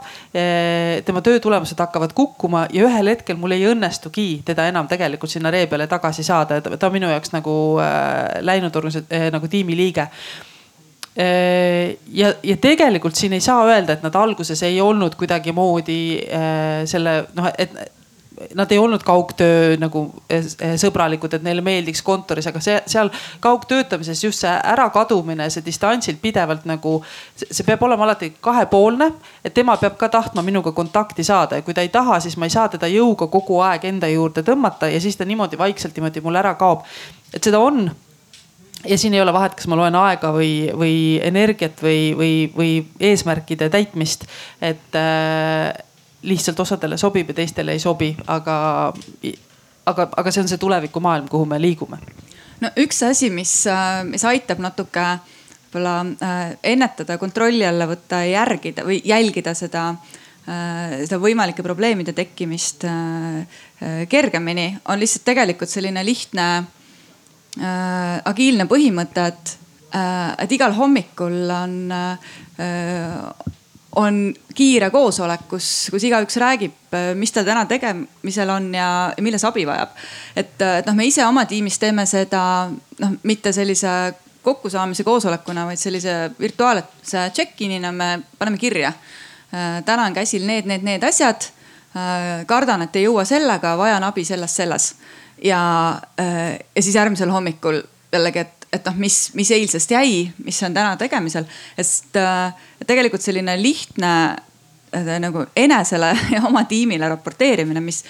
tema 1.04 1.22
töö 1.22 1.40
tulemused 1.40 1.78
hakkavad 1.78 2.12
kukkuma 2.12 2.66
ja 2.72 2.84
ühel 2.88 3.08
hetkel 3.14 3.36
mul 3.40 3.56
ei 3.56 3.64
õnnestugi 3.70 4.42
teda 4.44 4.66
enam 4.68 4.88
tegelikult 4.88 5.30
sinna 5.30 5.50
ree 5.50 5.66
peale 5.66 5.86
tagasi 5.86 6.24
saada, 6.26 6.60
ta 6.60 6.86
on 6.86 6.92
minu 6.92 7.08
jaoks 7.10 7.32
nagu 7.32 7.54
äh, 7.80 8.42
läinud 8.44 8.76
organisatsioon 8.76 9.26
äh, 9.26 9.32
nagu 9.32 9.48
tiimiliige 9.48 10.08
ja, 12.12 12.32
ja 12.42 12.56
tegelikult 12.60 13.16
siin 13.16 13.32
ei 13.32 13.40
saa 13.40 13.64
öelda, 13.64 13.96
et 13.96 14.02
nad 14.04 14.14
alguses 14.20 14.60
ei 14.66 14.80
olnud 14.84 15.14
kuidagimoodi 15.16 16.00
äh, 16.28 16.82
selle 16.84 17.22
noh, 17.36 17.48
et 17.58 17.72
nad 18.54 18.70
ei 18.72 18.78
olnud 18.78 19.02
kaugtöö 19.02 19.76
nagu 19.80 20.02
eh, 20.30 20.44
eh, 20.60 20.74
sõbralikud, 20.80 21.32
et 21.36 21.44
neile 21.44 21.62
meeldiks 21.64 22.02
kontoris, 22.04 22.46
aga 22.50 22.60
see 22.60 22.76
seal 22.90 23.10
kaugtöötamises 23.40 24.24
just 24.24 24.44
see 24.44 24.52
ärakadumine, 24.72 25.48
see 25.50 25.64
distantsilt 25.64 26.20
pidevalt 26.22 26.66
nagu. 26.68 26.98
see 27.36 27.64
peab 27.66 27.82
olema 27.82 28.04
alati 28.04 28.34
kahepoolne, 28.40 29.10
et 29.44 29.54
tema 29.54 29.76
peab 29.80 29.96
ka 29.96 30.08
tahtma 30.12 30.44
minuga 30.44 30.72
kontakti 30.72 31.24
saada 31.24 31.56
ja 31.56 31.64
kui 31.66 31.74
ta 31.74 31.84
ei 31.84 31.92
taha, 31.92 32.20
siis 32.20 32.36
ma 32.36 32.48
ei 32.48 32.54
saa 32.54 32.68
teda 32.68 32.90
jõuga 32.90 33.30
kogu 33.32 33.60
aeg 33.64 33.84
enda 33.88 34.08
juurde 34.12 34.44
tõmmata 34.44 34.90
ja 34.92 35.00
siis 35.00 35.16
ta 35.16 35.24
niimoodi 35.24 35.58
vaikselt 35.58 35.96
niimoodi 35.96 36.24
mul 36.24 36.36
ära 36.36 36.54
kaob. 36.60 36.84
et 37.32 37.42
seda 37.44 37.60
on 37.60 37.88
ja 38.88 38.98
siin 38.98 39.14
ei 39.14 39.20
ole 39.20 39.32
vahet, 39.32 39.54
kas 39.56 39.66
ma 39.70 39.78
loen 39.78 39.96
aega 39.98 40.30
või, 40.34 40.68
või 40.76 40.94
energiat 41.24 41.80
või, 41.82 42.12
või, 42.18 42.32
või 42.56 42.70
eesmärkide 43.00 43.70
täitmist. 43.72 44.26
et 44.60 44.98
äh, 44.98 45.85
lihtsalt 46.26 46.60
osadele 46.60 46.98
sobib 46.98 47.30
ja 47.30 47.38
teistele 47.40 47.76
ei 47.76 47.80
sobi, 47.82 48.10
aga, 48.26 48.56
aga, 49.86 50.08
aga 50.16 50.34
see 50.34 50.42
on 50.42 50.50
see 50.50 50.60
tulevikumaailm, 50.60 51.30
kuhu 51.30 51.46
me 51.46 51.60
liigume. 51.62 51.98
no 52.60 52.70
üks 52.82 53.02
asi, 53.06 53.30
mis, 53.30 53.62
mis 54.10 54.24
aitab 54.24 54.60
natuke 54.64 55.06
võib-olla 55.76 56.16
äh, 56.22 56.56
ennetada, 56.62 57.18
kontrolli 57.18 57.64
alla 57.66 57.86
võtta, 57.86 58.22
järgida 58.24 58.84
või 58.86 59.00
jälgida 59.04 59.54
seda 59.54 59.90
äh, 59.90 61.04
seda 61.04 61.18
võimalike 61.20 61.62
probleemide 61.62 62.12
tekkimist 62.16 62.86
äh, 62.88 63.46
kergemini, 64.08 64.78
on 64.88 65.00
lihtsalt 65.00 65.24
tegelikult 65.24 65.70
selline 65.70 66.04
lihtne 66.04 66.64
agiilne 67.56 68.66
põhimõte, 68.68 69.22
et, 69.30 69.52
et 70.44 70.50
igal 70.52 70.74
hommikul 70.76 71.48
on 71.56 71.76
on 73.96 74.34
kiire 74.54 74.90
koosolek, 74.92 75.46
kus, 75.48 75.88
kus 75.92 76.04
igaüks 76.04 76.36
räägib, 76.40 76.74
mis 77.16 77.32
tal 77.32 77.46
täna 77.48 77.64
tegemisel 77.68 78.50
on 78.52 78.68
ja, 78.74 78.88
ja 79.16 79.24
milles 79.24 79.44
abi 79.48 79.64
vajab. 79.68 79.96
et, 80.36 80.54
et 80.60 80.86
noh, 80.86 80.96
me 80.96 81.06
ise 81.08 81.24
oma 81.24 81.46
tiimis 81.48 81.78
teeme 81.80 82.04
seda 82.08 82.42
noh, 83.00 83.16
mitte 83.24 83.52
sellise 83.56 84.14
kokkusaamise 84.46 85.04
koosolekuna, 85.04 85.64
vaid 85.66 85.80
sellise 85.80 86.16
virtuaalse 86.40 87.30
check-in'ina 87.34 87.92
me 87.92 88.10
paneme 88.38 88.58
kirja. 88.58 88.92
täna 89.84 90.04
on 90.04 90.14
käsil 90.14 90.46
need, 90.46 90.66
need, 90.66 90.84
need 90.86 91.02
asjad. 91.04 91.48
kardan, 92.46 92.82
et 92.82 92.96
ei 92.96 93.06
jõua 93.06 93.24
sellega, 93.24 93.72
vajan 93.78 94.04
abi 94.04 94.24
selles, 94.24 94.56
selles 94.56 94.90
ja, 95.42 95.60
ja 96.74 96.82
siis 96.82 96.94
järgmisel 96.94 97.30
hommikul 97.32 97.80
jällegi, 98.12 98.38
et 98.38 98.55
et 98.72 98.88
noh, 98.88 98.96
mis, 99.00 99.16
mis 99.36 99.50
eilsest 99.54 99.92
jäi, 99.94 100.26
mis 100.44 100.58
on 100.66 100.74
täna 100.74 100.96
tegemisel, 101.00 101.46
sest 101.78 102.18
äh, 102.20 102.66
tegelikult 102.86 103.24
selline 103.24 103.56
lihtne 103.60 104.12
äh, 104.32 105.12
nagu 105.22 105.46
enesele 105.56 106.12
ja 106.34 106.44
oma 106.48 106.66
tiimile 106.68 107.08
raporteerimine, 107.14 107.82
mis 107.84 108.02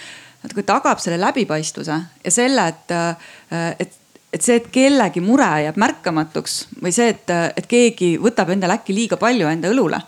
natuke 0.43 0.67
tagab 0.67 1.01
selle 1.03 1.21
läbipaistvuse 1.23 2.01
ja 2.25 2.35
selle, 2.35 2.69
et, 2.73 2.97
äh, 2.97 3.71
et 3.79 4.03
et 4.37 4.43
see, 4.43 4.57
et 4.59 4.67
kellegi 4.69 5.23
mure 5.25 5.47
jääb 5.63 5.79
märkamatuks 5.81 6.57
või 6.83 6.91
see, 6.93 7.07
et, 7.15 7.31
et 7.57 7.69
keegi 7.71 8.17
võtab 8.21 8.51
endale 8.53 8.75
äkki 8.77 8.93
liiga 8.93 9.17
palju 9.17 9.47
enda 9.49 9.71
õlule. 9.73 10.01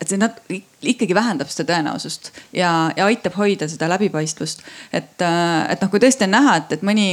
et 0.00 0.08
see 0.08 0.18
nat-, 0.18 0.40
ikkagi 0.82 1.14
vähendab 1.14 1.52
seda 1.52 1.68
tõenäosust 1.68 2.32
ja, 2.56 2.90
ja 2.96 3.06
aitab 3.06 3.36
hoida 3.38 3.68
seda 3.70 3.86
läbipaistvust. 3.92 4.64
et, 4.90 5.14
et 5.20 5.84
noh, 5.84 5.92
kui 5.92 6.02
tõesti 6.02 6.26
on 6.26 6.34
näha, 6.34 6.56
et, 6.62 6.74
et 6.78 6.82
mõni 6.82 7.06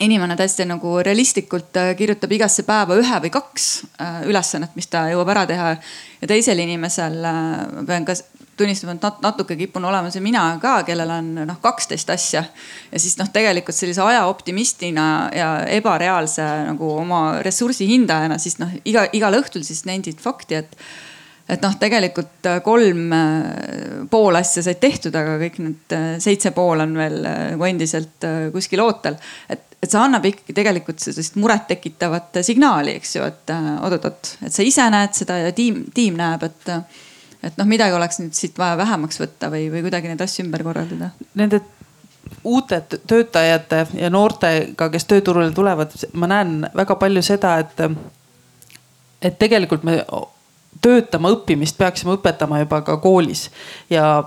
inimene 0.00 0.36
täiesti 0.36 0.64
nagu 0.68 0.98
realistlikult 1.04 1.76
äh, 1.80 1.92
kirjutab 1.96 2.32
igasse 2.36 2.64
päeva 2.68 2.96
ühe 3.00 3.20
või 3.24 3.32
kaks 3.32 3.68
äh, 4.00 4.22
ülesannet, 4.28 4.74
mis 4.76 4.90
ta 4.92 5.06
jõuab 5.10 5.30
ära 5.32 5.46
teha. 5.48 5.76
ja 6.20 6.28
teisel 6.28 6.60
inimesel 6.60 7.24
äh, 7.24 7.62
pean 7.88 8.04
ka 8.08 8.16
tunnistama, 8.56 8.96
et 8.96 9.24
natuke 9.24 9.56
kipun 9.56 9.84
olema 9.84 10.10
see 10.12 10.24
mina 10.24 10.44
ka, 10.60 10.78
kellel 10.88 11.10
on 11.12 11.32
noh, 11.48 11.58
kaksteist 11.62 12.10
asja. 12.12 12.44
ja 12.92 13.00
siis 13.00 13.16
noh, 13.20 13.28
tegelikult 13.32 13.76
sellise 13.76 14.04
aja 14.04 14.26
optimistina 14.28 15.08
ja 15.34 15.50
ebareaalse 15.78 16.44
nagu 16.70 16.92
oma 17.00 17.42
ressursi 17.44 17.88
hindajana 17.88 18.38
siis 18.40 18.60
noh, 18.60 18.72
iga, 18.84 19.06
igal 19.16 19.40
õhtul 19.40 19.64
siis 19.64 19.84
nendid 19.88 20.20
fakti, 20.22 20.62
et 20.62 20.80
et 21.46 21.62
noh, 21.62 21.76
tegelikult 21.78 22.48
kolm 22.66 23.12
pool 24.10 24.34
asja 24.34 24.64
said 24.66 24.80
tehtud, 24.82 25.14
aga 25.14 25.36
kõik 25.38 25.60
need 25.62 25.94
seitse 26.18 26.50
pool 26.50 26.82
on 26.82 26.96
veel 26.98 27.20
nagu 27.22 27.68
endiselt 27.68 28.26
kuskil 28.50 28.82
ootel. 28.82 29.14
et 29.46 29.75
et 29.86 29.94
see 29.94 30.02
annab 30.02 30.26
ikkagi 30.28 30.56
tegelikult 30.56 31.02
sellist 31.02 31.38
murettekitavat 31.40 32.40
signaali, 32.46 32.96
eks 33.00 33.16
ju, 33.16 33.26
et 33.26 33.54
äh, 33.54 33.70
oot-oot, 33.86 34.32
et 34.46 34.52
sa 34.52 34.66
ise 34.66 34.88
näed 34.92 35.16
seda 35.16 35.38
ja 35.44 35.54
tiim, 35.56 35.84
tiim 35.94 36.18
näeb, 36.18 36.44
et, 36.46 36.68
et 37.46 37.56
noh, 37.60 37.70
midagi 37.70 37.96
oleks 37.96 38.20
nüüd 38.22 38.36
siit 38.36 38.58
vaja 38.58 38.76
vähemaks 38.82 39.22
võtta 39.22 39.50
või, 39.52 39.66
või 39.72 39.86
kuidagi 39.86 40.12
neid 40.12 40.22
asju 40.26 40.44
ümber 40.46 40.66
korraldada. 40.66 41.12
Nende 41.38 41.62
uute 42.46 42.80
töötajate 43.06 43.86
ja 43.94 44.10
noortega, 44.10 44.90
kes 44.90 45.06
tööturule 45.06 45.50
tulevad, 45.54 45.94
ma 46.18 46.28
näen 46.30 46.56
väga 46.74 46.96
palju 46.98 47.22
seda, 47.22 47.56
et, 47.62 47.82
et 49.22 49.38
tegelikult 49.38 49.86
me 49.86 50.00
töötama 50.82 51.30
õppimist 51.34 51.78
peaksime 51.78 52.16
õpetama 52.16 52.60
juba 52.62 52.82
ka 52.86 52.98
koolis 53.02 53.46
ja 53.90 54.24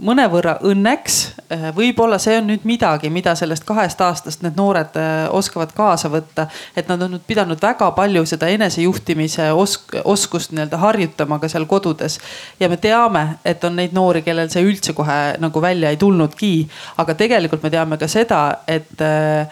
mõnevõrra 0.00 0.56
õnneks, 0.64 1.16
eh, 1.50 1.64
võib-olla 1.76 2.18
see 2.18 2.38
on 2.38 2.46
nüüd 2.48 2.64
midagi, 2.64 3.10
mida 3.12 3.34
sellest 3.36 3.64
kahest 3.68 4.00
aastast 4.00 4.42
need 4.42 4.56
noored 4.56 4.96
eh, 4.96 5.26
oskavad 5.30 5.72
kaasa 5.76 6.08
võtta. 6.08 6.46
et 6.76 6.88
nad 6.88 7.02
on 7.02 7.12
nüüd 7.12 7.26
pidanud 7.26 7.60
väga 7.60 7.90
palju 7.92 8.24
seda 8.26 8.48
enesejuhtimise 8.48 9.50
osk 9.52 9.96
oskust 10.04 10.52
nii-öelda 10.52 10.78
harjutama 10.78 11.38
ka 11.38 11.48
seal 11.48 11.66
kodudes. 11.66 12.18
ja 12.60 12.68
me 12.68 12.76
teame, 12.76 13.38
et 13.44 13.64
on 13.64 13.76
neid 13.76 13.92
noori, 13.92 14.22
kellel 14.22 14.48
see 14.48 14.64
üldse 14.64 14.92
kohe 14.92 15.36
nagu 15.38 15.60
välja 15.60 15.90
ei 15.90 15.96
tulnudki. 15.96 16.68
aga 16.96 17.14
tegelikult 17.14 17.62
me 17.62 17.70
teame 17.70 17.98
ka 17.98 18.08
seda, 18.08 18.62
et 18.66 19.00
äh, 19.00 19.46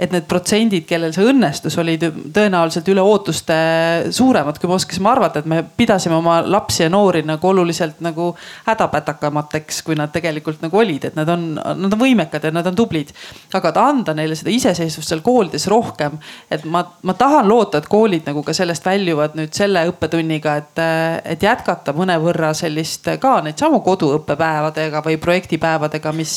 et 0.00 0.12
need 0.12 0.24
protsendid, 0.28 0.86
kellel 0.88 1.12
see 1.12 1.24
õnnestus, 1.28 1.74
olid 1.78 2.04
tõenäoliselt 2.32 2.86
üle 2.88 3.02
ootuste 3.04 3.56
suuremad, 4.14 4.56
kui 4.58 4.70
me 4.70 4.76
oskasime 4.78 5.10
arvata, 5.10 5.42
et 5.42 5.48
me 5.50 5.60
pidasime 5.76 6.16
oma 6.16 6.38
lapsi 6.42 6.86
ja 6.86 6.88
noori 6.90 7.20
nagu 7.28 7.48
oluliselt 7.50 8.00
nagu 8.04 8.30
hädapätakamateks, 8.66 9.82
kui 9.84 9.98
nad 9.98 10.10
tegelikult 10.14 10.64
nagu 10.64 10.80
olid, 10.80 11.10
et 11.10 11.18
nad 11.18 11.28
on, 11.28 11.44
nad 11.54 11.92
on 11.92 12.00
võimekad 12.00 12.48
ja 12.48 12.54
nad 12.54 12.66
on 12.70 12.78
tublid. 12.78 13.12
aga 13.52 13.72
anda 13.82 14.14
neile 14.16 14.36
seda 14.38 14.50
iseseisvust 14.50 15.12
seal 15.12 15.20
koolides 15.22 15.68
rohkem, 15.70 16.16
et 16.50 16.64
ma, 16.64 16.82
ma 17.02 17.14
tahan 17.18 17.48
loota, 17.48 17.78
et 17.78 17.88
koolid 17.92 18.26
nagu 18.26 18.42
ka 18.42 18.56
sellest 18.56 18.86
väljuvad 18.88 19.36
nüüd 19.38 19.52
selle 19.54 19.84
õppetunniga, 19.92 20.56
et, 20.62 20.82
et 21.36 21.46
jätkata 21.46 21.92
mõnevõrra 21.96 22.54
sellist 22.56 23.12
ka 23.20 23.36
neid 23.44 23.60
samu 23.60 23.82
koduõppepäevadega 23.84 25.04
või 25.04 25.20
projektipäevadega, 25.20 26.16
mis, 26.16 26.36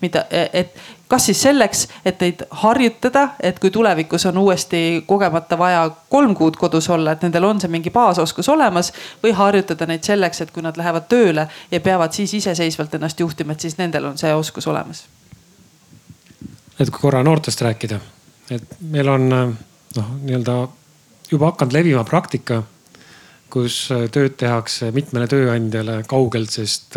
mida, 0.00 0.24
et 0.32 0.74
kas 1.08 1.26
siis 1.26 1.42
selleks, 1.42 1.88
et 2.04 2.20
neid 2.20 2.42
harjutada, 2.50 3.28
et 3.40 3.58
kui 3.58 3.70
tulevikus 3.70 4.26
on 4.26 4.38
uuesti 4.38 5.04
kogemata 5.06 5.58
vaja 5.58 5.90
kolm 6.08 6.34
kuud 6.34 6.56
kodus 6.56 6.88
olla, 6.90 7.12
et 7.12 7.22
nendel 7.22 7.44
on 7.44 7.60
see 7.60 7.70
mingi 7.70 7.90
baasoskus 7.90 8.48
olemas 8.48 8.92
või 9.22 9.34
harjutada 9.36 9.86
neid 9.86 10.04
selleks, 10.06 10.40
et 10.40 10.50
kui 10.54 10.64
nad 10.64 10.76
lähevad 10.80 11.08
tööle 11.08 11.48
ja 11.70 11.80
peavad 11.80 12.12
siis 12.12 12.34
iseseisvalt 12.40 12.94
ennast 12.94 13.20
juhtima, 13.20 13.52
et 13.52 13.60
siis 13.60 13.78
nendel 13.78 14.10
on 14.10 14.18
see 14.18 14.34
oskus 14.34 14.66
olemas. 14.66 15.04
et 16.78 16.90
kui 16.90 17.00
korra 17.00 17.22
noortest 17.22 17.60
rääkida, 17.62 18.00
et 18.50 18.80
meil 18.80 19.08
on 19.08 19.28
noh, 19.30 20.08
nii-öelda 20.22 20.56
juba 21.30 21.52
hakanud 21.52 21.72
levima 21.72 22.04
praktika, 22.04 22.62
kus 23.52 23.76
tööd 24.12 24.36
tehakse 24.40 24.90
mitmele 24.94 25.28
tööandjale 25.30 26.00
kaugelt, 26.10 26.50
sest 26.50 26.96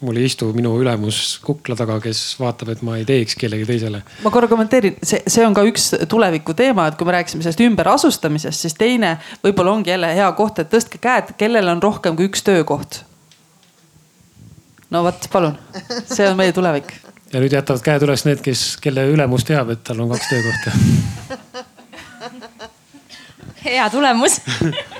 mul 0.00 0.16
ei 0.16 0.28
istu 0.30 0.48
minu 0.56 0.72
ülemus 0.80 1.38
kukla 1.44 1.76
taga, 1.76 1.98
kes 2.02 2.20
vaatab, 2.40 2.72
et 2.72 2.84
ma 2.86 2.96
ei 2.96 3.04
teeks 3.08 3.36
kellegi 3.40 3.66
teisele. 3.68 4.00
ma 4.24 4.32
korra 4.32 4.48
kommenteerin, 4.48 4.96
see, 5.04 5.20
see 5.28 5.44
on 5.44 5.56
ka 5.56 5.64
üks 5.68 5.90
tuleviku 6.08 6.54
teema, 6.56 6.86
et 6.88 6.96
kui 6.98 7.08
me 7.08 7.16
rääkisime 7.18 7.44
sellest 7.44 7.60
ümberasustamisest, 7.66 8.64
siis 8.64 8.76
teine 8.80 9.16
võib-olla 9.44 9.76
ongi 9.76 9.92
jälle 9.92 10.14
hea 10.16 10.30
koht, 10.38 10.62
et 10.62 10.72
tõstke 10.72 11.00
käed, 11.02 11.34
kellel 11.40 11.68
on 11.74 11.82
rohkem 11.84 12.16
kui 12.16 12.30
üks 12.30 12.44
töökoht. 12.46 13.02
no 14.90 15.04
vot, 15.04 15.28
palun, 15.32 15.58
see 16.06 16.28
on 16.30 16.38
meie 16.40 16.56
tulevik. 16.56 16.94
ja 17.32 17.42
nüüd 17.42 17.52
jätavad 17.58 17.84
käed 17.84 18.08
üles 18.08 18.24
need, 18.28 18.40
kes, 18.44 18.78
kelle 18.80 19.04
ülemus 19.12 19.44
teab, 19.48 19.74
et 19.76 19.84
tal 19.84 20.00
on 20.00 20.14
kaks 20.14 20.32
töökohta 20.32 20.70
hea 23.64 23.90
tulemus 23.92 24.40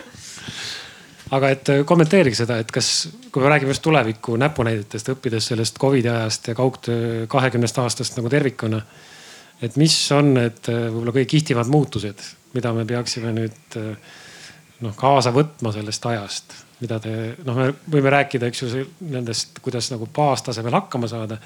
aga 1.36 1.50
et 1.54 1.68
äh, 1.70 1.82
kommenteerige 1.86 2.38
seda, 2.38 2.58
et 2.60 2.70
kas, 2.74 3.08
kui 3.30 3.42
me 3.42 3.50
räägime 3.52 3.74
just 3.74 3.84
tuleviku 3.84 4.36
näpunäidetest, 4.40 5.12
õppides 5.14 5.50
sellest 5.52 5.78
Covidi 5.78 6.10
ajast 6.10 6.50
ja 6.50 6.56
kaugtöö 6.58 7.26
kahekümnest 7.30 7.78
aastast 7.78 8.18
nagu 8.18 8.32
tervikuna. 8.32 8.82
et 9.62 9.76
mis 9.76 9.94
on 10.16 10.34
need 10.34 10.68
äh, 10.72 10.86
võib-olla 10.88 11.12
kõige 11.12 11.30
kihvtimad 11.34 11.68
muutused, 11.68 12.22
mida 12.54 12.72
me 12.72 12.84
peaksime 12.88 13.32
nüüd 13.36 13.76
äh, 13.76 14.12
noh 14.80 14.96
kaasa 14.96 15.32
võtma 15.34 15.72
sellest 15.74 16.06
ajast, 16.08 16.54
mida 16.80 16.98
te 17.00 17.34
noh, 17.44 17.56
me 17.56 17.66
võime 17.92 18.12
rääkida, 18.16 18.48
eks 18.48 18.62
ju 18.62 18.86
nendest, 19.12 19.60
kuidas 19.62 19.90
nagu 19.92 20.08
baastasemel 20.16 20.78
hakkama 20.80 21.10
saada. 21.10 21.38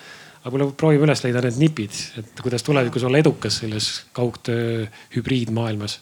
aga 0.45 0.53
võib-olla 0.53 0.77
proovime 0.77 1.09
üles 1.09 1.25
leida 1.25 1.41
need 1.43 1.59
nipid, 1.59 1.99
et 2.21 2.41
kuidas 2.41 2.63
tulevikus 2.63 3.05
olla 3.05 3.19
edukas 3.19 3.59
selles 3.65 4.05
kaugtöö 4.13 4.87
hübriidmaailmas. 5.17 6.01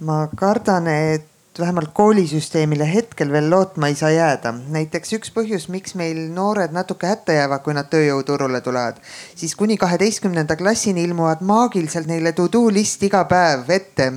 ma 0.00 0.28
kardan, 0.36 0.86
et 0.86 1.32
vähemalt 1.60 1.92
koolisüsteemile 1.96 2.86
hetkel 2.88 3.32
veel 3.32 3.48
lootma 3.50 3.88
ei 3.88 3.94
saa 3.94 4.10
jääda. 4.10 4.52
näiteks 4.52 5.12
üks 5.18 5.32
põhjus, 5.34 5.68
miks 5.72 5.94
meil 5.94 6.18
noored 6.34 6.74
natuke 6.76 7.06
hätta 7.06 7.36
jäävad, 7.36 7.62
kui 7.64 7.74
nad 7.76 7.88
tööjõuturule 7.92 8.60
tulevad, 8.60 9.00
siis 9.34 9.54
kuni 9.56 9.76
kaheteistkümnenda 9.76 10.56
klassini 10.56 11.04
ilmuvad 11.04 11.40
maagiliselt 11.40 12.06
neile 12.06 12.32
to 12.32 12.48
do 12.52 12.66
list 12.72 13.02
iga 13.02 13.24
päev 13.24 13.70
ette 13.70 14.12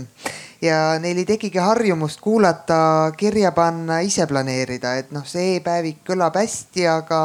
ja 0.62 1.00
neil 1.00 1.18
ei 1.18 1.26
tekigi 1.26 1.60
harjumust 1.64 2.20
kuulata, 2.22 3.12
kirja 3.18 3.52
panna, 3.56 4.00
ise 4.06 4.28
planeerida, 4.28 4.96
et 5.00 5.12
noh, 5.16 5.26
see 5.28 5.56
e-päevik 5.58 6.04
kõlab 6.08 6.36
hästi, 6.40 6.88
aga 6.92 7.22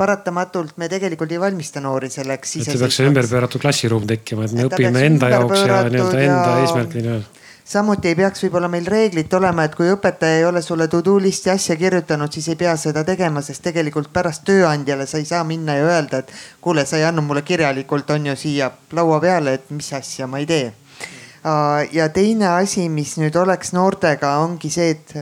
paratamatult 0.00 0.78
me 0.80 0.88
tegelikult 0.88 1.32
ei 1.32 1.40
valmista 1.40 1.80
noori 1.80 2.08
selleks. 2.12 2.56
et 2.56 2.68
see 2.68 2.80
peaks 2.80 3.00
see 3.00 3.08
ümberpööratud 3.08 3.60
klassiruum 3.60 4.06
tekkima, 4.08 4.46
et 4.46 4.56
me 4.56 4.64
et 4.64 4.72
õpime 4.72 5.04
enda 5.08 5.28
jaoks 5.34 5.66
ja 5.66 5.84
nii-öelda 5.88 6.24
enda 6.28 6.56
eesmärkide 6.62 7.06
nimel 7.08 7.28
samuti 7.70 8.08
ei 8.10 8.16
peaks 8.18 8.42
võib-olla 8.42 8.68
meil 8.70 8.86
reeglit 8.90 9.34
olema, 9.38 9.64
et 9.64 9.76
kui 9.78 9.86
õpetaja 9.92 10.40
ei 10.40 10.44
ole 10.44 10.62
sulle 10.62 10.88
to 10.90 11.00
do 11.06 11.14
list'i 11.22 11.52
asja 11.52 11.76
kirjutanud, 11.78 12.32
siis 12.34 12.48
ei 12.50 12.58
pea 12.58 12.72
seda 12.80 13.04
tegema, 13.06 13.42
sest 13.46 13.62
tegelikult 13.62 14.10
pärast 14.12 14.42
tööandjale 14.48 15.06
sa 15.06 15.20
ei 15.20 15.28
saa 15.28 15.44
minna 15.46 15.76
ja 15.78 15.86
öelda, 15.86 16.24
et 16.24 16.32
kuule, 16.60 16.82
sa 16.86 16.98
ei 16.98 17.06
andnud 17.06 17.28
mulle 17.28 17.44
kirjalikult, 17.46 18.10
on 18.10 18.26
ju 18.32 18.36
siia 18.36 18.72
laua 18.96 19.20
peale, 19.22 19.54
et 19.54 19.70
mis 19.70 19.92
asja 19.94 20.26
ma 20.26 20.42
ei 20.42 20.48
tee. 20.50 20.72
ja 21.92 22.08
teine 22.08 22.48
asi, 22.56 22.88
mis 22.88 23.14
nüüd 23.22 23.36
oleks 23.38 23.72
noortega, 23.72 24.34
ongi 24.42 24.70
see, 24.70 24.90
et 24.90 25.14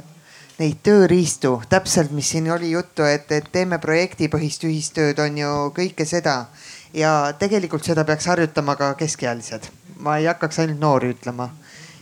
neid 0.59 0.81
tööriistu, 0.83 1.61
täpselt, 1.69 2.11
mis 2.17 2.33
siin 2.33 2.49
oli 2.51 2.73
juttu, 2.73 3.05
et, 3.05 3.29
et 3.31 3.53
teeme 3.53 3.79
projektipõhist 3.79 4.65
ühistööd, 4.65 5.21
on 5.21 5.39
ju 5.39 5.55
kõike 5.77 6.09
seda. 6.09 6.47
ja 6.95 7.35
tegelikult 7.39 7.85
seda 7.85 8.05
peaks 8.09 8.27
harjutama 8.27 8.75
ka 8.77 8.95
keskealised. 8.95 9.69
ma 9.99 10.17
ei 10.17 10.27
hakkaks 10.27 10.59
ainult 10.59 10.81
noori 10.81 11.13
ütlema 11.13 11.53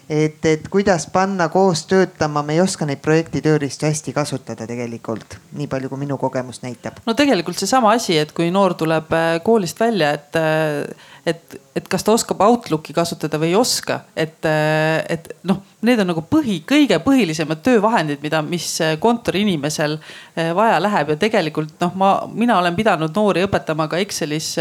et, 0.09 0.45
et 0.47 0.69
kuidas 0.71 1.09
panna 1.13 1.49
koos 1.49 1.85
töötama, 1.91 2.43
me 2.47 2.55
ei 2.55 2.61
oska 2.63 2.87
neid 2.87 3.03
projekti 3.03 3.43
tööriistu 3.45 3.89
hästi 3.89 4.15
kasutada 4.15 4.67
tegelikult, 4.69 5.39
nii 5.59 5.67
palju 5.71 5.91
kui 5.91 6.03
minu 6.03 6.19
kogemus 6.21 6.63
näitab. 6.63 7.01
no 7.07 7.15
tegelikult 7.19 7.59
seesama 7.59 7.93
asi, 7.97 8.19
et 8.19 8.33
kui 8.37 8.51
noor 8.55 8.77
tuleb 8.79 9.13
äh, 9.17 9.29
koolist 9.45 9.81
välja, 9.81 10.13
et 10.19 10.39
äh, 10.39 11.11
et, 11.27 11.57
et 11.77 11.89
kas 11.91 12.05
ta 12.07 12.15
oskab 12.15 12.41
Outlooki 12.47 12.95
kasutada 12.97 13.39
või 13.43 13.51
ei 13.51 13.57
oska, 13.59 14.01
et, 14.17 14.47
et 14.47 15.27
noh, 15.49 15.59
need 15.87 16.01
on 16.03 16.11
nagu 16.11 16.23
põhi, 16.31 16.61
kõige 16.67 16.99
põhilisemad 17.03 17.61
töövahendid, 17.67 18.23
mida, 18.23 18.41
mis 18.47 18.69
kontoriinimesel 19.03 19.97
eh, 19.99 20.53
vaja 20.57 20.79
läheb. 20.83 21.13
Ja 21.15 21.19
tegelikult 21.27 21.75
noh, 21.83 21.95
ma, 21.99 22.11
mina 22.33 22.59
olen 22.61 22.77
pidanud 22.79 23.15
noori 23.17 23.45
õpetama 23.47 23.89
ka 23.91 24.01
Excelis 24.03 24.53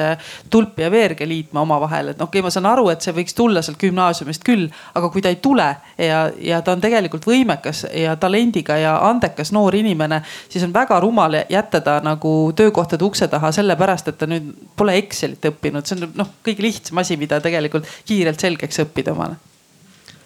tulpi 0.49 0.85
ja 0.85 0.89
veerge 0.93 1.27
liitma 1.29 1.61
omavahel, 1.65 2.13
et 2.13 2.19
noh, 2.19 2.29
okei 2.29 2.41
okay,, 2.41 2.47
ma 2.47 2.53
saan 2.53 2.69
aru, 2.69 2.87
et 2.93 3.05
see 3.05 3.13
võiks 3.15 3.37
tulla 3.37 3.63
sealt 3.65 3.79
gümnaasiumist 3.81 4.45
küll, 4.45 4.67
aga 4.97 5.09
kui 5.13 5.23
ta 5.23 5.31
ei 5.33 5.39
tule 5.43 5.67
ja, 6.01 6.25
ja 6.41 6.61
ta 6.65 6.75
on 6.75 6.83
tegelikult 6.83 7.27
võimekas 7.29 7.85
ja 7.93 8.15
talendiga 8.19 8.77
ja 8.81 8.95
andekas 9.09 9.53
noor 9.55 9.75
inimene, 9.77 10.21
siis 10.49 10.65
on 10.65 10.73
väga 10.73 10.99
rumal 11.03 11.39
jätta 11.49 11.81
ta 11.85 11.99
nagu 12.03 12.35
töökohtade 12.55 13.05
ukse 13.05 13.29
taha 13.31 13.51
sellepärast, 13.55 14.09
et 14.09 14.19
ta 14.19 14.29
nüüd 14.29 14.51
pole 14.77 14.97
Excelit 14.99 15.45
õppinud, 15.49 15.85
see 15.85 15.99
on 15.99 16.13
noh, 16.17 16.33
kõik 16.45 16.54
kõige 16.55 16.69
lihtsam 16.69 17.03
asi, 17.03 17.17
mida 17.19 17.41
tegelikult 17.43 17.87
kiirelt 18.07 18.39
selgeks 18.39 18.79
õppida 18.85 19.13
omale. 19.13 19.35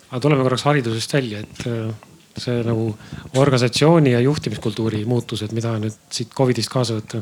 aga 0.10 0.22
tuleme 0.22 0.46
korraks 0.46 0.66
haridusest 0.66 1.14
välja, 1.14 1.40
et 1.40 1.66
äh, 1.68 1.90
see 2.38 2.62
nagu 2.66 2.94
organisatsiooni 3.38 4.14
ja 4.14 4.22
juhtimiskultuuri 4.24 5.04
muutused, 5.06 5.52
mida 5.54 5.76
nüüd 5.80 5.98
siit 6.10 6.34
Covidist 6.34 6.70
kaasa 6.70 7.00
võtta? 7.00 7.22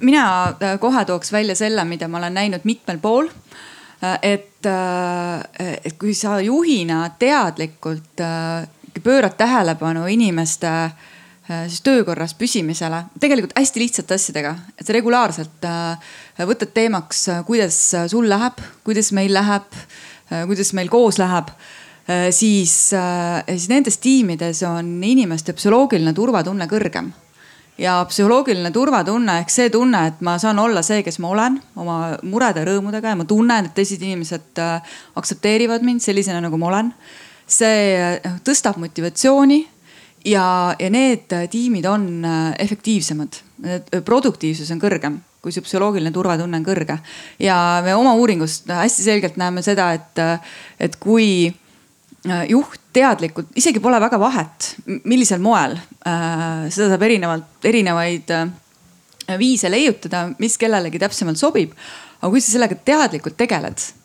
mina 0.00 0.24
äh, 0.52 0.78
kohe 0.80 1.04
tooks 1.04 1.32
välja 1.32 1.56
selle, 1.58 1.84
mida 1.84 2.08
ma 2.08 2.20
olen 2.20 2.34
näinud 2.34 2.68
mitmel 2.68 3.00
pool. 3.02 3.30
Äh, 4.02 4.18
et, 4.22 4.48
et 4.62 5.96
kui 5.98 6.14
sa 6.14 6.36
juhina 6.40 7.08
teadlikult 7.18 8.20
pöörad 9.02 9.34
tähelepanu 9.34 10.06
inimeste 10.06 10.70
siis 11.48 11.82
töökorras 11.82 12.36
püsimisele, 12.38 13.02
tegelikult 13.20 13.56
hästi 13.58 13.82
lihtsate 13.82 14.14
asjadega, 14.14 14.54
et 14.78 14.90
regulaarselt 14.94 15.64
võtad 16.46 16.70
teemaks, 16.74 17.24
kuidas 17.48 17.78
sul 18.12 18.28
läheb, 18.30 18.60
kuidas 18.86 19.10
meil 19.16 19.34
läheb, 19.34 19.66
kuidas 20.46 20.70
meil 20.78 20.90
koos 20.92 21.18
läheb 21.18 21.50
siis, 22.30 22.74
siis 23.48 23.68
nendes 23.70 23.98
tiimides 24.02 24.62
on 24.66 24.94
inimeste 25.04 25.54
psühholoogiline 25.56 26.14
turvatunne 26.14 26.66
kõrgem. 26.70 27.12
ja 27.78 28.04
psühholoogiline 28.04 28.70
turvatunne 28.70 29.38
ehk 29.40 29.50
see 29.50 29.70
tunne, 29.70 30.06
et 30.06 30.20
ma 30.20 30.36
saan 30.38 30.58
olla 30.58 30.82
see, 30.82 31.02
kes 31.02 31.18
ma 31.18 31.28
olen 31.32 31.60
oma 31.76 32.18
murede 32.22 32.64
rõõmudega 32.68 33.14
ja 33.14 33.16
ma 33.16 33.24
tunnen, 33.24 33.66
et 33.66 33.74
teised 33.74 34.02
inimesed 34.02 34.60
aktsepteerivad 35.16 35.82
mind 35.82 36.02
sellisena, 36.04 36.40
nagu 36.40 36.58
ma 36.58 36.68
olen. 36.68 36.92
see 37.46 38.20
tõstab 38.44 38.78
motivatsiooni 38.78 39.66
ja, 40.24 40.74
ja 40.78 40.90
need 40.90 41.32
tiimid 41.50 41.86
on 41.90 42.24
efektiivsemad, 42.58 43.40
produktiivsus 44.04 44.70
on 44.74 44.80
kõrgem 44.82 45.20
kui 45.42 45.50
see 45.50 45.64
psühholoogiline 45.64 46.12
turvatunne 46.14 46.60
on 46.60 46.64
kõrge. 46.66 46.98
ja 47.42 47.56
me 47.82 47.96
oma 47.98 48.14
uuringust 48.14 48.70
hästi 48.70 49.02
selgelt 49.02 49.36
näeme 49.40 49.62
seda, 49.66 49.88
et, 49.98 50.20
et 50.78 50.94
kui 51.02 51.50
juht 52.48 52.78
teadlikult, 52.94 53.50
isegi 53.58 53.80
pole 53.82 53.98
väga 54.00 54.18
vahet, 54.20 54.74
millisel 55.04 55.42
moel 55.42 55.74
äh,. 56.06 56.68
seda 56.70 56.92
saab 56.92 57.02
erinevalt, 57.02 57.64
erinevaid 57.66 58.30
äh, 58.36 58.52
viise 59.40 59.70
leiutada, 59.70 60.28
mis 60.38 60.58
kellelegi 60.60 61.00
täpsemalt 61.02 61.40
sobib. 61.40 61.74
aga 62.20 62.30
kui 62.30 62.40
sa 62.40 62.54
sellega 62.54 62.78
teadlikult 62.78 63.36
tegeled 63.40 63.82
äh, 63.82 64.01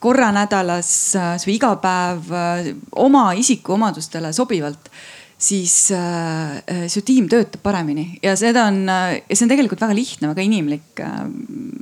korra 0.00 0.32
nädalas 0.34 0.90
äh, 1.16 1.36
või 1.46 1.56
iga 1.56 1.74
päev 1.80 2.32
äh, 2.34 2.70
oma 2.98 3.30
isikuomadustele 3.38 4.32
sobivalt 4.34 4.90
siis 5.40 5.92
äh, 5.96 6.88
su 6.90 7.00
tiim 7.06 7.28
töötab 7.30 7.62
paremini. 7.64 8.18
Ja 8.22 8.34
seda 8.36 8.66
on, 8.68 8.82
ja 8.90 9.36
see 9.36 9.46
on 9.46 9.52
tegelikult 9.52 9.80
väga 9.80 9.96
lihtne, 9.96 10.32
väga 10.34 10.44
inimlik 10.44 11.00
äh,, 11.00 11.22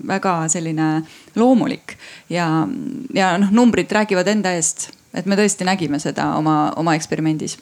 väga 0.07 0.37
selline 0.53 0.91
loomulik. 1.35 1.97
Ja, 2.31 2.69
ja 3.15 3.33
noh, 3.41 3.51
numbrid 3.51 3.91
räägivad 3.93 4.31
enda 4.31 4.55
eest, 4.55 4.91
et 5.17 5.27
me 5.27 5.39
tõesti 5.41 5.67
nägime 5.67 5.99
seda 6.03 6.35
oma, 6.39 6.69
oma 6.79 6.95
eksperimendis 6.99 7.59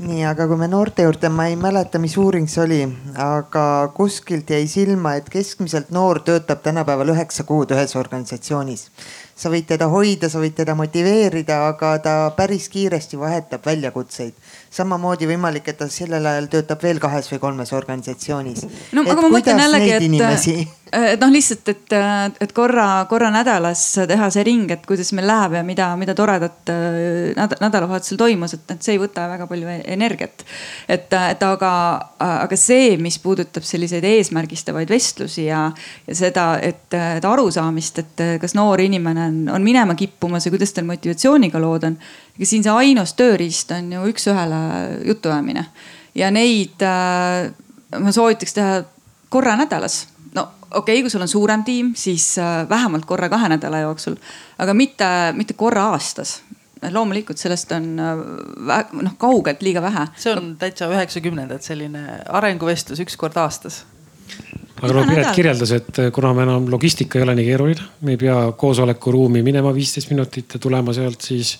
nii, 0.00 0.22
aga 0.24 0.46
kui 0.48 0.56
me 0.56 0.68
noorte 0.70 1.04
juurde, 1.04 1.28
ma 1.28 1.46
ei 1.50 1.56
mäleta, 1.60 2.00
mis 2.00 2.14
uuring 2.16 2.48
see 2.48 2.62
oli, 2.62 2.80
aga 3.20 3.64
kuskilt 3.96 4.50
jäi 4.50 4.64
silma, 4.70 5.14
et 5.18 5.28
keskmiselt 5.32 5.92
noor 5.92 6.22
töötab 6.24 6.62
tänapäeval 6.64 7.12
üheksa 7.12 7.44
kuud 7.48 7.74
ühes 7.76 7.92
organisatsioonis. 8.00 8.88
sa 9.36 9.50
võid 9.50 9.66
teda 9.68 9.88
hoida, 9.90 10.28
sa 10.28 10.40
võid 10.40 10.54
teda 10.56 10.74
motiveerida, 10.78 11.66
aga 11.68 11.96
ta 11.98 12.14
päris 12.36 12.68
kiiresti 12.72 13.18
vahetab 13.18 13.66
väljakutseid 13.66 14.34
samamoodi 14.72 15.28
võimalik, 15.28 15.66
et 15.68 15.80
ta 15.80 15.88
sellel 15.92 16.26
ajal 16.28 16.46
töötab 16.52 16.84
veel 16.84 17.00
kahes 17.02 17.28
või 17.32 17.40
kolmes 17.42 17.72
organisatsioonis. 17.76 18.64
no 18.96 19.04
et 19.04 19.10
aga 19.12 19.24
ma 19.24 19.30
mõtlen 19.34 19.60
jällegi, 19.60 19.90
et, 19.92 20.78
et 21.12 21.20
noh, 21.20 21.32
lihtsalt, 21.32 21.68
et, 21.72 21.94
et 22.46 22.54
korra, 22.56 22.86
korra 23.10 23.28
nädalas 23.34 23.82
teha 24.08 24.28
see 24.32 24.44
ring, 24.48 24.72
et 24.72 24.86
kuidas 24.88 25.12
meil 25.16 25.28
läheb 25.28 25.58
ja 25.58 25.62
mida, 25.66 25.90
mida 26.00 26.16
toredat 26.16 26.72
äh, 26.72 27.36
nädalavahetusel 27.36 28.20
toimus, 28.20 28.56
et, 28.56 28.64
et 28.72 28.88
see 28.88 28.96
ei 28.96 29.02
võta 29.02 29.26
väga 29.30 29.48
palju 29.50 29.76
energiat. 29.82 30.46
et, 30.88 31.12
et 31.12 31.46
aga, 31.48 31.74
aga 32.28 32.60
see, 32.60 32.96
mis 33.02 33.20
puudutab 33.22 33.66
selliseid 33.68 34.08
eesmärgistavaid 34.08 34.88
vestlusi 34.92 35.46
ja, 35.50 35.66
ja 36.08 36.16
seda, 36.16 36.48
et, 36.64 36.88
et 36.96 37.28
arusaamist, 37.28 38.02
et 38.04 38.26
kas 38.40 38.56
noor 38.56 38.80
inimene 38.80 39.28
on, 39.28 39.40
on 39.58 39.64
minema 39.64 39.96
kippumas 39.98 40.48
ja 40.48 40.54
kuidas 40.54 40.72
tal 40.72 40.88
motivatsiooniga 40.88 41.60
lood 41.60 41.90
on 41.92 42.00
ega 42.36 42.48
siin 42.48 42.64
see 42.64 42.72
ainus 42.72 43.12
tööriist 43.18 43.72
on 43.76 43.90
ju 43.92 44.06
üks-ühele 44.12 44.62
jutuajamine 45.08 45.66
ja 46.18 46.30
neid 46.32 46.82
äh, 46.84 47.50
ma 48.00 48.12
soovitaks 48.12 48.56
teha 48.56 48.80
korra 49.32 49.56
nädalas. 49.56 50.06
no 50.34 50.48
okei 50.70 50.96
okay,, 50.96 51.02
kui 51.02 51.10
sul 51.10 51.24
on 51.24 51.28
suurem 51.28 51.64
tiim, 51.64 51.92
siis 51.96 52.38
äh, 52.38 52.68
vähemalt 52.68 53.04
korra 53.08 53.28
kahe 53.32 53.48
nädala 53.52 53.84
jooksul, 53.86 54.16
aga 54.58 54.74
mitte, 54.74 55.06
mitte 55.36 55.54
korra 55.54 55.90
aastas. 55.92 56.40
Loomulikult 56.90 57.38
sellest 57.38 57.70
on 57.72 57.92
äh, 58.02 58.92
noh, 58.92 59.14
kaugelt 59.18 59.62
liiga 59.62 59.82
vähe. 59.82 60.08
see 60.18 60.34
on 60.34 60.56
täitsa 60.58 60.90
üheksakümnendad 60.90 61.62
selline 61.62 62.22
arenguvestlus 62.28 63.00
üks 63.04 63.16
kord 63.16 63.36
aastas. 63.38 63.84
Aga 64.82 64.96
no 64.96 65.02
Piret 65.06 65.36
kirjeldas, 65.36 65.70
et 65.76 65.98
kuna 66.14 66.32
me 66.34 66.42
enam 66.42 66.64
logistika 66.72 67.18
ei 67.18 67.22
ole 67.22 67.36
nii 67.38 67.44
keeruline, 67.46 67.84
me 68.02 68.16
ei 68.16 68.18
pea 68.18 68.36
koosolekuruumi 68.58 69.42
minema 69.46 69.70
viisteist 69.74 70.10
minutit 70.10 70.56
ja 70.56 70.58
tulema 70.58 70.94
sealt, 70.96 71.20
siis 71.22 71.52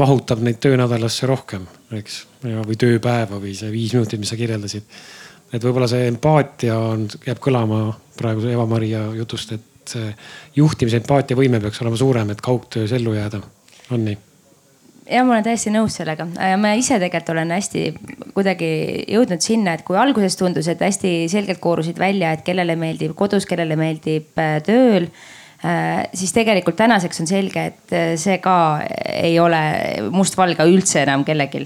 mahutab 0.00 0.42
neid 0.42 0.58
töönädalasse 0.62 1.28
rohkem, 1.30 1.66
eks. 1.94 2.24
või 2.42 2.78
tööpäeva 2.78 3.38
või 3.40 3.54
see 3.56 3.70
viis 3.72 3.94
minutit, 3.94 4.20
mis 4.20 4.32
sa 4.32 4.38
kirjeldasid. 4.38 4.82
et 5.52 5.62
võib-olla 5.62 5.88
see 5.90 6.08
empaatia 6.10 6.78
on, 6.78 7.06
jääb 7.26 7.40
kõlama 7.42 7.80
praegu 8.18 8.46
Eva-Maria 8.50 9.06
jutust, 9.14 9.52
et 9.52 9.96
juhtimise 10.56 10.98
empaatiavõime 11.02 11.60
peaks 11.60 11.82
olema 11.82 11.96
suurem, 11.96 12.30
et 12.30 12.40
kaugtöös 12.40 12.92
ellu 12.92 13.14
jääda. 13.14 13.40
on 13.90 14.04
nii? 14.04 14.18
ja 15.10 15.24
ma 15.24 15.36
olen 15.36 15.44
täiesti 15.44 15.70
nõus 15.70 16.00
sellega. 16.00 16.26
ma 16.58 16.74
ise 16.74 16.98
tegelikult 16.98 17.30
olen 17.36 17.54
hästi 17.54 17.84
kuidagi 18.34 19.04
jõudnud 19.08 19.40
sinna, 19.40 19.74
et 19.74 19.86
kui 19.86 19.96
alguses 19.96 20.36
tundus, 20.36 20.68
et 20.68 20.80
hästi 20.80 21.28
selgelt 21.28 21.60
koorusid 21.60 21.98
välja, 21.98 22.32
et 22.32 22.42
kellele 22.42 22.76
meeldib 22.76 23.14
kodus, 23.14 23.46
kellele 23.46 23.76
meeldib 23.76 24.42
äh, 24.42 24.58
tööl 24.64 25.08
Äh, 25.08 25.43
siis 26.14 26.32
tegelikult 26.36 26.76
tänaseks 26.76 27.22
on 27.22 27.30
selge, 27.30 27.66
et 27.70 27.94
äh, 27.96 28.14
see 28.20 28.38
ka 28.44 28.56
ei 29.08 29.38
ole 29.40 29.60
mustvalge 30.12 30.66
üldse 30.68 31.02
enam 31.04 31.24
kellelgi 31.24 31.64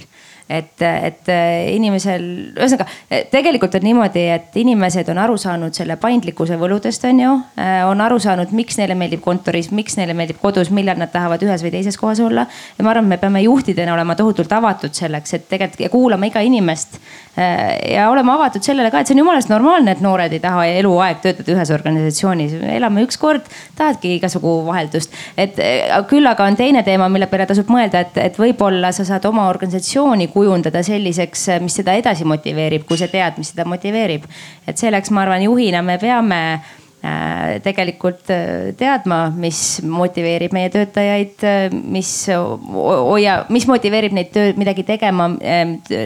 et, 0.48 0.80
et 0.80 1.28
äh, 1.28 1.68
inimesel, 1.74 2.22
ühesõnaga 2.56 2.86
tegelikult 3.28 3.74
on 3.76 3.84
niimoodi, 3.84 4.22
et 4.32 4.56
inimesed 4.56 5.10
on 5.12 5.20
aru 5.20 5.36
saanud 5.40 5.76
selle 5.76 5.98
paindlikkuse 6.00 6.56
võludest, 6.60 7.04
on 7.10 7.20
ju. 7.20 7.32
Äh, 7.60 7.82
on 7.88 8.00
aru 8.00 8.16
saanud, 8.22 8.54
miks 8.56 8.78
neile 8.80 8.96
meeldib 8.98 9.20
kontoris, 9.24 9.68
miks 9.76 9.98
neile 10.00 10.16
meeldib 10.16 10.40
kodus, 10.40 10.70
millal 10.74 10.96
nad 11.00 11.12
tahavad 11.12 11.44
ühes 11.44 11.64
või 11.64 11.72
teises 11.74 12.00
kohas 12.00 12.22
olla. 12.24 12.46
ja 12.78 12.84
ma 12.86 12.94
arvan, 12.94 13.10
et 13.10 13.16
me 13.16 13.20
peame 13.20 13.42
juhtidena 13.44 13.92
olema 13.92 14.16
tohutult 14.16 14.52
avatud 14.52 14.96
selleks, 14.96 15.34
et 15.36 15.48
tegelikult 15.50 15.84
ja 15.84 15.90
kuulama 15.92 16.30
iga 16.30 16.40
inimest. 16.40 16.96
Äh, 17.36 17.76
ja 17.92 18.08
olema 18.10 18.38
avatud 18.38 18.64
sellele 18.64 18.90
ka, 18.90 19.02
et 19.02 19.10
see 19.10 19.18
on 19.18 19.22
jumalast 19.26 19.52
normaalne, 19.52 19.92
et 19.92 20.00
noored 20.04 20.32
ei 20.32 20.40
taha 20.40 20.64
eluaeg 20.80 21.20
töötada 21.26 21.58
ühes 21.58 21.74
organisatsioonis. 21.76 22.56
elame 22.78 23.04
ükskord, 23.04 23.52
tahadki 23.76 24.14
igasugu 24.16 24.62
vaheldust. 24.66 25.12
et 25.36 25.60
küll 26.08 26.26
aga 26.26 26.48
on 26.48 26.56
teine 26.56 26.82
teema, 26.82 27.08
mille 27.12 27.28
peale 27.28 27.46
tasub 27.46 27.68
mõelda, 27.68 28.00
et, 28.06 28.16
et 28.16 28.40
võib-olla 28.40 28.92
sa 28.96 29.04
saad 29.04 29.28
oma 29.28 29.48
organisatsiooni 29.52 30.28
kujundada 30.38 30.82
selliseks, 30.86 31.46
mis 31.64 31.78
seda 31.80 31.96
edasi 31.98 32.26
motiveerib, 32.28 32.86
kui 32.88 32.98
sa 33.00 33.10
tead, 33.10 33.40
mis 33.40 33.52
seda 33.54 33.66
motiveerib. 33.68 34.26
et 34.66 34.78
selleks, 34.78 35.10
ma 35.10 35.26
arvan, 35.26 35.42
juhina 35.42 35.82
me 35.82 35.98
peame 35.98 36.40
äh, 36.54 37.58
tegelikult 37.64 38.30
äh, 38.34 38.70
teadma, 38.78 39.28
mis 39.34 39.80
motiveerib 39.82 40.54
meie 40.54 40.70
töötajaid, 40.74 41.46
mis 41.82 42.12
hoia, 42.30 43.40
mis 43.54 43.66
motiveerib 43.70 44.14
neid 44.14 44.30
tööd 44.34 44.60
midagi 44.60 44.86
tegema 44.86 45.30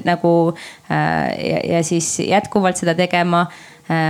nagu 0.09 0.33
ja, 0.89 1.61
ja 1.77 1.85
siis 1.87 2.15
jätkuvalt 2.25 2.81
seda 2.81 2.97
tegema 2.99 3.47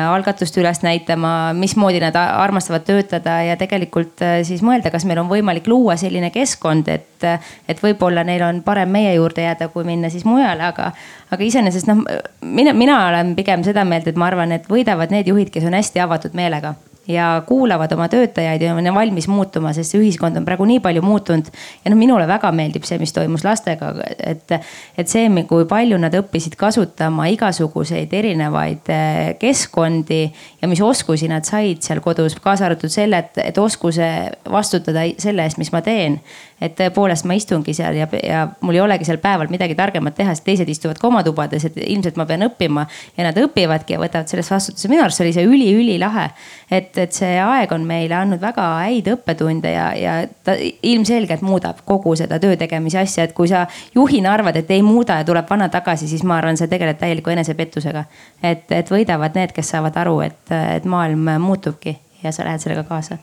algatust 0.09 0.57
üles 0.61 0.83
näitama, 0.85 1.53
mismoodi 1.57 2.01
nad 2.03 2.17
armastavad 2.17 2.85
töötada 2.87 3.39
ja 3.47 3.57
tegelikult 3.61 4.23
äh, 4.23 4.39
siis 4.47 4.63
mõelda, 4.65 4.93
kas 4.95 5.07
meil 5.09 5.23
on 5.23 5.31
võimalik 5.31 5.67
luua 5.71 5.97
selline 6.01 6.33
keskkond, 6.35 6.89
et, 6.93 7.27
et 7.69 7.83
võib-olla 7.83 8.25
neil 8.27 8.45
on 8.47 8.63
parem 8.67 8.93
meie 8.93 9.15
juurde 9.17 9.47
jääda, 9.47 9.69
kui 9.73 9.87
minna 9.89 10.11
siis 10.13 10.27
mujale, 10.29 10.69
aga, 10.69 10.93
aga 11.31 11.49
iseenesest 11.49 11.91
noh, 11.91 12.05
mina, 12.43 12.77
mina 12.77 13.03
olen 13.09 13.37
pigem 13.39 13.65
seda 13.67 13.87
meelt, 13.89 14.09
et 14.09 14.21
ma 14.21 14.31
arvan, 14.31 14.55
et 14.57 14.71
võidavad 14.71 15.15
need 15.15 15.31
juhid, 15.31 15.53
kes 15.55 15.69
on 15.69 15.79
hästi 15.79 16.05
avatud 16.05 16.39
meelega 16.39 16.75
ja 17.09 17.43
kuulavad 17.47 17.93
oma 17.93 18.07
töötajaid 18.09 18.63
ja 18.63 18.75
on 18.75 18.95
valmis 18.95 19.27
muutuma, 19.29 19.73
sest 19.75 19.95
see 19.95 20.03
ühiskond 20.03 20.39
on 20.39 20.45
praegu 20.47 20.67
nii 20.69 20.81
palju 20.85 21.03
muutunud. 21.03 21.49
ja 21.85 21.91
noh, 21.91 21.99
minule 21.99 22.27
väga 22.31 22.53
meeldib 22.55 22.87
see, 22.87 22.99
mis 23.03 23.13
toimus 23.13 23.45
lastega, 23.45 23.93
et, 24.19 24.55
et 24.99 25.11
see, 25.11 25.27
kui 25.49 25.67
palju 25.69 25.99
nad 25.99 26.15
õppisid 26.15 26.55
kasutama 26.61 27.27
igasuguseid 27.35 28.13
erinevaid 28.15 28.93
eh, 28.95 29.35
keskkondi 29.41 30.23
ja 30.63 30.71
mis 30.71 30.83
oskusi 30.85 31.31
nad 31.31 31.49
said 31.49 31.83
seal 31.83 32.03
kodus, 32.05 32.39
kaasa 32.43 32.69
arvatud 32.71 32.93
selle, 32.93 33.25
et, 33.25 33.43
et 33.51 33.59
oskuse 33.59 34.09
vastutada 34.51 35.07
selle 35.19 35.47
eest, 35.47 35.59
mis 35.59 35.73
ma 35.75 35.83
teen 35.83 36.21
et 36.63 36.75
tõepoolest 36.79 37.27
ma 37.29 37.37
istungi 37.39 37.75
seal 37.77 37.97
ja, 37.99 38.07
ja 38.23 38.43
mul 38.63 38.77
ei 38.77 38.83
olegi 38.85 39.07
seal 39.09 39.19
päeval 39.23 39.51
midagi 39.53 39.75
targemat 39.79 40.15
teha, 40.19 40.35
sest 40.37 40.45
teised 40.47 40.69
istuvad 40.71 41.01
ka 41.01 41.09
oma 41.09 41.23
tubades, 41.27 41.65
et 41.69 41.79
ilmselt 41.83 42.19
ma 42.21 42.27
pean 42.29 42.47
õppima. 42.47 42.87
ja 43.17 43.27
nad 43.27 43.39
õpivadki 43.39 43.97
ja 43.97 44.01
võtavad 44.03 44.31
sellest 44.31 44.53
vastutuse, 44.55 44.91
minu 44.93 45.05
arust 45.05 45.23
oli 45.25 45.33
see 45.35 45.47
üli-ülilahe. 45.49 46.29
et, 46.71 46.99
et 46.99 47.13
see 47.13 47.41
aeg 47.43 47.73
on 47.73 47.87
meile 47.89 48.17
andnud 48.19 48.43
väga 48.43 48.69
häid 48.83 49.11
õppetunde 49.17 49.73
ja, 49.75 49.89
ja 49.99 50.15
ta 50.45 50.57
ilmselgelt 50.59 51.43
muudab 51.43 51.83
kogu 51.89 52.15
seda 52.19 52.39
töö 52.43 52.57
tegemise 52.57 53.03
asja, 53.03 53.27
et 53.27 53.35
kui 53.37 53.51
sa 53.51 53.67
juhina 53.95 54.33
arvad, 54.33 54.57
et 54.57 54.71
ei 54.71 54.83
muuda 54.87 55.21
ja 55.21 55.27
tuleb 55.29 55.51
vana 55.51 55.69
tagasi, 55.73 56.09
siis 56.09 56.25
ma 56.25 56.39
arvan, 56.39 56.57
sa 56.57 56.69
tegeled 56.71 57.01
täieliku 57.01 57.35
enesepettusega. 57.35 58.05
et, 58.43 58.71
et 58.73 58.91
võidavad 58.91 59.37
need, 59.39 59.53
kes 59.53 59.75
saavad 59.75 59.97
aru, 60.05 60.21
et, 60.29 60.57
et 60.77 60.85
maailm 60.85 61.37
muutubki 61.43 61.99
ja 62.23 62.33
sa 62.33 62.45
lähed 62.47 62.63
sellega 62.63 62.85
kaasa. 62.87 63.19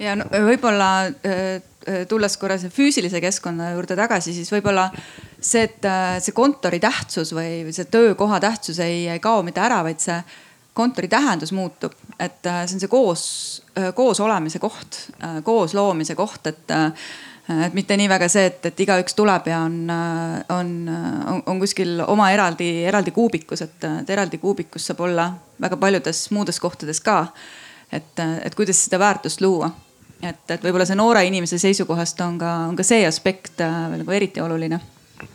ja 0.00 0.16
no 0.18 0.28
võib-olla 0.32 0.92
Äh, 1.24 1.60
tulles 2.08 2.36
korra 2.38 2.58
see 2.60 2.70
füüsilise 2.72 3.20
keskkonna 3.22 3.72
juurde 3.74 3.96
tagasi, 3.98 4.34
siis 4.36 4.50
võib-olla 4.52 4.88
see, 5.40 5.64
et 5.66 5.88
äh, 5.88 6.16
see 6.22 6.34
kontori 6.36 6.80
tähtsus 6.82 7.34
või 7.36 7.72
see 7.74 7.88
töökoha 7.90 8.40
tähtsus 8.42 8.78
ei, 8.84 9.06
ei 9.12 9.22
kao 9.22 9.42
mitte 9.46 9.62
ära, 9.64 9.82
vaid 9.86 10.00
see 10.02 10.20
kontori 10.76 11.10
tähendus 11.12 11.52
muutub. 11.52 11.92
et 12.18 12.46
äh, 12.46 12.62
see 12.66 12.78
on 12.78 12.84
see 12.84 12.92
koos, 12.92 13.24
koos 13.94 14.20
olemise 14.20 14.58
koht, 14.62 15.06
koos 15.44 15.74
loomise 15.74 16.14
koht, 16.14 16.46
et 16.46 16.74
et 17.66 17.74
mitte 17.74 17.96
nii 17.98 18.06
väga 18.06 18.28
see, 18.30 18.44
et, 18.46 18.66
et 18.70 18.80
igaüks 18.84 19.16
tuleb 19.18 19.48
ja 19.50 19.64
on, 19.66 19.74
on, 19.90 20.68
on, 20.88 21.40
on 21.50 21.60
kuskil 21.60 21.98
oma 22.06 22.28
eraldi, 22.30 22.68
eraldi 22.86 23.10
kuubikus, 23.10 23.64
et, 23.66 23.82
et 23.82 24.12
eraldi 24.14 24.38
kuubikus 24.38 24.86
saab 24.86 25.02
olla 25.08 25.26
väga 25.60 25.76
paljudes 25.76 26.28
muudes 26.30 26.60
kohtades 26.62 27.02
ka. 27.02 27.24
et, 27.92 28.22
et 28.44 28.54
kuidas 28.54 28.84
seda 28.86 29.02
väärtust 29.02 29.42
luua 29.42 29.72
et, 30.22 30.42
et 30.50 30.64
võib-olla 30.64 30.86
see 30.88 30.98
noore 30.98 31.24
inimese 31.26 31.58
seisukohast 31.58 32.20
on 32.24 32.38
ka, 32.40 32.56
on 32.70 32.78
ka 32.78 32.86
see 32.86 33.06
aspekt 33.06 33.60
äh, 33.64 33.78
nagu 33.98 34.18
eriti 34.18 34.42
oluline 34.44 34.80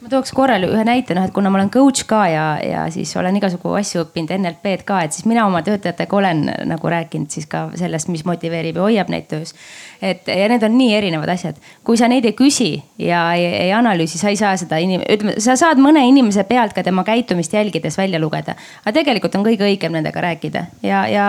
ma 0.01 0.11
tooks 0.11 0.31
korra 0.35 0.57
ühe 0.61 0.84
näite, 0.88 1.15
noh, 1.18 1.26
et 1.27 1.34
kuna 1.35 1.49
ma 1.51 1.59
olen 1.59 1.69
coach 1.73 2.05
ka 2.07 2.22
ja, 2.31 2.45
ja 2.64 2.84
siis 2.93 3.11
olen 3.19 3.35
igasugu 3.39 3.73
asju 3.80 4.03
õppinud, 4.05 4.34
NLP-d 4.38 4.85
ka, 4.88 4.99
et 5.05 5.15
siis 5.15 5.27
mina 5.30 5.45
oma 5.47 5.61
töötajatega 5.65 6.18
olen 6.18 6.43
nagu 6.69 6.91
rääkinud 6.91 7.34
siis 7.34 7.47
ka 7.49 7.68
sellest, 7.77 8.11
mis 8.14 8.26
motiveerib 8.27 8.77
ja 8.77 8.85
hoiab 8.85 9.11
neid 9.14 9.27
töös. 9.31 9.55
et 10.01 10.27
ja 10.30 10.47
need 10.51 10.64
on 10.64 10.76
nii 10.77 10.93
erinevad 10.93 11.31
asjad, 11.34 11.57
kui 11.84 11.97
sa 11.97 12.07
neid 12.11 12.26
ei 12.30 12.35
küsi 12.38 12.69
ja 13.01 13.23
ei, 13.34 13.45
ei 13.64 13.72
analüüsi, 13.73 14.19
sa 14.22 14.30
ei 14.30 14.38
saa 14.38 14.53
seda 14.59 14.77
inim-, 14.81 15.03
ütleme, 15.03 15.38
sa 15.41 15.55
saad 15.57 15.81
mõne 15.81 16.03
inimese 16.07 16.45
pealt 16.47 16.76
ka 16.77 16.84
tema 16.85 17.03
käitumist 17.07 17.53
jälgides 17.53 17.97
välja 17.97 18.19
lugeda. 18.22 18.55
aga 18.84 18.95
tegelikult 18.99 19.35
on 19.35 19.45
kõige 19.47 19.65
õigem 19.65 19.97
nendega 19.97 20.22
rääkida 20.22 20.65
ja, 20.85 21.05
ja 21.09 21.27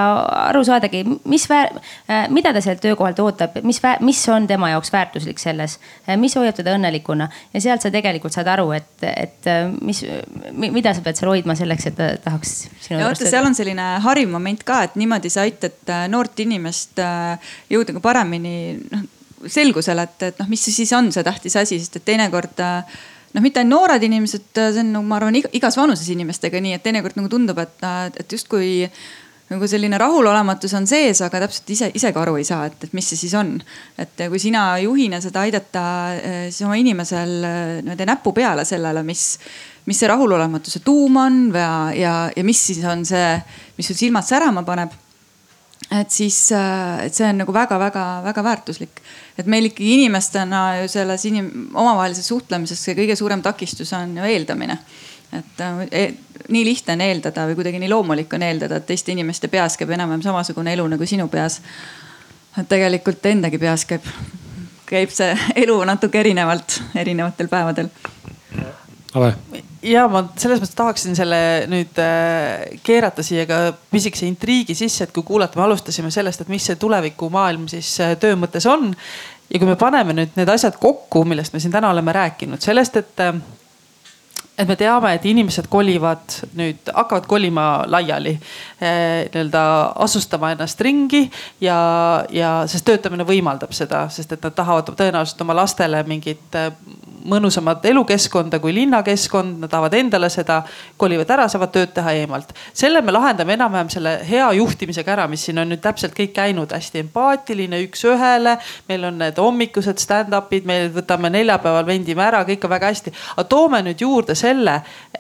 aru 0.48 0.64
saadagi, 0.68 1.04
mis 1.24 1.48
väär-, 1.50 1.78
äh, 2.10 2.28
mida 2.28 2.52
ta 2.52 2.60
sealt 2.64 2.82
töökohalt 2.84 3.20
ootab, 3.24 3.56
mis, 3.62 3.80
mis 4.00 4.22
on 4.28 4.46
tema 4.46 4.70
jaoks 4.74 4.92
väärtuslik 4.92 5.40
selles, 5.40 5.78
mis 6.16 6.36
hoiab 6.36 6.56
teda 6.58 6.76
õnnelikuna 6.76 7.30
ja 7.54 7.64
sealt 7.64 7.82
sa 7.82 7.90
tegelikult 7.94 8.36
saad 8.36 8.47
aru, 8.52 8.70
et, 8.76 9.04
et 9.08 9.50
mis, 9.80 10.00
mida 10.54 10.94
sa 10.96 11.04
pead 11.04 11.18
seal 11.18 11.30
hoidma 11.32 11.56
selleks, 11.58 11.90
et 11.90 11.98
ta 11.98 12.08
tahaks 12.24 12.54
sinu 12.84 12.98
juures. 12.98 13.18
vaata, 13.18 13.30
seal 13.30 13.46
on 13.48 13.56
selline 13.56 13.90
hariv 14.04 14.32
moment 14.32 14.64
ka, 14.66 14.82
et 14.88 14.98
niimoodi 15.00 15.32
sa 15.32 15.44
aitad 15.46 15.92
äh, 15.92 16.06
noort 16.12 16.40
inimest 16.44 17.00
äh, 17.02 17.52
jõuda 17.72 17.96
ka 17.96 18.04
paremini 18.04 18.56
noh 18.88 19.06
selgusele, 19.46 20.02
et, 20.08 20.22
et 20.32 20.40
noh, 20.40 20.48
mis 20.50 20.62
siis 20.66 20.90
on 20.96 21.12
see 21.14 21.22
tähtis 21.22 21.54
asi, 21.60 21.78
sest 21.78 22.00
et 22.00 22.06
teinekord 22.08 22.58
äh, 22.64 22.98
noh, 23.34 23.44
mitte 23.44 23.62
ainult 23.62 23.76
noored 23.76 24.04
inimesed, 24.08 24.48
see 24.56 24.82
on 24.82 24.92
nagu 24.96 25.06
ma 25.06 25.18
arvan 25.20 25.38
igas 25.38 25.78
vanuses 25.78 26.08
inimestega 26.14 26.62
nii, 26.64 26.74
et 26.78 26.84
teinekord 26.84 27.18
nagu 27.18 27.30
tundub, 27.32 27.60
et, 27.62 27.86
et 28.18 28.34
justkui 28.34 28.88
nagu 29.48 29.68
selline 29.70 29.98
rahulolematus 30.00 30.74
on 30.76 30.86
sees, 30.86 31.22
aga 31.24 31.40
täpselt 31.44 31.72
ise, 31.72 31.90
ise 31.96 32.12
ka 32.12 32.22
aru 32.22 32.36
ei 32.40 32.44
saa, 32.44 32.66
et, 32.68 32.84
et 32.84 32.94
mis 32.96 33.06
see 33.08 33.20
siis 33.20 33.34
on. 33.38 33.54
et 33.98 34.24
kui 34.28 34.42
sina 34.42 34.70
juhina 34.82 35.22
seda 35.24 35.46
aidata 35.46 35.82
siis 36.50 36.62
oma 36.66 36.76
inimesel 36.80 37.34
niimoodi 37.82 38.08
näpu 38.08 38.34
peale 38.36 38.66
sellele, 38.68 39.02
mis, 39.08 39.24
mis 39.88 39.98
see 39.98 40.10
rahulolematuse 40.10 40.84
tuum 40.84 41.16
on 41.16 41.42
ja, 41.54 41.72
ja, 41.96 42.14
ja 42.36 42.44
mis 42.44 42.66
siis 42.70 42.84
on 42.84 43.06
see, 43.08 43.36
mis 43.78 43.88
sul 43.88 43.98
silmad 43.98 44.28
särama 44.28 44.66
paneb 44.68 44.92
et 45.90 46.10
siis, 46.12 46.36
äh, 46.52 47.06
et 47.06 47.16
see 47.16 47.26
on 47.28 47.38
nagu 47.40 47.52
väga-väga-väga 47.54 48.44
väärtuslik. 48.44 49.00
et 49.38 49.46
meil 49.46 49.68
ikkagi 49.70 49.94
inimestena 49.94 50.82
ju 50.82 50.88
selles 50.88 51.24
inim-, 51.24 51.70
omavahelises 51.74 52.26
suhtlemises 52.26 52.80
see 52.82 52.96
kõige 52.98 53.16
suurem 53.16 53.42
takistus 53.42 53.92
on 53.96 54.16
ju 54.16 54.24
eeldamine. 54.24 54.78
Et 55.32 55.60
äh, 55.60 55.84
e 55.92 56.04
nii 56.48 56.64
lihtne 56.64 56.96
on 56.96 57.04
eeldada 57.04 57.44
või 57.48 57.58
kuidagi 57.58 57.80
nii 57.82 57.92
loomulik 57.92 58.32
on 58.32 58.44
eeldada, 58.46 58.80
et 58.80 58.86
teiste 58.88 59.12
inimeste 59.12 59.50
peas 59.52 59.76
käib 59.76 59.90
enam-vähem 59.92 60.24
samasugune 60.24 60.72
elu 60.72 60.86
nagu 60.88 61.06
sinu 61.06 61.28
peas. 61.28 61.60
et 62.58 62.68
tegelikult 62.68 63.26
endagi 63.26 63.58
peas 63.58 63.84
käib, 63.84 64.06
käib 64.86 65.12
see 65.14 65.34
elu 65.64 65.78
natuke 65.84 66.20
erinevalt, 66.20 66.80
erinevatel 66.96 67.48
päevadel. 67.48 67.90
Ave 69.14 69.34
ja 69.82 70.06
ma 70.10 70.24
selles 70.38 70.60
mõttes 70.62 70.76
tahaksin 70.78 71.16
selle 71.18 71.38
nüüd 71.70 71.98
äh, 72.02 72.80
keerata 72.84 73.22
siia 73.22 73.46
ka 73.48 73.60
pisikese 73.92 74.26
intriigi 74.26 74.74
sisse, 74.78 75.06
et 75.06 75.14
kui 75.14 75.26
kuulata, 75.26 75.58
me 75.58 75.66
alustasime 75.66 76.10
sellest, 76.14 76.42
et 76.42 76.52
mis 76.52 76.66
see 76.66 76.78
tulevikumaailm 76.80 77.68
siis 77.70 77.92
äh, 78.04 78.16
töö 78.20 78.36
mõttes 78.40 78.66
on. 78.68 78.90
ja 79.48 79.60
kui 79.60 79.68
me 79.68 79.78
paneme 79.80 80.16
nüüd 80.16 80.34
need 80.36 80.50
asjad 80.52 80.76
kokku, 80.80 81.22
millest 81.24 81.54
me 81.54 81.62
siin 81.62 81.72
täna 81.72 81.92
oleme 81.94 82.12
rääkinud, 82.12 82.60
sellest, 82.64 82.98
et 83.00 83.24
et 84.58 84.68
me 84.68 84.76
teame, 84.76 85.12
et 85.14 85.26
inimesed 85.30 85.68
kolivad 85.70 86.40
nüüd, 86.58 86.90
hakkavad 86.94 87.26
kolima 87.30 87.66
laiali 87.86 88.34
eh,. 88.34 89.28
nii-öelda 89.28 89.62
asustama 90.04 90.52
ennast 90.54 90.80
ringi 90.80 91.24
ja, 91.60 91.78
ja 92.30 92.52
sest 92.66 92.86
töötamine 92.88 93.26
võimaldab 93.28 93.74
seda, 93.76 94.06
sest 94.10 94.34
et 94.34 94.42
nad 94.42 94.56
tahavad 94.56 94.90
tõenäoliselt 94.98 95.44
oma 95.46 95.56
lastele 95.60 96.02
mingit 96.08 96.58
mõnusamat 97.28 97.84
elukeskkonda 97.84 98.58
kui 98.58 98.74
linnakeskkond, 98.74 99.58
nad 99.62 99.70
tahavad 99.70 99.94
endale 99.94 100.30
seda, 100.32 100.62
kolivad 100.96 101.30
ära, 101.30 101.48
saavad 101.50 101.72
tööd 101.74 101.92
teha 101.94 102.12
eemalt. 102.22 102.52
selle 102.72 103.02
me 103.02 103.12
lahendame 103.12 103.54
enam-vähem 103.54 103.90
selle 103.92 104.14
hea 104.28 104.46
juhtimisega 104.58 105.12
ära, 105.12 105.26
mis 105.28 105.44
siin 105.46 105.58
on 105.58 105.68
nüüd 105.72 105.82
täpselt 105.84 106.14
kõik 106.16 106.32
käinud, 106.36 106.72
hästi 106.72 107.02
empaatiline, 107.04 107.82
üks-ühele. 107.88 108.58
meil 108.88 109.04
on 109.04 109.18
need 109.18 109.38
hommikused 109.38 109.98
stand-up'id, 109.98 110.64
me 110.64 110.78
võtame 110.94 111.30
neljapäeval, 111.30 111.86
vendime 111.86 112.24
ära, 112.24 112.44
kõik 112.48 112.64
on 112.64 112.70
väga 112.70 112.92
hästi. 112.92 113.12
aga 113.36 113.44
toome 113.44 113.82
nüüd 113.82 114.00
juurde 114.00 114.34
selle, 114.34 114.47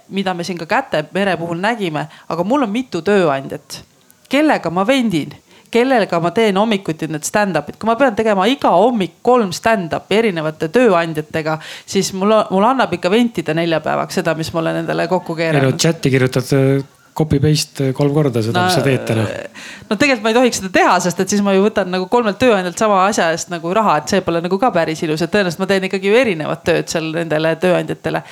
mida 0.08 0.34
me 0.34 0.44
siin 0.44 0.58
ka 0.58 0.66
Kätemere 0.66 1.36
puhul 1.36 1.60
nägime, 1.60 2.06
aga 2.28 2.44
mul 2.44 2.62
on 2.66 2.72
mitu 2.72 3.02
tööandjat. 3.02 3.82
Kellega 4.28 4.70
ma 4.70 4.86
vendin? 4.86 5.34
Kellega 5.70 6.20
ma 6.20 6.30
teen 6.32 6.56
hommikuti 6.56 7.08
need 7.12 7.26
stand-up'id, 7.28 7.76
kui 7.76 7.88
ma 7.88 7.96
pean 8.00 8.16
tegema 8.16 8.46
iga 8.48 8.70
hommik 8.72 9.18
kolm 9.22 9.50
stand-up'i 9.52 10.16
erinevate 10.22 10.70
tööandjatega, 10.72 11.58
siis 11.84 12.12
mul, 12.16 12.32
mul 12.50 12.64
annab 12.64 12.94
ikka 12.96 13.10
ventida 13.12 13.56
neljapäevaks 13.56 14.20
seda, 14.20 14.34
mis 14.38 14.52
ma 14.54 14.62
olen 14.62 14.80
endale 14.82 15.08
kokku 15.08 15.36
keeranud. 15.36 15.76
chat'i 15.76 16.10
kirjutad 16.10 16.48
copy 17.18 17.40
paste 17.42 17.90
kolm 17.96 18.14
korda 18.14 18.42
seda 18.44 18.60
no,, 18.60 18.68
mis 18.68 18.78
sa 18.78 18.84
teed 18.84 19.04
täna. 19.08 19.24
no 19.88 19.96
tegelikult 19.96 20.24
ma 20.24 20.32
ei 20.32 20.38
tohiks 20.38 20.60
seda 20.60 20.70
teha, 20.78 20.94
sest 21.04 21.22
et 21.24 21.34
siis 21.34 21.42
ma 21.44 21.54
ju 21.56 21.64
võtan 21.64 21.90
nagu 21.92 22.06
kolmelt 22.12 22.38
tööandjalt 22.40 22.78
sama 22.80 23.00
asja 23.06 23.30
eest 23.34 23.52
nagu 23.52 23.72
raha, 23.76 23.98
et 24.02 24.14
see 24.14 24.24
pole 24.26 24.42
nagu 24.44 24.60
ka 24.60 24.70
päris 24.74 25.02
ilus, 25.06 25.24
et 25.24 25.32
tõenäoliselt 25.34 25.62
ma 25.62 25.70
teen 25.70 25.88
ikkagi 25.88 26.10
ju 26.10 26.18
erinevat 26.20 26.64
tööd 26.68 26.92
seal 26.92 27.10
nendele 27.16 27.54
tööandjatele. 27.62 28.22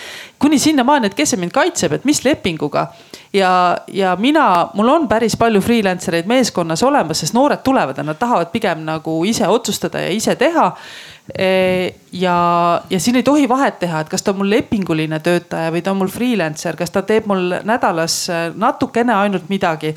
kuni 0.43 0.61
sinnamaani, 0.63 1.11
et 1.11 1.19
kes 1.19 1.35
see 1.35 1.43
mind 1.43 1.55
kaitseb, 1.57 1.99
et 1.99 2.09
mis 2.09 2.23
lepinguga 2.27 2.89
ja, 3.37 3.79
ja 3.93 4.17
mina, 4.21 4.69
mul 4.75 4.89
on 4.89 5.09
päris 5.09 5.37
palju 5.39 5.61
freelancer 5.65 6.19
eid 6.19 6.31
meeskonnas 6.31 6.83
olemas, 6.87 7.21
sest 7.23 7.37
noored 7.37 7.65
tulevad 7.67 7.99
ja 7.99 8.07
nad 8.07 8.19
tahavad 8.21 8.53
pigem 8.55 8.85
nagu 8.87 9.19
ise 9.29 9.49
otsustada 9.49 10.05
ja 10.05 10.15
ise 10.15 10.37
teha 10.39 10.71
ja, 12.12 12.36
ja 12.90 13.01
siin 13.01 13.16
ei 13.16 13.23
tohi 13.27 13.48
vahet 13.48 13.81
teha, 13.82 14.01
et 14.01 14.11
kas 14.11 14.23
ta 14.23 14.31
on 14.31 14.43
mul 14.43 14.51
lepinguline 14.51 15.19
töötaja 15.20 15.73
või 15.74 15.82
ta 15.82 15.90
on 15.90 16.03
mul 16.03 16.12
freelancer, 16.12 16.78
kas 16.78 16.94
ta 16.94 17.03
teeb 17.03 17.27
mul 17.27 17.57
nädalas 17.66 18.20
äh, 18.31 18.44
natukene 18.55 19.15
ainult 19.15 19.51
midagi 19.51 19.97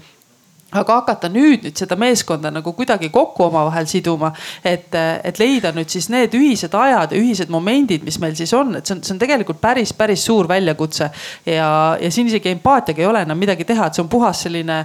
aga 0.70 1.00
hakata 1.00 1.30
nüüd 1.34 1.64
nüüd 1.66 1.80
seda 1.82 1.98
meeskonda 2.00 2.52
nagu 2.54 2.74
kuidagi 2.78 3.10
kokku 3.14 3.48
omavahel 3.48 3.88
siduma, 3.90 4.30
et, 4.64 4.94
et 4.96 5.40
leida 5.42 5.72
nüüd 5.74 5.90
siis 5.90 6.10
need 6.14 6.36
ühised 6.38 6.76
ajad 6.78 7.16
ja 7.16 7.22
ühised 7.22 7.50
momendid, 7.50 8.06
mis 8.06 8.20
meil 8.22 8.36
siis 8.38 8.54
on, 8.54 8.76
et 8.78 8.86
see 8.86 8.96
on, 8.98 9.02
see 9.06 9.16
on 9.16 9.22
tegelikult 9.22 9.62
päris, 9.62 9.94
päris 9.98 10.26
suur 10.26 10.50
väljakutse. 10.50 11.10
ja, 11.46 11.72
ja 12.02 12.12
siin 12.14 12.30
isegi 12.30 12.54
empaatiaga 12.54 13.02
ei 13.02 13.10
ole 13.10 13.26
enam 13.26 13.42
midagi 13.42 13.66
teha, 13.66 13.90
et 13.90 13.98
see 13.98 14.06
on 14.06 14.12
puhas 14.12 14.46
selline 14.46 14.84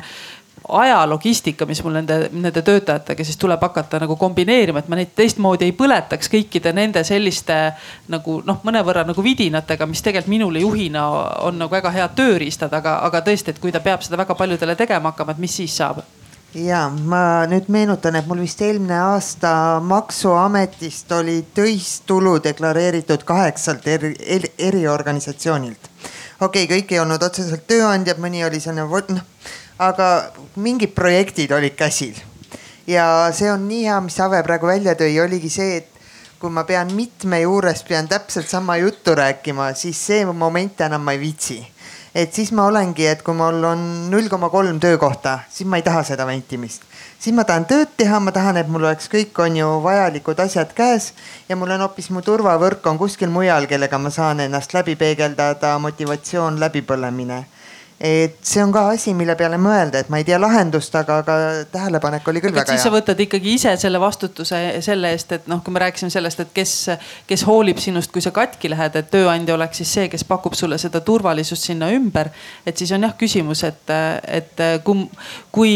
ajalogistika, 0.68 1.66
mis 1.66 1.82
mul 1.84 1.98
nende, 1.98 2.16
nende 2.32 2.62
töötajatega 2.64 3.24
siis 3.24 3.36
tuleb 3.36 3.60
hakata 3.62 3.98
nagu 4.00 4.16
kombineerima, 4.16 4.80
et 4.80 4.88
ma 4.88 4.96
neid 4.96 5.12
teistmoodi 5.16 5.68
ei 5.68 5.74
põletaks 5.76 6.30
kõikide 6.32 6.72
nende 6.72 7.04
selliste 7.04 7.58
nagu 8.12 8.40
noh, 8.46 8.60
mõnevõrra 8.64 9.04
nagu 9.04 9.24
vidinatega, 9.24 9.86
mis 9.86 10.02
tegelikult 10.02 10.32
minule 10.32 10.64
juhina 10.64 11.06
on 11.44 11.58
nagu 11.60 11.72
väga 11.72 11.92
head 11.92 12.16
tööriistad, 12.16 12.72
aga, 12.72 12.98
aga 13.04 13.20
tõesti, 13.26 13.52
et 13.52 13.60
kui 13.60 13.72
ta 13.72 13.82
peab 13.84 14.02
seda 14.02 14.20
väga 14.20 14.36
paljudele 14.38 14.76
tegema 14.76 15.12
hakkama, 15.12 15.34
et 15.36 15.42
mis 15.44 15.56
siis 15.62 15.76
saab? 15.76 16.00
ja 16.54 16.86
ma 16.88 17.44
nüüd 17.50 17.66
meenutan, 17.68 18.14
et 18.14 18.28
mul 18.30 18.38
vist 18.44 18.60
eelmine 18.62 18.94
aasta 19.02 19.80
maksuametist 19.82 21.12
oli 21.12 21.40
töistulu 21.54 22.36
deklareeritud 22.44 23.24
kaheksalt 23.26 23.88
eri, 23.90 24.14
eri, 24.20 24.52
eriorganisatsioonilt. 24.70 25.90
okei 26.40 26.64
okay,, 26.64 26.78
kõik 26.78 26.94
ei 26.94 27.02
olnud 27.02 27.22
otseselt 27.22 27.66
tööandjad, 27.66 28.22
mõni 28.22 28.46
oli 28.46 28.62
selline 28.62 28.86
noh 28.88 29.20
aga 29.78 30.30
mingid 30.56 30.94
projektid 30.94 31.52
olid 31.52 31.74
käsil. 31.74 32.14
ja 32.86 33.30
see 33.32 33.50
on 33.50 33.68
nii 33.68 33.84
hea, 33.88 34.00
mis 34.00 34.20
Ave 34.20 34.42
praegu 34.44 34.68
välja 34.68 34.94
tõi, 34.94 35.16
oligi 35.22 35.50
see, 35.50 35.76
et 35.80 35.88
kui 36.38 36.52
ma 36.52 36.66
pean 36.68 36.90
mitme 36.92 37.40
juures, 37.40 37.82
pean 37.88 38.08
täpselt 38.08 38.48
sama 38.48 38.76
juttu 38.76 39.14
rääkima, 39.14 39.72
siis 39.74 39.96
see 40.06 40.26
moment 40.26 40.80
enam 40.80 41.02
ma 41.02 41.12
ei 41.12 41.20
viitsi. 41.20 41.66
et 42.14 42.34
siis 42.34 42.52
ma 42.52 42.66
olengi, 42.66 43.06
et 43.06 43.22
kui 43.22 43.34
mul 43.34 43.64
on 43.64 44.10
null 44.10 44.28
koma 44.28 44.50
kolm 44.50 44.78
töökohta, 44.80 45.38
siis 45.50 45.66
ma 45.66 45.76
ei 45.76 45.82
taha 45.82 46.04
seda 46.04 46.26
ventimist. 46.26 46.82
siis 47.18 47.34
ma 47.34 47.44
tahan 47.44 47.64
tööd 47.64 47.96
teha, 47.96 48.20
ma 48.20 48.32
tahan, 48.32 48.56
et 48.56 48.68
mul 48.68 48.84
oleks 48.84 49.08
kõik, 49.08 49.32
on 49.42 49.56
ju 49.56 49.80
vajalikud 49.82 50.38
asjad 50.38 50.70
käes 50.74 51.12
ja 51.48 51.56
mul 51.56 51.70
on 51.74 51.80
hoopis 51.80 52.10
mu 52.10 52.22
turvavõrk 52.22 52.86
on 52.86 52.98
kuskil 52.98 53.30
mujal, 53.32 53.66
kellega 53.66 53.98
ma 53.98 54.10
saan 54.10 54.40
ennast 54.40 54.74
läbi 54.74 54.94
peegeldada, 54.96 55.78
motivatsioon, 55.78 56.60
läbipõlemine 56.60 57.44
et 58.04 58.36
see 58.44 58.60
on 58.60 58.72
ka 58.72 58.82
asi, 58.92 59.14
mille 59.16 59.32
peale 59.38 59.56
mõelda, 59.56 60.02
et 60.02 60.10
ma 60.12 60.18
ei 60.20 60.26
tea 60.28 60.36
lahendust, 60.36 60.92
aga, 60.98 61.22
aga 61.22 61.36
tähelepanek 61.72 62.26
oli 62.28 62.42
küll 62.44 62.52
aga 62.52 62.60
väga 62.60 62.74
hea. 62.74 62.76
siis 62.76 62.84
sa 62.84 62.90
võtad 62.92 63.20
ikkagi 63.24 63.54
ise 63.56 63.70
selle 63.80 64.00
vastutuse 64.02 64.58
selle 64.84 65.12
eest, 65.14 65.32
et 65.32 65.46
noh, 65.48 65.62
kui 65.64 65.72
me 65.72 65.80
rääkisime 65.80 66.12
sellest, 66.12 66.42
et 66.44 66.50
kes, 66.52 66.74
kes 67.30 67.44
hoolib 67.48 67.80
sinust, 67.80 68.12
kui 68.12 68.20
sa 68.20 68.34
katki 68.36 68.68
lähed, 68.68 68.98
et 69.00 69.08
tööandja 69.12 69.56
oleks 69.56 69.80
siis 69.80 69.94
see, 69.96 70.10
kes 70.12 70.26
pakub 70.28 70.52
sulle 70.58 70.76
seda 70.82 71.00
turvalisust 71.06 71.70
sinna 71.70 71.88
ümber. 71.96 72.28
et 72.66 72.76
siis 72.76 72.92
on 72.92 73.08
jah 73.08 73.16
küsimus, 73.16 73.64
et, 73.64 73.94
et 74.28 74.64
kui, 74.84 75.06
kui, 75.52 75.72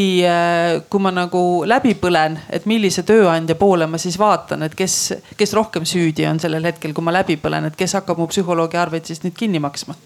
kui 0.91 1.07
ma 1.07 1.15
nagu 1.17 1.43
läbi 1.65 1.97
põlen, 1.97 2.37
et 2.53 2.69
millise 2.69 3.07
tööandja 3.09 3.57
poole 3.57 3.89
ma 3.89 3.97
siis 3.97 4.21
vaatan, 4.21 4.69
et 4.69 4.77
kes, 4.77 4.99
kes 5.33 5.57
rohkem 5.57 5.89
süüdi 5.89 6.29
on 6.29 6.45
sellel 6.45 6.69
hetkel, 6.69 6.93
kui 6.93 7.09
ma 7.09 7.17
läbi 7.23 7.41
põlen, 7.41 7.73
et 7.73 7.81
kes 7.81 7.97
hakkab 8.03 8.21
mu 8.21 8.29
psühholoogi 8.29 8.77
arveid 8.77 9.09
siis 9.09 9.25
nüüd 9.25 9.39
kinni 9.39 9.65
maksma 9.65 9.97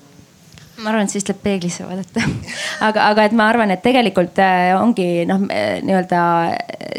ma 0.83 0.91
arvan, 0.91 1.07
et 1.07 1.15
siis 1.15 1.25
tuleb 1.27 1.41
peeglisse 1.43 1.87
vaadata 1.87 2.23
aga, 2.89 3.07
aga 3.11 3.27
et 3.29 3.37
ma 3.37 3.49
arvan, 3.53 3.71
et 3.75 3.83
tegelikult 3.85 4.39
äh, 4.43 4.73
ongi 4.79 5.25
noh, 5.29 5.45
nii-öelda 5.47 6.23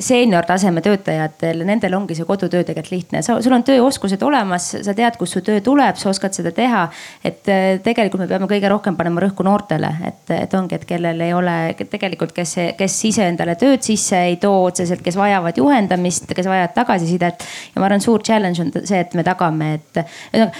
seenior 0.04 0.46
taseme 0.48 0.82
töötajatel, 0.84 1.64
nendel 1.68 1.96
ongi 1.98 2.16
see 2.18 2.28
kodutöö 2.28 2.64
tegelikult 2.64 2.94
lihtne. 2.94 3.22
sa, 3.26 3.38
sul 3.42 3.56
on 3.56 3.64
tööoskused 3.66 4.22
olemas, 4.26 4.70
sa 4.86 4.96
tead, 4.98 5.18
kust 5.20 5.38
su 5.38 5.44
töö 5.46 5.62
tuleb, 5.64 5.98
sa 6.00 6.10
oskad 6.12 6.36
seda 6.36 6.54
teha. 6.56 6.86
et 7.24 7.50
äh, 7.52 7.80
tegelikult 7.84 8.24
me 8.24 8.30
peame 8.32 8.50
kõige 8.50 8.72
rohkem 8.72 8.98
panema 9.00 9.24
rõhku 9.24 9.46
noortele, 9.46 9.90
et, 10.08 10.24
et 10.38 10.54
ongi, 10.58 10.80
et 10.80 10.86
kellel 10.90 11.22
ei 11.22 11.34
ole 11.34 11.58
tegelikult, 11.84 12.34
kes, 12.36 12.56
kes 12.78 13.00
ise 13.10 13.28
endale 13.28 13.56
tööd 13.60 13.84
sisse 13.86 14.20
ei 14.30 14.38
too 14.42 14.64
otseselt, 14.68 15.04
kes 15.06 15.18
vajavad 15.20 15.58
juhendamist, 15.60 16.32
kes 16.36 16.50
vajavad 16.50 16.76
tagasisidet. 16.76 17.48
ja 17.76 17.82
ma 17.82 17.90
arvan, 17.90 18.04
suur 18.04 18.24
challenge 18.24 18.62
on 18.64 18.72
see, 18.84 19.00
et 19.00 19.14
me 19.18 19.26
tagame, 19.26 19.74
et, 19.80 20.04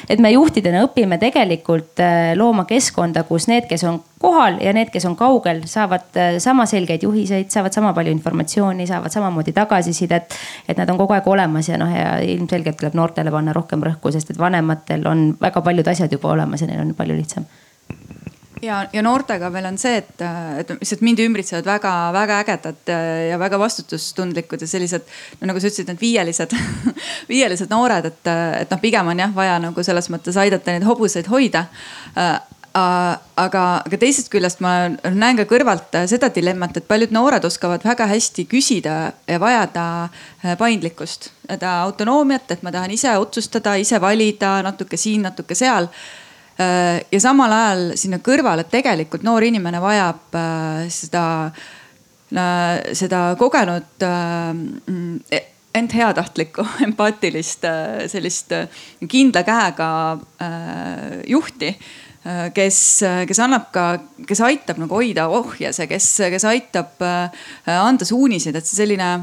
et 0.10 0.20
me 0.24 0.34
juhtidena 0.34 0.84
õpime 0.88 1.20
tegelikult 1.22 2.02
äh, 2.04 2.34
looma 2.38 2.66
keskkonda 2.70 3.13
keskkonda, 3.14 3.28
kus 3.28 3.48
need, 3.48 3.68
kes 3.70 3.84
on 3.84 4.02
kohal 4.20 4.60
ja 4.62 4.74
need, 4.74 4.90
kes 4.92 5.06
on 5.06 5.16
kaugel, 5.16 5.64
saavad 5.66 6.18
äh, 6.18 6.38
sama 6.40 6.66
selgeid 6.66 7.04
juhiseid, 7.04 7.52
saavad 7.52 7.74
sama 7.74 7.94
palju 7.94 8.12
informatsiooni, 8.12 8.88
saavad 8.88 9.12
samamoodi 9.12 9.54
tagasisidet. 9.54 10.34
et 10.68 10.78
nad 10.78 10.90
on 10.90 10.98
kogu 10.98 11.14
aeg 11.14 11.28
olemas 11.28 11.70
ja 11.70 11.78
noh, 11.78 11.90
ja 11.90 12.20
ilmselgelt 12.20 12.78
tuleb 12.78 12.96
noortele 12.96 13.32
panna 13.32 13.54
rohkem 13.54 13.84
rõhku, 13.84 14.12
sest 14.12 14.32
et 14.32 14.40
vanematel 14.40 15.06
on 15.08 15.38
väga 15.42 15.62
paljud 15.62 15.88
asjad 15.88 16.12
juba 16.12 16.34
olemas 16.34 16.62
ja 16.62 16.68
neil 16.68 16.82
on 16.82 16.94
palju 16.96 17.16
lihtsam 17.16 17.46
ja, 18.64 18.86
ja 18.94 19.02
noortega 19.04 19.50
meil 19.54 19.66
on 19.68 19.78
see, 19.82 19.98
et, 20.02 20.22
et 20.60 20.72
lihtsalt 20.76 21.04
mind 21.06 21.22
ümbritsevad 21.24 21.68
väga-väga 21.68 22.40
ägedad 22.44 22.92
ja 23.30 23.40
väga 23.40 23.60
vastutustundlikud 23.60 24.62
ja 24.64 24.70
sellised 24.70 25.06
no 25.42 25.50
nagu 25.50 25.60
sa 25.60 25.70
ütlesid, 25.70 25.90
need 25.92 26.02
viielised 26.02 26.56
viielised 27.34 27.72
noored, 27.74 28.08
et, 28.12 28.32
et 28.64 28.74
noh, 28.74 28.82
pigem 28.82 29.12
on 29.14 29.24
jah 29.26 29.36
vaja 29.36 29.60
nagu 29.64 29.86
selles 29.86 30.10
mõttes 30.14 30.40
aidata 30.40 30.74
neid 30.74 30.88
hobuseid 30.88 31.30
hoida 31.32 31.68
aga, 32.74 33.64
aga 33.86 34.00
teisest 34.02 34.32
küljest 34.34 34.62
ma 34.64 34.74
näen 34.90 35.38
ka 35.38 35.46
kõrvalt 35.50 35.94
äh, 35.98 36.08
seda 36.10 36.30
dilemmat, 36.34 36.78
et 36.78 36.88
paljud 36.90 37.14
noored 37.14 37.46
oskavad 37.46 37.86
väga 37.86 38.08
hästi 38.10 38.48
küsida 38.50 38.96
ja 39.30 39.40
vajada 39.42 39.86
äh, 40.08 40.56
paindlikkust, 40.60 41.30
seda 41.46 41.78
autonoomiat, 41.86 42.50
et 42.56 42.66
ma 42.66 42.74
tahan 42.74 42.94
ise 42.96 43.14
otsustada, 43.22 43.76
ise 43.82 44.02
valida 44.02 44.58
natuke 44.66 44.98
siin, 44.98 45.26
natuke 45.28 45.58
seal. 45.58 45.90
Äh, 46.58 47.04
ja 47.14 47.22
samal 47.22 47.54
ajal 47.54 47.88
sinna 48.00 48.22
kõrvale 48.26 48.66
tegelikult 48.70 49.26
noor 49.26 49.46
inimene 49.46 49.82
vajab 49.82 50.38
seda, 50.94 51.26
seda 52.34 53.20
kogenud 53.38 54.06
e-, 54.06 55.44
ent 55.78 55.94
heatahtlikku, 55.94 56.66
empaatilist, 56.88 57.70
sellist 58.10 58.58
kindla 59.10 59.46
käega 59.46 59.92
juhti 61.30 61.76
kes, 62.56 62.80
äh, 63.04 63.22
kes 63.28 63.40
annab 63.44 63.70
ka, 63.76 63.86
kes 64.28 64.42
aitab 64.48 64.80
nagu 64.80 64.96
hoida 64.96 65.28
ohjes 65.32 65.82
ja 65.82 65.88
kes, 65.90 66.10
kes 66.32 66.46
aitab 66.48 67.02
äh, 67.04 67.48
anda 67.68 68.08
suuniseid, 68.08 68.56
et 68.56 68.68
see 68.68 68.84
selline 68.84 69.16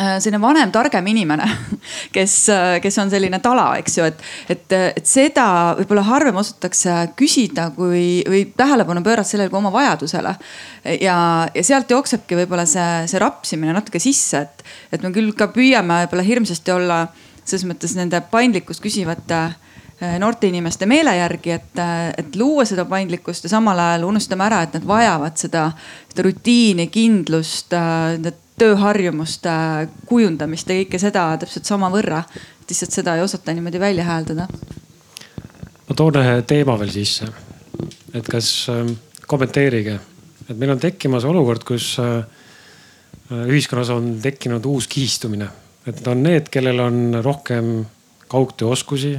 selline 0.00 0.38
vanem, 0.40 0.70
targem 0.72 1.08
inimene, 1.10 1.44
kes, 2.14 2.34
kes 2.80 2.96
on 3.02 3.10
selline 3.10 3.40
tala, 3.42 3.64
eks 3.82 3.96
ju, 3.98 4.04
et, 4.06 4.20
et, 4.54 4.76
et 4.96 5.02
seda 5.04 5.44
võib-olla 5.80 6.04
harvem 6.06 6.38
osatakse 6.40 6.94
küsida, 7.18 7.66
kui, 7.74 8.22
või 8.22 8.44
tähelepanu 8.56 9.02
pöörata 9.04 9.28
sellele 9.28 9.50
kui 9.50 9.58
oma 9.58 9.72
vajadusele. 9.74 10.36
ja, 11.02 11.16
ja 11.52 11.64
sealt 11.66 11.90
jooksebki 11.90 12.38
võib-olla 12.38 12.68
see, 12.70 12.86
see 13.10 13.20
rapsimine 13.20 13.74
natuke 13.76 14.00
sisse, 14.00 14.46
et, 14.46 14.64
et 14.94 15.02
me 15.02 15.10
küll 15.12 15.34
ka 15.36 15.50
püüame 15.52 16.04
võib-olla 16.04 16.28
hirmsasti 16.30 16.76
olla 16.78 17.00
selles 17.42 17.66
mõttes 17.66 17.98
nende 17.98 18.22
paindlikkust 18.30 18.86
küsivate 18.86 19.42
Äh, 19.42 19.69
noorte 20.00 20.48
inimeste 20.48 20.86
meele 20.88 21.12
järgi, 21.16 21.50
et, 21.50 21.78
äh, 21.78 22.08
et 22.18 22.36
luua 22.36 22.64
seda 22.64 22.86
paindlikkust 22.88 23.44
ja 23.44 23.52
samal 23.52 23.78
ajal 23.78 24.06
unustame 24.08 24.46
ära, 24.46 24.62
et 24.64 24.76
nad 24.78 24.86
vajavad 24.86 25.36
seda, 25.36 25.66
seda 26.08 26.24
rutiini, 26.24 26.86
kindlust, 26.92 27.74
äh, 27.76 28.32
tööharjumuste 28.60 29.50
kujundamist 30.08 30.68
ja 30.68 30.78
kõike 30.82 31.00
seda 31.00 31.26
täpselt 31.40 31.68
samavõrra. 31.68 32.24
lihtsalt 32.70 32.92
seda 32.92 33.16
ei 33.16 33.22
osata 33.22 33.52
niimoodi 33.52 33.80
välja 33.80 34.04
hääldada. 34.04 34.48
ma 35.88 35.94
toon 35.96 36.16
ühe 36.16 36.42
teema 36.42 36.78
veel 36.78 36.90
sisse. 36.90 37.26
et 38.14 38.28
kas 38.28 38.68
ähm, 38.68 38.92
kommenteerige, 39.26 39.98
et 40.48 40.56
meil 40.56 40.70
on 40.70 40.80
tekkimas 40.80 41.24
olukord, 41.24 41.64
kus 41.64 41.98
ühiskonnas 43.30 43.90
on 43.90 44.20
tekkinud 44.22 44.64
uus 44.66 44.88
kihistumine, 44.88 45.48
et 45.86 46.06
on 46.06 46.22
need, 46.22 46.48
kellel 46.50 46.80
on 46.80 47.20
rohkem 47.24 47.86
kaugtööoskusi 48.28 49.18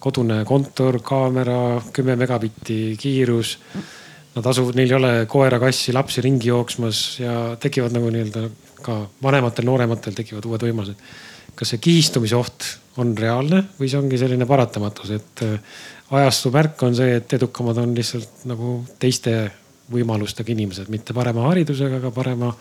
kodune 0.00 0.42
kontor, 0.48 1.00
kaamera, 1.04 1.80
kümme 1.92 2.16
megabitti 2.20 2.96
kiirus. 3.00 3.56
Nad 4.34 4.46
asuvad, 4.46 4.78
neil 4.78 4.92
ei 4.92 4.96
ole 4.96 5.12
koera, 5.30 5.58
kassi, 5.62 5.92
lapsi 5.92 6.22
ringi 6.24 6.48
jooksmas 6.48 7.02
ja 7.20 7.36
tekivad 7.60 7.94
nagu 7.96 8.12
nii-öelda 8.14 8.44
ka 8.80 9.00
vanematel, 9.22 9.66
noorematel 9.68 10.16
tekivad 10.16 10.46
uued 10.48 10.68
võimalused. 10.68 11.08
kas 11.54 11.74
see 11.74 11.80
kihistumise 11.82 12.36
oht 12.38 12.64
on 13.02 13.10
reaalne 13.18 13.64
või 13.76 13.88
see 13.90 13.98
ongi 13.98 14.16
selline 14.16 14.46
paratamatus, 14.48 15.10
et 15.12 15.42
äh, 15.44 15.80
ajastu 16.16 16.52
märk 16.54 16.82
on 16.86 16.94
see, 16.96 17.16
et 17.18 17.32
edukamad 17.36 17.76
on 17.82 17.92
lihtsalt 17.94 18.46
nagu 18.48 18.78
teiste 19.02 19.34
võimalustega 19.90 20.54
inimesed, 20.54 20.88
mitte 20.88 21.12
parema 21.12 21.48
haridusega, 21.48 21.98
aga 21.98 22.12
parema 22.14 22.52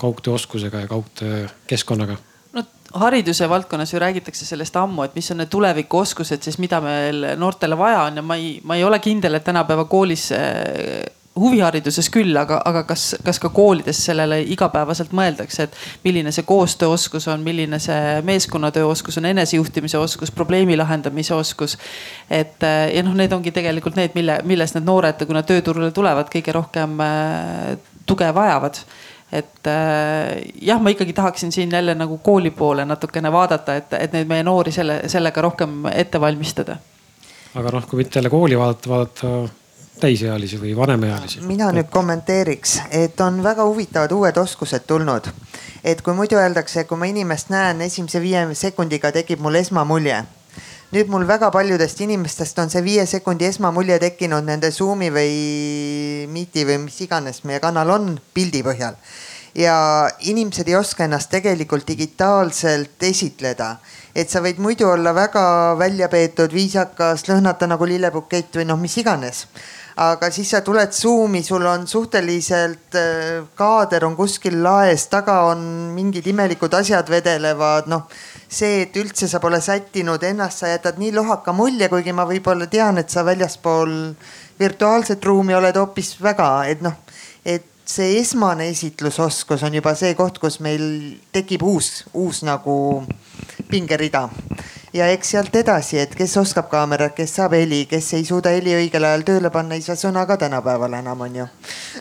kaugtööoskusega 0.00 0.82
ja 0.82 0.90
kaugtöökeskkonnaga 0.90 2.16
hariduse 2.94 3.48
valdkonnas 3.48 3.92
ju 3.92 3.98
räägitakse 3.98 4.46
sellest 4.46 4.76
ammu, 4.76 5.02
et 5.02 5.14
mis 5.14 5.30
on 5.30 5.42
need 5.42 5.50
tulevikuoskused 5.52 6.42
siis, 6.42 6.58
mida 6.58 6.80
meil 6.80 7.34
noortele 7.36 7.78
vaja 7.78 8.02
on 8.08 8.16
ja 8.16 8.24
ma 8.24 8.36
ei, 8.40 8.58
ma 8.64 8.76
ei 8.76 8.84
ole 8.84 8.98
kindel, 8.98 9.36
et 9.36 9.44
tänapäeva 9.44 9.84
koolis 9.84 10.30
eh, 10.32 11.04
huvihariduses 11.38 12.08
küll, 12.10 12.36
aga, 12.36 12.62
aga 12.64 12.82
kas, 12.88 13.12
kas 13.24 13.38
ka 13.38 13.50
koolides 13.54 14.00
sellele 14.08 14.40
igapäevaselt 14.54 15.12
mõeldakse, 15.14 15.68
et 15.68 15.76
milline 16.04 16.32
see 16.34 16.46
koostööoskus 16.48 17.28
on, 17.30 17.44
milline 17.46 17.78
see 17.82 18.22
meeskonnatööoskus 18.26 19.20
on, 19.20 19.28
enesejuhtimise 19.30 20.00
oskus, 20.00 20.32
probleemi 20.34 20.76
lahendamise 20.76 21.34
oskus. 21.34 21.76
et 22.30 22.62
eh, 22.62 22.94
ja 22.96 23.04
noh, 23.04 23.14
need 23.14 23.36
ongi 23.36 23.52
tegelikult 23.52 24.00
need, 24.00 24.16
mille, 24.16 24.40
milles 24.48 24.74
need 24.74 24.88
noored, 24.88 25.26
kui 25.26 25.36
nad 25.36 25.46
tööturule 25.46 25.92
tulevad, 25.92 26.32
kõige 26.32 26.56
rohkem 26.56 26.96
eh, 27.04 27.76
tuge 28.08 28.32
vajavad 28.34 28.80
et 29.32 29.66
äh, 29.66 30.40
jah, 30.62 30.80
ma 30.80 30.90
ikkagi 30.90 31.12
tahaksin 31.12 31.52
siin 31.52 31.72
jälle 31.72 31.94
nagu 31.94 32.18
kooli 32.18 32.50
poole 32.50 32.84
natukene 32.84 33.32
vaadata, 33.32 33.76
et, 33.76 33.92
et 33.92 34.12
neid 34.12 34.28
meie 34.28 34.42
noori 34.42 34.72
selle, 34.72 35.02
sellega 35.06 35.42
rohkem 35.44 35.84
ette 35.92 36.20
valmistada. 36.20 36.76
aga 37.54 37.72
noh, 37.74 37.86
kui 37.86 38.02
mitte 38.02 38.18
jälle 38.18 38.30
kooli 38.30 38.58
vaadata, 38.58 38.90
vaadata 38.90 39.32
täisealisi 40.00 40.60
või 40.60 40.76
vanemaealisi. 40.76 41.40
mina 41.40 41.72
nüüd 41.72 41.90
kommenteeriks, 41.90 42.78
et 42.90 43.20
on 43.20 43.42
väga 43.42 43.64
huvitavad 43.66 44.12
uued 44.12 44.36
oskused 44.36 44.86
tulnud. 44.86 45.28
et 45.84 46.02
kui 46.02 46.14
muidu 46.14 46.36
öeldakse, 46.36 46.84
kui 46.84 46.98
ma 46.98 47.06
inimest 47.06 47.50
näen 47.50 47.80
esimese 47.80 48.20
viie 48.20 48.46
sekundiga 48.54 49.12
tekib 49.12 49.40
mul 49.40 49.60
esmamulje 49.60 50.24
nüüd 50.88 51.10
mul 51.12 51.26
väga 51.28 51.50
paljudest 51.52 51.98
inimestest 52.00 52.58
on 52.62 52.70
see 52.72 52.80
viie 52.80 53.02
sekundi 53.06 53.44
esmamulje 53.44 53.98
tekkinud 54.00 54.46
nende 54.46 54.70
Zoom'i 54.72 55.10
või 55.12 55.34
Meet'i 56.32 56.64
või 56.64 56.78
mis 56.86 56.96
iganes 57.04 57.42
meie 57.44 57.60
kanal 57.60 57.92
on 57.92 58.14
pildi 58.34 58.62
põhjal. 58.64 58.96
ja 59.54 60.08
inimesed 60.30 60.68
ei 60.68 60.76
oska 60.76 61.04
ennast 61.04 61.30
tegelikult 61.30 61.86
digitaalselt 61.88 63.02
esitleda. 63.02 63.76
et 64.14 64.30
sa 64.30 64.40
võid 64.40 64.58
muidu 64.58 64.88
olla 64.88 65.12
väga 65.12 65.76
välja 65.78 66.08
peetud, 66.08 66.52
viisakas, 66.52 67.28
lõhnata 67.28 67.68
nagu 67.68 67.84
lillepukett 67.84 68.56
või 68.56 68.64
noh, 68.64 68.80
mis 68.80 68.96
iganes 68.96 69.44
aga 69.98 70.30
siis 70.30 70.50
sa 70.54 70.60
tuled 70.62 70.92
Zoom'i, 70.94 71.42
sul 71.42 71.66
on 71.66 71.86
suhteliselt 71.90 72.94
äh, 72.94 73.44
kaader 73.58 74.04
on 74.06 74.16
kuskil 74.16 74.62
laes, 74.62 75.08
taga 75.10 75.40
on 75.50 75.92
mingid 75.94 76.26
imelikud 76.26 76.74
asjad 76.74 77.10
vedelevad, 77.10 77.90
noh. 77.90 78.06
See, 78.48 78.82
et 78.82 78.96
üldse 78.96 79.28
sa 79.28 79.40
pole 79.40 79.60
sättinud 79.60 80.22
ennast, 80.24 80.62
sa 80.62 80.72
jätad 80.72 80.98
nii 81.00 81.12
lohaka 81.16 81.52
mulje, 81.52 81.88
kuigi 81.92 82.14
ma 82.16 82.26
võib-olla 82.28 82.68
tean, 82.70 82.98
et 82.98 83.10
sa 83.12 83.24
väljaspool 83.26 83.94
virtuaalset 84.58 85.24
ruumi 85.24 85.54
oled 85.54 85.76
hoopis 85.76 86.16
väga, 86.22 86.48
et 86.72 86.82
noh, 86.84 86.96
et 87.44 87.66
see 87.88 88.18
esmane 88.20 88.68
esitlusoskus 88.68 89.62
on 89.64 89.76
juba 89.78 89.94
see 89.96 90.14
koht, 90.16 90.40
kus 90.40 90.58
meil 90.64 90.84
tekib 91.32 91.64
uus, 91.64 92.04
uus 92.12 92.42
nagu 92.44 92.74
pingerida. 93.70 94.28
Ja 94.92 95.08
eks 95.12 95.34
sealt 95.34 95.56
edasi, 95.56 95.98
et 96.00 96.14
kes 96.16 96.36
oskab 96.40 96.68
kaamerat, 96.72 97.14
kes 97.16 97.34
saab 97.38 97.56
heli, 97.56 97.84
kes 97.88 98.12
ei 98.16 98.24
suuda 98.28 98.52
heli 98.54 98.74
õigel 98.76 99.04
ajal 99.04 99.24
tööle 99.28 99.52
panna, 99.52 99.76
ei 99.76 99.84
saa 99.84 99.96
sõna 100.00 100.24
ka 100.28 100.38
tänapäeval 100.40 100.96
enam 101.00 101.24
on 101.26 101.36
ju. 101.42 101.48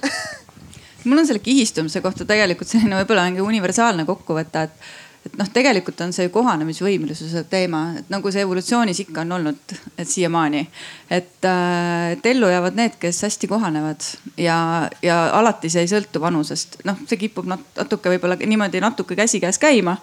Mul 1.07 1.21
on 1.21 1.27
selle 1.27 1.43
kihistumise 1.43 2.01
kohta 2.03 2.25
tegelikult 2.27 2.67
selline 2.71 2.99
võib-olla 3.01 3.27
mingi 3.27 3.43
universaalne 3.43 4.03
kokkuvõte, 4.07 4.63
et, 4.67 4.87
et 5.27 5.35
noh, 5.39 5.49
tegelikult 5.53 5.99
on 6.05 6.13
see 6.15 6.29
kohanemisvõimelisuse 6.33 7.43
teema, 7.51 7.83
et 7.99 8.09
nagu 8.13 8.31
see 8.33 8.43
evolutsioonis 8.45 9.03
ikka 9.05 9.23
on 9.25 9.35
olnud, 9.39 9.75
et 9.97 10.07
siiamaani. 10.07 10.63
et, 11.09 11.45
äh, 11.45 12.11
et 12.15 12.25
ellu 12.25 12.49
jäävad 12.51 12.79
need, 12.79 12.97
kes 12.99 13.21
hästi 13.27 13.47
kohanevad 13.47 14.07
ja, 14.37 14.89
ja 15.01 15.19
alati 15.37 15.69
see 15.69 15.85
ei 15.85 15.91
sõltu 15.91 16.21
vanusest, 16.23 16.81
noh, 16.87 16.97
see 17.07 17.19
kipub 17.27 17.47
natuke 17.49 18.15
võib-olla 18.15 18.39
niimoodi 18.43 18.81
natuke 18.83 19.15
käsikäes 19.15 19.59
käima 19.61 19.97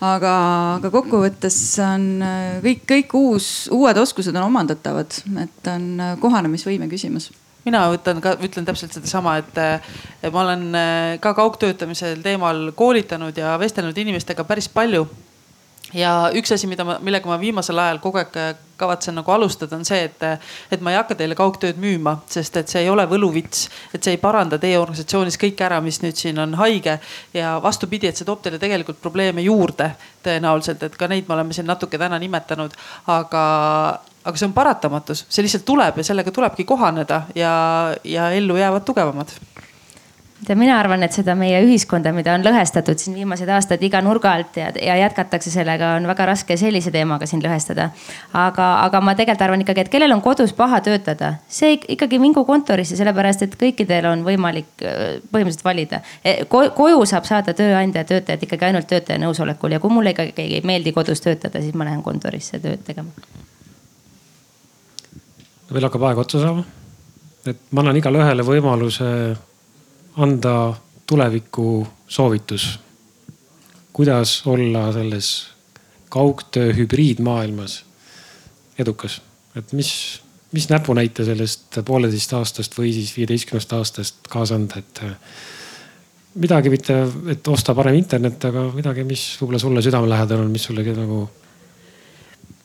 aga, 0.00 0.34
aga 0.78 0.92
kokkuvõttes 0.94 1.58
on 1.82 2.08
äh, 2.22 2.62
kõik, 2.64 2.86
kõik 2.88 3.18
uus, 3.18 3.50
uued 3.74 3.98
oskused 3.98 4.36
on 4.36 4.46
omandatavad, 4.46 5.20
et 5.42 5.74
on 5.74 5.92
äh, 6.00 6.16
kohanemisvõime 6.22 6.90
küsimus 6.90 7.30
mina 7.68 7.84
võtan 7.92 8.22
ka, 8.24 8.34
ütlen 8.44 8.66
täpselt 8.68 8.96
sedasama, 8.96 9.38
et 9.38 9.62
ma 10.32 10.42
olen 10.42 10.66
ka 11.22 11.34
kaugtöötamisel 11.36 12.24
teemal 12.24 12.70
koolitanud 12.76 13.36
ja 13.36 13.54
vestelnud 13.60 13.96
inimestega 14.04 14.48
päris 14.48 14.70
palju 14.72 15.06
ja 15.96 16.12
üks 16.36 16.52
asi, 16.52 16.68
mida 16.68 16.84
ma, 16.84 16.98
millega 17.04 17.28
ma 17.28 17.38
viimasel 17.40 17.78
ajal 17.80 18.00
kogu 18.02 18.20
aeg 18.20 18.36
äh, 18.38 18.50
kavatsen 18.78 19.16
nagu 19.18 19.32
alustada, 19.34 19.76
on 19.78 19.86
see, 19.88 20.04
et, 20.06 20.24
et 20.70 20.82
ma 20.84 20.92
ei 20.92 20.98
hakka 20.98 21.16
teile 21.18 21.34
kaugtööd 21.38 21.80
müüma, 21.82 22.18
sest 22.30 22.56
et 22.60 22.70
see 22.70 22.84
ei 22.84 22.90
ole 22.92 23.08
võluvits. 23.10 23.66
et 23.94 24.04
see 24.04 24.14
ei 24.14 24.20
paranda 24.22 24.58
teie 24.62 24.78
organisatsioonis 24.78 25.38
kõike 25.40 25.66
ära, 25.66 25.80
mis 25.84 25.98
nüüd 26.04 26.18
siin 26.18 26.38
on 26.38 26.54
haige 26.60 26.98
ja 27.34 27.56
vastupidi, 27.62 28.10
et 28.10 28.20
see 28.20 28.28
toob 28.28 28.44
teile 28.44 28.60
tegelikult 28.62 29.00
probleeme 29.02 29.42
juurde 29.42 29.90
tõenäoliselt, 30.22 30.84
et 30.86 31.00
ka 31.00 31.08
neid 31.10 31.26
me 31.28 31.38
oleme 31.38 31.56
siin 31.56 31.66
natuke 31.66 31.98
täna 31.98 32.20
nimetanud, 32.22 32.76
aga 33.10 33.42
aga 34.28 34.40
see 34.40 34.48
on 34.48 34.56
paratamatus, 34.56 35.24
see 35.28 35.46
lihtsalt 35.46 35.64
tuleb 35.68 36.00
ja 36.00 36.04
sellega 36.10 36.34
tulebki 36.34 36.68
kohaneda 36.68 37.22
ja, 37.38 37.54
ja 38.04 38.30
ellu 38.36 38.60
jäävad 38.60 38.84
tugevamad 38.88 39.32
ja 40.48 40.56
mina 40.56 40.76
arvan, 40.78 41.02
et 41.02 41.14
seda 41.14 41.34
meie 41.38 41.58
ühiskonda, 41.64 42.12
mida 42.14 42.34
on 42.36 42.44
lõhestatud 42.46 43.00
siin 43.00 43.16
viimased 43.18 43.48
aastad 43.50 43.82
iga 43.84 44.00
nurga 44.04 44.32
alt 44.38 44.58
ja, 44.60 44.68
ja 44.82 44.96
jätkatakse 45.00 45.50
sellega, 45.50 45.94
on 45.98 46.06
väga 46.10 46.28
raske 46.30 46.56
sellise 46.60 46.92
teemaga 46.94 47.26
siin 47.26 47.42
lõhestada. 47.42 47.88
aga, 48.32 48.68
aga 48.84 49.00
ma 49.02 49.14
tegelikult 49.18 49.46
arvan 49.48 49.64
ikkagi, 49.64 49.86
et 49.86 49.92
kellel 49.92 50.14
on 50.14 50.22
kodus 50.22 50.54
paha 50.56 50.80
töötada, 50.84 51.34
see 51.48 51.78
ikkagi 51.96 52.20
mingu 52.22 52.44
kontorisse, 52.48 52.96
sellepärast 52.98 53.44
et 53.48 53.58
kõikidel 53.58 54.10
on 54.12 54.24
võimalik 54.26 54.70
äh, 54.84 55.18
põhimõtteliselt 55.32 55.66
valida 55.66 56.02
e, 56.22 56.44
Ko. 56.48 56.64
koju 56.76 57.04
saab 57.08 57.26
saada 57.28 57.54
tööandja 57.56 58.04
ja 58.04 58.10
töötajad 58.14 58.46
ikkagi 58.46 58.70
ainult 58.70 58.88
töötaja 58.90 59.18
nõusolekul 59.22 59.74
ja 59.74 59.82
kui 59.82 59.92
mulle 59.92 60.14
ikkagi 60.14 60.60
ei 60.60 60.64
meeldi 60.66 60.94
kodus 60.94 61.22
töötada, 61.24 61.62
siis 61.62 61.74
ma 61.74 61.88
lähen 61.88 62.02
kontorisse 62.06 62.62
tööd 62.62 62.86
tegema. 62.86 63.10
Veel 65.72 65.86
hakkab 65.88 66.04
aeg 66.08 66.22
otsa 66.24 66.42
saama. 66.42 66.64
et 67.48 67.60
ma 67.72 67.80
annan 67.80 67.96
igale 67.96 68.20
ühele 68.20 68.44
võimaluse 68.44 69.08
anda 70.18 70.54
tuleviku 71.08 71.86
soovitus, 72.08 72.78
kuidas 73.92 74.42
olla 74.46 74.88
selles 74.92 75.28
kaugtöö 76.12 76.72
hübriidmaailmas 76.76 77.82
edukas, 78.78 79.20
et 79.56 79.72
mis, 79.72 79.90
mis 80.52 80.68
näpunäite 80.68 81.24
sellest 81.24 81.80
pooleteist 81.84 82.32
aastast 82.36 82.76
või 82.78 82.92
siis 82.96 83.14
viieteistkümnest 83.16 83.72
aastast 83.72 84.28
kaasa 84.28 84.58
anda, 84.58 84.82
et 84.82 85.02
midagi 86.38 86.70
mitte, 86.72 87.00
et 87.32 87.48
osta 87.48 87.74
parem 87.74 87.96
internet, 87.98 88.44
aga 88.50 88.68
midagi, 88.74 89.04
mis 89.08 89.24
võib-olla 89.40 89.60
sulle 89.62 89.82
südamelähedane 89.84 90.44
on, 90.44 90.52
mis 90.52 90.68
sulle 90.68 90.84
nagu 90.96 91.24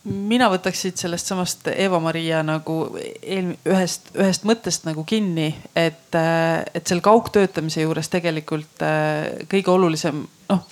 mina 0.04 0.50
võtaks 0.52 0.84
siit 0.86 1.00
sellest 1.00 1.30
samast 1.32 1.68
Eva-Maria 1.72 2.42
nagu 2.46 2.78
eel, 3.22 3.54
ühest, 3.70 4.12
ühest 4.20 4.48
mõttest 4.48 4.88
nagu 4.88 5.06
kinni, 5.08 5.50
et, 5.76 6.16
et 6.16 6.88
seal 6.88 7.04
kaugtöötamise 7.04 7.86
juures 7.86 8.12
tegelikult 8.12 8.84
äh, 8.84 9.46
kõige 9.52 9.72
olulisem, 9.74 10.26
noh 10.52 10.66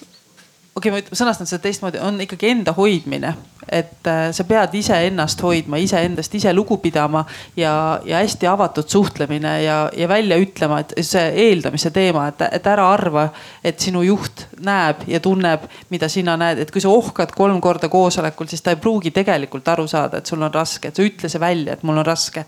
okei 0.75 0.91
okay,, 0.91 1.03
ma 1.11 1.17
sõnastan 1.17 1.49
seda 1.49 1.65
teistmoodi, 1.65 1.99
on 2.03 2.19
ikkagi 2.23 2.51
enda 2.51 2.73
hoidmine. 2.75 3.33
et 3.71 4.07
äh, 4.09 4.31
sa 4.33 4.43
pead 4.43 4.73
iseennast 4.75 5.41
hoidma, 5.45 5.77
iseendast 5.77 6.33
ise 6.35 6.49
lugu 6.53 6.79
pidama 6.81 7.21
ja, 7.55 7.99
ja 8.05 8.17
hästi 8.17 8.47
avatud 8.49 8.89
suhtlemine 8.89 9.51
ja, 9.63 9.75
ja 9.97 10.07
välja 10.09 10.37
ütlema, 10.41 10.79
et 10.81 10.95
see 11.05 11.27
eeldamise 11.43 11.91
teema, 11.93 12.25
et, 12.31 12.41
et 12.57 12.67
ära 12.67 12.87
arva, 12.89 13.27
et 13.63 13.79
sinu 13.79 14.01
juht 14.03 14.47
näeb 14.65 15.05
ja 15.07 15.21
tunneb, 15.21 15.67
mida 15.93 16.09
sina 16.09 16.35
näed, 16.41 16.63
et 16.63 16.73
kui 16.73 16.81
sa 16.81 16.89
ohkad 16.89 17.35
kolm 17.37 17.61
korda 17.61 17.89
koosolekul, 17.91 18.49
siis 18.49 18.65
ta 18.65 18.73
ei 18.73 18.81
pruugi 18.81 19.13
tegelikult 19.13 19.67
aru 19.75 19.87
saada, 19.87 20.19
et 20.19 20.33
sul 20.33 20.41
on 20.41 20.53
raske, 20.53 20.89
et 20.89 20.97
sa 20.97 21.05
ütle 21.05 21.29
see 21.29 21.43
välja, 21.43 21.77
et 21.77 21.85
mul 21.87 22.01
on 22.01 22.07
raske. 22.07 22.45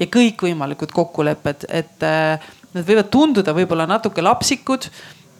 ja 0.00 0.12
kõikvõimalikud 0.18 0.92
kokkulepped, 0.92 1.68
et 1.70 2.08
äh, 2.10 2.52
Need 2.76 2.84
võivad 2.90 3.06
tunduda 3.08 3.54
võib-olla 3.56 3.86
natuke 3.88 4.20
lapsikud 4.20 4.90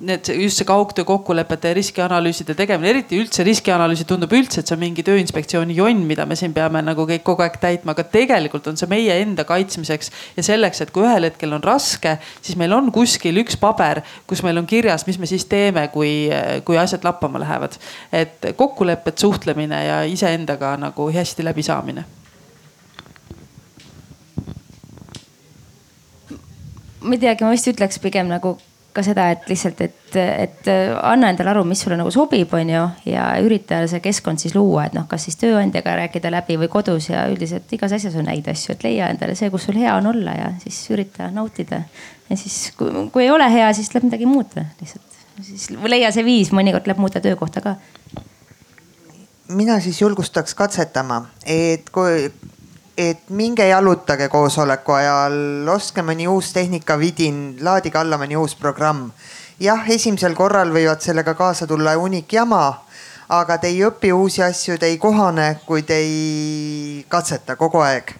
need, 0.00 0.28
just 0.42 0.60
see 0.60 0.66
kaugtöö 0.68 1.04
kokkulepete 1.04 1.68
ja 1.68 1.74
riskianalüüside 1.74 2.54
tegemine, 2.54 2.90
eriti 2.90 3.18
üldse 3.20 3.44
riskianalüüsi 3.46 4.04
tundub 4.08 4.32
üldse, 4.36 4.60
et 4.60 4.68
see 4.68 4.76
on 4.76 4.82
mingi 4.82 5.04
tööinspektsiooni 5.06 5.76
jonn, 5.78 6.02
mida 6.08 6.26
me 6.28 6.36
siin 6.36 6.52
peame 6.56 6.82
nagu 6.84 7.06
kõik 7.08 7.24
kogu 7.26 7.44
aeg 7.44 7.56
täitma, 7.62 7.94
aga 7.96 8.04
tegelikult 8.12 8.68
on 8.68 8.76
see 8.76 8.90
meie 8.90 9.16
enda 9.22 9.46
kaitsmiseks 9.48 10.12
ja 10.36 10.44
selleks, 10.46 10.82
et 10.84 10.92
kui 10.94 11.06
ühel 11.06 11.28
hetkel 11.30 11.56
on 11.56 11.64
raske, 11.64 12.16
siis 12.40 12.58
meil 12.60 12.76
on 12.76 12.92
kuskil 12.94 13.40
üks 13.40 13.56
paber, 13.60 14.02
kus 14.28 14.44
meil 14.46 14.60
on 14.60 14.68
kirjas, 14.68 15.06
mis 15.08 15.20
me 15.22 15.30
siis 15.30 15.48
teeme, 15.48 15.88
kui, 15.94 16.28
kui 16.68 16.78
asjad 16.80 17.04
lappama 17.06 17.40
lähevad. 17.40 17.80
et 18.12 18.52
kokkulepped, 18.56 19.18
suhtlemine 19.18 19.84
ja 19.84 20.02
iseendaga 20.04 20.76
nagu 20.80 21.10
hästi 21.12 21.44
läbisaamine 21.44 22.04
ma 27.00 27.14
ei 27.14 27.20
teagi, 27.22 27.44
ma 27.44 27.52
vist 27.54 27.68
ütleks 27.70 28.00
pigem 28.02 28.26
nagu 28.30 28.56
ka 28.96 29.04
seda, 29.04 29.28
et 29.34 29.48
lihtsalt, 29.50 29.80
et, 29.84 30.16
et 30.16 30.70
anna 30.96 31.30
endale 31.32 31.52
aru, 31.52 31.64
mis 31.68 31.80
sulle 31.84 31.98
nagu 32.00 32.10
sobib, 32.14 32.52
on 32.56 32.72
ju. 32.72 32.84
ja 33.12 33.26
ürita 33.44 33.82
see 33.90 34.00
keskkond 34.04 34.42
siis 34.42 34.56
luua, 34.56 34.86
et 34.88 34.96
noh, 34.96 35.06
kas 35.10 35.28
siis 35.28 35.38
tööandjaga 35.40 35.96
rääkida 36.02 36.32
läbi 36.32 36.58
või 36.62 36.70
kodus 36.72 37.10
ja 37.10 37.26
üldiselt 37.30 37.72
igas 37.76 37.96
asjas 37.96 38.16
on 38.20 38.30
häid 38.32 38.48
asju, 38.52 38.76
et 38.76 38.86
leia 38.86 39.10
endale 39.12 39.36
see, 39.38 39.50
kus 39.52 39.68
sul 39.68 39.78
hea 39.80 39.94
on 40.00 40.10
olla 40.14 40.36
ja 40.38 40.52
siis 40.62 40.80
ürita 40.94 41.30
nautida. 41.34 41.82
ja 42.30 42.40
siis, 42.40 42.72
kui, 42.78 42.92
kui 43.12 43.26
ei 43.26 43.30
ole 43.34 43.50
hea, 43.52 43.68
siis 43.76 43.92
tuleb 43.92 44.08
midagi 44.10 44.26
muuta 44.30 44.64
lihtsalt. 44.80 45.20
siis 45.42 45.70
leia 45.84 46.12
see 46.12 46.24
viis, 46.24 46.52
mõnikord 46.56 46.88
tuleb 46.88 47.04
muuta 47.04 47.20
töökohta 47.20 47.64
ka 47.64 47.76
mina 49.48 49.80
siis 49.80 50.00
julgustaks 50.00 50.54
katsetama, 50.58 51.20
et 51.46 51.90
kui 51.94 52.30
et 52.96 53.30
minge 53.30 53.68
jalutage 53.68 54.28
koosoleku 54.32 54.96
ajal, 54.96 55.68
ostke 55.68 56.02
mõni 56.02 56.28
uus 56.28 56.52
tehnikavidin, 56.56 57.58
laadige 57.60 57.98
alla 58.00 58.18
mõni 58.18 58.36
uus 58.36 58.56
programm. 58.56 59.10
jah, 59.60 59.88
esimesel 59.88 60.34
korral 60.34 60.72
võivad 60.72 61.00
sellega 61.00 61.34
kaasa 61.34 61.66
tulla 61.66 61.96
hunnik 61.96 62.32
jama, 62.32 62.82
aga 63.28 63.58
te 63.58 63.68
ei 63.68 63.80
õpi 63.84 64.12
uusi 64.12 64.42
asju, 64.42 64.78
te 64.78 64.86
ei 64.86 64.98
kohane, 64.98 65.60
kui 65.66 65.82
te 65.82 65.94
ei 65.94 67.04
katseta 67.08 67.56
kogu 67.56 67.80
aeg 67.80 68.14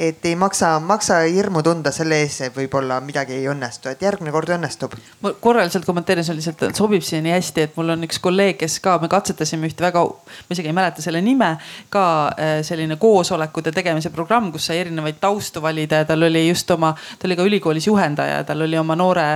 et 0.00 0.24
ei 0.24 0.36
maksa, 0.36 0.78
maksa 0.80 1.18
hirmu 1.26 1.60
tunda 1.62 1.90
selle 1.92 2.22
ees, 2.22 2.38
et 2.46 2.54
võib-olla 2.56 3.00
midagi 3.04 3.34
ei 3.36 3.44
õnnestu, 3.52 3.90
et 3.90 4.00
järgmine 4.00 4.32
kord 4.32 4.48
õnnestub. 4.54 4.94
ma 5.20 5.32
korra 5.44 5.64
lihtsalt 5.66 5.84
kommenteerin, 5.84 6.24
see 6.24 6.38
lihtsalt 6.38 6.76
sobib 6.76 7.04
siia 7.04 7.20
nii 7.24 7.34
hästi, 7.34 7.66
et 7.68 7.76
mul 7.76 7.92
on 7.92 8.06
üks 8.06 8.20
kolleeg, 8.24 8.56
kes 8.62 8.78
ka, 8.80 8.96
me 9.02 9.10
katsetasime 9.12 9.68
ühte 9.68 9.84
väga, 9.84 10.02
ma 10.08 10.56
isegi 10.56 10.70
ei 10.72 10.76
mäleta 10.76 11.04
selle 11.04 11.20
nime, 11.24 11.50
ka 11.92 12.04
äh, 12.32 12.52
selline 12.66 12.96
koosolekute 13.00 13.74
tegemise 13.76 14.12
programm, 14.14 14.48
kus 14.54 14.70
sai 14.70 14.78
erinevaid 14.80 15.20
taustu 15.20 15.60
valida 15.60 16.00
ja 16.00 16.08
tal 16.08 16.24
oli 16.30 16.46
just 16.46 16.70
oma, 16.72 16.94
ta 17.18 17.28
oli 17.28 17.36
ka 17.36 17.46
ülikoolis 17.50 17.90
juhendaja, 17.90 18.40
tal 18.48 18.64
oli 18.64 18.80
oma 18.80 18.96
noore 18.96 19.26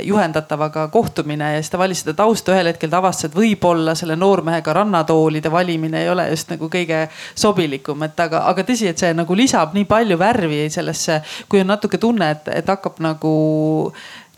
juhendatavaga 0.00 0.86
kohtumine 0.94 1.52
ja 1.54 1.60
siis 1.60 1.74
ta 1.74 1.82
valis 1.82 2.00
seda 2.04 2.16
tausta. 2.22 2.56
ühel 2.56 2.72
hetkel 2.72 2.88
ta 2.88 3.02
avastas, 3.02 3.28
et 3.28 3.36
võib-olla 3.36 3.92
selle 3.98 4.16
noormehega 4.16 4.72
rannatoolide 4.80 5.52
valimine 5.52 6.02
ei 6.02 6.10
ole 6.10 6.30
just 6.30 6.48
nagu 6.54 6.72
kõige 6.72 7.04
sobilikum, 7.34 8.08
et 8.08 8.20
aga, 8.20 8.46
aga 8.48 8.64
tõsi, 8.64 8.88
et 8.88 9.04
see 9.04 9.12
nagu 9.12 9.36
lisab 9.36 9.76
nii 9.76 9.84
palju 9.84 10.13
palju 10.14 10.18
värvi 10.18 10.70
sellesse, 10.70 11.22
kui 11.48 11.60
on 11.60 11.72
natuke 11.72 11.98
tunne, 11.98 12.30
et, 12.30 12.48
et 12.48 12.68
hakkab 12.68 13.00
nagu 13.02 13.92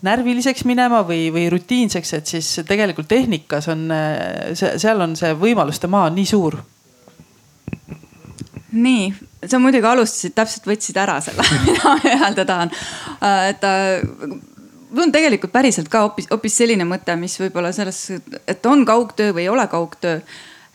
närviliseks 0.05 0.65
minema 0.65 1.01
või, 1.05 1.29
või 1.33 1.47
rutiinseks, 1.49 2.13
et 2.13 2.27
siis 2.27 2.49
tegelikult 2.67 3.07
tehnikas 3.07 3.67
on 3.73 3.87
seal 4.53 5.01
on 5.01 5.15
see 5.17 5.33
võimaluste 5.33 5.87
maa 5.87 6.09
nii 6.13 6.25
suur. 6.25 6.57
nii, 8.77 9.07
sa 9.47 9.57
muidugi 9.59 9.87
alustasid, 9.87 10.35
täpselt 10.35 10.67
võtsid 10.67 10.97
ära 11.01 11.17
selle, 11.21 11.41
mida 11.65 11.95
ma 11.95 12.11
öelda 12.11 12.45
tahan. 12.45 12.71
et 13.49 13.65
mul 14.91 15.07
on 15.07 15.15
tegelikult 15.15 15.51
päriselt 15.51 15.89
ka 15.89 16.05
hoopis, 16.05 16.29
hoopis 16.29 16.59
selline 16.61 16.85
mõte, 16.85 17.15
mis 17.17 17.39
võib-olla 17.41 17.73
selles, 17.73 18.11
et 18.45 18.65
on 18.69 18.85
kaugtöö 18.85 19.33
või 19.33 19.47
ei 19.47 19.49
ole 19.49 19.65
kaugtöö. 19.71 20.21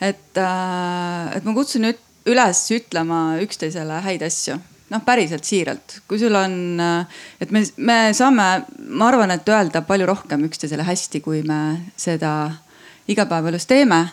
et, 0.01 0.35
et 0.35 1.47
ma 1.47 1.55
kutsun 1.55 1.93
üles 2.27 2.67
ütlema 2.75 3.23
üksteisele 3.43 4.03
häid 4.03 4.27
asju 4.27 4.59
noh, 4.93 5.03
päriselt 5.07 5.47
siiralt, 5.49 5.99
kui 6.09 6.21
sul 6.21 6.37
on, 6.37 6.55
et 7.41 7.53
me, 7.55 7.65
me 7.81 7.99
saame, 8.17 8.49
ma 8.93 9.09
arvan, 9.09 9.33
et 9.35 9.49
öelda 9.49 9.85
palju 9.89 10.09
rohkem 10.11 10.45
üksteisele 10.49 10.85
hästi, 10.87 11.23
kui 11.25 11.43
me 11.49 11.63
seda 11.97 12.53
igapäevaelus 13.11 13.67
teeme. 13.71 14.05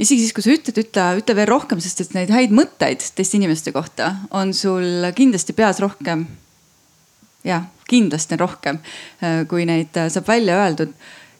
isegi 0.00 0.24
siis, 0.24 0.34
kui 0.36 0.44
sa 0.44 0.52
ütled, 0.54 0.82
ütle, 0.82 1.06
ütle 1.20 1.36
veel 1.36 1.48
rohkem, 1.50 1.80
sest 1.80 2.04
et 2.04 2.14
neid 2.16 2.32
häid 2.34 2.54
mõtteid 2.56 3.04
teiste 3.14 3.38
inimeste 3.38 3.72
kohta 3.72 4.14
on 4.30 4.54
sul 4.56 5.10
kindlasti 5.16 5.56
peas 5.56 5.80
rohkem. 5.80 6.26
jah, 7.44 7.70
kindlasti 7.88 8.36
on 8.36 8.44
rohkem, 8.44 8.78
kui 9.48 9.64
neid 9.68 9.96
saab 10.12 10.28
välja 10.28 10.58
öeldud 10.64 10.94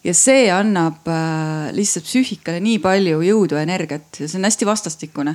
ja 0.04 0.14
see 0.16 0.46
annab 0.52 1.08
äh, 1.12 1.68
lihtsalt 1.76 2.06
psüühikale 2.08 2.60
nii 2.64 2.78
palju 2.80 3.20
jõudu 3.24 3.58
ja 3.58 3.64
energiat 3.66 4.20
ja 4.20 4.28
see 4.28 4.38
on 4.40 4.48
hästi 4.48 4.68
vastastikune 4.68 5.34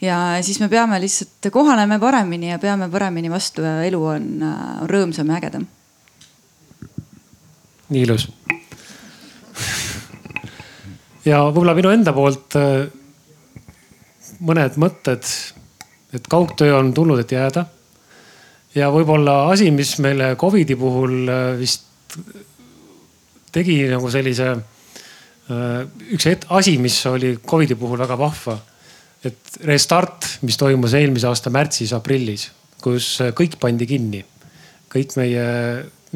ja 0.00 0.18
siis 0.42 0.60
me 0.60 0.68
peame 0.68 1.00
lihtsalt 1.00 1.50
kohaneme 1.52 1.98
paremini 1.98 2.50
ja 2.50 2.58
peame 2.58 2.88
paremini 2.88 3.30
vastu 3.30 3.62
ja 3.62 3.82
elu 3.84 4.00
on, 4.14 4.28
on 4.42 4.88
rõõmsam 4.90 5.28
ja 5.28 5.40
ägedam. 5.40 5.66
nii 7.90 8.02
ilus. 8.06 8.28
ja 11.24 11.42
võib-olla 11.50 11.74
minu 11.76 11.92
enda 11.92 12.14
poolt 12.16 12.56
äh, 12.56 12.88
mõned 14.40 14.80
mõtted, 14.80 15.26
et 16.16 16.26
kaugtöö 16.28 16.78
on 16.78 16.94
tulnud, 16.94 17.20
et 17.20 17.32
jääda. 17.32 17.66
ja 18.74 18.90
võib-olla 18.90 19.50
asi, 19.52 19.70
mis 19.70 19.98
meile 19.98 20.34
Covidi 20.36 20.76
puhul 20.76 21.28
äh, 21.28 21.58
vist 21.58 21.86
tegi 23.52 23.82
nagu 23.90 24.10
sellise, 24.10 24.52
üks 26.14 26.26
asi, 26.54 26.76
mis 26.78 26.98
oli 27.10 27.34
Covidi 27.42 27.74
puhul 27.74 27.98
väga 27.98 28.18
vahva. 28.18 28.56
Et 29.24 29.56
restart, 29.68 30.26
mis 30.42 30.56
toimus 30.56 30.94
eelmise 30.96 31.28
aasta 31.28 31.52
märtsis-aprillis, 31.52 32.50
kus 32.80 33.18
kõik 33.36 33.58
pandi 33.60 33.86
kinni. 33.86 34.24
kõik 34.90 35.12
meie 35.16 35.42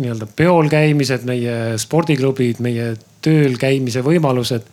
nii-öelda 0.01 0.27
peol 0.35 0.69
käimised, 0.71 1.27
meie 1.29 1.77
spordiklubid, 1.79 2.61
meie 2.65 2.95
tööl 3.25 3.59
käimise 3.61 4.03
võimalused. 4.05 4.67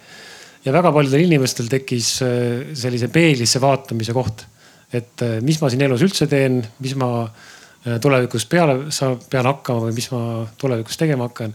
ja 0.65 0.73
väga 0.73 0.91
paljudel 0.93 1.23
inimestel 1.25 1.69
tekkis 1.69 2.19
äh, 2.21 2.73
sellise 2.77 3.07
peeglisse 3.09 3.61
vaatamise 3.61 4.13
koht. 4.13 4.45
et 4.93 5.21
äh, 5.21 5.39
mis 5.41 5.61
ma 5.61 5.69
siin 5.69 5.81
elus 5.81 6.01
üldse 6.01 6.27
teen, 6.27 6.61
mis 6.79 6.95
ma 6.95 7.11
äh, 7.25 7.99
tulevikus 8.01 8.45
peale 8.45 8.91
sa 8.91 9.15
pean 9.29 9.45
hakkama 9.45 9.87
või 9.87 9.95
mis 9.95 10.11
ma 10.11 10.47
tulevikus 10.57 10.97
tegema 10.97 11.29
hakkan. 11.29 11.53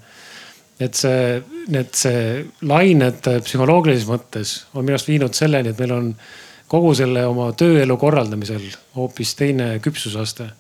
et 0.80 0.94
see, 0.94 1.42
need, 1.68 1.92
see 1.92 2.44
lained 2.62 3.22
psühholoogilises 3.42 4.06
mõttes 4.06 4.58
on 4.74 4.84
minu 4.84 4.94
arust 4.94 5.08
viinud 5.08 5.34
selleni, 5.34 5.72
et 5.72 5.78
meil 5.80 5.94
on 5.96 6.10
kogu 6.68 6.94
selle 6.98 7.24
oma 7.26 7.52
tööelu 7.52 7.96
korraldamisel 7.96 8.62
hoopis 8.96 9.34
teine 9.38 9.76
küpsusaste. 9.84 10.50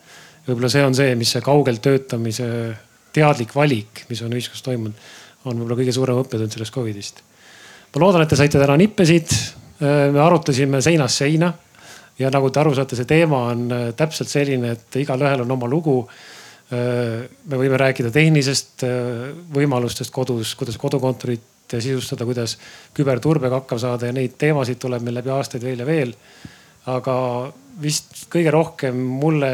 võib-olla 0.46 0.70
see 0.70 0.84
on 0.86 0.94
see, 0.94 1.14
mis 1.18 1.32
see 1.34 1.42
kaugelt 1.42 1.82
töötamise 1.82 2.48
teadlik 3.12 3.54
valik, 3.54 4.04
mis 4.10 4.22
on 4.22 4.34
ühiskonnas 4.36 4.62
toimunud 4.62 5.06
on 5.46 5.60
võib-olla 5.60 5.78
kõige 5.78 5.94
suurem 5.94 6.20
õppetund 6.22 6.52
sellest 6.52 6.74
Covidist. 6.74 7.22
ma 7.94 8.02
loodan, 8.02 8.24
et 8.24 8.28
te 8.28 8.38
saite 8.38 8.60
täna 8.60 8.76
nippesid. 8.76 9.32
Äh, 9.76 10.08
me 10.12 10.20
arutasime 10.24 10.80
seinast 10.84 11.22
seina 11.22 11.52
ja 12.18 12.30
nagu 12.32 12.50
te 12.50 12.60
aru 12.60 12.74
saate, 12.74 12.96
see 12.96 13.08
teema 13.08 13.42
on 13.52 13.66
äh, 13.72 13.84
täpselt 13.96 14.32
selline, 14.32 14.72
et 14.72 15.00
igalühel 15.02 15.44
on 15.44 15.52
oma 15.56 15.68
lugu. 15.70 15.98
Äh, 16.72 17.26
me 17.46 17.60
võime 17.60 17.78
rääkida 17.80 18.10
tehnilisest 18.10 18.86
võimalustest 19.54 20.12
kodus, 20.14 20.54
kuidas 20.58 20.80
kodukontorit 20.80 21.44
sisustada, 21.72 22.24
kuidas 22.24 22.58
küberturbega 22.94 23.60
hakkama 23.60 23.82
saada 23.82 24.10
ja 24.10 24.16
neid 24.16 24.36
teemasid 24.38 24.78
tuleb 24.82 25.02
meil 25.02 25.18
läbi 25.18 25.32
aastaid 25.34 25.64
veel 25.64 25.82
ja 25.82 25.86
veel. 25.86 26.14
aga 26.86 27.16
vist 27.82 28.28
kõige 28.30 28.50
rohkem 28.54 28.96
mulle 28.96 29.50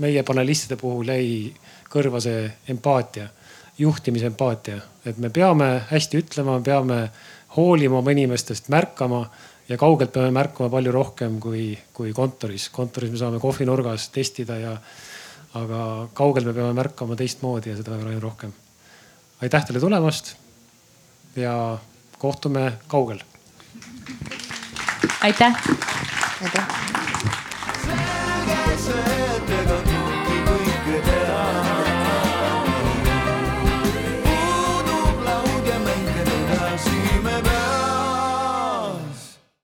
meie 0.00 0.22
panelistide 0.24 0.76
puhul 0.80 1.12
jäi 1.12 1.52
kõrva 1.90 2.20
see 2.24 2.48
empaatia 2.72 3.28
juhtimise 3.80 4.28
empaatia, 4.28 4.80
et 5.06 5.18
me 5.18 5.30
peame 5.32 5.68
hästi 5.90 6.20
ütlema, 6.20 6.58
peame 6.64 6.98
hoolima 7.56 8.00
oma 8.00 8.12
inimestest, 8.12 8.68
märkama 8.72 9.22
ja 9.68 9.78
kaugelt 9.80 10.12
peame 10.12 10.32
märkama 10.36 10.68
palju 10.72 10.92
rohkem 10.92 11.38
kui, 11.40 11.78
kui 11.94 12.12
kontoris. 12.12 12.68
kontoris 12.74 13.10
me 13.10 13.20
saame 13.20 13.40
kohvinurgas 13.40 14.10
testida 14.14 14.58
ja, 14.60 14.76
aga 15.60 16.08
kaugel 16.14 16.50
me 16.50 16.54
peame 16.56 16.76
märkama 16.76 17.16
teistmoodi 17.16 17.72
ja 17.72 17.78
seda 17.80 17.96
palju 17.96 18.20
rohkem. 18.20 18.52
aitäh 19.40 19.66
teile 19.66 19.80
tulemast 19.80 20.34
ja 21.40 21.78
kohtume 22.18 22.72
kaugel. 22.88 23.18
aitäh. 25.22 25.54
aitäh. 26.42 26.66